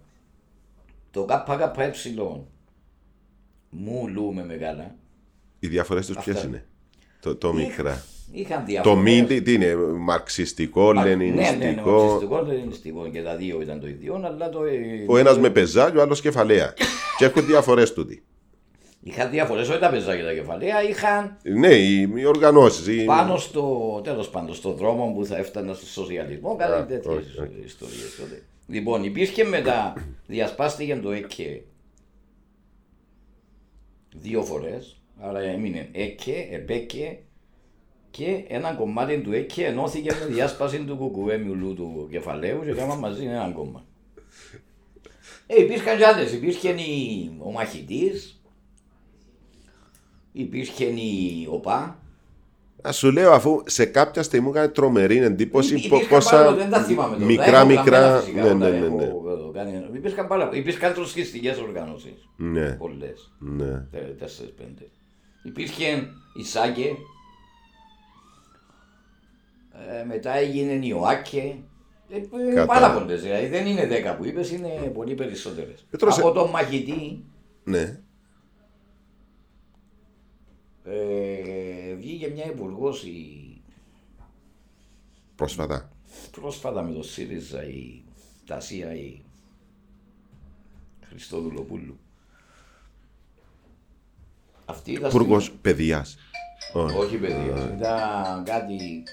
Το 1.11 1.25
ΚΚΕ 1.25 1.91
μούλου 3.69 4.33
με 4.33 4.45
μεγάλα. 4.45 4.95
Οι 5.59 5.67
διαφορές 5.67 6.05
τους 6.05 6.17
ποιες 6.17 6.35
Αυτά. 6.35 6.47
είναι; 6.47 6.65
Το, 7.27 7.35
το 7.35 7.53
μικρά. 7.53 8.03
Είχαν 8.31 8.59
Το 8.59 8.65
διαφορές. 8.65 9.03
μη 9.03 9.23
τι 9.23 9.41
τι 9.41 9.53
είναι, 9.53 9.75
μαρξιστικό, 9.97 10.93
Μα- 10.93 11.03
Ναι, 11.03 11.09
ναι, 11.09 11.15
ναι, 11.15 11.25
λενινιστικό. 11.25 11.91
μαρξιστικό, 11.91 12.41
λενινιστικό 12.47 13.09
και 13.09 13.21
τα 13.21 13.35
δύο 13.35 13.61
ήταν 13.61 13.79
το 13.79 13.87
ίδιο, 13.87 14.21
αλλά 14.25 14.49
το... 14.49 14.63
ε, 14.63 15.05
Ο 15.07 15.17
ένας 15.17 15.37
με 15.39 15.49
πεζάκι, 15.49 15.97
ο 15.97 16.01
άλλος 16.01 16.21
κεφαλαία. 16.21 16.73
και 17.17 17.25
έχουν 17.25 17.45
διαφορές 17.45 17.93
τούτοι. 17.93 18.23
Είχαν 19.03 19.29
διαφορές, 19.29 19.69
όχι 19.69 19.79
τα 19.79 19.89
πεζάκια 19.89 20.25
τα 20.25 20.33
κεφαλαία, 20.33 20.83
είχαν 20.89 21.37
Ναι, 21.43 21.73
οι, 21.75 22.09
οι 22.15 22.25
οργανώσεις. 22.25 23.05
πάνω 23.05 23.37
στο, 23.37 24.01
τέλος 24.03 24.29
πάντων, 24.29 24.55
στο 24.55 24.71
δρόμο 24.73 25.13
που 25.15 25.25
θα 25.25 25.37
έφτανα 25.37 25.73
στο 25.73 25.85
σοσιαλισμό, 25.85 26.51
Α, 26.51 26.55
κάτι 26.55 26.93
τέτοιες 26.93 27.15
όχι, 27.15 27.39
όχι. 27.41 27.61
ιστορίες 27.65 28.15
τότε. 28.19 28.43
Λοιπόν, 28.67 29.03
υπήρχε 29.03 29.43
μετά, 29.43 29.93
διασπάστηκε 30.27 30.95
το 31.03 31.11
ΕΚΕ 31.11 31.61
δύο 34.15 34.41
φορές, 34.43 35.01
άρα 35.19 35.39
έμεινε 35.39 35.89
ΕΚΕ, 35.91 36.47
ΕΠΕΚΕ 36.51 37.17
και 38.11 38.43
ένα 38.47 38.73
κομμάτι 38.73 39.19
του 39.21 39.33
ΕΚΕ 39.33 39.65
ενώθηκε 39.65 40.11
με 40.19 40.33
διάσπαση 40.33 40.79
του 40.79 40.95
κουκουέ 40.95 41.37
μιουλού 41.37 41.73
του 41.75 42.07
κεφαλαίου 42.11 42.61
και 42.65 42.71
κάναμε 42.73 42.99
μαζί 42.99 43.25
ένα 43.25 43.51
κόμμα. 43.55 43.85
Ε, 45.47 45.61
υπήρχαν 45.61 45.97
κι 45.97 46.03
άλλες, 46.03 46.33
υπήρχε 46.33 46.69
η, 46.69 47.31
ο 47.39 47.51
μαχητής, 47.51 48.41
υπήρχε 50.31 50.83
η 50.85 51.47
ΟΠΑ, 51.49 51.99
Α 52.87 52.91
σου 52.91 53.11
λέω, 53.11 53.31
αφού 53.31 53.61
σε 53.65 53.85
κάποια 53.85 54.23
στιγμή 54.23 54.45
μου 54.45 54.51
έκανε 54.51 54.67
τρομερή 54.67 55.17
εντύπωση 55.17 55.75
Υπή- 55.75 55.89
πο- 55.89 55.95
υπήρχαν 55.95 56.17
πόσα 56.19 56.35
πάρα- 56.35 56.53
δεν 56.55 56.69
τα 56.69 56.83
θυμάμαι 56.83 57.13
τώρα. 57.15 57.25
μικρά 57.25 57.45
Τα 57.51 57.57
έχω 57.57 57.65
μικρά. 57.67 57.83
γραμμένα 57.99 58.19
φυσικά, 58.21 58.41
Ναι, 58.41 58.47
τα 58.49 58.55
ναι, 58.55 58.69
ναι. 58.79 58.85
έχω, 58.85 58.95
ναι. 58.95 59.03
ε, 59.03 59.63
κάνει- 59.63 59.95
Υπήρχαν 59.95 60.27
πάρα 60.27 60.49
Υπήρχαν 60.53 60.93
τροσχιστικές 60.93 61.57
οργανώσεις. 61.59 62.29
Ναι, 62.37 62.71
Πολλές. 62.71 63.31
ναι. 63.39 63.85
Τε- 63.91 64.17
Τέσσερις 64.19 64.51
πέντε. 64.51 64.87
Υπήρχε 65.47 66.07
η 66.37 66.43
ΣΑΚΕ. 66.43 66.95
Ε, 69.99 70.03
μετά 70.03 70.33
έγινε 70.35 70.85
η 70.85 70.91
ΟΑΚΕ. 70.91 71.57
Ε, 72.09 72.15
ε, 72.17 72.53
Κατά. 72.53 72.65
πάρα 72.65 72.93
πολλές. 72.93 73.21
Δηλαδή 73.21 73.47
δεν 73.47 73.65
είναι 73.65 73.87
δέκα 73.87 74.15
που 74.15 74.25
είπες, 74.25 74.51
είναι 74.51 74.91
πολύ 74.93 75.15
περισσότερες. 75.15 75.85
Πέτρο, 75.89 76.11
σε- 76.11 76.21
Από 76.21 76.31
τον 76.31 76.49
μαχητή 76.49 77.23
ναι. 77.63 77.99
ε, 80.83 81.93
βγήκε 81.95 82.27
μια 82.27 82.45
υπουργός 82.45 83.03
η 83.03 83.43
Πρόσφατα. 85.35 85.91
πρόσφατα 86.31 86.81
με 86.83 86.93
το 86.93 87.03
ΣΥΡΙΖΑ 87.03 87.63
η 87.63 88.03
Τασία 88.45 88.93
η 88.95 89.21
Χριστόδουλοπούλου. 91.09 91.97
Αυτή 94.69 94.91
ήταν 94.91 95.09
Υπουργός 95.09 95.43
στην- 95.43 95.61
παιδεία. 95.61 96.05
Όχι 96.97 97.15
παιδιά, 97.17 97.73
ήταν 97.77 98.43
κάτι 98.43 99.03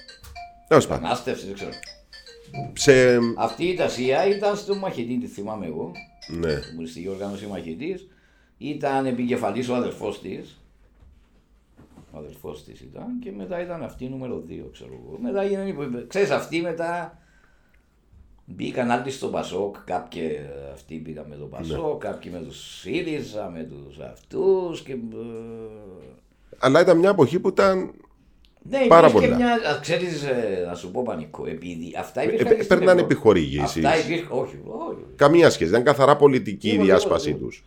Τέλος 0.67 0.87
πάντων. 0.87 1.05
ανάστευσης, 1.05 1.45
δεν 1.45 1.53
ξέρω. 1.53 1.71
Σε. 2.73 3.17
Αυτή 3.37 3.65
η 3.65 3.73
Τασία 3.73 4.25
ήταν 4.27 4.55
στο 4.57 4.75
μαχητή, 4.75 5.17
τη 5.17 5.27
θυμάμαι 5.27 5.65
εγώ, 5.65 5.91
Ναι. 6.27 6.51
στην 6.51 6.67
Κομμουνιστική 6.69 7.07
Οργάνωση 7.07 7.45
Μαχητής 7.47 8.07
ήταν 8.57 9.05
επικεφαλής 9.05 9.69
ο 9.69 9.75
αδερφός 9.75 10.21
της. 10.21 10.59
Ο 12.11 12.17
αδερφός 12.17 12.63
της 12.63 12.81
ήταν 12.81 13.19
και 13.19 13.31
μετά 13.31 13.61
ήταν 13.61 13.83
αυτή 13.83 14.09
νούμερο 14.09 14.37
2, 14.47 14.69
ξέρω 14.71 14.89
εγώ. 14.93 15.17
Μετά 15.21 15.41
έγινε, 15.41 15.75
ξέρεις 16.07 16.29
αυτή 16.29 16.61
μετά 16.61 17.19
μπήκαν 18.45 18.91
άλλοι 18.91 19.11
στο 19.11 19.27
Πασόκ, 19.27 19.75
κάποιοι 19.85 20.39
αυτοί 20.73 20.95
πήγαν 20.95 21.25
με 21.29 21.35
το 21.35 21.45
Πασόκ, 21.45 22.03
ναι. 22.03 22.09
κάποιοι 22.09 22.31
με 22.33 22.39
τους 22.39 22.79
ΣΥΡΙΖΑ, 22.79 23.49
με 23.49 23.63
τους 23.63 23.99
αυτούς 23.99 24.81
και... 24.81 24.95
Αλλά 26.57 26.81
ήταν 26.81 26.97
μια 26.97 27.09
εποχή 27.09 27.39
που 27.39 27.47
ήταν 27.47 27.93
ναι, 28.69 28.85
πάρα 28.87 29.11
πολλά. 29.11 29.27
Και 29.27 29.33
μια, 29.33 29.57
ξέρεις, 29.81 30.23
ε, 30.23 30.63
να 30.67 30.75
σου 30.75 30.91
πω 30.91 31.03
πανικό, 31.03 31.45
επειδή 31.45 31.95
αυτά 31.97 32.21
ε, 32.21 32.23
υπήρχαν. 32.23 32.59
Ε, 32.59 32.63
Περνάνε 32.63 33.01
επιχορήγηση. 33.01 33.61
Αυτά 33.85 33.97
υπήρχαν, 33.97 34.37
όχι, 34.39 34.59
όχι. 34.65 35.03
Καμία 35.15 35.49
σχέση, 35.49 35.69
ήταν 35.69 35.83
καθαρά 35.83 36.15
πολιτική 36.15 36.69
η 36.69 36.77
διάσπασή 36.77 37.33
τους. 37.33 37.63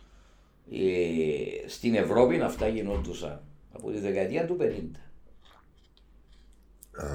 Ε, 0.71 1.67
στην 1.67 1.95
Ευρώπη 1.95 2.41
αυτά 2.41 2.67
γινόντουσαν 2.67 3.41
από 3.73 3.91
τη 3.91 3.99
δεκαετία 3.99 4.45
του 4.45 4.57
50. 4.61 4.63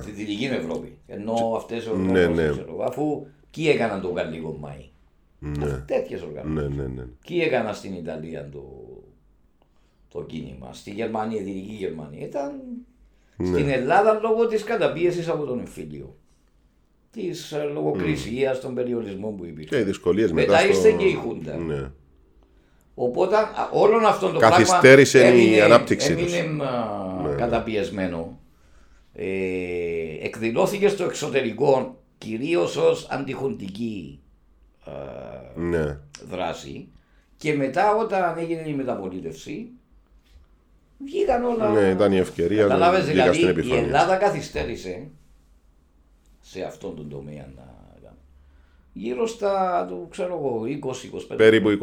Στη 0.03 0.11
Δυτική 0.11 0.45
Ευρώπη. 0.45 0.99
Ενώ 1.07 1.55
αυτές 1.57 1.85
οι 1.85 1.91
οργανώσεις, 1.91 2.37
ναι, 2.37 2.45
ναι. 2.45 2.65
αφού 2.85 3.27
Ποιοι 3.55 3.71
έκαναν 3.75 4.01
το 4.01 4.09
Γαλλικό 4.09 4.57
Μάη. 4.61 4.89
Ναι. 5.39 5.85
Τέτοιες 5.87 6.23
οργανώσεις. 6.23 6.77
Ναι, 6.77 6.83
ναι, 6.83 6.89
ναι. 6.89 7.03
Ποιοι 7.27 7.43
έκαναν 7.43 7.75
στην 7.75 7.95
Ιταλία 7.95 8.49
το, 8.53 8.63
το 10.09 10.23
κίνημα. 10.23 10.73
Στη 10.73 10.91
Γερμανία, 10.91 11.41
η 11.41 11.43
Δυτική 11.43 11.75
Γερμανία. 11.75 12.27
Ήταν 12.27 12.53
ναι. 13.37 13.47
στην 13.47 13.69
Ελλάδα 13.69 14.19
λόγω 14.23 14.47
της 14.47 14.65
καταπίεσης 14.65 15.29
από 15.29 15.45
τον 15.45 15.59
εμφύλιο. 15.59 16.17
Της 17.11 17.53
ε, 17.53 17.63
λογοκρισίας, 17.63 18.59
mm. 18.59 18.61
των 18.61 18.75
περιορισμών 18.75 19.37
που 19.37 19.45
υπήρχε. 19.45 19.69
Και 19.69 19.81
οι 19.81 19.85
δυσκολίες 19.85 20.33
μετά. 20.33 20.53
Μετά 20.53 20.67
ήρθε 20.67 20.91
και 20.91 21.05
η 21.05 21.15
Χούντα. 21.15 21.57
Ναι. 21.57 21.91
Οπότε 22.95 23.37
όλο 23.73 24.07
αυτό 24.07 24.31
το 24.31 24.39
Καθυστέρησε 24.39 25.19
πράγμα 25.19 25.41
η 25.41 25.61
ανάπτυξη 25.61 26.13
έμεινε 26.13 26.43
ναι. 26.43 27.35
καταπιεσμένο. 27.35 28.39
Ε, 29.13 29.27
εκδηλώθηκε 30.23 30.89
στο 30.89 31.05
εξωτερικό 31.05 32.04
Κυρίως 32.25 32.77
ως 32.77 33.07
αντιχοντική 33.11 34.21
ε, 34.87 35.61
ναι. 35.61 35.99
δράση 36.29 36.89
και 37.37 37.55
μετά 37.55 37.97
όταν 37.97 38.39
έγινε 38.39 38.69
η 38.69 38.75
μεταπολίτευση 38.75 39.71
βγήκαν 40.99 41.45
όλα... 41.45 41.71
Ναι, 41.71 41.89
ήταν 41.91 42.13
η 42.13 42.17
ευκαιρία 42.17 42.67
να 42.67 43.01
δηλαδή, 43.01 43.35
στην 43.35 43.49
επιφάνεια. 43.49 43.81
Η 43.81 43.85
Ελλάδα 43.85 44.17
καθυστέρησε 44.17 45.09
σε 46.41 46.63
αυτόν 46.63 46.97
τον 46.97 47.09
τομέα 47.09 47.49
να 47.57 47.75
γύρω 48.95 49.27
στα, 49.27 49.87
το, 49.89 50.07
ξέρω 50.11 50.35
εγώ, 50.35 50.63
20-25 51.33 51.37
Περίπου 51.37 51.69
20-25 51.69 51.77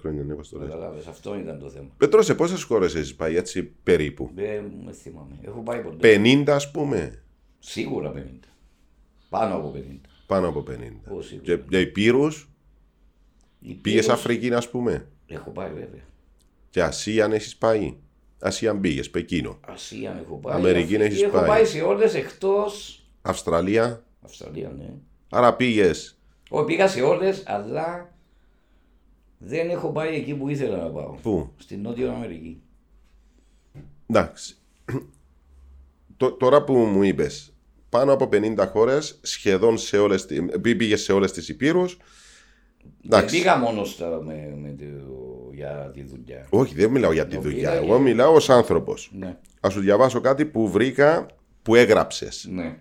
χρόνια, 0.00 0.22
ναι, 0.22 0.34
το 0.34 0.58
Καταλάβες, 0.58 1.06
αυτό 1.06 1.38
ήταν 1.38 1.58
το 1.58 1.68
θέμα. 1.68 1.88
Πέτρος, 1.96 2.24
σε 2.24 2.34
πόσες 2.34 2.62
χώρες 2.62 2.94
έχεις 2.94 3.14
πάει 3.14 3.36
έτσι 3.36 3.62
περίπου; 3.82 4.30
Δεν 4.34 4.64
με 4.84 4.92
θυμάμαι. 4.92 5.38
Έχω 5.42 5.60
πάει 5.60 5.80
ποτέ. 5.80 6.20
50 6.24 6.44
ας 6.48 6.70
πούμε. 6.70 7.22
Σίγουρα 7.58 8.12
50. 8.16 8.49
Πάνω 9.30 9.54
από 9.54 9.72
50. 9.76 10.00
Πάνω 10.26 10.48
από 10.48 10.64
50. 10.70 11.40
Και 11.42 11.58
για 11.68 11.78
Υπήρου. 11.78 12.28
Πήγες 13.80 14.08
Αφρική, 14.08 14.54
ας 14.54 14.70
πούμε; 14.70 15.08
Έχω 15.26 15.50
πάει 15.50 15.68
βέβαια. 15.72 16.04
Και 16.70 16.82
Ασία 16.82 17.24
αν 17.24 17.32
έχεις 17.32 17.56
πάει; 17.56 17.96
Ασία 18.38 18.76
πήγε, 18.76 19.02
Πεκίνο. 19.02 19.58
Ασία 19.66 20.20
έχω 20.24 20.36
πάει. 20.36 20.54
Αμερική 20.54 20.94
έχεις 20.94 21.20
πάει. 21.20 21.30
Έχω 21.30 21.46
πάει 21.46 21.64
σε 21.64 21.80
όλες 21.80 22.14
εκτός. 22.14 23.04
Αυστραλία. 23.22 24.04
Αυστραλία, 24.24 24.68
ναι. 24.68 24.94
Άρα 25.30 25.56
πήγες. 25.56 26.18
Όχι, 26.50 26.64
πήγα 26.64 26.88
σε 26.88 27.00
όλες, 27.00 27.42
αλλά 27.46 28.14
δεν 29.38 29.70
έχω 29.70 29.92
πάει 29.92 30.14
εκεί 30.14 30.34
που 30.34 30.48
ήθελα 30.48 30.76
να 30.76 30.90
πάω. 30.90 31.14
Πού; 31.22 31.52
Στην 31.56 31.80
Νότια 31.80 32.12
Αμερική. 32.12 32.62
Εντάξει. 34.06 34.56
τώρα 36.38 36.64
που 36.64 36.74
μου 36.74 37.02
είπες, 37.02 37.49
πάνω 37.90 38.12
από 38.12 38.28
50 38.32 38.68
χώρες, 38.72 39.18
σχεδόν 39.22 39.78
σε 39.78 39.98
όλες. 39.98 40.26
Πήγε 40.60 40.96
σε 40.96 41.12
όλες 41.12 41.32
τις 41.32 41.48
υπήρους. 41.48 41.96
Δεν 43.02 43.24
πήγα 43.24 43.56
μόνος 43.56 43.90
στα, 43.90 44.22
με, 44.24 44.54
με 44.62 44.74
το, 44.78 45.50
για 45.52 45.90
τη 45.94 46.02
δουλειά. 46.02 46.46
Όχι, 46.50 46.74
δεν 46.74 46.90
μιλάω 46.90 47.12
για 47.12 47.26
τη 47.26 47.38
δουλειά. 47.38 47.72
Εγώ 47.72 47.98
μιλάω 47.98 48.34
ως 48.34 48.50
άνθρωπος. 48.50 49.10
Ναι. 49.18 49.36
Α 49.60 49.70
σου 49.70 49.80
διαβάσω 49.80 50.20
κάτι 50.20 50.44
που 50.44 50.70
βρήκα 50.70 51.26
που 51.62 51.74
έγραψες. 51.74 52.48
Ναι. 52.50 52.76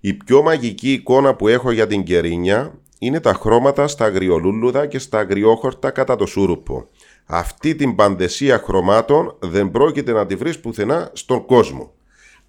Η 0.00 0.14
πιο 0.14 0.42
μαγική 0.42 0.92
εικόνα 0.92 1.34
που 1.34 1.48
έχω 1.48 1.70
για 1.70 1.86
την 1.86 2.02
Κερίνια 2.02 2.78
είναι 2.98 3.20
τα 3.20 3.32
χρώματα 3.32 3.88
στα 3.88 4.04
αγριολούλουδα 4.04 4.86
και 4.86 4.98
στα 4.98 5.18
αγριόχορτα 5.18 5.90
κατά 5.90 6.16
το 6.16 6.26
σούρουπο. 6.26 6.88
Αυτή 7.26 7.74
την 7.74 7.94
πανδαισία 7.94 8.58
χρωμάτων 8.58 9.36
δεν 9.38 9.70
πρόκειται 9.70 10.12
να 10.12 10.26
τη 10.26 10.34
βρεις 10.34 10.60
πουθενά 10.60 11.10
στον 11.12 11.46
κόσμο 11.46 11.92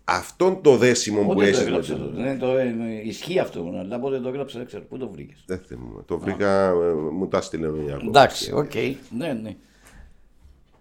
αυτόν 0.10 0.62
το 0.62 0.78
δέσιμο 0.78 1.22
που 1.22 1.42
έχεις. 1.42 1.58
Το 1.58 1.64
έγραψε, 1.64 1.98
ναι, 2.16 2.38
το, 2.38 2.58
ε, 2.58 2.76
ισχύει 3.04 3.40
αυτό, 3.40 3.74
αλλά 3.80 4.00
πότε 4.00 4.20
το 4.20 4.28
έγραψες, 4.28 4.58
δεν 4.58 4.66
ξέρω. 4.66 4.84
Πού 4.84 4.98
το 4.98 5.10
βρήκες. 5.10 5.44
Δεν 5.46 5.60
θυμάμαι. 5.68 6.02
Το 6.06 6.20
βρήκα, 6.20 6.70
ε, 6.70 6.94
μου 6.94 7.28
τα 7.28 7.42
στείλε 7.42 7.68
ο 7.68 7.76
Ιάκωβος. 7.76 8.08
Εντάξει, 8.08 8.54
OK. 8.54 8.72
Okay. 8.74 8.94
Ναι, 9.18 9.34
ναι. 9.34 9.56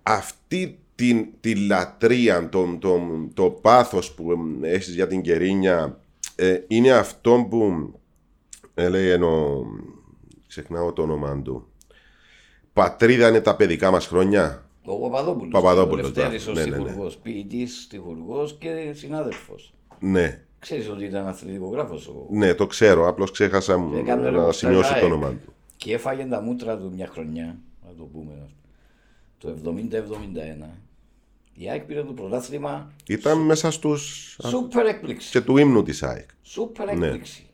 Αυτή 0.03 0.79
την, 0.95 1.26
τη 1.41 1.55
λατρεία, 1.55 2.49
το, 2.49 2.76
το, 2.79 3.01
το 3.35 3.51
πάθος 3.51 4.14
που 4.14 4.33
έχεις 4.61 4.95
για 4.95 5.07
την 5.07 5.22
Κερύνεια 5.22 6.01
ε, 6.35 6.59
είναι 6.66 6.91
αυτό 6.91 7.47
που 7.51 7.93
ε, 8.74 8.89
λέει 8.89 9.11
ενώ 9.11 9.64
ξεχνάω 10.47 10.93
το 10.93 11.03
όνομα 11.03 11.43
του 11.43 11.72
πατρίδα 12.72 13.29
είναι 13.29 13.41
τα 13.41 13.57
παιδικά 13.57 13.91
μας 13.91 14.07
χρόνια 14.07 14.68
ο 14.93 14.99
Παπαδόπουλος. 14.99 15.53
Παπαδόπουλος. 15.53 16.05
Ο 16.05 16.07
Λευτέρης 16.07 16.47
ναι, 16.47 16.64
ναι, 16.64 16.76
ναι. 16.76 17.11
ποιητής, 17.22 17.86
τυχουργό 17.91 18.49
και 18.59 18.93
συνάδελφος. 18.93 19.74
Ναι. 19.99 20.43
Ξέρεις 20.59 20.89
ότι 20.89 21.05
ήταν 21.05 21.26
αθλητικογράφος. 21.26 22.07
Ο... 22.07 22.26
Ναι, 22.30 22.55
το 22.55 22.66
ξέρω. 22.66 23.09
Απλώς 23.09 23.30
ξέχασα 23.30 23.76
να 24.32 24.53
σημειώσω 24.53 24.95
το 25.01 25.05
όνομα 25.05 25.30
του. 25.30 25.53
Και 25.76 25.95
έφαγε 25.95 26.24
τα 26.24 26.41
μούτρα 26.41 26.78
του 26.78 26.93
μια 26.95 27.07
χρονιά, 27.07 27.59
να 27.86 27.95
το 27.95 28.05
πούμε 28.05 28.49
το 29.39 29.55
70-71. 29.64 30.68
Η 31.55 31.70
ΑΕΚ 31.70 31.82
πήρε 31.82 32.03
το 32.03 32.12
πρωτάθλημα. 32.12 32.93
Ήταν 33.07 33.36
σου... 33.36 33.43
μέσα 33.43 33.70
στου. 33.70 33.97
Σούπερ 34.49 34.86
έκπληξη. 34.86 35.30
Και 35.30 35.41
του 35.41 35.57
ύμνου 35.57 35.82
της 35.82 36.03
ΑΕΚ. 36.03 36.28
Σούπερ 36.43 36.97
ναι. 36.97 37.07
έκπληξη. 37.07 37.43
Ναι. 37.43 37.47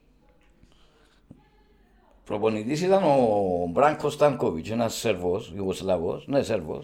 Προπονητής 2.24 2.82
ήταν 2.82 3.03
ο 3.03 3.68
Μπράνκο 3.70 4.11
Στάνκοβιτ, 4.11 4.70
ένας 4.70 4.95
Σέρβο, 4.95 5.43
Ιουγκοσλαβός, 5.57 6.26
ναι, 6.26 6.43
Σέρβο, 6.43 6.82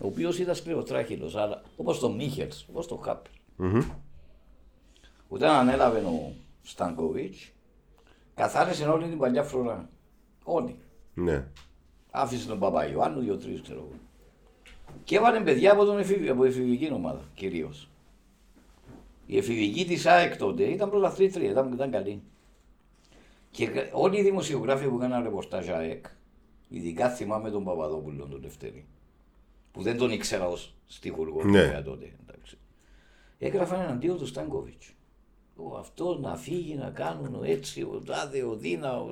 ο 0.00 0.06
οποίος 0.06 0.38
ήταν 0.38 0.54
σκληροτράχυλος, 0.54 1.36
αλλά 1.36 1.62
όπως 1.76 1.98
το 1.98 2.10
Μίχελς, 2.10 2.66
όπως 2.68 2.86
το 2.86 2.96
Χάπερ. 2.96 3.32
Mm-hmm. 3.58 3.84
Όταν 5.28 5.50
ανέλαβε 5.50 5.98
ο 5.98 6.32
Στάνκοβιτς, 6.62 7.52
καθάρισε 8.34 8.84
όλη 8.88 9.08
την 9.08 9.18
παλιά 9.18 9.42
φρουρά. 9.42 9.88
Όλη. 10.44 10.76
Ναι. 11.14 11.46
Άφησε 12.10 12.48
τον 12.48 12.58
Παπα 12.58 12.90
Ιωάννου, 12.90 13.20
δύο-τρεις 13.20 13.60
ξέρω 13.60 13.78
εγώ. 13.78 13.98
Και 15.04 15.16
έβαλε 15.16 15.40
παιδιά 15.40 15.72
από, 15.72 15.84
τον 15.84 15.98
εφηβ... 15.98 16.30
από 16.30 16.44
εφηβική 16.44 16.92
ομάδα 16.92 17.20
κυρίως. 17.34 17.88
Η 19.26 19.36
εφηβική 19.36 19.84
της 19.84 20.06
ΑΕΚ 20.06 20.36
τότε 20.36 20.62
ήταν 20.62 20.90
πρωταθλήτρια, 20.90 21.50
ήταν, 21.50 21.72
ήταν 21.72 21.90
καλή. 21.90 22.22
Και 23.50 23.90
όλοι 23.92 24.18
οι 24.18 24.22
δημοσιογράφοι 24.22 24.88
που 24.88 24.96
έκαναν 24.96 25.22
ρεπορτάζ 25.22 25.68
ΑΕΚ, 25.68 26.06
ειδικά 26.68 27.10
θυμάμαι 27.10 27.50
τον 27.50 27.64
Παπαδόπουλο 27.64 28.26
τον 28.26 28.40
Δευτέρη, 28.40 28.86
που 29.72 29.82
δεν 29.82 29.96
τον 29.96 30.10
ήξερα 30.10 30.48
ως 30.48 30.74
στιχουργό 30.86 31.44
ναι. 31.44 31.82
τότε. 31.84 32.12
Εντάξει. 32.26 32.58
Έγραφαν 33.38 33.80
εναντίον 33.80 34.18
του 34.18 34.26
Στάνκοβιτς. 34.26 34.92
Ο 35.56 35.76
αυτό 35.76 36.18
να 36.18 36.36
φύγει, 36.36 36.74
να 36.74 36.90
κάνουν 36.90 37.44
έτσι, 37.44 37.82
ο 37.82 38.02
τάδε, 38.06 38.42
ο 38.42 38.54
δίνα. 38.54 39.00
Ο... 39.00 39.08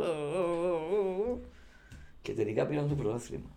Και 2.23 2.33
τελικά 2.33 2.67
πήραν 2.67 2.89
το 2.89 2.95
πρωτάθλημα. 2.95 3.51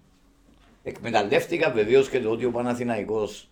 Εκμεταλλεύτηκα 0.84 1.72
βεβαίως 1.72 2.10
και 2.10 2.20
το 2.20 2.30
ότι 2.32 2.46
ο 2.46 2.52
Παναθηναϊκός 2.52 3.50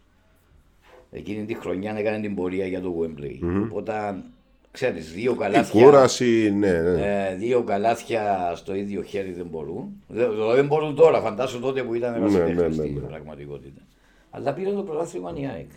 εκείνη 1.11 1.45
τη 1.45 1.53
χρονιά 1.53 1.97
έκανε 1.97 2.19
την 2.21 2.35
πορεία 2.35 2.67
για 2.67 2.81
το 2.81 2.95
Wembley. 2.99 3.43
Mm-hmm. 3.43 3.67
Οπότε 3.69 4.23
Ξέρεις, 4.71 5.11
δύο 5.11 5.35
καλάθια. 5.35 5.81
Η 5.81 5.83
κούραση, 5.83 6.51
ναι, 6.51 6.71
ναι. 6.81 7.27
Ε, 7.29 7.35
δύο 7.35 7.63
καλάθια 7.63 8.53
στο 8.55 8.75
ίδιο 8.75 9.01
χέρι 9.01 9.31
δεν 9.31 9.45
μπορούν. 9.45 10.03
Δεν, 10.07 10.31
δεν 10.55 10.65
μπορούν 10.65 10.95
τώρα, 10.95 11.21
φαντάσου 11.21 11.59
τότε 11.59 11.83
που 11.83 11.93
ήταν 11.93 12.11
ναι, 12.11 12.29
ναι, 12.29 12.53
ναι, 12.53 12.71
στην 12.71 12.93
ναι. 12.93 12.99
πραγματικότητα. 12.99 13.81
Αλλά 14.29 14.53
πήραν 14.53 14.75
το 14.75 14.83
πρωτάθλημα 14.83 15.33
η 15.35 15.45
ΑΕΚ. 15.45 15.69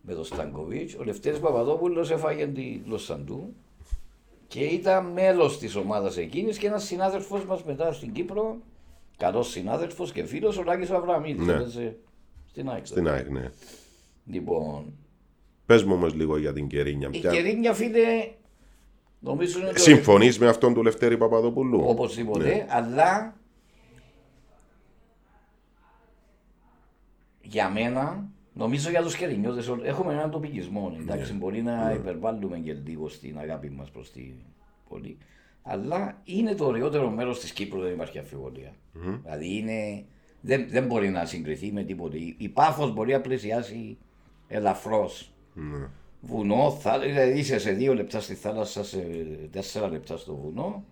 Με 0.00 0.14
τον 0.14 0.24
Στανκοβίτ, 0.24 0.90
ο 1.00 1.04
Λευτέρης 1.04 1.38
Παπαδόπουλος 1.38 2.10
έφαγε 2.10 2.46
τη 2.46 2.80
Λοσαντού 2.86 3.54
και 4.48 4.64
ήταν 4.64 5.06
μέλος 5.06 5.58
της 5.58 5.76
ομάδας 5.76 6.16
εκείνης 6.16 6.58
και 6.58 6.66
ένας 6.66 6.84
συνάδελφος 6.84 7.44
μας 7.44 7.64
μετά 7.64 7.92
στην 7.92 8.12
Κύπρο, 8.12 8.56
καλός 9.16 9.50
συνάδελφος 9.50 10.12
και 10.12 10.24
φίλος, 10.24 10.58
ο 10.58 10.62
Λάκη 10.62 10.92
Αβραμίδης. 10.92 11.46
Ναι. 11.46 11.64
Στην 12.50 12.68
ΑΕΚ. 12.68 12.86
Στην 12.86 13.08
ΑΕΚ, 13.08 13.28
ναι. 13.30 13.50
Λοιπόν, 14.26 14.92
Πες 15.66 15.84
μου 15.84 15.94
όμως 15.94 16.14
λίγο 16.14 16.36
για 16.38 16.52
την 16.52 16.66
Κερίνια. 16.66 17.08
Η 17.12 17.18
Κερίνια, 17.18 17.72
φίλε, 17.74 18.28
νομίζω 19.20 19.58
είναι. 19.58 19.72
Συμφωνείς 19.74 20.38
με 20.38 20.48
αυτόν 20.48 20.74
του 20.74 20.82
Λευτέρη 20.82 21.16
Παπαδοπούλου; 21.16 21.82
Οπωσδήποτε, 21.86 22.44
ναι. 22.44 22.66
αλλά 22.68 23.36
για 27.42 27.70
μένα, 27.70 28.28
νομίζω 28.52 28.90
για 28.90 29.02
τους 29.02 29.16
Κερινιώτες, 29.16 29.72
έχουμε 29.82 30.12
έναν 30.12 30.30
τοπικισμό. 30.30 30.96
Εντάξει, 31.00 31.32
Ναι. 31.32 31.38
μπορεί 31.38 31.62
να 31.62 31.92
υπερβάλλουμε 31.94 32.58
και 32.58 32.72
λίγο 32.72 33.08
στην 33.08 33.38
αγάπη 33.38 33.70
μας 33.70 33.90
προς 33.90 34.12
την 34.12 34.32
πόλη. 34.88 35.18
Αλλά 35.62 36.20
είναι 36.24 36.54
το 36.54 36.66
ωραιότερο 36.66 37.10
μέρος 37.10 37.40
της 37.40 37.52
Κύπρου, 37.52 37.80
δεν 37.80 37.92
υπάρχει 37.92 38.18
αμφιβολία. 38.18 38.72
Δηλαδή 39.22 39.56
είναι, 39.56 40.04
δεν, 40.40 40.66
δεν 40.70 40.86
μπορεί 40.86 41.08
να 41.08 41.24
συγκριθεί 41.24 41.72
με 41.72 41.82
τίποτε. 41.82 42.16
Η, 42.16 42.34
η 42.38 42.48
Πάφος 42.48 42.92
μπορεί 42.92 43.12
να 43.12 43.20
πλησιάσει 43.20 43.98
ελαφρώς. 44.48 45.33
Ναι. 45.54 45.86
Βουνό, 46.20 46.70
θα, 46.80 46.98
δηλαδή 46.98 47.38
είσαι 47.38 47.58
σε 47.58 47.70
δύο 47.72 47.94
λεπτά 47.94 48.20
στη 48.20 48.34
θάλασσα, 48.34 48.84
σε 48.84 49.06
τέσσερα 49.52 49.88
λεπτά 49.88 50.16
στο 50.16 50.34
βουνό. 50.34 50.84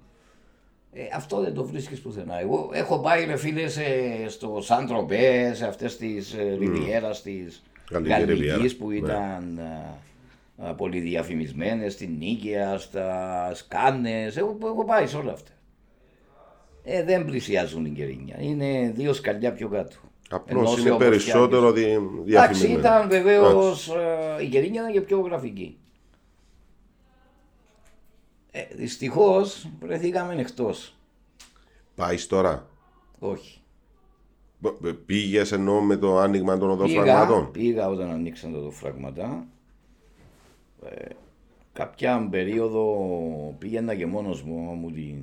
Ε, 0.93 1.03
αυτό 1.15 1.41
δεν 1.41 1.55
το 1.55 1.65
βρίσκεις 1.65 2.01
πουθενά. 2.01 2.41
Εγώ 2.41 2.71
έχω 2.73 3.01
πάει 3.01 3.25
ρε 3.25 3.37
φίλε 3.37 3.69
σε- 3.69 4.29
στο 4.29 4.61
Σαν 4.61 4.87
Τροπέ, 4.87 5.53
σε 5.55 5.67
αυτές 5.67 5.97
τις 5.97 6.33
ε, 6.33 6.57
ριβιέρας 6.59 7.23
της 7.23 7.63
Γαλλική 7.91 8.25
ριβιέρα, 8.25 8.53
Γαλλικής 8.53 8.77
που 8.77 8.89
ναι. 8.89 8.97
ήταν 8.97 9.59
ε, 9.59 10.69
ε, 10.69 10.73
πολύ 10.77 11.01
διαφημισμένες, 11.01 11.93
στην 11.93 12.11
Νίκαια, 12.19 12.79
στα 12.79 13.51
Σκάνες, 13.55 14.37
έχω, 14.37 14.59
έχω 14.63 14.85
πάει 14.85 15.07
σε 15.07 15.17
όλα 15.17 15.33
αυτά. 15.33 15.51
Ε, 16.85 17.05
δεν 17.05 17.25
πλησιάζουν 17.25 17.85
την 17.85 17.95
Κερίνια. 17.95 18.37
Είναι 18.41 18.93
δύο 18.95 19.13
σκαλιά 19.13 19.53
πιο 19.53 19.69
κάτω. 19.69 19.97
Απλώς 20.33 20.63
Ενώ 20.67 20.75
σε 20.75 20.81
είναι 20.81 20.91
όπως 20.91 21.05
περισσότερο 21.07 21.69
φτιάχνεις- 21.71 21.85
δι... 21.85 21.93
Εντάξει, 21.93 22.23
διαφημισμένο. 22.25 22.79
ήταν 22.79 23.09
βεβαίως. 23.09 23.89
Εντάξει. 23.89 24.45
η 24.45 24.49
Κερίνια 24.49 24.81
ήταν 24.81 24.93
και 24.93 25.01
πιο 25.01 25.21
γραφική. 25.21 25.77
Ε, 28.51 28.63
Δυστυχώς 28.75 29.69
βρεθήκαμε 29.81 30.35
εκτός. 30.41 30.95
Πάεις 31.95 32.27
τώρα. 32.27 32.67
Όχι. 33.19 33.61
Πήγες 35.07 35.53
ενώ 35.53 35.81
με 35.81 35.97
το 35.97 36.19
άνοιγμα 36.19 36.59
των 36.59 36.79
Πήγα, 36.79 36.83
οδοφραγμάτων; 37.03 37.51
πήγα 37.51 37.89
όταν 37.89 38.11
ανοίξαν 38.11 38.53
τα 38.53 38.71
φράγματα. 38.71 39.47
Ε, 40.85 41.05
κάποια 41.73 42.29
περίοδο 42.31 42.97
πήγαινα 43.59 43.95
και 43.95 44.07
μόνος 44.07 44.43
μου, 44.43 44.59
άμα 44.63 44.73
μου 44.73 44.91
την... 44.91 45.17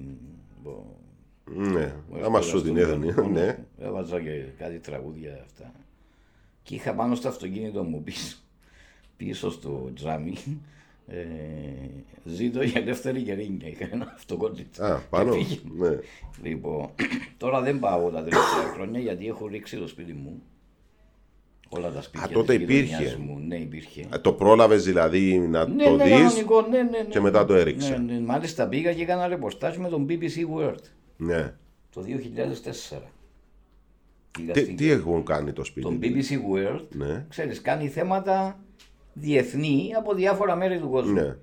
μπο- 1.54 1.62
Ναι, 1.62 1.94
μου 2.10 2.16
άμα 2.16 2.18
έβγαλα 2.26 2.42
σου 2.42 2.52
την 2.52 2.60
στον 2.62 2.78
έδωνε. 2.78 3.06
μπαλκόνο, 3.06 3.30
Ναι. 3.30 3.58
Έβαζα 3.82 4.22
και 4.22 4.44
κάτι 4.58 4.80
τραγούδια 4.80 5.40
αυτά. 5.46 5.72
Και 6.64 6.76
είχα 6.76 6.94
πάνω 6.94 7.16
στο 7.16 7.28
αυτοκίνητο 7.28 7.84
μου 7.84 8.04
πίσω, 8.04 8.38
πίσω 9.18 9.52
στο 9.52 9.92
τζάμι. 9.96 10.34
Ε, 11.08 11.24
ζήτω 12.24 12.64
για 12.64 12.82
ελεύθερη 12.82 13.22
κερίνια. 13.22 13.68
Είχα 13.68 13.90
ένα 13.92 14.12
αυτοκόλλητο. 14.16 14.84
Α, 14.84 14.98
πάνω. 15.10 15.32
Και 15.32 15.38
πήγε. 15.38 15.60
Ναι. 15.78 15.98
Λοιπόν, 16.50 16.90
τώρα 17.38 17.62
δεν 17.62 17.80
πάω 17.80 18.10
τα 18.10 18.24
τελευταία 18.24 18.72
χρόνια 18.74 19.00
γιατί 19.00 19.28
έχω 19.28 19.48
ρίξει 19.48 19.78
το 19.78 19.88
σπίτι 19.88 20.14
μου. 20.14 20.42
Όλα 21.70 21.92
τα 21.92 22.02
σπίτια 22.02 22.26
Α, 22.28 22.30
τότε 22.30 22.58
της 22.58 22.66
γειτονιάς 22.68 23.00
υπήρχε. 23.02 23.18
Μου. 23.18 23.40
Ναι, 23.48 23.56
υπήρχε. 23.56 24.06
Α, 24.16 24.22
Το 24.22 24.34
πρόλαβες 24.34 24.84
δηλαδή 24.84 25.40
να 25.40 25.68
Ναι, 25.68 25.84
το 25.84 25.96
ναι, 25.96 26.04
δεις. 26.04 26.14
κανονικό, 26.14 26.62
ναι, 26.62 26.78
ναι, 26.78 26.84
ναι. 26.84 27.04
και 27.10 27.20
μετά 27.20 27.46
το 27.46 27.54
έριξε. 27.54 27.98
Ναι, 27.98 28.14
ναι, 28.14 28.20
μάλιστα 28.20 28.68
πήγα 28.68 28.94
και 28.94 29.02
έκανα 29.02 29.28
ρεπορτάζ 29.28 29.78
με 29.78 29.90
τον 29.90 30.06
BBC 30.10 30.58
World 30.58 30.84
Ναι. 31.22 31.54
το 31.94 32.02
2004. 32.02 33.02
Πήγα 34.32 34.54
Τι, 34.54 34.60
στην- 34.62 34.76
τι 34.76 34.90
έχουν 34.90 35.24
κάνει 35.26 35.54
το 35.54 35.64
σπίτι. 35.64 35.82
Τον 35.88 36.00
BBC 36.02 36.32
World, 36.54 36.86
Ναι. 36.90 37.26
ξέρεις, 37.30 37.62
κάνει 37.62 37.88
θέματα 37.88 38.60
διεθνή 39.14 39.92
από 39.98 40.14
διάφορα 40.14 40.56
μέρη 40.56 40.80
του 40.80 40.90
κόσμου. 40.90 41.14
Ναι. 41.14 41.36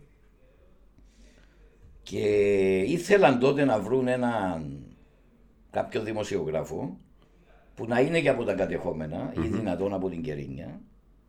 Και 2.03 2.19
ήθελαν 2.87 3.39
τότε 3.39 3.65
να 3.65 3.81
βρουν 3.81 4.09
έναν 4.09 4.79
κάποιο 5.71 6.03
δημοσιογράφο 6.03 6.99
που 7.75 7.87
να 7.87 8.01
είναι 8.01 8.21
και 8.21 8.29
από 8.29 8.45
τα 8.45 8.55
κατεχόμενα 8.55 9.33
ή 9.45 9.47
δυνατόν 9.49 9.93
από 9.93 10.09
την 10.09 10.23
Κερίνια 10.23 10.81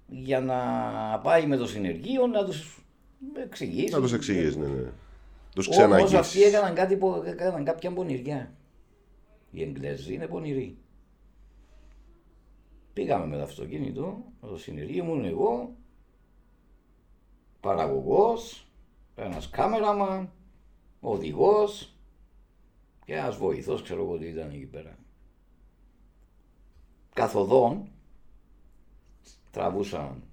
για 0.08 0.40
να 0.42 0.56
πάει 1.24 1.46
με 1.48 1.58
το 1.58 1.68
συνεργείο 1.68 2.28
να 2.28 2.46
τους 2.46 2.84
εξηγήσει. 3.44 3.94
Να 3.94 4.02
τους 4.02 4.14
εξηγήσει, 4.14 4.60
ναι, 4.60 4.68
ναι. 4.68 4.90
Τους 5.58 5.68
Όμως 5.68 5.84
αυτοί 6.04 6.04
ξαναγγίσει. 6.06 6.42
έκαναν, 6.42 6.76
κάτι, 6.76 6.98
πο- 6.98 7.24
έκαναν 7.26 7.64
κάποια 7.64 7.94
πονηριά. 7.94 8.54
Οι 9.52 9.64
Εγγλέζοι 9.64 10.14
είναι 10.14 10.28
πονηροί. 10.28 10.78
Πήγαμε 12.94 13.26
με 13.26 13.36
το 13.36 13.42
αυτοκίνητο, 13.44 14.24
με 14.42 14.48
το 14.48 14.58
συνεργείο 14.58 15.04
ήμουν 15.04 15.26
εγώ, 15.26 15.76
παραγωγός, 17.60 18.68
ένας 19.16 19.50
κάμεραμαν, 19.50 20.32
οδηγός 21.00 21.96
και 23.06 23.14
ένας 23.16 23.38
βοηθός, 23.38 23.82
ξέρω 23.82 24.04
εγώ 24.04 24.18
τι 24.18 24.26
ήταν 24.26 24.50
εκεί 24.50 24.66
πέρα. 24.66 24.98
Καθοδόν 27.14 27.88
τραβούσαν 29.52 30.24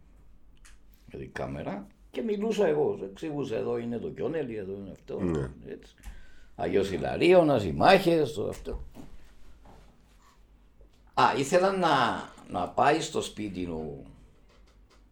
με 1.13 1.19
την 1.19 1.33
κάμερα 1.33 1.87
και 2.15 2.23
μιλούσα 2.23 2.67
εγώ. 2.67 2.99
Εξηγούσα 3.11 3.57
εδώ 3.57 3.79
είναι 3.79 3.99
το 3.99 4.09
Κιόνελι, 4.09 4.57
εδώ 4.57 4.73
είναι 4.73 4.91
αυτό. 4.93 5.21
Ναι. 5.21 5.51
Έτσι. 5.73 5.95
Αγιος 6.57 6.91
Ηλαρίωνας, 6.91 7.65
οι 7.65 7.73
μάχες, 7.73 8.33
το 8.33 8.49
αυτό. 8.49 8.85
Α, 11.15 11.25
ήθελα 11.39 11.77
να, 11.77 11.89
να 12.51 12.69
πάει 12.69 13.01
στο 13.01 13.21
σπίτι 13.23 13.65
ο, 13.65 14.03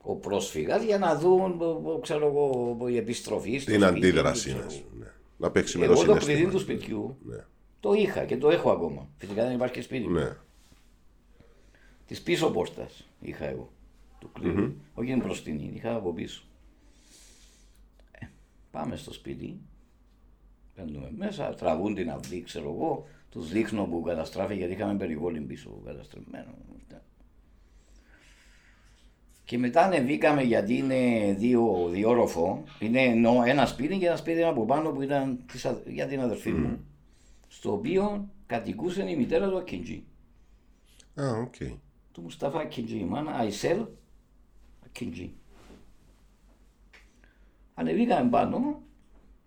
ο 0.03 0.15
πρόσφυγας 0.15 0.83
για 0.83 0.99
να 0.99 1.19
δουν, 1.19 1.61
ο- 1.61 1.81
ο- 1.85 1.99
ξέρω 1.99 2.27
εγώ, 2.27 2.77
η 2.89 2.97
επιστροφή 2.97 3.59
στο 3.59 3.71
Την 3.71 3.81
σπίτι, 3.81 3.97
αντίδρασή 3.97 4.49
ξέρω 4.49 4.65
μας. 4.65 4.75
εγώ. 4.75 4.85
Ναι. 4.99 5.07
Να 5.39 5.51
παίξει 5.51 5.79
με 5.79 5.87
το 5.87 5.93
Εγώ 5.93 6.01
το 6.05 6.07
κλειδί 6.13 6.23
συνέστημα. 6.25 6.51
του 6.51 6.59
σπιτιού 6.59 7.17
Ναι. 7.25 7.45
το 7.81 7.93
είχα 7.93 8.25
και 8.25 8.37
το 8.37 8.51
έχω 8.51 8.71
ακόμα. 8.71 9.09
Φυσικά 9.17 9.45
δεν 9.45 9.55
υπάρχει 9.55 9.75
και 9.75 9.83
σπίτι 9.83 10.07
μου. 10.09 10.13
Ναι. 10.19 10.37
Της 12.07 12.23
πίσω 12.23 12.51
πόρτας 12.51 13.09
είχα 13.21 13.45
εγώ. 13.45 13.71
Το 14.19 14.29
κλειδι 14.33 14.77
Όχι 14.95 15.11
την 15.13 15.19
μπροστινή, 15.23 15.73
είχα 15.75 15.95
από 15.95 16.13
πίσω. 16.13 16.43
Ε, 18.73 18.79
πάμε 18.79 18.97
στο 18.97 19.13
σπίτι. 19.13 19.61
Μπαίνουμε 20.77 21.11
μέσα, 21.17 21.55
τραβούν 21.55 21.95
την 21.95 22.11
αυλή, 22.11 22.43
ξέρω 22.43 22.71
εγώ. 22.71 23.07
Τους 23.31 23.49
δείχνω 23.51 23.85
που 23.85 24.03
καταστράφηκε 24.03 24.59
γιατί 24.59 24.73
είχαμε 24.73 24.95
περιβόλι 24.95 25.41
πίσω 25.41 25.81
καταστρεμμένο. 25.85 26.55
Και 29.45 29.59
μετά 29.59 29.85
ανεβήκαμε 29.85 30.43
γιατί 30.43 30.77
είναι 30.77 31.33
δύο, 31.39 31.89
διόροφο. 31.91 32.63
Είναι 32.81 33.01
ενώ 33.03 33.43
ένα 33.47 33.67
σπίτι 33.67 33.99
και 33.99 34.07
ένα 34.07 34.17
σπίτι 34.17 34.43
από 34.43 34.65
πάνω 34.65 34.91
που 34.91 35.03
ήταν 35.03 35.39
της 35.53 35.65
αδ- 35.65 35.89
για 35.89 36.07
την 36.07 36.21
αδερφή 36.21 36.51
μου. 36.53 36.85
Στο 37.49 37.73
οποίο 37.73 38.29
κατοικούσε 38.47 39.11
η 39.11 39.17
μητέρα 39.17 39.49
του 39.49 39.57
Ακίντζη 39.59 40.05
Α, 41.15 41.29
οκ. 41.31 41.55
του 42.13 42.21
Μουσταφά 42.23 42.59
Ακίντζη, 42.61 42.99
η 42.99 43.05
μάνα 43.05 43.33
Αϊσέλ 43.33 43.87
Ακίντζη. 44.85 45.33
Ανεβήκαμε 47.75 48.31
πάνω. 48.31 48.83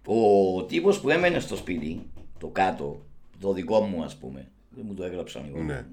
Ο 0.05 0.63
τύπος 0.63 1.01
που 1.01 1.09
έμενε 1.09 1.39
στο 1.39 1.55
σπίτι, 1.55 2.09
το 2.39 2.47
κάτω, 2.47 3.05
το 3.39 3.53
δικό 3.53 3.81
μου 3.81 4.03
ας 4.03 4.17
πούμε, 4.17 4.51
δεν 4.69 4.83
μου 4.87 4.93
το 4.93 5.03
έγραψαν 5.03 5.45
εγώ. 5.47 5.63
Ναι. 5.63 5.85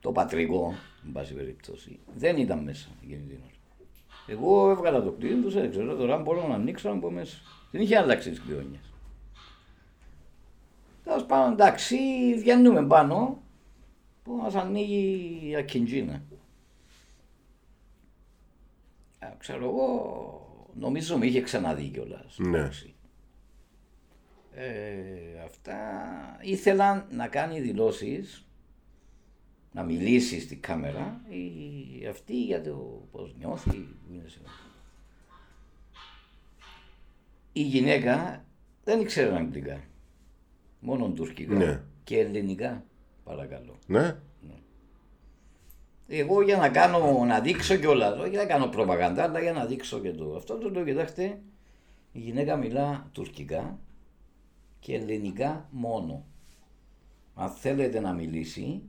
Το 0.00 0.12
πατρικό, 0.12 0.74
εν 1.06 1.12
πάση 1.12 1.34
περιπτώσει, 1.34 1.98
δεν 2.16 2.36
ήταν 2.36 2.58
μέσα 2.58 2.88
εκείνη 3.02 3.22
την 3.22 3.38
ώρα. 3.44 3.54
Εγώ 4.26 4.70
έβγαλα 4.70 5.02
το 5.02 5.10
κλειδί 5.10 5.42
τους, 5.42 5.54
δεν 5.54 5.70
ξέρω 5.70 5.96
τώρα 5.96 6.14
αν 6.14 6.22
μπορώ 6.22 6.48
να 6.48 6.54
ανοίξω 6.54 6.88
να 6.88 6.94
μπω 6.94 7.10
μέσα. 7.10 7.36
Δεν 7.70 7.80
είχε 7.80 7.96
αλλάξει 7.96 8.30
τις 8.30 8.40
κλειδόνιε. 8.40 8.78
Τέλος 11.04 11.24
πάντων, 11.24 11.52
εντάξει, 11.52 11.96
βγαίνουμε 12.38 12.86
πάνω 12.86 13.42
που 14.22 14.32
μας 14.32 14.54
ανοίγει 14.54 15.40
η 15.48 15.56
ακιντζίνα. 15.56 16.22
Ε, 19.18 19.26
ξέρω 19.38 19.64
εγώ, 19.64 20.49
νομίζω 20.78 21.18
με 21.18 21.26
είχε 21.26 21.40
ξαναδεί 21.40 21.88
κιόλας. 21.88 22.36
Ναι. 22.38 22.68
Ε, 24.54 25.40
αυτά 25.44 25.76
ήθελαν 26.42 27.06
να 27.10 27.28
κάνει 27.28 27.60
δηλώσεις 27.60 28.44
να 29.72 29.82
μιλήσει 29.82 30.40
στη 30.40 30.56
κάμερα 30.56 31.20
η, 31.28 32.06
αυτή 32.06 32.42
για 32.44 32.62
το 32.62 33.08
πώς 33.10 33.34
νιώθει 33.38 33.70
που 33.78 34.12
είναι 34.12 34.28
σε- 34.28 34.40
η 37.52 37.62
γυναίκα 37.62 38.44
δεν 38.84 39.00
ήξερε 39.00 39.36
αγγλικά 39.36 39.80
μόνο 40.80 41.08
τουρκικά 41.08 41.54
Ναι. 41.54 41.82
και 42.04 42.18
ελληνικά 42.18 42.84
παρακαλώ 43.24 43.78
Ναι. 43.86 44.16
Εγώ 46.12 46.42
για 46.42 46.56
να 46.56 46.68
κάνω, 46.68 47.24
να 47.24 47.40
δείξω 47.40 47.76
κιόλας, 47.76 48.18
όχι 48.18 48.36
να 48.36 48.44
κάνω 48.44 48.66
προπαγάνδα, 48.66 49.22
αλλά 49.22 49.40
για 49.40 49.52
να 49.52 49.66
δείξω 49.66 49.98
και 50.00 50.12
το. 50.12 50.34
Αυτό 50.36 50.58
το 50.58 50.70
λέω, 50.70 50.84
κοιτάξτε, 50.84 51.40
η 52.12 52.18
γυναίκα 52.18 52.56
μιλά 52.56 53.08
τουρκικά 53.12 53.78
και 54.80 54.94
ελληνικά 54.94 55.68
μόνο. 55.70 56.24
Αν 57.34 57.50
θέλετε 57.50 58.00
να 58.00 58.12
μιλήσει, 58.12 58.82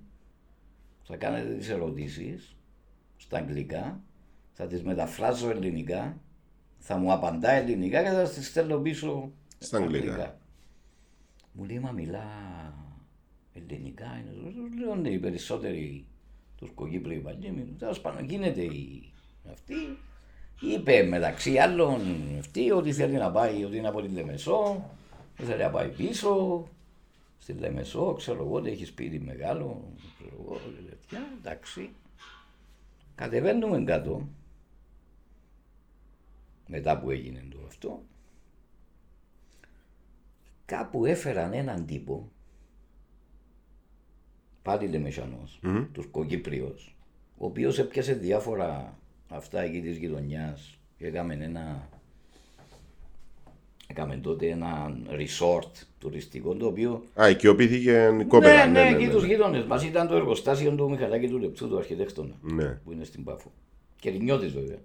θα 1.03 1.15
κάνετε 1.15 1.53
τις 1.53 1.69
ερωτήσεις 1.69 2.55
στα 3.17 3.37
αγγλικά, 3.37 4.01
θα 4.51 4.67
τις 4.67 4.83
μεταφράζω 4.83 5.49
ελληνικά, 5.49 6.17
θα 6.77 6.97
μου 6.97 7.11
απαντά 7.11 7.51
ελληνικά 7.51 8.03
και 8.03 8.09
θα 8.09 8.29
τις 8.29 8.47
στέλνω 8.47 8.77
πίσω 8.77 9.31
Στα 9.57 9.77
αγγλικά. 9.77 10.37
Μου 11.51 11.63
λέει, 11.63 11.79
μα 11.79 11.91
μιλά 11.91 12.23
ελληνικά. 13.53 14.05
Είναι. 14.05 14.53
Λέω, 14.79 14.95
ναι, 14.95 15.09
οι 15.09 15.19
περισσότεροι 15.19 16.05
Τουρκοκύπριοι 16.61 17.19
παλιοί, 17.19 17.75
τέλο 17.79 17.97
πάντων 18.01 18.25
γίνεται 18.25 18.61
η, 18.61 19.13
αυτή. 19.51 19.73
Είπε 20.61 21.03
μεταξύ 21.03 21.57
άλλων 21.57 22.01
αυτή 22.39 22.71
ότι 22.71 22.93
θέλει 22.93 23.17
να 23.17 23.31
πάει, 23.31 23.63
ότι 23.63 23.77
είναι 23.77 23.87
από 23.87 24.01
τη 24.01 24.07
Λεμεσό, 24.07 24.89
θέλει 25.35 25.61
να 25.61 25.69
πάει 25.69 25.89
πίσω, 25.89 26.67
στη 27.39 27.53
Λεμεσό, 27.53 28.13
ξέρω 28.13 28.43
εγώ 28.43 28.55
ότι 28.55 28.69
έχεις 28.69 28.87
σπίτι 28.87 29.19
μεγάλο, 29.19 29.93
ξέρω 30.19 30.43
εγώ, 30.43 30.59
τέτοια, 30.89 31.19
εντάξει. 31.37 31.89
Κατεβαίνουμε 33.15 33.83
κάτω, 33.83 34.27
μετά 36.67 36.99
που 36.99 37.09
έγινε 37.09 37.45
το 37.49 37.57
αυτό, 37.67 38.03
κάπου 40.65 41.05
έφεραν 41.05 41.53
έναν 41.53 41.85
τύπο, 41.85 42.31
πάλι 44.61 44.87
Λεμεσανός, 44.87 45.59
mm-hmm. 45.63 45.87
Τουρκοκύπριος, 45.93 46.95
ο 47.37 47.45
οποίος 47.45 47.79
έπιασε 47.79 48.13
διάφορα 48.13 48.97
αυτά 49.27 49.61
εκεί 49.61 49.81
της 49.81 49.97
γειτονιάς 49.97 50.77
και 50.97 51.07
έκαμε 51.07 51.33
ένα 51.33 51.89
Έκαμε 53.91 54.15
τότε 54.15 54.49
ένα 54.49 54.97
resort 55.09 55.71
τουριστικό 55.99 56.55
το 56.55 56.65
οποίο. 56.65 57.03
Α, 57.21 57.29
οικειοποιήθηκε 57.29 58.17
η 58.21 58.23
κοπέλα. 58.23 58.65
Ναι, 58.65 58.71
ναι, 58.71 58.89
ναι, 58.89 58.95
εκεί 58.95 59.05
ναι, 59.05 59.11
τους 59.11 59.21
ναι. 59.21 59.27
γείτονες. 59.27 59.63
Μας 59.63 59.83
ήταν 59.83 60.07
το 60.07 60.15
εργοστάσιο 60.15 60.71
του 60.71 60.89
Μιχαλάκη 60.89 61.27
του 61.27 61.37
Λεπτού, 61.37 61.69
του 61.69 61.77
αρχιτέκτονα. 61.77 62.33
Ναι. 62.41 62.79
Που 62.83 62.91
είναι 62.91 63.03
στην 63.03 63.23
Πάφο. 63.23 63.51
Κερυνιώτη 63.99 64.47
βέβαια. 64.47 64.77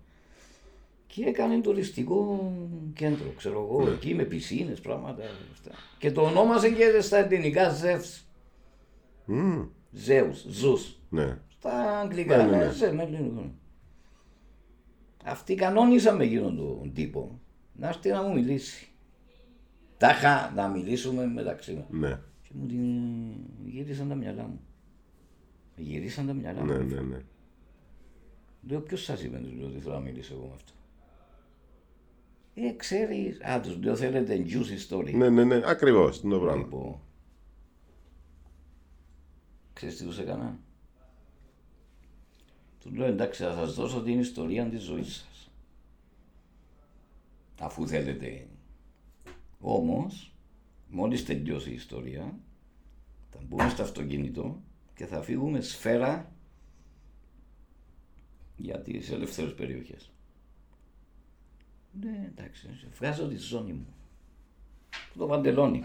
Και 1.07 1.25
έκανε 1.25 1.61
τουριστικό 1.61 2.53
κέντρο, 2.95 3.33
ξέρω 3.37 3.69
εγώ, 3.71 3.85
ναι. 3.85 3.91
εκεί 3.91 4.15
με 4.15 4.23
πισίνες, 4.23 4.81
πράγματα. 4.81 5.23
Αυτά. 5.53 5.71
Και 5.99 6.11
το 6.11 6.21
ονόμασε 6.21 6.71
και 6.71 7.01
στα 7.01 7.17
ελληνικά 7.17 7.69
Ζεύ. 7.69 8.26
Mm. 9.29 9.69
Ζεύ, 9.91 10.31
Zeus. 10.49 10.79
Ναι. 11.09 11.39
Στα 11.49 11.99
αγγλικά. 11.99 12.37
Ναι, 12.37 12.43
ναι, 12.43 12.57
ναι. 12.57 12.91
ναι, 12.91 13.05
ναι, 13.05 13.19
ναι. 13.19 13.51
Αυτοί 15.25 15.55
κανόνισαν 15.55 16.17
με 16.17 16.25
εκείνον 16.25 16.57
τον 16.57 16.93
τύπο 16.95 17.41
να 17.73 17.89
έρθει 17.89 18.11
να 18.11 18.23
μου 18.23 18.33
μιλήσει. 18.35 18.89
Τάχα 19.97 20.53
να 20.55 20.69
μιλήσουμε 20.69 21.27
μεταξύ 21.27 21.73
μας. 21.75 21.85
Ναι. 21.91 22.21
Και 22.43 22.51
μου 22.53 22.67
την 22.67 22.81
γύρισαν 23.65 24.09
τα 24.09 24.15
μυαλά 24.15 24.43
μου. 24.43 24.61
Γυρίσαν 25.77 26.27
τα 26.27 26.33
μυαλά 26.33 26.61
μου. 26.65 26.73
Ναι, 26.73 26.79
ναι, 26.79 27.01
ναι. 27.01 27.23
Λέω 28.69 28.81
ποιος 28.81 29.03
σας 29.03 29.23
είπε 29.23 29.37
ότι 29.65 29.81
θέλω 29.81 29.95
να 29.95 30.01
μιλήσω 30.01 30.35
εγώ 30.35 30.47
με 30.47 30.53
αυτό; 30.55 30.73
Ε, 32.55 32.73
ξέρεις. 32.77 33.41
Α, 33.43 33.61
του 33.61 33.79
λέω 33.83 33.97
θέλετε 33.97 34.45
juicy 34.49 34.95
story. 34.95 35.13
Ναι, 35.15 35.29
ναι, 35.29 35.45
ναι, 35.45 35.61
ακριβώς. 35.65 36.21
το 36.21 36.39
πράγμα. 36.39 36.57
Λοιπόν, 36.57 37.01
ξέρεις 39.77 39.97
τι 39.97 40.05
τους 40.05 40.19
έκανα; 40.19 40.59
Του 42.81 42.95
λέω 42.95 43.07
εντάξει, 43.07 43.43
θα 43.43 43.55
σας 43.55 43.75
δώσω 43.75 44.03
την 44.03 44.19
ιστορία 44.19 44.69
της 44.69 44.83
ζωής 44.83 45.15
σας. 45.17 45.51
Αφού 47.61 47.89
θέλετε 47.89 48.47
Όμως, 49.61 50.35
μόλις 50.89 51.25
τελειώσει 51.25 51.71
η 51.71 51.75
ιστορία, 51.75 52.39
θα 53.31 53.39
μπούμε 53.47 53.69
στο 53.69 53.83
αυτοκίνητο 53.83 54.63
και 54.95 55.07
θα 55.07 55.23
φύγουμε 55.23 55.61
σφαίρα 55.61 56.33
για 58.57 58.81
τι 58.81 59.01
ελευθερέ 59.13 59.49
περιοχές. 59.49 60.11
Ναι, 62.01 62.33
εντάξει, 62.35 62.69
βγάζω 62.99 63.29
τη 63.29 63.37
ζώνη 63.37 63.73
μου. 63.73 63.95
Το 65.17 65.27
παντελόνι. 65.27 65.85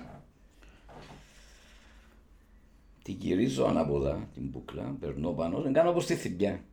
Την 3.03 3.15
γυρίζω 3.19 3.65
ανάποδα, 3.65 4.29
την 4.33 4.43
μπουκλά, 4.43 4.97
περνώ 4.99 5.31
πάνω, 5.31 5.61
δεν 5.61 5.73
κάνω 5.73 5.89
όπως 5.89 6.05
τη 6.05 6.15
θημπιά. 6.15 6.63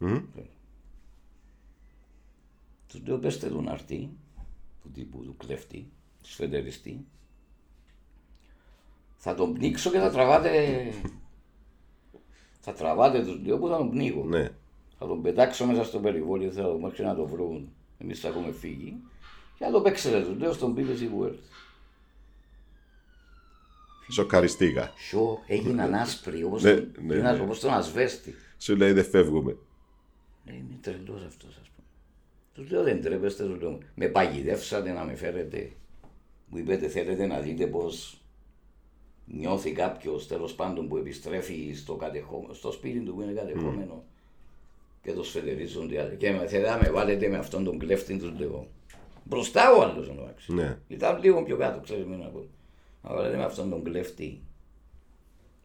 Mm. 0.00 0.22
Τους 2.88 3.06
λέω 3.06 3.18
πέστε 3.18 3.48
του 3.48 3.62
να 3.62 3.72
έρθει 3.72 4.10
του 4.82 4.90
τύπου 4.90 5.24
του 5.24 5.36
κλέφτη, 5.36 5.90
του 6.22 6.28
σφεντεριστή, 6.28 7.04
θα 9.22 9.34
τον 9.34 9.54
πνίξω 9.54 9.90
και 9.90 9.98
θα 9.98 10.10
τραβάτε. 10.10 10.92
θα 12.60 12.72
τραβάτε 12.72 13.24
τους 13.24 13.42
δύο 13.42 13.58
που 13.58 13.68
θα 13.68 13.76
τον 13.76 13.90
πνίγω. 13.90 14.24
Ναι. 14.24 14.48
Θα 14.98 15.06
τον 15.06 15.22
πετάξω 15.22 15.66
μέσα 15.66 15.84
στο 15.84 15.98
περιβόλιο, 15.98 16.50
θα 16.50 16.62
τον 16.62 16.80
μέχρι 16.80 17.04
να 17.04 17.14
το 17.14 17.26
βρουν. 17.26 17.72
Εμείς 17.98 18.20
θα 18.20 18.28
έχουμε 18.28 18.52
φύγει. 18.52 18.96
Και 19.58 19.64
θα 19.64 19.70
το 19.70 19.80
παίξετε 19.80 20.20
τους 20.22 20.36
δύο 20.36 20.52
στον 20.52 20.74
BBC 20.76 21.20
World. 21.20 21.38
Σοκαριστήκα. 24.10 24.92
Σο, 25.08 25.42
έγιναν 25.46 25.94
άσπροι 25.94 26.42
όπως 26.42 26.62
ναι, 26.62 26.72
ναι, 26.72 27.14
ναι. 27.14 27.36
τον 27.60 27.70
ασβέστη. 27.70 28.34
Σου 28.58 28.76
λέει 28.76 28.92
δεν 28.92 29.04
φεύγουμε. 29.04 29.56
Ναι, 30.44 30.52
είμαι 30.52 30.78
τρελός 30.80 31.24
αυτός, 31.26 31.58
ας 31.60 31.70
πούμε. 31.76 31.86
Τους 32.54 32.70
λέω 32.70 32.82
δεν 32.82 33.02
τρέπεστε, 33.02 33.44
τους 33.44 33.60
λέω. 33.60 33.78
Με 33.94 34.06
παγιδεύσατε 34.06 34.92
να 34.92 35.04
με 35.04 35.14
φέρετε. 35.14 35.72
Μου 36.46 36.58
είπετε 36.58 36.88
θέλετε 36.88 37.26
να 37.26 37.40
δείτε 37.40 37.66
πώς 37.66 38.22
νιώθει 39.24 39.72
κάποιος 39.72 40.26
τέλος 40.26 40.54
πάντων 40.54 40.88
που 40.88 40.96
επιστρέφει 40.96 41.72
στο, 41.74 41.94
κατεχό... 41.94 42.48
στο 42.52 42.72
σπίτι 42.72 43.00
του 43.00 43.14
που 43.14 43.22
είναι 43.22 43.32
κατεχόμενο 43.32 44.04
mm. 44.04 44.10
και 45.02 45.12
το 45.12 45.22
σφετερίζουν. 45.22 45.90
Και 46.18 46.30
με 46.30 46.46
θέλετε 46.46 46.70
να 46.70 46.78
με 46.82 46.90
βάλετε 46.90 47.28
με 47.28 47.36
αυτόν 47.36 47.64
τον 47.64 47.78
κλέφτη, 47.78 48.18
τους 48.18 48.38
λέω. 48.38 48.66
Μπροστά 49.24 49.72
ο 49.72 49.82
άλλος 49.82 50.08
εντάξει. 50.08 50.52
Ναι. 50.52 50.78
Ήταν 50.88 51.22
λίγο 51.22 51.42
πιο 51.42 51.56
κάτω, 51.56 51.80
ξέρεις 51.80 52.04
μην 52.04 52.18
να 52.18 52.30
πω. 53.02 53.08
Να 53.08 53.14
βάλετε 53.14 53.36
με 53.36 53.44
αυτόν 53.44 53.70
τον 53.70 53.84
κλέφτη 53.84 54.42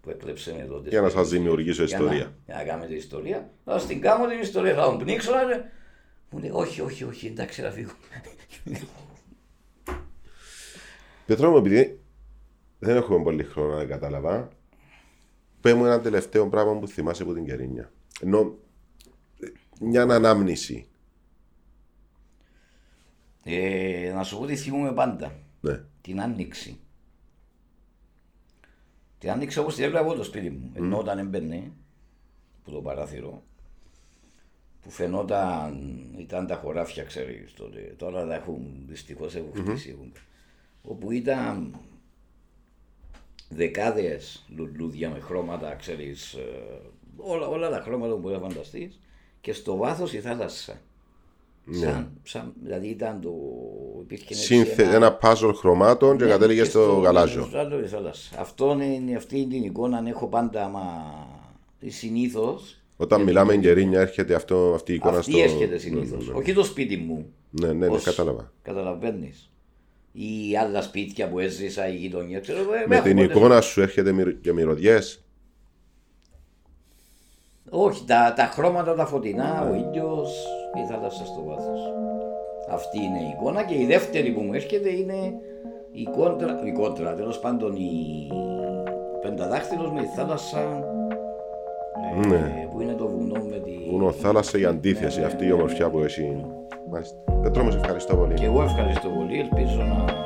που 0.02 0.10
έκλεψε 0.10 0.54
με 0.54 0.66
τότε. 0.66 0.90
Για 0.90 1.02
να 1.02 1.10
σας 1.10 1.30
δημιουργήσω 1.30 1.84
ιστορία. 1.84 2.36
Για 2.46 2.56
να, 2.56 2.56
να 2.56 2.64
κάνετε 2.64 2.94
ιστορία. 2.94 3.50
Θα 3.66 3.82
την 3.86 4.02
κάνω 4.02 4.28
την 4.28 4.40
ιστορία, 4.40 4.76
θα 4.76 4.84
τον 4.84 4.98
πνίξω. 4.98 5.32
Μου 6.30 6.40
λέει 6.40 6.50
όχι, 6.54 6.82
όχι, 6.82 7.04
όχι, 7.04 7.28
εντάξει 7.28 7.62
να 7.62 7.70
φύγω. 7.70 7.92
Πετρό 11.26 11.52
μου, 11.52 11.58
επειδή 11.58 12.00
δεν 12.80 12.96
έχουμε 12.96 13.24
πολύ 13.24 13.44
χρόνο 13.44 13.76
να 13.76 13.86
κατάλαβα, 13.86 14.50
πέ 15.62 15.74
μου 15.74 15.86
ένα 15.86 16.02
τελευταίο 16.02 16.50
πράγμα 16.50 16.80
που 16.80 16.88
θυμάσαι 16.88 17.24
από 17.24 17.34
την 17.34 17.46
Κερίνια. 17.46 17.92
Ενώ 18.22 18.58
μια 19.80 20.02
ανάμνηση. 20.02 20.88
Ε, 23.44 24.12
να 24.16 24.24
σου 24.24 24.38
πω 24.38 24.46
τι 24.46 24.56
θυμούμε 24.56 24.94
πάντα. 24.94 25.36
Ναι. 25.62 25.84
Την 26.02 26.22
άνοιξη. 26.22 26.80
Την 29.26 29.34
άνοιξη 29.34 29.60
όπως 29.60 29.76
την 29.76 29.84
έβλεπα 29.84 30.04
από 30.04 30.14
το 30.14 30.24
σπίτι 30.24 30.50
μου. 30.50 30.72
Mm. 30.74 30.78
Ενώ 30.78 30.98
όταν 30.98 31.18
έμπαινε 31.18 31.72
από 32.62 32.72
το 32.72 32.82
παράθυρο, 32.82 33.44
που 34.82 34.90
φαινόταν, 34.90 36.06
ήταν 36.18 36.48
τα 36.48 36.56
χωράφια, 36.56 37.04
ξέρεις 37.04 37.54
τότε. 37.54 37.96
Τώρα 37.98 38.26
τα 38.26 38.36
έχουν, 38.36 38.86
δυστυχώς 38.88 39.36
έχουν 39.36 39.52
χτίσει. 39.56 39.98
Mm-hmm. 40.02 40.18
Όπου 40.82 41.12
ήταν 41.12 41.80
δεκάδες 43.50 44.46
λουλούδια 44.56 45.10
με 45.10 45.20
χρώματα, 45.20 45.76
ξέρεις, 45.76 46.34
ε, 46.34 46.82
όλα, 47.18 47.48
όλα 47.48 47.70
τα 47.70 47.82
χρώματα 47.82 48.14
που 48.14 48.20
μπορεί 48.20 48.34
να 48.34 48.48
φανταστείς 48.48 49.00
και 49.42 49.54
στο 49.54 49.76
βάθος 49.76 50.14
η 50.14 50.20
θάλασσα. 50.20 50.82
Ναι. 51.66 51.78
Σαν, 51.78 52.20
σαν, 52.24 52.54
δηλαδή 52.64 52.88
ήταν 52.88 53.22
το. 53.22 53.34
Υπήρχε 54.06 54.34
Σύνθε, 54.34 54.84
ένα, 54.84 54.96
ένα 54.96 55.14
πάζολ 55.14 55.54
χρωμάτων 55.56 56.18
και 56.18 56.24
ναι, 56.24 56.30
κατέληγε 56.30 56.64
στο, 56.64 56.84
στο 56.84 56.94
γαλάζιο. 56.94 57.50
Αυτό 58.40 58.78
είναι, 58.82 59.16
αυτή 59.16 59.40
είναι 59.40 59.54
την 59.54 59.64
εικόνα, 59.64 59.98
αν 59.98 60.08
έχω 60.08 60.28
πάντα, 60.28 60.68
μα 60.68 60.84
συνήθως 61.88 62.80
όταν 62.98 63.22
μιλάμε 63.22 63.52
για 63.54 63.62
Γκερίνια, 63.62 64.00
έρχεται 64.00 64.36
αυτό, 64.36 64.72
αυτή 64.76 64.92
η 64.92 64.96
εικόνα 64.96 65.18
αυτή 65.18 65.32
στο. 65.32 65.42
έρχεται 65.42 65.78
συνήθως. 65.78 66.20
Ναι, 66.20 66.26
ναι, 66.26 66.32
ναι. 66.32 66.38
Όχι 66.38 66.54
το 66.54 66.64
σπίτι 66.64 66.98
μου. 66.98 67.34
Ναι, 67.50 67.74
ναι, 67.74 67.88
ναι, 67.88 67.98
κατάλαβα. 68.04 68.52
Καταλαβαίνεις. 68.62 69.50
Ή 70.12 70.58
άλλα 70.58 70.82
σπίτια 70.82 71.30
που 71.30 71.40
έζησα, 71.40 71.88
η 71.88 71.96
γειτονιά. 71.96 72.40
Ξέρω, 72.40 72.60
ε, 72.60 72.86
με 72.88 73.02
την 73.02 73.18
εικόνα 73.18 73.62
σου 73.62 73.82
έρχεται 73.82 74.38
και 74.42 74.54
μυρωδιές. 74.54 75.20
Όχι, 77.70 78.04
τα, 78.06 78.34
τα 78.36 78.44
χρώματα 78.44 78.96
τα 78.96 79.06
φωτεινά, 79.06 79.70
ο 79.70 79.74
ήλιος, 79.74 80.46
η 80.76 80.92
θάλασσα 80.92 81.26
στο 81.26 81.44
βάθος. 81.44 81.80
Αυτή 82.70 82.98
είναι 82.98 83.20
η 83.20 83.36
εικόνα 83.38 83.64
και 83.64 83.76
η 83.76 83.86
δεύτερη 83.86 84.32
που 84.32 84.42
μου 84.42 84.54
έρχεται 84.54 84.90
είναι 84.90 85.34
η 85.92 86.04
κόντρα, 86.04 86.62
η 86.66 86.72
κόντρα 86.72 87.14
τέλος 87.14 87.40
πάντων 87.40 87.76
η 87.76 88.28
πενταδάχτυλος 89.22 89.92
με 89.92 90.02
η 90.02 90.06
θάλασσα 90.16 90.84
ναι. 92.28 92.68
Που 92.72 92.82
είναι 92.82 92.94
το 92.94 93.08
βουνό 93.08 93.44
με 93.50 93.58
τη. 93.58 93.72
Βουνό, 93.90 94.12
θάλασσα 94.12 94.58
η 94.58 94.66
αντίθεση, 94.66 95.24
αυτή 95.24 95.46
η 95.46 95.52
ομορφιά 95.52 95.90
που 95.90 96.00
έχει. 96.00 96.46
Μάλιστα. 96.90 97.18
Πετρό, 97.42 97.68
ευχαριστώ 97.68 98.16
πολύ. 98.16 98.34
Και 98.34 98.46
εγώ 98.46 98.62
ευχαριστώ 98.62 99.10
πολύ. 99.10 99.40
Ελπίζω 99.40 99.82
να 99.82 100.25